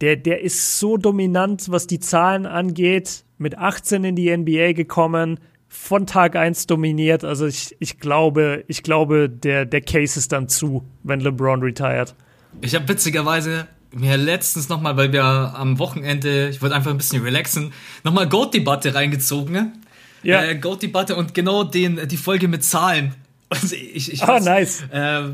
der, 0.00 0.16
der 0.16 0.42
ist 0.42 0.78
so 0.78 0.96
dominant, 0.96 1.70
was 1.70 1.86
die 1.86 2.00
Zahlen 2.00 2.46
angeht, 2.46 3.24
mit 3.38 3.56
18 3.56 4.04
in 4.04 4.16
die 4.16 4.36
NBA 4.36 4.72
gekommen, 4.72 5.38
von 5.68 6.06
Tag 6.06 6.36
1 6.36 6.66
dominiert. 6.66 7.24
Also 7.24 7.46
ich, 7.46 7.76
ich 7.78 7.98
glaube, 7.98 8.64
ich 8.68 8.82
glaube, 8.82 9.30
der, 9.30 9.64
der 9.64 9.80
Case 9.80 10.18
ist 10.18 10.32
dann 10.32 10.48
zu, 10.48 10.84
wenn 11.02 11.20
LeBron 11.20 11.62
retired. 11.62 12.14
Ich 12.60 12.74
habe 12.74 12.86
witzigerweise 12.88 13.66
mir 13.92 14.16
letztens 14.16 14.68
nochmal, 14.68 14.96
weil 14.96 15.12
wir 15.12 15.24
am 15.24 15.78
Wochenende, 15.78 16.48
ich 16.48 16.62
wollte 16.62 16.74
einfach 16.74 16.90
ein 16.90 16.98
bisschen 16.98 17.22
relaxen, 17.22 17.72
nochmal 18.04 18.28
Goat-Debatte 18.28 18.94
reingezogen. 18.94 19.84
Ja. 20.22 20.42
Äh, 20.44 20.56
Goat-Debatte 20.56 21.16
und 21.16 21.34
genau 21.34 21.64
den, 21.64 22.08
die 22.08 22.16
Folge 22.16 22.48
mit 22.48 22.64
Zahlen. 22.64 23.14
Also 23.52 23.76
ich, 23.76 24.10
ich 24.10 24.22
ah, 24.22 24.28
weiß, 24.28 24.44
nice. 24.46 24.82
Äh, 24.90 25.24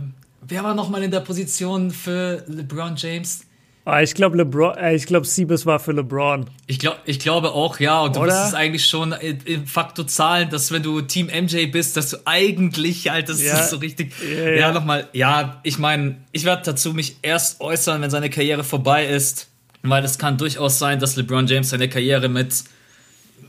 wer 0.40 0.64
war 0.64 0.74
nochmal 0.74 1.04
in 1.04 1.12
der 1.12 1.20
Position 1.20 1.92
für 1.92 2.42
LeBron 2.48 2.96
James? 2.96 3.42
Ah, 3.84 4.02
ich 4.02 4.12
glaube, 4.12 4.36
LeBron, 4.36 4.76
äh, 4.76 4.94
ich 4.94 5.06
glaube, 5.06 5.26
Siebes 5.26 5.64
war 5.64 5.78
für 5.78 5.92
LeBron. 5.92 6.44
Ich, 6.66 6.78
glaub, 6.78 6.98
ich 7.06 7.18
glaube 7.18 7.52
auch, 7.52 7.80
ja. 7.80 8.02
Und 8.02 8.16
du 8.16 8.20
Oder? 8.20 8.46
es 8.46 8.52
eigentlich 8.52 8.84
schon 8.84 9.12
im 9.12 9.66
Faktor 9.66 10.06
Zahlen, 10.06 10.50
dass 10.50 10.70
wenn 10.70 10.82
du 10.82 11.00
Team 11.00 11.28
MJ 11.28 11.66
bist, 11.66 11.96
dass 11.96 12.10
du 12.10 12.18
eigentlich 12.26 13.08
halt, 13.08 13.30
das 13.30 13.42
ja. 13.42 13.58
ist 13.58 13.70
so 13.70 13.78
richtig. 13.78 14.12
Ja, 14.22 14.50
ja. 14.50 14.50
ja 14.56 14.72
nochmal, 14.72 15.08
ja, 15.14 15.60
ich 15.62 15.78
meine, 15.78 16.16
ich 16.32 16.44
werde 16.44 16.62
dazu 16.66 16.92
mich 16.92 17.16
erst 17.22 17.62
äußern, 17.62 18.02
wenn 18.02 18.10
seine 18.10 18.28
Karriere 18.28 18.62
vorbei 18.62 19.06
ist. 19.06 19.48
Weil 19.82 20.04
es 20.04 20.18
kann 20.18 20.36
durchaus 20.36 20.78
sein, 20.78 20.98
dass 20.98 21.16
LeBron 21.16 21.46
James 21.46 21.70
seine 21.70 21.88
Karriere 21.88 22.28
mit, 22.28 22.64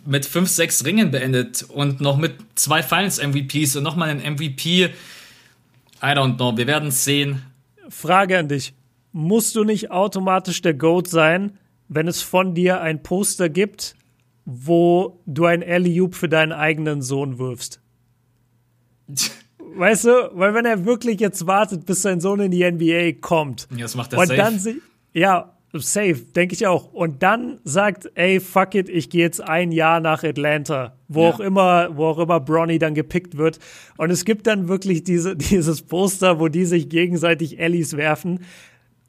mit 0.05 0.25
fünf, 0.25 0.49
sechs 0.49 0.85
Ringen 0.85 1.11
beendet 1.11 1.63
und 1.63 1.99
noch 1.99 2.15
mit 2.15 2.35
zwei 2.55 2.81
Finals-MVPs 2.81 3.75
und 3.75 3.83
nochmal 3.83 4.09
einen 4.09 4.35
MVP. 4.35 4.85
I 4.85 4.91
don't 6.01 6.37
know, 6.37 6.55
wir 6.55 6.67
werden 6.67 6.89
es 6.89 7.03
sehen. 7.03 7.41
Frage 7.89 8.37
an 8.37 8.47
dich 8.47 8.73
musst 9.19 9.55
du 9.55 9.63
nicht 9.63 9.91
automatisch 9.91 10.61
der 10.61 10.73
Goat 10.73 11.07
sein, 11.07 11.57
wenn 11.89 12.07
es 12.07 12.21
von 12.21 12.55
dir 12.55 12.81
ein 12.81 13.03
Poster 13.03 13.49
gibt, 13.49 13.95
wo 14.45 15.21
du 15.25 15.45
ein 15.45 15.61
Alley-Oop 15.63 16.15
für 16.15 16.29
deinen 16.29 16.53
eigenen 16.53 17.01
Sohn 17.01 17.37
wirfst. 17.37 17.81
Weißt 19.75 20.05
du, 20.05 20.31
weil 20.33 20.53
wenn 20.53 20.65
er 20.65 20.85
wirklich 20.85 21.19
jetzt 21.19 21.45
wartet, 21.45 21.85
bis 21.85 22.01
sein 22.01 22.19
Sohn 22.19 22.39
in 22.39 22.51
die 22.51 22.69
NBA 22.69 23.19
kommt. 23.21 23.67
Ja, 23.71 23.83
das 23.83 23.95
macht 23.95 24.13
er 24.13 24.19
und 24.19 24.27
safe. 24.27 24.37
Dann, 24.37 24.81
ja, 25.13 25.53
safe, 25.73 26.15
denke 26.35 26.55
ich 26.55 26.65
auch. 26.65 26.91
Und 26.91 27.21
dann 27.21 27.59
sagt, 27.63 28.09
ey, 28.15 28.39
fuck 28.39 28.73
it, 28.73 28.89
ich 28.89 29.09
gehe 29.09 29.21
jetzt 29.21 29.41
ein 29.41 29.71
Jahr 29.71 29.99
nach 29.99 30.23
Atlanta, 30.23 30.97
wo 31.07 31.23
ja. 31.23 31.29
auch 31.29 31.39
immer, 31.39 31.95
wo 31.95 32.07
auch 32.07 32.19
immer 32.19 32.39
Bronny 32.39 32.79
dann 32.79 32.95
gepickt 32.95 33.37
wird. 33.37 33.59
Und 33.97 34.09
es 34.09 34.25
gibt 34.25 34.47
dann 34.47 34.67
wirklich 34.67 35.03
diese, 35.03 35.35
dieses 35.35 35.83
Poster, 35.83 36.39
wo 36.39 36.47
die 36.47 36.65
sich 36.65 36.89
gegenseitig 36.89 37.59
Allies 37.61 37.95
werfen 37.95 38.39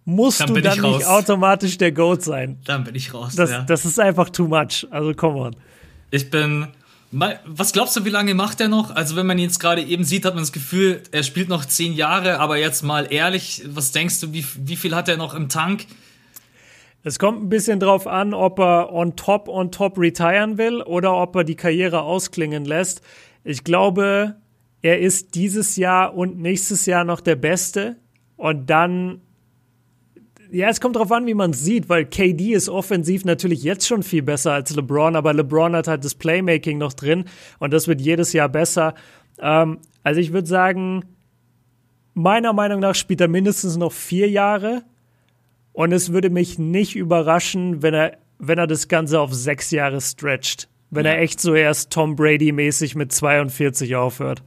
musst 0.04 0.40
dann 0.40 0.54
du 0.54 0.60
dann 0.60 0.80
nicht 0.80 1.06
automatisch 1.06 1.78
der 1.78 1.92
Goat 1.92 2.22
sein. 2.22 2.58
Dann 2.64 2.84
bin 2.84 2.94
ich 2.94 3.12
raus. 3.14 3.36
Das, 3.36 3.50
ja. 3.50 3.62
das 3.62 3.84
ist 3.84 4.00
einfach 4.00 4.30
too 4.30 4.48
much. 4.48 4.86
Also 4.90 5.14
come 5.14 5.38
on. 5.38 5.56
Ich 6.10 6.30
bin. 6.30 6.68
Was 7.12 7.72
glaubst 7.72 7.96
du, 7.96 8.04
wie 8.04 8.10
lange 8.10 8.34
macht 8.34 8.60
er 8.60 8.68
noch? 8.68 8.94
Also, 8.94 9.16
wenn 9.16 9.26
man 9.26 9.36
ihn 9.36 9.46
jetzt 9.46 9.58
gerade 9.58 9.82
eben 9.82 10.04
sieht, 10.04 10.24
hat 10.24 10.34
man 10.34 10.44
das 10.44 10.52
Gefühl, 10.52 11.02
er 11.10 11.24
spielt 11.24 11.48
noch 11.48 11.64
zehn 11.64 11.92
Jahre, 11.92 12.38
aber 12.38 12.56
jetzt 12.56 12.82
mal 12.82 13.12
ehrlich, 13.12 13.64
was 13.66 13.90
denkst 13.90 14.20
du, 14.20 14.32
wie, 14.32 14.44
wie 14.58 14.76
viel 14.76 14.94
hat 14.94 15.08
er 15.08 15.16
noch 15.16 15.34
im 15.34 15.48
Tank? 15.48 15.86
Es 17.02 17.18
kommt 17.18 17.42
ein 17.42 17.48
bisschen 17.48 17.80
drauf 17.80 18.06
an, 18.06 18.32
ob 18.32 18.60
er 18.60 18.92
on 18.92 19.16
top, 19.16 19.48
on 19.48 19.72
top 19.72 19.98
retiren 19.98 20.56
will 20.56 20.82
oder 20.82 21.16
ob 21.16 21.34
er 21.34 21.42
die 21.42 21.56
Karriere 21.56 22.02
ausklingen 22.02 22.64
lässt. 22.64 23.00
Ich 23.42 23.64
glaube, 23.64 24.36
er 24.82 25.00
ist 25.00 25.34
dieses 25.34 25.76
Jahr 25.76 26.14
und 26.14 26.38
nächstes 26.38 26.86
Jahr 26.86 27.04
noch 27.04 27.20
der 27.20 27.36
Beste. 27.36 27.96
Und 28.36 28.68
dann 28.68 29.20
ja, 30.52 30.68
es 30.68 30.80
kommt 30.80 30.96
drauf 30.96 31.12
an, 31.12 31.26
wie 31.26 31.34
man 31.34 31.50
es 31.50 31.64
sieht, 31.64 31.88
weil 31.88 32.04
KD 32.04 32.52
ist 32.52 32.68
offensiv 32.68 33.24
natürlich 33.24 33.62
jetzt 33.62 33.86
schon 33.86 34.02
viel 34.02 34.22
besser 34.22 34.52
als 34.52 34.74
LeBron, 34.74 35.16
aber 35.16 35.32
LeBron 35.32 35.74
hat 35.74 35.88
halt 35.88 36.04
das 36.04 36.14
Playmaking 36.14 36.78
noch 36.78 36.92
drin 36.92 37.24
und 37.58 37.72
das 37.72 37.88
wird 37.88 38.00
jedes 38.00 38.32
Jahr 38.32 38.48
besser. 38.48 38.94
Ähm, 39.40 39.78
also 40.02 40.20
ich 40.20 40.32
würde 40.32 40.48
sagen, 40.48 41.04
meiner 42.14 42.52
Meinung 42.52 42.80
nach 42.80 42.94
spielt 42.94 43.20
er 43.20 43.28
mindestens 43.28 43.76
noch 43.76 43.92
vier 43.92 44.28
Jahre 44.28 44.82
und 45.72 45.92
es 45.92 46.12
würde 46.12 46.30
mich 46.30 46.58
nicht 46.58 46.96
überraschen, 46.96 47.82
wenn 47.82 47.94
er, 47.94 48.18
wenn 48.38 48.58
er 48.58 48.66
das 48.66 48.88
Ganze 48.88 49.20
auf 49.20 49.32
sechs 49.32 49.70
Jahre 49.70 50.00
stretcht. 50.00 50.68
Wenn 50.90 51.06
ja. 51.06 51.12
er 51.12 51.20
echt 51.20 51.40
so 51.40 51.54
erst 51.54 51.90
Tom 51.90 52.16
Brady-mäßig 52.16 52.96
mit 52.96 53.12
42 53.12 53.94
aufhört. 53.94 54.42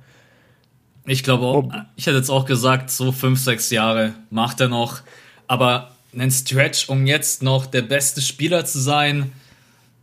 Ich 1.05 1.23
glaube 1.23 1.45
auch, 1.45 1.69
ich 1.95 2.05
hätte 2.05 2.17
jetzt 2.17 2.29
auch 2.29 2.45
gesagt, 2.45 2.89
so 2.89 3.11
fünf, 3.11 3.39
sechs 3.39 3.69
Jahre 3.69 4.13
macht 4.29 4.59
er 4.59 4.67
noch. 4.67 5.01
Aber 5.47 5.92
einen 6.13 6.31
Stretch, 6.31 6.89
um 6.89 7.05
jetzt 7.05 7.43
noch 7.43 7.65
der 7.65 7.81
beste 7.81 8.21
Spieler 8.21 8.65
zu 8.65 8.79
sein, 8.79 9.31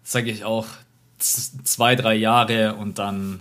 sage 0.03 0.31
ich 0.31 0.45
auch 0.45 0.67
zwei, 1.19 1.95
drei 1.97 2.15
Jahre 2.15 2.75
und 2.75 2.99
dann 2.99 3.41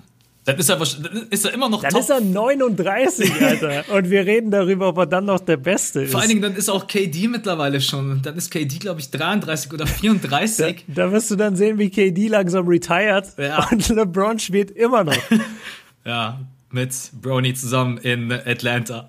dann 0.49 0.57
ist 0.57 0.69
er, 0.69 0.81
ist 1.29 1.45
er 1.45 1.53
immer 1.53 1.69
noch 1.69 1.83
Dann 1.83 1.91
top. 1.91 2.01
ist 2.01 2.09
er 2.09 2.21
39, 2.21 3.31
Alter. 3.39 3.83
Und 3.93 4.09
wir 4.09 4.25
reden 4.25 4.49
darüber, 4.49 4.87
ob 4.87 4.97
er 4.97 5.05
dann 5.05 5.25
noch 5.25 5.41
der 5.41 5.57
Beste 5.57 6.01
ist. 6.01 6.11
Vor 6.11 6.21
allen 6.21 6.29
Dingen, 6.29 6.41
dann 6.41 6.55
ist 6.55 6.69
auch 6.69 6.87
KD 6.87 7.27
mittlerweile 7.27 7.79
schon. 7.79 8.21
Dann 8.23 8.35
ist 8.35 8.49
KD, 8.49 8.79
glaube 8.79 8.99
ich, 8.99 9.11
33 9.11 9.71
oder 9.71 9.85
34. 9.85 10.85
da, 10.87 11.03
da, 11.03 11.11
wirst 11.11 11.29
du 11.29 11.35
dann 11.35 11.55
sehen, 11.55 11.77
wie 11.77 11.91
KD 11.91 12.29
langsam 12.29 12.67
retired. 12.67 13.27
Ja. 13.37 13.67
Und 13.69 13.87
LeBron 13.95 14.39
spielt 14.39 14.71
immer 14.71 15.03
noch. 15.03 15.17
ja, 16.05 16.39
mit 16.71 16.95
Brony 17.21 17.53
zusammen 17.53 17.99
in 17.99 18.31
Atlanta. 18.31 19.07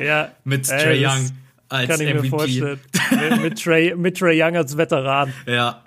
ja. 0.00 0.30
mit 0.44 0.68
Trey 0.68 1.04
Young 1.04 1.30
als 1.68 1.88
Kann 1.88 2.00
ich 2.00 2.08
MVP. 2.08 2.22
mir 2.22 2.28
vorstellen. 2.30 2.80
mit, 3.10 3.42
mit, 3.42 3.62
Trey, 3.62 3.94
mit 3.94 4.18
Trey 4.18 4.42
Young 4.42 4.56
als 4.56 4.76
Veteran. 4.76 5.32
Ja. 5.46 5.82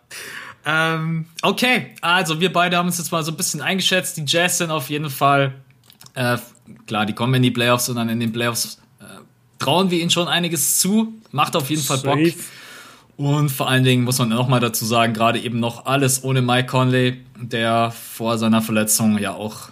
Ähm, 0.65 1.25
okay, 1.41 1.87
also 2.01 2.39
wir 2.39 2.53
beide 2.53 2.77
haben 2.77 2.87
uns 2.87 2.97
jetzt 2.99 3.11
mal 3.11 3.23
so 3.23 3.31
ein 3.31 3.37
bisschen 3.37 3.61
eingeschätzt. 3.61 4.17
Die 4.17 4.23
Jazz 4.25 4.59
sind 4.59 4.69
auf 4.69 4.89
jeden 4.89 5.09
Fall, 5.09 5.53
äh, 6.13 6.37
klar, 6.85 7.05
die 7.05 7.13
kommen 7.13 7.33
in 7.35 7.41
die 7.41 7.51
Playoffs 7.51 7.89
und 7.89 7.95
dann 7.95 8.09
in 8.09 8.19
den 8.19 8.31
Playoffs 8.31 8.79
äh, 8.99 9.03
trauen 9.57 9.89
wir 9.89 9.99
ihnen 9.99 10.11
schon 10.11 10.27
einiges 10.27 10.79
zu. 10.79 11.13
Macht 11.31 11.55
auf 11.55 11.69
jeden 11.69 11.81
Fall 11.81 11.97
Bock. 11.99 12.19
Und 13.17 13.49
vor 13.49 13.69
allen 13.69 13.83
Dingen 13.83 14.03
muss 14.03 14.19
man 14.19 14.29
nochmal 14.29 14.59
dazu 14.59 14.85
sagen, 14.85 15.13
gerade 15.13 15.39
eben 15.39 15.59
noch 15.59 15.85
alles 15.85 16.23
ohne 16.23 16.41
Mike 16.41 16.67
Conley, 16.67 17.23
der 17.39 17.91
vor 17.91 18.37
seiner 18.37 18.61
Verletzung 18.61 19.17
ja 19.17 19.33
auch 19.33 19.70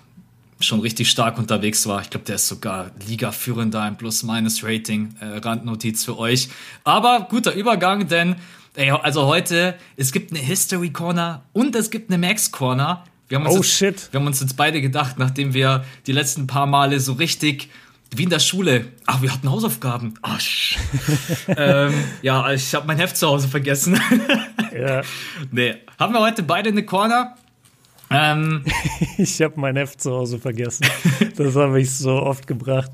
schon 0.59 0.81
richtig 0.81 1.09
stark 1.09 1.37
unterwegs 1.37 1.87
war. 1.87 2.01
Ich 2.01 2.09
glaube, 2.09 2.25
der 2.25 2.35
ist 2.35 2.47
sogar 2.47 2.91
Liga-Führender 3.07 3.87
im 3.87 3.97
Plus-Minus-Rating. 3.97 5.15
Äh, 5.19 5.25
Randnotiz 5.37 6.03
für 6.03 6.17
euch. 6.17 6.49
Aber 6.83 7.27
guter 7.29 7.53
Übergang, 7.53 8.07
denn 8.07 8.35
ey, 8.75 8.91
also 8.91 9.25
heute, 9.25 9.75
es 9.95 10.11
gibt 10.11 10.31
eine 10.31 10.39
History 10.39 10.91
Corner 10.91 11.43
und 11.53 11.75
es 11.75 11.89
gibt 11.89 12.11
eine 12.11 12.17
Max 12.17 12.51
Corner. 12.51 13.05
Wir 13.29 13.37
haben 13.37 13.45
uns 13.45 13.55
oh 13.55 13.57
jetzt, 13.57 13.71
shit. 13.71 14.09
Wir 14.11 14.19
haben 14.19 14.27
uns 14.27 14.41
jetzt 14.41 14.57
beide 14.57 14.81
gedacht, 14.81 15.17
nachdem 15.17 15.53
wir 15.53 15.85
die 16.07 16.11
letzten 16.11 16.47
paar 16.47 16.65
Male 16.65 16.99
so 16.99 17.13
richtig 17.13 17.69
wie 18.15 18.23
in 18.23 18.29
der 18.29 18.39
Schule. 18.39 18.85
Ach, 19.05 19.21
wir 19.21 19.31
hatten 19.31 19.49
Hausaufgaben. 19.49 20.15
Ach, 20.23 20.41
ähm, 21.47 21.93
ja, 22.21 22.51
ich 22.51 22.73
habe 22.73 22.87
mein 22.87 22.97
Heft 22.97 23.17
zu 23.17 23.27
Hause 23.27 23.47
vergessen. 23.47 23.99
ja. 24.77 25.01
Nee, 25.51 25.75
haben 25.97 26.13
wir 26.13 26.21
heute 26.21 26.43
beide 26.43 26.69
eine 26.69 26.83
Corner? 26.83 27.35
Ähm, 28.11 28.63
ich 29.17 29.41
habe 29.41 29.59
mein 29.59 29.75
Heft 29.75 30.01
zu 30.01 30.11
Hause 30.11 30.39
vergessen. 30.39 30.85
Das 31.35 31.55
habe 31.55 31.79
ich 31.79 31.91
so 31.91 32.11
oft 32.11 32.47
gebracht. 32.47 32.91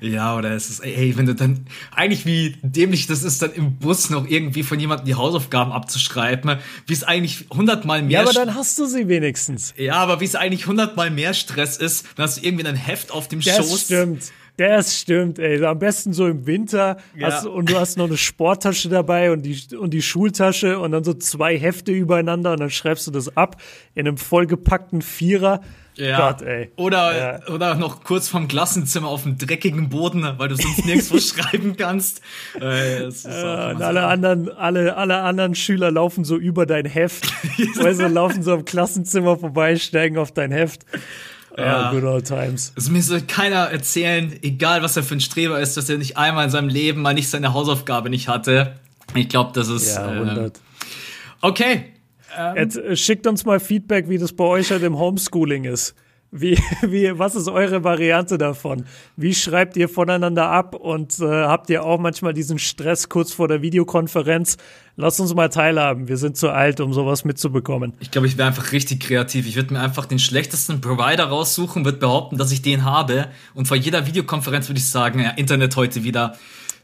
Ja, 0.00 0.36
oder 0.36 0.50
es 0.50 0.70
ist, 0.70 0.80
ey, 0.80 1.16
wenn 1.16 1.26
du 1.26 1.34
dann, 1.34 1.66
eigentlich 1.92 2.26
wie 2.26 2.56
dämlich 2.62 3.06
das 3.06 3.22
ist, 3.22 3.42
dann 3.42 3.52
im 3.52 3.76
Bus 3.76 4.10
noch 4.10 4.28
irgendwie 4.28 4.62
von 4.62 4.78
jemandem 4.78 5.06
die 5.06 5.14
Hausaufgaben 5.14 5.72
abzuschreiben, 5.72 6.58
wie 6.86 6.92
es 6.92 7.04
eigentlich 7.04 7.46
hundertmal 7.50 8.02
mehr. 8.02 8.10
Ja, 8.10 8.22
aber 8.22 8.32
dann 8.32 8.54
hast 8.54 8.78
du 8.78 8.86
sie 8.86 9.08
wenigstens. 9.08 9.74
Ja, 9.76 9.94
aber 9.94 10.20
wie 10.20 10.24
es 10.24 10.34
eigentlich 10.34 10.66
hundertmal 10.66 11.10
mehr 11.10 11.34
Stress 11.34 11.76
ist, 11.76 12.06
dann 12.16 12.24
hast 12.24 12.38
du 12.38 12.46
irgendwie 12.46 12.66
ein 12.66 12.76
Heft 12.76 13.10
auf 13.12 13.28
dem 13.28 13.40
das 13.40 13.56
Schoß. 13.56 13.84
Stimmt. 13.84 14.32
Das 14.56 14.98
stimmt, 14.98 15.38
ey. 15.38 15.64
Am 15.64 15.78
besten 15.78 16.12
so 16.12 16.26
im 16.26 16.46
Winter 16.46 16.98
ja. 17.16 17.28
hast, 17.28 17.46
und 17.46 17.70
du 17.70 17.78
hast 17.78 17.96
noch 17.96 18.06
eine 18.06 18.16
Sporttasche 18.16 18.88
dabei 18.88 19.32
und 19.32 19.42
die, 19.42 19.76
und 19.76 19.90
die 19.90 20.02
Schultasche 20.02 20.78
und 20.78 20.92
dann 20.92 21.04
so 21.04 21.14
zwei 21.14 21.58
Hefte 21.58 21.92
übereinander 21.92 22.52
und 22.52 22.60
dann 22.60 22.70
schreibst 22.70 23.06
du 23.06 23.10
das 23.10 23.36
ab 23.36 23.60
in 23.94 24.06
einem 24.06 24.16
vollgepackten 24.16 25.02
Vierer. 25.02 25.60
Ja. 26.00 26.30
Gott, 26.30 26.42
ey. 26.42 26.70
Oder, 26.76 27.40
ja. 27.46 27.54
oder 27.54 27.74
noch 27.74 28.04
kurz 28.04 28.28
vom 28.28 28.48
Klassenzimmer 28.48 29.08
auf 29.08 29.24
dem 29.24 29.36
dreckigen 29.36 29.90
Boden, 29.90 30.26
weil 30.38 30.48
du 30.48 30.56
sonst 30.56 30.86
nirgendwo 30.86 31.18
schreiben 31.20 31.76
kannst. 31.76 32.22
Äh, 32.58 33.04
und 33.04 33.82
alle 33.82 34.06
anderen, 34.06 34.50
alle, 34.50 34.96
alle 34.96 35.18
anderen 35.18 35.54
Schüler 35.54 35.90
laufen 35.90 36.24
so 36.24 36.36
über 36.36 36.64
dein 36.64 36.86
Heft. 36.86 37.30
weißt 37.58 38.00
du, 38.00 38.08
laufen 38.08 38.42
so 38.42 38.54
am 38.54 38.64
Klassenzimmer 38.64 39.36
vorbei, 39.36 39.76
steigen 39.76 40.16
auf 40.16 40.32
dein 40.32 40.52
Heft. 40.52 40.86
Ja, 41.56 41.90
good 41.90 42.04
old 42.04 42.26
times. 42.26 42.72
Also 42.76 42.92
mir 42.92 43.02
soll 43.02 43.22
keiner 43.22 43.70
erzählen, 43.70 44.32
egal 44.42 44.82
was 44.82 44.96
er 44.96 45.02
für 45.02 45.14
ein 45.14 45.20
Streber 45.20 45.60
ist, 45.60 45.76
dass 45.76 45.88
er 45.88 45.98
nicht 45.98 46.16
einmal 46.16 46.44
in 46.44 46.50
seinem 46.50 46.68
Leben 46.68 47.02
mal 47.02 47.14
nicht 47.14 47.28
seine 47.28 47.52
Hausaufgabe 47.52 48.08
nicht 48.10 48.28
hatte. 48.28 48.78
Ich 49.14 49.28
glaube, 49.28 49.50
das 49.54 49.68
ist. 49.68 49.96
Ja, 49.96 50.06
100. 50.08 50.56
Äh, 50.56 50.60
okay. 51.40 51.84
Ähm, 52.36 52.56
Jetzt, 52.56 52.76
äh, 52.76 52.96
schickt 52.96 53.26
uns 53.26 53.44
mal 53.44 53.58
Feedback, 53.58 54.08
wie 54.08 54.18
das 54.18 54.32
bei 54.32 54.44
euch 54.44 54.70
halt 54.70 54.82
im 54.82 54.98
Homeschooling 54.98 55.64
ist. 55.64 55.94
Wie, 56.32 56.56
wie, 56.82 57.18
was 57.18 57.34
ist 57.34 57.48
eure 57.48 57.82
Variante 57.82 58.38
davon? 58.38 58.84
Wie 59.16 59.34
schreibt 59.34 59.76
ihr 59.76 59.88
voneinander 59.88 60.48
ab 60.48 60.74
und 60.74 61.18
äh, 61.20 61.24
habt 61.24 61.70
ihr 61.70 61.84
auch 61.84 61.98
manchmal 61.98 62.34
diesen 62.34 62.58
Stress 62.58 63.08
kurz 63.08 63.32
vor 63.32 63.48
der 63.48 63.62
Videokonferenz? 63.62 64.56
Lasst 64.96 65.20
uns 65.20 65.34
mal 65.34 65.48
teilhaben. 65.48 66.08
Wir 66.08 66.16
sind 66.16 66.36
zu 66.36 66.50
alt, 66.50 66.80
um 66.80 66.92
sowas 66.92 67.24
mitzubekommen. 67.24 67.94
Ich 68.00 68.10
glaube, 68.10 68.26
ich 68.26 68.36
wäre 68.36 68.48
einfach 68.48 68.72
richtig 68.72 69.00
kreativ. 69.00 69.46
Ich 69.46 69.56
würde 69.56 69.72
mir 69.72 69.80
einfach 69.80 70.06
den 70.06 70.18
schlechtesten 70.18 70.80
Provider 70.80 71.24
raussuchen, 71.24 71.84
würde 71.84 71.98
behaupten, 71.98 72.36
dass 72.36 72.52
ich 72.52 72.62
den 72.62 72.84
habe. 72.84 73.28
Und 73.54 73.66
vor 73.66 73.76
jeder 73.76 74.06
Videokonferenz 74.06 74.68
würde 74.68 74.78
ich 74.78 74.88
sagen, 74.88 75.20
ja, 75.20 75.30
Internet 75.30 75.76
heute 75.76 76.04
wieder. 76.04 76.36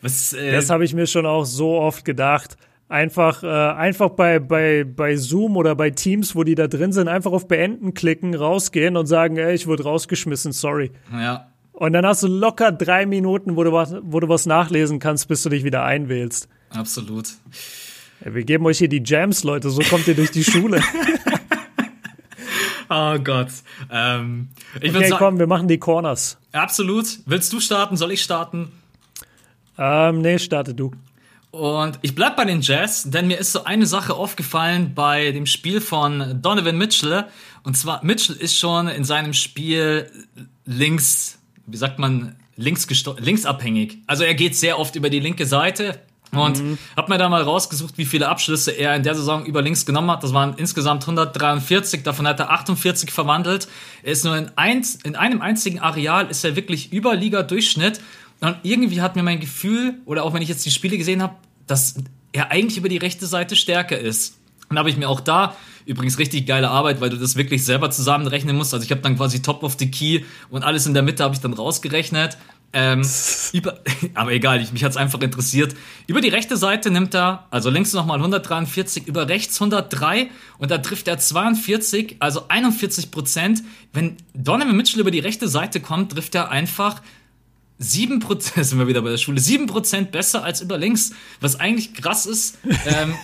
Was, 0.03 0.32
äh 0.32 0.53
das 0.53 0.70
habe 0.70 0.84
ich 0.84 0.94
mir 0.94 1.07
schon 1.07 1.26
auch 1.26 1.44
so 1.44 1.78
oft 1.78 2.05
gedacht. 2.05 2.57
Einfach, 2.89 3.43
äh, 3.43 3.47
einfach 3.47 4.11
bei, 4.11 4.39
bei, 4.39 4.84
bei 4.84 5.16
Zoom 5.16 5.57
oder 5.57 5.74
bei 5.74 5.91
Teams, 5.91 6.37
wo 6.37 6.45
die 6.45 6.55
da 6.55 6.68
drin 6.68 6.93
sind, 6.93 7.09
einfach 7.09 7.32
auf 7.32 7.49
Beenden 7.49 7.95
klicken, 7.95 8.34
rausgehen 8.34 8.97
und 8.97 9.07
sagen, 9.07 9.39
ey, 9.39 9.55
ich 9.55 9.66
wurde 9.66 9.82
rausgeschmissen, 9.82 10.53
sorry. 10.53 10.93
Ja. 11.12 11.49
Und 11.72 11.93
dann 11.93 12.07
hast 12.07 12.22
du 12.22 12.28
locker 12.28 12.70
drei 12.70 13.05
Minuten, 13.05 13.57
wo 13.57 13.64
du 13.64 13.72
was, 13.72 13.95
wo 14.03 14.20
du 14.20 14.28
was 14.28 14.47
nachlesen 14.47 15.01
kannst, 15.01 15.26
bis 15.26 15.43
du 15.43 15.49
dich 15.49 15.64
wieder 15.64 15.84
einwählst. 15.84 16.49
Absolut. 16.70 17.28
Ja, 18.24 18.34
wir 18.34 18.45
geben 18.45 18.64
euch 18.66 18.78
hier 18.78 18.89
die 18.89 19.03
Jams, 19.05 19.45
Leute, 19.45 19.68
so 19.70 19.82
kommt 19.82 20.07
ihr 20.07 20.14
durch 20.14 20.30
die 20.30 20.45
Schule. 20.45 20.80
oh 22.89 23.18
Gott. 23.18 23.49
Ähm, 23.91 24.49
ich 24.80 24.95
okay, 24.95 25.12
komm, 25.18 25.39
wir 25.39 25.47
machen 25.47 25.68
die 25.68 25.78
Corners. 25.78 26.39
Absolut. 26.53 27.18
Willst 27.26 27.53
du 27.53 27.61
starten? 27.61 27.97
Soll 27.97 28.12
ich 28.12 28.22
starten? 28.22 28.72
Ähm, 29.76 30.22
nee, 30.22 30.39
starte 30.39 30.74
du. 30.74 30.93
Und 31.57 31.98
ich 32.02 32.14
bleib 32.14 32.36
bei 32.36 32.44
den 32.44 32.61
Jazz, 32.61 33.04
denn 33.04 33.28
mir 33.28 33.38
ist 33.38 33.52
so 33.52 33.64
eine 33.64 33.86
Sache 33.86 34.12
aufgefallen 34.12 34.92
bei 34.94 35.32
dem 35.32 35.46
Spiel 35.46 35.80
von 35.80 36.42
Donovan 36.42 36.76
Mitchell. 36.76 37.24
Und 37.62 37.78
zwar, 37.78 38.04
Mitchell 38.04 38.36
ist 38.36 38.59
schon 38.59 38.88
in 38.88 39.04
seinem 39.04 39.32
Spiel 39.32 40.11
links, 40.66 41.38
wie 41.66 41.78
sagt 41.78 41.98
man, 41.98 42.36
links 42.57 42.86
linksabhängig. 43.18 43.98
Also 44.07 44.24
er 44.24 44.34
geht 44.34 44.54
sehr 44.54 44.78
oft 44.78 44.96
über 44.96 45.09
die 45.09 45.18
linke 45.18 45.46
Seite. 45.46 45.98
Und 46.32 46.62
mhm. 46.62 46.78
hab 46.94 47.09
mir 47.09 47.16
da 47.16 47.30
mal 47.30 47.40
rausgesucht, 47.40 47.96
wie 47.96 48.04
viele 48.04 48.28
Abschlüsse 48.28 48.72
er 48.72 48.94
in 48.94 49.02
der 49.02 49.14
Saison 49.14 49.46
über 49.46 49.62
links 49.62 49.86
genommen 49.86 50.11
hat. 50.11 50.22
Das 50.22 50.34
waren 50.34 50.54
insgesamt 50.59 51.04
143, 51.04 52.02
davon 52.02 52.26
hat 52.26 52.38
er 52.38 52.50
48 52.50 53.11
verwandelt. 53.11 53.68
Er 54.02 54.12
ist 54.12 54.26
nur 54.26 54.36
in, 54.36 54.50
eins, 54.57 54.96
in 54.96 55.16
einem 55.16 55.40
einzigen 55.40 55.78
Areal, 55.78 56.26
ist 56.26 56.44
er 56.44 56.54
wirklich 56.54 56.92
über 56.92 57.14
Liga-Durchschnitt. 57.14 58.00
Und 58.41 58.57
irgendwie 58.62 59.01
hat 59.01 59.16
mir 59.16 59.22
mein 59.22 59.41
Gefühl, 59.41 59.95
oder 60.05 60.24
auch 60.24 60.34
wenn 60.34 60.43
ich 60.43 60.49
jetzt 60.49 60.64
die 60.66 60.70
Spiele 60.70 60.99
gesehen 60.99 61.22
habe, 61.22 61.37
dass 61.66 61.95
er 62.32 62.51
eigentlich 62.51 62.78
über 62.78 62.89
die 62.89 62.99
rechte 62.99 63.26
Seite 63.26 63.57
stärker 63.57 63.99
ist. 63.99 64.39
Und 64.68 64.78
habe 64.78 64.91
ich 64.91 64.97
mir 64.97 65.09
auch 65.09 65.20
da 65.20 65.57
übrigens 65.87 66.18
richtig 66.18 66.47
geile 66.47 66.68
Arbeit, 66.68 67.01
weil 67.01 67.11
du 67.11 67.16
das 67.16 67.37
wirklich 67.37 67.64
selber 67.64 67.91
zusammenrechnen 67.91 68.57
musst. 68.57 68.74
Also 68.74 68.84
ich 68.84 68.91
habe 68.91 69.01
dann 69.01 69.16
quasi 69.16 69.41
Top 69.41 69.62
of 69.62 69.76
the 69.78 69.91
Key 69.91 70.24
und 70.51 70.64
alles 70.64 70.87
in 70.87 70.95
der 70.95 71.05
Mitte 71.05 71.22
habe 71.22 71.34
ich 71.34 71.41
dann 71.41 71.55
rausgerechnet. 71.55 72.37
Ähm, 72.72 73.09
über, 73.53 73.78
aber 74.14 74.32
egal, 74.32 74.61
ich, 74.61 74.72
mich 74.72 74.82
hat's 74.82 74.97
einfach 74.97 75.20
interessiert. 75.20 75.74
Über 76.09 76.20
die 76.20 76.28
rechte 76.28 76.57
Seite 76.57 76.91
nimmt 76.91 77.14
er, 77.14 77.47
also 77.51 77.70
links 77.70 77.93
nochmal 77.93 78.18
143, 78.18 79.07
über 79.07 79.28
rechts 79.28 79.61
103 79.61 80.28
und 80.59 80.72
da 80.72 80.78
trifft 80.78 81.07
er 81.07 81.18
42, 81.18 82.16
also 82.18 82.49
41 82.49 83.12
Prozent. 83.12 83.62
Wenn 83.93 84.16
Donovan 84.34 84.76
Mitchell 84.76 85.01
über 85.01 85.12
die 85.12 85.20
rechte 85.20 85.47
Seite 85.47 85.80
kommt, 85.80 86.12
trifft 86.12 86.34
er 86.34 86.51
einfach 86.51 87.01
7%, 87.81 88.62
sind 88.62 88.79
wir 88.79 88.89
wieder 88.89 89.03
bei 89.03 89.11
der 89.11 89.18
Schule, 89.18 89.41
7% 89.41 90.07
besser 90.07 90.45
als 90.45 90.61
über 90.61 90.79
links, 90.79 91.12
was 91.41 91.61
eigentlich 91.61 91.95
krass 91.95 92.27
ist. 92.27 92.59
Ähm, 92.87 93.14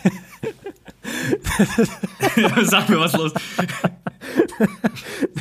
Sag 2.62 2.88
mir 2.88 3.00
was 3.00 3.12
los. 3.14 3.32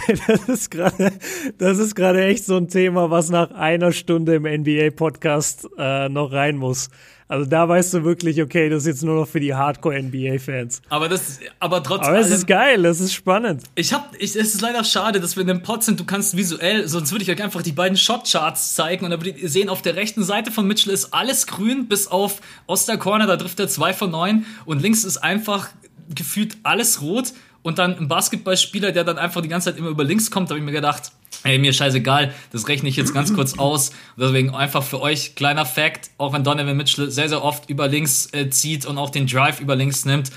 das 0.28 0.50
ist 0.50 0.72
gerade, 0.72 1.12
das 1.58 1.78
ist 1.78 1.96
gerade 1.96 2.26
echt 2.26 2.46
so 2.46 2.58
ein 2.58 2.68
Thema, 2.68 3.12
was 3.12 3.30
nach 3.30 3.52
einer 3.52 3.92
Stunde 3.92 4.36
im 4.36 4.44
NBA-Podcast 4.44 5.68
äh, 5.78 6.10
noch 6.10 6.32
rein 6.32 6.58
muss. 6.58 6.90
Also 7.32 7.46
da 7.46 7.70
weißt 7.70 7.94
du 7.94 8.04
wirklich, 8.04 8.42
okay, 8.42 8.68
das 8.68 8.84
ist 8.84 8.88
jetzt 8.88 9.04
nur 9.04 9.16
noch 9.16 9.26
für 9.26 9.40
die 9.40 9.56
Hardcore-NBA-Fans. 9.56 10.82
Aber 10.90 11.08
das, 11.08 11.40
aber 11.62 11.82
trotzdem. 11.82 12.10
Aber 12.10 12.20
es 12.20 12.30
ist 12.30 12.46
geil, 12.46 12.84
das 12.84 13.00
ist 13.00 13.14
spannend. 13.14 13.64
Ich 13.76 13.94
hab, 13.94 14.14
ich, 14.16 14.36
es 14.36 14.54
ist 14.54 14.60
leider 14.60 14.84
schade, 14.84 15.22
dass 15.22 15.38
wir 15.38 15.42
in 15.42 15.48
dem 15.48 15.64
Pod 15.64 15.82
sind. 15.82 15.98
Du 15.98 16.04
kannst 16.04 16.36
visuell, 16.36 16.90
sonst 16.90 17.14
würde 17.14 17.24
ich 17.24 17.32
euch 17.32 17.42
einfach 17.42 17.62
die 17.62 17.72
beiden 17.72 17.96
Shot-Charts 17.96 18.76
zeigen 18.76 19.06
und 19.06 19.12
dann 19.12 19.22
würdet 19.22 19.42
ihr 19.42 19.48
sehen, 19.48 19.70
auf 19.70 19.82
der 19.82 19.96
rechten 19.96 20.26
Seite 20.26 20.52
von 20.52 20.68
Mitchell 20.68 20.92
ist 20.92 21.14
alles 21.14 21.48
grün, 21.48 21.88
bis 21.88 22.10
auf 22.10 22.42
Ostercorner, 22.68 23.28
da 23.28 23.38
trifft 23.38 23.62
er 23.62 23.70
zwei 23.70 23.94
von 23.94 24.12
neun 24.12 24.46
und 24.66 24.82
links 24.82 25.06
ist 25.06 25.16
einfach 25.16 25.70
gefühlt 26.14 26.58
alles 26.64 27.02
rot 27.02 27.32
und 27.62 27.80
dann 27.80 27.98
ein 27.98 28.10
Basketballspieler, 28.10 28.92
der 28.92 29.06
dann 29.06 29.18
einfach 29.18 29.40
die 29.40 29.48
ganze 29.48 29.70
Zeit 29.70 29.80
immer 29.80 29.88
über 29.88 30.04
links 30.04 30.32
kommt, 30.32 30.50
habe 30.50 30.60
ich 30.60 30.66
mir 30.66 30.74
gedacht, 30.74 31.14
ey, 31.44 31.58
mir 31.58 31.74
scheißegal, 31.74 32.34
das 32.52 32.68
rechne 32.68 32.90
ich 32.90 32.96
jetzt 32.96 33.14
ganz 33.14 33.34
kurz 33.34 33.58
aus. 33.58 33.90
Und 34.16 34.24
deswegen 34.24 34.54
einfach 34.56 34.84
für 34.84 35.02
euch 35.02 35.36
kleiner 35.36 35.66
Fact, 35.66 36.12
auch 36.18 36.34
wenn 36.34 36.44
Donovan 36.44 36.78
Mitchell 36.78 37.10
sehr, 37.12 37.30
sehr 37.30 37.44
oft 37.44 37.70
über 37.70 37.88
links 37.88 38.30
äh, 38.34 38.50
zieht 38.50 38.86
und 38.86 38.98
auch 38.98 39.10
den 39.10 39.28
Drive 39.28 39.60
über 39.60 39.76
links 39.76 40.06
nimmt, 40.06 40.32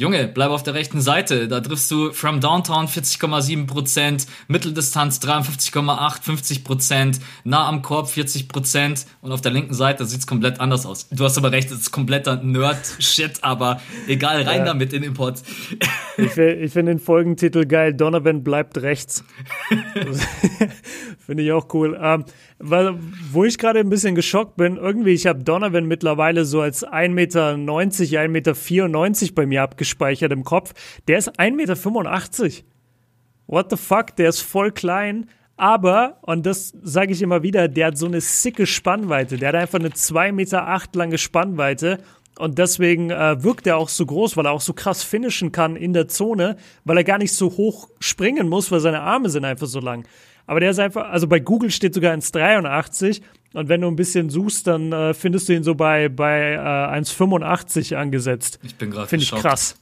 Junge, 0.00 0.28
bleib 0.28 0.50
auf 0.50 0.62
der 0.62 0.72
rechten 0.72 1.02
Seite. 1.02 1.46
Da 1.46 1.60
triffst 1.60 1.90
du 1.90 2.10
from 2.12 2.40
Downtown 2.40 2.86
40,7%, 2.86 4.26
Mitteldistanz 4.48 5.18
53,8, 5.18 6.64
50%, 6.64 7.20
nah 7.44 7.68
am 7.68 7.82
Korb 7.82 8.08
40% 8.08 9.04
und 9.20 9.30
auf 9.30 9.42
der 9.42 9.52
linken 9.52 9.74
Seite 9.74 10.06
sieht's 10.06 10.26
komplett 10.26 10.58
anders 10.58 10.86
aus. 10.86 11.06
Du 11.10 11.22
hast 11.22 11.36
aber 11.36 11.52
recht, 11.52 11.70
das 11.70 11.80
ist 11.80 11.90
kompletter 11.90 12.36
Nerd-Shit, 12.42 13.44
aber 13.44 13.82
egal, 14.06 14.40
rein 14.40 14.60
ja. 14.60 14.64
damit 14.64 14.94
in 14.94 15.02
den 15.02 15.12
Pod. 15.12 15.34
Ich, 16.24 16.36
ich 16.36 16.72
finde 16.72 16.92
den 16.92 16.98
Folgentitel 16.98 17.66
geil, 17.66 17.94
Donovan 17.94 18.44
bleibt 18.44 18.80
rechts. 18.82 19.24
finde 21.18 21.42
ich 21.42 21.52
auch 21.52 21.72
cool. 21.74 21.98
Ähm, 22.00 22.24
weil, 22.58 22.94
wo 23.32 23.44
ich 23.44 23.58
gerade 23.58 23.80
ein 23.80 23.88
bisschen 23.88 24.14
geschockt 24.14 24.56
bin, 24.56 24.76
irgendwie, 24.76 25.12
ich 25.12 25.26
habe 25.26 25.42
Donovan 25.42 25.86
mittlerweile 25.86 26.44
so 26.44 26.60
als 26.60 26.86
1,90 26.86 27.08
Meter, 27.08 27.54
1,94 27.54 28.28
Meter 28.28 29.34
bei 29.34 29.46
mir 29.46 29.62
abgespeichert 29.62 30.32
im 30.32 30.44
Kopf. 30.44 30.74
Der 31.08 31.18
ist 31.18 31.38
1,85 31.38 31.52
Meter. 31.54 32.64
What 33.46 33.70
the 33.70 33.76
fuck? 33.76 34.16
Der 34.16 34.28
ist 34.28 34.40
voll 34.40 34.72
klein. 34.72 35.26
Aber, 35.56 36.16
und 36.22 36.46
das 36.46 36.72
sage 36.82 37.12
ich 37.12 37.20
immer 37.20 37.42
wieder, 37.42 37.68
der 37.68 37.88
hat 37.88 37.98
so 37.98 38.06
eine 38.06 38.22
sicke 38.22 38.66
Spannweite. 38.66 39.36
Der 39.36 39.50
hat 39.50 39.56
einfach 39.56 39.78
eine 39.78 39.90
2,8 39.90 40.32
Meter 40.32 40.82
lange 40.94 41.18
Spannweite. 41.18 41.98
Und 42.38 42.58
deswegen 42.58 43.10
äh, 43.10 43.42
wirkt 43.42 43.66
er 43.66 43.76
auch 43.76 43.88
so 43.88 44.06
groß, 44.06 44.36
weil 44.36 44.46
er 44.46 44.52
auch 44.52 44.60
so 44.60 44.72
krass 44.72 45.02
finishen 45.02 45.52
kann 45.52 45.76
in 45.76 45.92
der 45.92 46.08
Zone, 46.08 46.56
weil 46.84 46.96
er 46.96 47.04
gar 47.04 47.18
nicht 47.18 47.34
so 47.34 47.56
hoch 47.56 47.88
springen 47.98 48.48
muss, 48.48 48.70
weil 48.70 48.80
seine 48.80 49.00
Arme 49.00 49.28
sind 49.28 49.44
einfach 49.44 49.66
so 49.66 49.80
lang. 49.80 50.06
Aber 50.46 50.60
der 50.60 50.70
ist 50.70 50.78
einfach, 50.78 51.10
also 51.10 51.28
bei 51.28 51.38
Google 51.38 51.70
steht 51.70 51.94
sogar 51.94 52.14
1,83 52.14 53.20
und 53.52 53.68
wenn 53.68 53.82
du 53.82 53.88
ein 53.88 53.96
bisschen 53.96 54.30
suchst, 54.30 54.66
dann 54.66 54.92
äh, 54.92 55.14
findest 55.14 55.48
du 55.48 55.54
ihn 55.54 55.64
so 55.64 55.74
bei, 55.74 56.08
bei 56.08 56.52
äh, 56.52 56.56
1,85 56.56 57.94
angesetzt. 57.96 58.58
Ich 58.62 58.76
bin 58.76 58.90
gerade 58.90 59.06
Finde 59.06 59.24
ich 59.24 59.30
krass. 59.30 59.76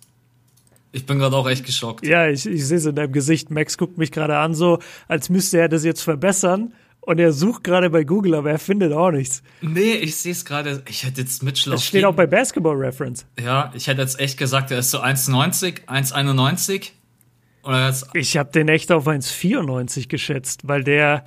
Ich 0.90 1.06
bin 1.06 1.18
gerade 1.18 1.36
auch 1.36 1.48
echt 1.48 1.66
geschockt. 1.66 2.06
Ja, 2.06 2.28
ich, 2.28 2.46
ich 2.46 2.66
sehe 2.66 2.78
es 2.78 2.86
in 2.86 2.94
deinem 2.94 3.12
Gesicht. 3.12 3.50
Max 3.50 3.76
guckt 3.76 3.98
mich 3.98 4.10
gerade 4.10 4.38
an, 4.38 4.54
so 4.54 4.78
als 5.06 5.28
müsste 5.28 5.58
er 5.58 5.68
das 5.68 5.84
jetzt 5.84 6.02
verbessern. 6.02 6.72
Und 7.08 7.18
er 7.18 7.32
sucht 7.32 7.64
gerade 7.64 7.88
bei 7.88 8.04
Google, 8.04 8.34
aber 8.34 8.50
er 8.50 8.58
findet 8.58 8.92
auch 8.92 9.10
nichts. 9.10 9.42
Nee, 9.62 9.94
ich 9.94 10.16
sehe 10.16 10.32
es 10.32 10.44
gerade. 10.44 10.82
Ich 10.86 11.06
hätte 11.06 11.22
jetzt 11.22 11.42
Mitchell 11.42 11.72
Das 11.72 11.82
steht 11.82 12.04
auch 12.04 12.14
bei 12.14 12.26
Basketball 12.26 12.76
Reference. 12.76 13.24
Ja, 13.42 13.72
ich 13.74 13.86
hätte 13.86 14.02
jetzt 14.02 14.20
echt 14.20 14.36
gesagt, 14.36 14.70
er 14.70 14.80
ist 14.80 14.90
so 14.90 15.00
1,90, 15.00 15.86
1,91. 15.86 16.90
Oder 17.62 17.94
ich 18.12 18.36
habe 18.36 18.52
den 18.52 18.68
echt 18.68 18.92
auf 18.92 19.06
1,94 19.06 20.08
geschätzt, 20.08 20.68
weil 20.68 20.84
der, 20.84 21.24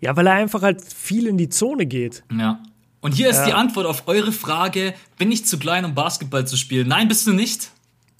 ja, 0.00 0.16
weil 0.16 0.26
er 0.26 0.32
einfach 0.32 0.62
halt 0.62 0.82
viel 0.82 1.26
in 1.26 1.36
die 1.36 1.50
Zone 1.50 1.84
geht. 1.84 2.24
Ja. 2.32 2.62
Und 3.02 3.12
hier 3.12 3.28
ist 3.28 3.36
ja. 3.36 3.44
die 3.48 3.52
Antwort 3.52 3.84
auf 3.84 4.08
eure 4.08 4.32
Frage: 4.32 4.94
Bin 5.18 5.30
ich 5.30 5.44
zu 5.44 5.58
klein, 5.58 5.84
um 5.84 5.94
Basketball 5.94 6.46
zu 6.46 6.56
spielen? 6.56 6.88
Nein, 6.88 7.06
bist 7.06 7.26
du 7.26 7.34
nicht. 7.34 7.70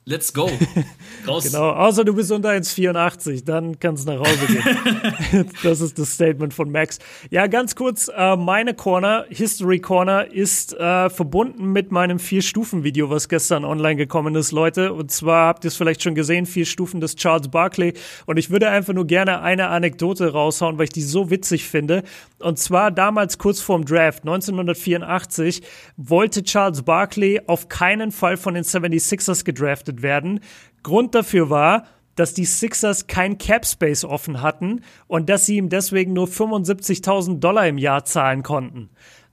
Let's 0.08 0.32
go. 0.32 0.48
Raus. 1.26 1.44
genau, 1.44 1.68
außer 1.68 2.02
du 2.02 2.14
bist 2.14 2.32
unter 2.32 2.48
1,84, 2.48 3.44
dann 3.44 3.78
kannst 3.78 4.08
du 4.08 4.12
nach 4.12 4.20
Hause 4.20 4.46
gehen. 4.46 5.50
das 5.62 5.82
ist 5.82 5.98
das 5.98 6.14
Statement 6.14 6.54
von 6.54 6.70
Max. 6.72 6.98
Ja, 7.28 7.46
ganz 7.46 7.74
kurz, 7.74 8.10
äh, 8.16 8.34
meine 8.34 8.72
Corner, 8.72 9.26
History 9.28 9.80
Corner, 9.80 10.32
ist 10.32 10.72
äh, 10.72 11.10
verbunden 11.10 11.72
mit 11.72 11.92
meinem 11.92 12.18
Vier-Stufen-Video, 12.18 13.10
was 13.10 13.28
gestern 13.28 13.66
online 13.66 13.96
gekommen 13.96 14.34
ist, 14.34 14.50
Leute. 14.50 14.94
Und 14.94 15.10
zwar 15.10 15.48
habt 15.48 15.64
ihr 15.64 15.68
es 15.68 15.76
vielleicht 15.76 16.02
schon 16.02 16.14
gesehen, 16.14 16.46
vier 16.46 16.64
Stufen 16.64 17.02
des 17.02 17.14
Charles 17.14 17.48
Barkley. 17.48 17.92
Und 18.24 18.38
ich 18.38 18.48
würde 18.48 18.70
einfach 18.70 18.94
nur 18.94 19.06
gerne 19.06 19.42
eine 19.42 19.68
Anekdote 19.68 20.32
raushauen, 20.32 20.78
weil 20.78 20.84
ich 20.84 20.92
die 20.92 21.02
so 21.02 21.28
witzig 21.28 21.64
finde. 21.64 22.02
Und 22.38 22.58
zwar 22.58 22.90
damals 22.90 23.36
kurz 23.36 23.60
vorm 23.60 23.84
Draft, 23.84 24.22
1984, 24.22 25.60
wollte 25.98 26.42
Charles 26.44 26.80
Barkley 26.80 27.42
auf 27.46 27.68
keinen 27.68 28.10
Fall 28.10 28.38
von 28.38 28.54
den 28.54 28.64
76ers 28.64 29.44
gedraftet 29.44 29.97
gedraftet 29.98 30.02
werden. 30.02 30.40
Grund 30.82 31.14
dafür 31.14 31.50
war, 31.50 31.84
dass 32.14 32.34
die 32.34 32.46
Sixers 32.46 33.06
kein 33.06 33.38
Cap 33.38 33.64
Space 33.64 34.04
offen 34.04 34.42
hatten 34.42 34.82
und 35.06 35.28
dass 35.28 35.46
sie 35.46 35.56
ihm 35.56 35.68
deswegen 35.68 36.14
nur 36.14 36.26
75.000 36.26 37.38
Dollar 37.38 37.68
im 37.68 37.78
Jahr 37.78 38.04
zahlen 38.04 38.42
konnten. 38.42 38.90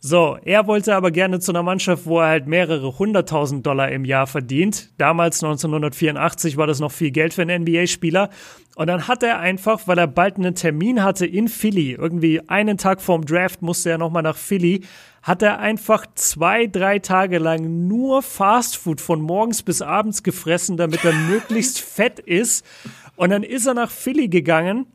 So, 0.08 0.38
er 0.43 0.68
wollte 0.68 0.95
aber 0.95 1.10
gerne 1.10 1.39
zu 1.39 1.51
einer 1.51 1.64
Mannschaft, 1.64 2.06
wo 2.06 2.20
er 2.20 2.28
halt 2.28 2.45
mehrere 2.45 2.99
hunderttausend 2.99 3.66
Dollar 3.66 3.91
im 3.91 4.06
Jahr 4.06 4.28
verdient. 4.28 4.91
Damals 4.99 5.43
1984 5.43 6.58
war 6.58 6.68
das 6.68 6.80
noch 6.80 6.91
viel 6.91 7.10
Geld 7.10 7.34
für 7.34 7.41
einen 7.41 7.64
NBA-Spieler. 7.64 8.30
Und 8.76 8.86
dann 8.86 9.08
hat 9.08 9.24
er 9.24 9.39
einfach, 9.39 9.88
weil 9.88 9.97
er 9.97 10.06
bald 10.06 10.36
einen 10.36 10.53
Termin 10.53 11.01
hatte 11.01 11.26
in 11.26 11.47
Philly, 11.47 11.93
irgendwie 11.93 12.47
einen 12.47 12.78
Tag 12.78 13.01
vorm 13.01 13.26
Draft 13.26 13.64
musste 13.64 13.89
er 13.89 13.97
nochmal 13.97 14.22
nach 14.22 14.38
Philly, 14.38 14.84
hat 15.24 15.41
er 15.41 15.58
einfach 15.58 16.06
zwei, 16.14 16.68
drei 16.68 16.99
Tage 16.99 17.39
lang 17.39 17.88
nur 17.88 18.22
Fastfood 18.22 19.01
von 19.01 19.22
morgens 19.22 19.64
bis 19.64 19.82
abends 19.82 20.22
gefressen, 20.22 20.78
damit 20.78 21.03
er 21.03 21.14
möglichst 21.30 21.82
fett 21.82 22.20
ist. 22.20 22.64
Und 23.16 23.32
dann 23.32 23.41
ist 23.41 23.66
er 23.66 23.74
nach 23.74 23.89
Philly 23.89 24.28
gegangen 24.28 24.86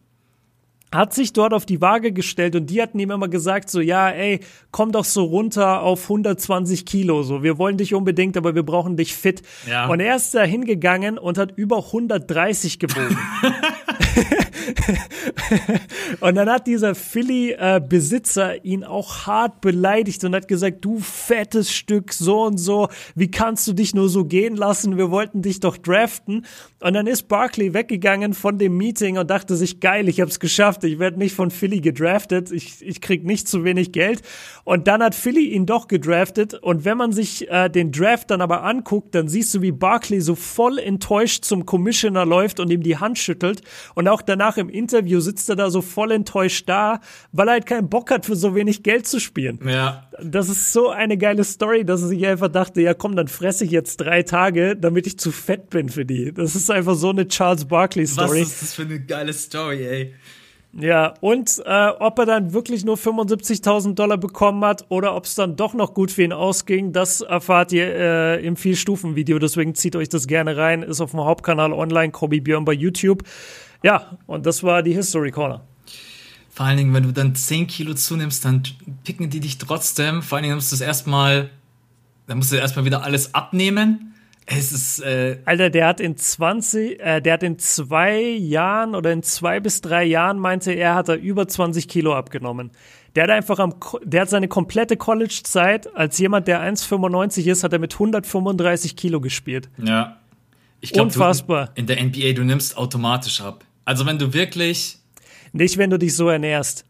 hat 0.93 1.15
sich 1.15 1.33
dort 1.33 1.55
auf 1.55 1.67
die 1.67 1.81
Waage 1.81 2.13
gestellt 2.13 2.57
und 2.57 2.67
die 2.67 2.83
hatten 2.83 2.99
ihm 2.99 3.11
immer 3.11 3.29
gesagt, 3.29 3.71
so, 3.71 3.81
ja, 3.81 4.11
ey, 4.11 4.41
komm 4.71 4.93
doch 4.93 5.05
so 5.05 5.25
runter 5.25 5.83
auf 5.83 6.05
120 6.05 6.85
Kilo, 6.85 7.23
so, 7.23 7.43
wir 7.43 7.59
wollen 7.59 7.77
dich 7.77 7.95
unbedingt, 7.95 8.37
aber 8.37 8.55
wir 8.55 8.65
brauchen 8.65 8.97
dich 8.97 9.15
fit. 9.15 9.43
Ja. 9.69 9.87
Und 9.87 10.01
er 10.01 10.17
ist 10.17 10.35
da 10.35 10.43
hingegangen 10.43 11.19
und 11.19 11.39
hat 11.39 11.53
über 11.57 11.87
130 11.87 12.79
gewogen. 12.79 13.17
und 16.21 16.35
dann 16.35 16.51
hat 16.51 16.67
dieser 16.67 16.95
Philly-Besitzer 16.95 18.57
äh, 18.57 18.61
ihn 18.63 18.85
auch 18.85 19.27
hart 19.27 19.61
beleidigt 19.61 20.25
und 20.25 20.35
hat 20.35 20.49
gesagt, 20.49 20.85
du 20.85 20.99
fettes 20.99 21.73
Stück, 21.73 22.13
so 22.13 22.43
und 22.43 22.59
so, 22.59 22.89
wie 23.15 23.31
kannst 23.31 23.67
du 23.69 23.73
dich 23.73 23.95
nur 23.95 24.09
so 24.09 24.25
gehen 24.25 24.57
lassen? 24.57 24.97
Wir 24.97 25.11
wollten 25.11 25.43
dich 25.43 25.61
doch 25.61 25.77
draften. 25.77 26.47
Und 26.81 26.95
dann 26.95 27.07
ist 27.07 27.29
Barkley 27.29 27.75
weggegangen 27.75 28.33
von 28.33 28.57
dem 28.57 28.77
Meeting 28.77 29.19
und 29.19 29.31
dachte 29.31 29.55
sich, 29.55 29.81
geil, 29.81 30.09
ich 30.09 30.21
hab's 30.21 30.41
geschafft, 30.41 30.83
ich 30.85 30.99
werde 30.99 31.19
nicht 31.19 31.35
von 31.35 31.51
Philly 31.51 31.81
gedraftet, 31.81 32.51
ich, 32.51 32.81
ich 32.81 33.03
krieg 33.03 33.25
nicht 33.25 33.49
zu 33.49 33.65
wenig 33.65 33.93
Geld. 33.93 34.23
Und 34.65 34.89
dann 34.89 35.03
hat 35.03 35.15
Philly 35.15 35.49
ihn 35.49 35.67
doch 35.67 35.89
gedraftet. 35.89 36.55
Und 36.55 36.87
wenn 36.87 36.97
man 36.97 37.13
sich 37.13 37.51
äh, 37.51 37.69
den 37.69 37.93
Draft 37.93 38.31
dann 38.31 38.41
aber 38.41 38.65
anguckt, 38.65 39.15
dann 39.15 39.29
siehst 39.29 39.55
du, 39.55 39.61
wie 39.61 39.73
Barkley 39.73 40.23
so 40.23 40.35
voll 40.35 40.79
enttäuscht 40.79 41.45
zum 41.45 41.67
Commissioner 41.67 42.25
läuft 42.25 42.61
und 42.61 42.71
ihm 42.71 42.83
die 42.83 42.97
Hand 42.97 43.19
schüttelt. 43.19 43.61
Und 43.95 44.09
auch 44.09 44.23
danach 44.23 44.57
im 44.57 44.71
Interview 44.71 45.21
sitzt 45.21 45.51
er 45.51 45.57
da 45.57 45.69
so 45.69 45.83
voll 45.83 46.13
enttäuscht 46.13 46.67
da, 46.67 47.01
weil 47.33 47.49
er 47.49 47.53
halt 47.53 47.67
keinen 47.67 47.91
Bock 47.91 48.11
hat, 48.11 48.25
für 48.25 48.37
so 48.37 48.55
wenig 48.55 48.83
Geld 48.83 49.07
zu 49.07 49.21
spielen. 49.21 49.59
Ja. 49.67 50.05
Das 50.23 50.49
ist 50.49 50.73
so 50.73 50.89
eine 50.89 51.19
geile 51.19 51.45
Story, 51.45 51.85
dass 51.85 52.03
er 52.03 52.09
sich 52.09 52.27
einfach 52.27 52.49
dachte, 52.49 52.81
ja 52.81 52.95
komm, 52.95 53.17
dann 53.17 53.29
fresse 53.29 53.65
ich 53.65 53.71
jetzt 53.71 53.99
drei 53.99 54.23
Tage, 54.23 54.77
damit 54.77 55.07
ich 55.07 55.19
zu 55.19 55.31
fett 55.31 55.69
bin 55.69 55.91
für 55.91 56.07
die. 56.07 56.33
Das 56.33 56.55
ist 56.55 56.70
einfach 56.71 56.95
so 56.95 57.11
eine 57.11 57.27
Charles 57.29 57.65
Barkley 57.65 58.07
Story. 58.07 58.43
Was 58.43 58.49
ist 58.49 58.63
das 58.63 58.75
für 58.75 58.83
eine 58.83 59.01
geile 59.01 59.33
Story, 59.33 59.87
ey? 59.87 60.15
Ja, 60.73 61.15
und 61.21 61.61
äh, 61.67 61.89
ob 61.99 62.19
er 62.21 62.27
dann 62.27 62.53
wirklich 62.53 62.85
nur 62.85 62.97
75.000 62.97 63.95
Dollar 63.95 64.19
bekommen 64.19 64.65
hat 64.65 64.87
oder 64.89 65.17
ob 65.17 65.25
es 65.25 65.35
dann 65.35 65.57
doch 65.57 65.75
noch 65.75 65.95
gut 65.95 66.13
für 66.13 66.23
ihn 66.23 66.33
ausging, 66.33 66.93
das 66.93 67.23
erfahrt 67.23 67.73
ihr 67.73 67.87
äh, 67.87 68.47
im 68.47 68.57
Vier-Stufen-Video. 68.57 69.41
Deswegen 69.41 69.75
zieht 69.75 69.97
euch 69.97 70.09
das 70.09 70.29
gerne 70.29 70.57
rein. 70.57 70.85
Ist 70.85 71.01
auf 71.01 71.11
dem 71.11 71.21
Hauptkanal 71.21 71.73
online, 71.73 72.13
Kobi 72.13 72.41
Björn 72.41 72.65
bei 72.65 72.73
YouTube. 72.73 73.25
Ja, 73.83 74.19
und 74.27 74.47
das 74.47 74.63
war 74.63 74.85
die 74.85 74.95
History 74.95 75.33
Corner. 75.33 75.65
Vor 76.51 76.67
allen 76.67 76.77
Dingen, 76.77 76.95
wenn 76.95 77.03
du 77.03 77.13
dann 77.13 77.35
10 77.35 77.67
Kilo 77.67 77.95
zunimmst, 77.95 78.45
dann 78.45 78.63
picken 79.03 79.29
die 79.29 79.41
dich 79.41 79.59
trotzdem. 79.59 80.23
Vor 80.23 80.37
allen 80.37 80.45
Dingen 80.45 80.55
musst 80.55 80.71
du 80.71 80.77
es 80.77 80.83
erstmal, 80.83 81.51
dann 82.29 82.39
musst 82.39 82.53
du 82.53 82.57
erstmal 82.57 82.85
wieder 82.85 83.03
alles 83.03 83.35
abnehmen 83.35 84.10
es 84.51 84.73
ist. 84.73 85.01
Äh 85.01 85.39
Alter, 85.45 85.71
der 85.71 85.87
hat 85.87 86.01
in 86.01 86.17
20, 86.17 87.01
äh, 87.01 87.21
der 87.21 87.35
hat 87.35 87.43
in 87.43 87.59
zwei 87.59 88.21
Jahren 88.21 88.95
oder 88.95 89.13
in 89.13 89.23
zwei 89.23 89.61
bis 89.61 89.81
drei 89.81 90.05
Jahren 90.05 90.39
meinte 90.39 90.73
er, 90.73 90.95
hat 90.95 91.09
er 91.09 91.17
über 91.17 91.47
20 91.47 91.89
Kilo 91.89 92.15
abgenommen. 92.15 92.71
Der 93.15 93.25
hat 93.25 93.31
einfach 93.31 93.59
am, 93.59 93.75
der 94.05 94.23
hat 94.23 94.31
seine 94.31 94.49
komplette 94.49 94.97
College-Zeit 94.97 95.95
als 95.97 96.19
jemand, 96.19 96.47
der 96.49 96.61
1,95 96.61 97.51
ist, 97.51 97.65
hat 97.65 97.73
er 97.73 97.79
mit 97.79 97.95
135 97.95 98.97
Kilo 98.97 99.21
gespielt. 99.21 99.69
Ja. 99.79 100.17
Ich 100.81 100.93
glaub, 100.93 101.07
Unfassbar. 101.07 101.67
Du, 101.75 101.81
in 101.81 101.87
der 101.87 102.03
NBA, 102.03 102.33
du 102.33 102.45
nimmst 102.45 102.77
automatisch 102.77 103.41
ab. 103.41 103.65
Also 103.85 104.07
wenn 104.07 104.19
du 104.19 104.33
wirklich. 104.33 104.99
Nicht, 105.53 105.79
wenn 105.79 105.91
du 105.91 105.99
dich 105.99 106.15
so 106.15 106.29
ernährst. 106.29 106.87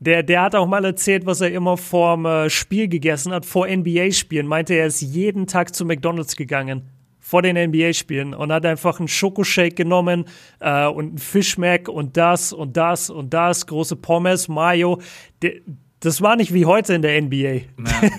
Der, 0.00 0.22
der 0.22 0.42
hat 0.42 0.54
auch 0.54 0.66
mal 0.66 0.84
erzählt, 0.84 1.26
was 1.26 1.40
er 1.40 1.52
immer 1.52 1.76
vorm 1.76 2.26
äh, 2.26 2.50
Spiel 2.50 2.88
gegessen 2.88 3.32
hat, 3.32 3.46
vor 3.46 3.68
NBA-Spielen. 3.68 4.46
Meinte, 4.46 4.74
er 4.74 4.86
ist 4.86 5.00
jeden 5.00 5.46
Tag 5.46 5.74
zu 5.74 5.84
McDonalds 5.84 6.36
gegangen 6.36 6.82
vor 7.32 7.40
den 7.40 7.56
NBA-Spielen 7.56 8.34
und 8.34 8.52
hat 8.52 8.66
einfach 8.66 8.98
einen 8.98 9.08
Schokoshake 9.08 9.74
genommen 9.74 10.26
äh, 10.60 10.84
und 10.84 11.06
einen 11.06 11.18
Fischmack 11.18 11.88
und 11.88 12.18
das 12.18 12.52
und 12.52 12.76
das 12.76 13.08
und 13.08 13.32
das, 13.32 13.66
große 13.66 13.96
Pommes, 13.96 14.48
Mayo. 14.48 15.00
De, 15.42 15.62
das 16.00 16.20
war 16.20 16.36
nicht 16.36 16.52
wie 16.52 16.66
heute 16.66 16.92
in 16.92 17.00
der 17.00 17.22
NBA. 17.22 17.36
Ja. 17.38 17.62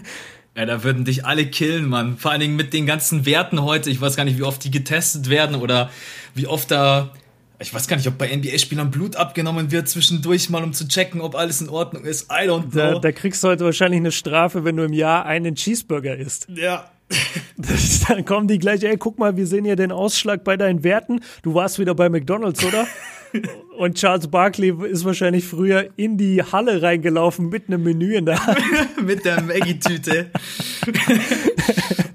ja, 0.57 0.65
da 0.65 0.83
würden 0.83 1.05
dich 1.05 1.25
alle 1.27 1.45
killen, 1.45 1.87
Mann. 1.87 2.17
Vor 2.17 2.31
allen 2.31 2.39
Dingen 2.39 2.55
mit 2.55 2.73
den 2.73 2.87
ganzen 2.87 3.27
Werten 3.27 3.61
heute. 3.61 3.91
Ich 3.91 4.01
weiß 4.01 4.15
gar 4.15 4.25
nicht, 4.25 4.39
wie 4.39 4.43
oft 4.43 4.63
die 4.63 4.71
getestet 4.71 5.29
werden 5.29 5.57
oder 5.57 5.91
wie 6.33 6.47
oft 6.47 6.71
da 6.71 7.11
ich 7.59 7.71
weiß 7.71 7.87
gar 7.87 7.97
nicht, 7.97 8.07
ob 8.07 8.17
bei 8.17 8.35
NBA-Spielern 8.35 8.89
Blut 8.89 9.15
abgenommen 9.15 9.71
wird 9.71 9.87
zwischendurch 9.87 10.49
mal, 10.49 10.63
um 10.63 10.73
zu 10.73 10.87
checken, 10.87 11.21
ob 11.21 11.35
alles 11.35 11.61
in 11.61 11.69
Ordnung 11.69 12.03
ist. 12.03 12.31
I 12.31 12.47
don't 12.47 12.71
know. 12.71 12.93
Da, 12.93 12.99
da 12.99 13.11
kriegst 13.11 13.43
du 13.43 13.49
heute 13.49 13.63
wahrscheinlich 13.63 13.99
eine 13.99 14.11
Strafe, 14.11 14.65
wenn 14.65 14.75
du 14.75 14.83
im 14.83 14.91
Jahr 14.91 15.25
einen 15.27 15.53
Cheeseburger 15.53 16.17
isst. 16.17 16.47
Ja, 16.49 16.89
Dann 18.07 18.25
kommen 18.25 18.47
die 18.47 18.59
gleich, 18.59 18.83
ey, 18.83 18.97
guck 18.97 19.19
mal, 19.19 19.37
wir 19.37 19.47
sehen 19.47 19.65
hier 19.65 19.75
den 19.75 19.91
Ausschlag 19.91 20.43
bei 20.43 20.57
deinen 20.57 20.83
Werten. 20.83 21.19
Du 21.41 21.53
warst 21.53 21.79
wieder 21.79 21.95
bei 21.95 22.09
McDonalds, 22.09 22.63
oder? 22.63 22.87
Und 23.77 23.95
Charles 23.95 24.27
Barkley 24.27 24.73
ist 24.87 25.05
wahrscheinlich 25.05 25.45
früher 25.45 25.89
in 25.95 26.17
die 26.17 26.43
Halle 26.43 26.81
reingelaufen 26.81 27.49
mit 27.49 27.67
einem 27.67 27.83
Menü 27.83 28.15
in 28.15 28.25
der 28.25 28.45
Hand. 28.45 28.59
mit 29.03 29.25
der 29.25 29.41
Maggie-Tüte. 29.41 30.29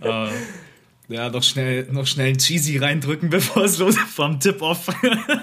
uh, 0.05 0.29
ja, 1.09 1.29
noch 1.29 1.43
schnell, 1.43 1.89
noch 1.91 2.07
schnell 2.07 2.29
ein 2.29 2.39
Cheesy 2.39 2.79
reindrücken, 2.79 3.31
bevor 3.31 3.65
es 3.65 3.79
los 3.79 3.97
ist 3.97 4.05
vom 4.05 4.39
Tip-Off. 4.39 4.89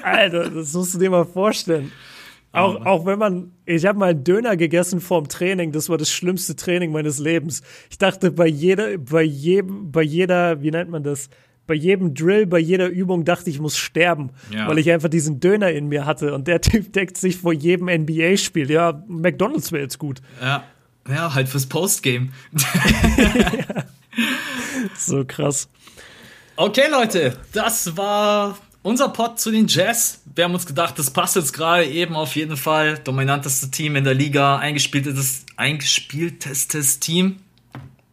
Alter, 0.03 0.49
das 0.49 0.73
musst 0.73 0.93
du 0.93 0.99
dir 0.99 1.09
mal 1.09 1.25
vorstellen. 1.25 1.91
Auch, 2.55 2.85
auch 2.85 3.05
wenn 3.05 3.19
man, 3.19 3.51
ich 3.65 3.85
habe 3.85 3.99
mal 3.99 4.11
einen 4.11 4.23
Döner 4.23 4.55
gegessen 4.55 5.01
vorm 5.01 5.27
Training, 5.27 5.71
das 5.71 5.89
war 5.89 5.97
das 5.97 6.09
schlimmste 6.11 6.55
Training 6.55 6.91
meines 6.91 7.19
Lebens. 7.19 7.61
Ich 7.89 7.97
dachte, 7.97 8.31
bei 8.31 8.47
jeder, 8.47 8.97
bei 8.97 9.23
jedem, 9.23 9.91
bei 9.91 10.01
jeder, 10.01 10.61
wie 10.61 10.71
nennt 10.71 10.89
man 10.89 11.03
das? 11.03 11.29
Bei 11.67 11.73
jedem 11.73 12.13
Drill, 12.13 12.45
bei 12.45 12.59
jeder 12.59 12.87
Übung 12.87 13.25
dachte 13.25 13.49
ich, 13.49 13.55
ich 13.55 13.61
muss 13.61 13.77
sterben, 13.77 14.29
ja. 14.51 14.67
weil 14.67 14.77
ich 14.77 14.91
einfach 14.91 15.09
diesen 15.09 15.39
Döner 15.39 15.71
in 15.71 15.87
mir 15.87 16.05
hatte. 16.05 16.33
Und 16.33 16.47
der 16.47 16.61
Typ 16.61 16.93
deckt 16.93 17.17
sich 17.17 17.37
vor 17.37 17.53
jedem 17.53 17.87
NBA-Spiel. 17.87 18.69
Ja, 18.69 19.03
McDonalds 19.07 19.71
wäre 19.71 19.83
jetzt 19.83 19.97
gut. 19.97 20.21
Ja. 20.41 20.63
ja, 21.09 21.33
halt 21.33 21.49
fürs 21.49 21.65
Postgame. 21.65 22.29
ja. 23.17 23.83
So 24.97 25.25
krass. 25.25 25.67
Okay, 26.55 26.83
Leute, 26.89 27.35
das 27.51 27.97
war 27.97 28.57
unser 28.85 29.09
Pod 29.09 29.39
zu 29.39 29.49
den 29.49 29.65
Jazz. 29.67 30.21
Wir 30.35 30.43
haben 30.43 30.53
uns 30.53 30.67
gedacht, 30.67 30.99
das 30.99 31.09
passt 31.09 31.35
jetzt 31.35 31.53
gerade 31.53 31.85
eben 31.85 32.15
auf 32.15 32.35
jeden 32.35 32.55
Fall. 32.55 32.99
Dominanteste 32.99 33.71
Team 33.71 33.95
in 33.95 34.03
der 34.03 34.13
Liga, 34.13 34.57
eingespieltes, 34.57 35.45
eingespieltestes 35.57 36.99
Team. 36.99 37.37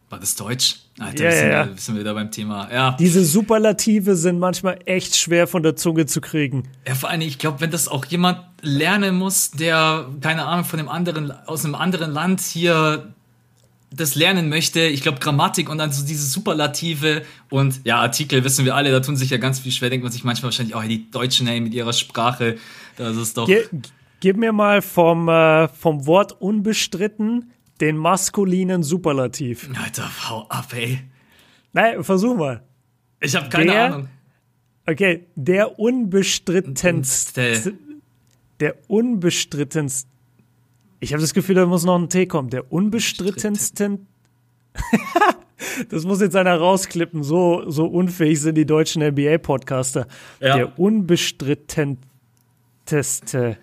War 0.09 0.19
das 0.19 0.35
Deutsch? 0.35 0.79
Alter, 0.99 1.25
ja, 1.25 1.29
wir, 1.29 1.77
sind, 1.77 1.77
ja. 1.77 1.93
wir 1.93 1.99
wieder 1.99 2.13
beim 2.15 2.31
Thema. 2.31 2.71
Ja. 2.71 2.97
Diese 2.99 3.23
Superlative 3.23 4.15
sind 4.15 4.39
manchmal 4.39 4.79
echt 4.85 5.15
schwer 5.15 5.47
von 5.47 5.61
der 5.61 5.75
Zunge 5.75 6.07
zu 6.07 6.21
kriegen. 6.21 6.63
Ja, 6.87 6.95
vor 6.95 7.09
allem, 7.09 7.21
ich 7.21 7.37
glaube, 7.37 7.61
wenn 7.61 7.71
das 7.71 7.87
auch 7.87 8.05
jemand 8.05 8.39
lernen 8.61 9.15
muss, 9.15 9.51
der, 9.51 10.07
keine 10.21 10.45
Ahnung, 10.45 10.65
von 10.65 10.79
einem 10.79 10.89
anderen, 10.89 11.31
aus 11.47 11.65
einem 11.65 11.75
anderen 11.75 12.11
Land 12.11 12.41
hier 12.41 13.13
das 13.95 14.15
lernen 14.15 14.49
möchte, 14.49 14.81
ich 14.81 15.01
glaube 15.01 15.19
Grammatik 15.19 15.69
und 15.69 15.77
dann 15.77 15.91
so 15.91 16.05
diese 16.05 16.25
Superlative 16.25 17.23
und 17.49 17.81
ja, 17.83 17.97
Artikel 17.97 18.43
wissen 18.43 18.65
wir 18.65 18.75
alle, 18.75 18.91
da 18.91 18.99
tun 18.99 19.15
sich 19.15 19.29
ja 19.29 19.37
ganz 19.37 19.59
viel 19.59 19.71
schwer, 19.71 19.89
denkt 19.89 20.03
man 20.03 20.11
sich 20.11 20.23
manchmal 20.23 20.47
wahrscheinlich, 20.47 20.75
oh, 20.75 20.81
die 20.81 21.09
Deutschen, 21.11 21.47
ey, 21.47 21.61
mit 21.61 21.73
ihrer 21.73 21.93
Sprache, 21.93 22.57
das 22.97 23.15
ist 23.17 23.37
doch... 23.37 23.45
Ge 23.47 23.67
gib 24.19 24.37
mir 24.37 24.53
mal 24.53 24.81
vom, 24.81 25.27
äh, 25.27 25.67
vom 25.67 26.05
Wort 26.07 26.31
unbestritten 26.41 27.51
den 27.81 27.97
maskulinen 27.97 28.81
Superlativ. 28.81 29.69
Alter, 29.81 30.09
hau 30.29 30.47
ab, 30.47 30.73
ey. 30.73 30.99
Nein, 31.73 32.03
versuch 32.03 32.35
mal. 32.37 32.63
Ich 33.19 33.35
habe 33.35 33.49
keine 33.49 33.71
der, 33.71 33.85
Ahnung. 33.85 34.07
Okay, 34.87 35.27
der 35.35 35.77
unbestrittenste... 35.79 37.75
Der 38.59 38.75
unbestrittenste 38.87 40.07
ich 41.03 41.11
habe 41.11 41.21
das 41.21 41.33
Gefühl, 41.33 41.55
da 41.55 41.65
muss 41.65 41.83
noch 41.83 41.99
ein 41.99 42.07
T 42.07 42.27
kommen. 42.27 42.49
Der 42.49 42.71
unbestrittensten. 42.71 44.07
das 45.89 46.05
muss 46.05 46.21
jetzt 46.21 46.37
einer 46.37 46.57
rausklippen. 46.57 47.23
So, 47.23 47.69
so 47.69 47.85
unfähig 47.85 48.39
sind 48.39 48.55
die 48.55 48.65
deutschen 48.65 49.05
NBA-Podcaster. 49.05 50.07
Ja. 50.39 50.55
Der 50.55 50.79
unbestrittenteste. 50.79 53.57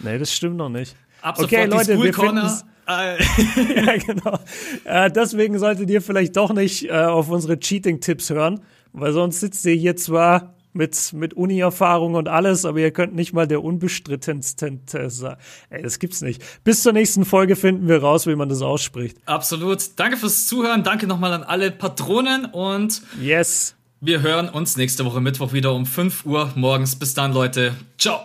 Nee, 0.00 0.18
das 0.18 0.32
stimmt 0.32 0.56
noch 0.56 0.68
nicht. 0.68 0.96
Ab 1.22 1.38
okay, 1.38 1.66
Leute, 1.66 2.02
wir 2.02 2.10
Corner. 2.12 2.60
ja, 2.88 3.96
genau. 3.96 4.38
Äh, 4.84 5.10
deswegen 5.10 5.58
solltet 5.58 5.88
ihr 5.88 6.02
vielleicht 6.02 6.36
doch 6.36 6.52
nicht 6.52 6.88
äh, 6.88 6.92
auf 6.92 7.30
unsere 7.30 7.58
Cheating-Tipps 7.58 8.28
hören, 8.30 8.60
weil 8.92 9.12
sonst 9.12 9.40
sitzt 9.40 9.64
ihr 9.66 9.74
hier 9.74 9.96
zwar 9.96 10.54
mit, 10.76 11.12
mit 11.12 11.34
Uni-Erfahrung 11.34 12.14
und 12.14 12.28
alles, 12.28 12.64
aber 12.64 12.78
ihr 12.78 12.90
könnt 12.90 13.14
nicht 13.14 13.32
mal 13.32 13.46
der 13.46 13.64
unbestrittenste 13.64 14.78
sein. 15.10 15.36
Ey, 15.70 15.82
das 15.82 15.98
gibt's 15.98 16.20
nicht. 16.20 16.42
Bis 16.64 16.82
zur 16.82 16.92
nächsten 16.92 17.24
Folge 17.24 17.56
finden 17.56 17.88
wir 17.88 18.00
raus, 18.00 18.26
wie 18.26 18.36
man 18.36 18.48
das 18.48 18.62
ausspricht. 18.62 19.16
Absolut. 19.26 19.82
Danke 19.96 20.16
fürs 20.16 20.46
Zuhören. 20.46 20.84
Danke 20.84 21.06
nochmal 21.06 21.32
an 21.32 21.42
alle 21.42 21.70
Patronen 21.70 22.44
und 22.44 23.02
yes. 23.20 23.74
wir 24.00 24.22
hören 24.22 24.48
uns 24.48 24.76
nächste 24.76 25.04
Woche 25.04 25.20
Mittwoch 25.20 25.52
wieder 25.52 25.74
um 25.74 25.86
5 25.86 26.26
Uhr 26.26 26.52
morgens. 26.54 26.96
Bis 26.96 27.14
dann, 27.14 27.32
Leute. 27.32 27.74
Ciao. 27.98 28.20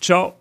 Ciao. 0.00 0.39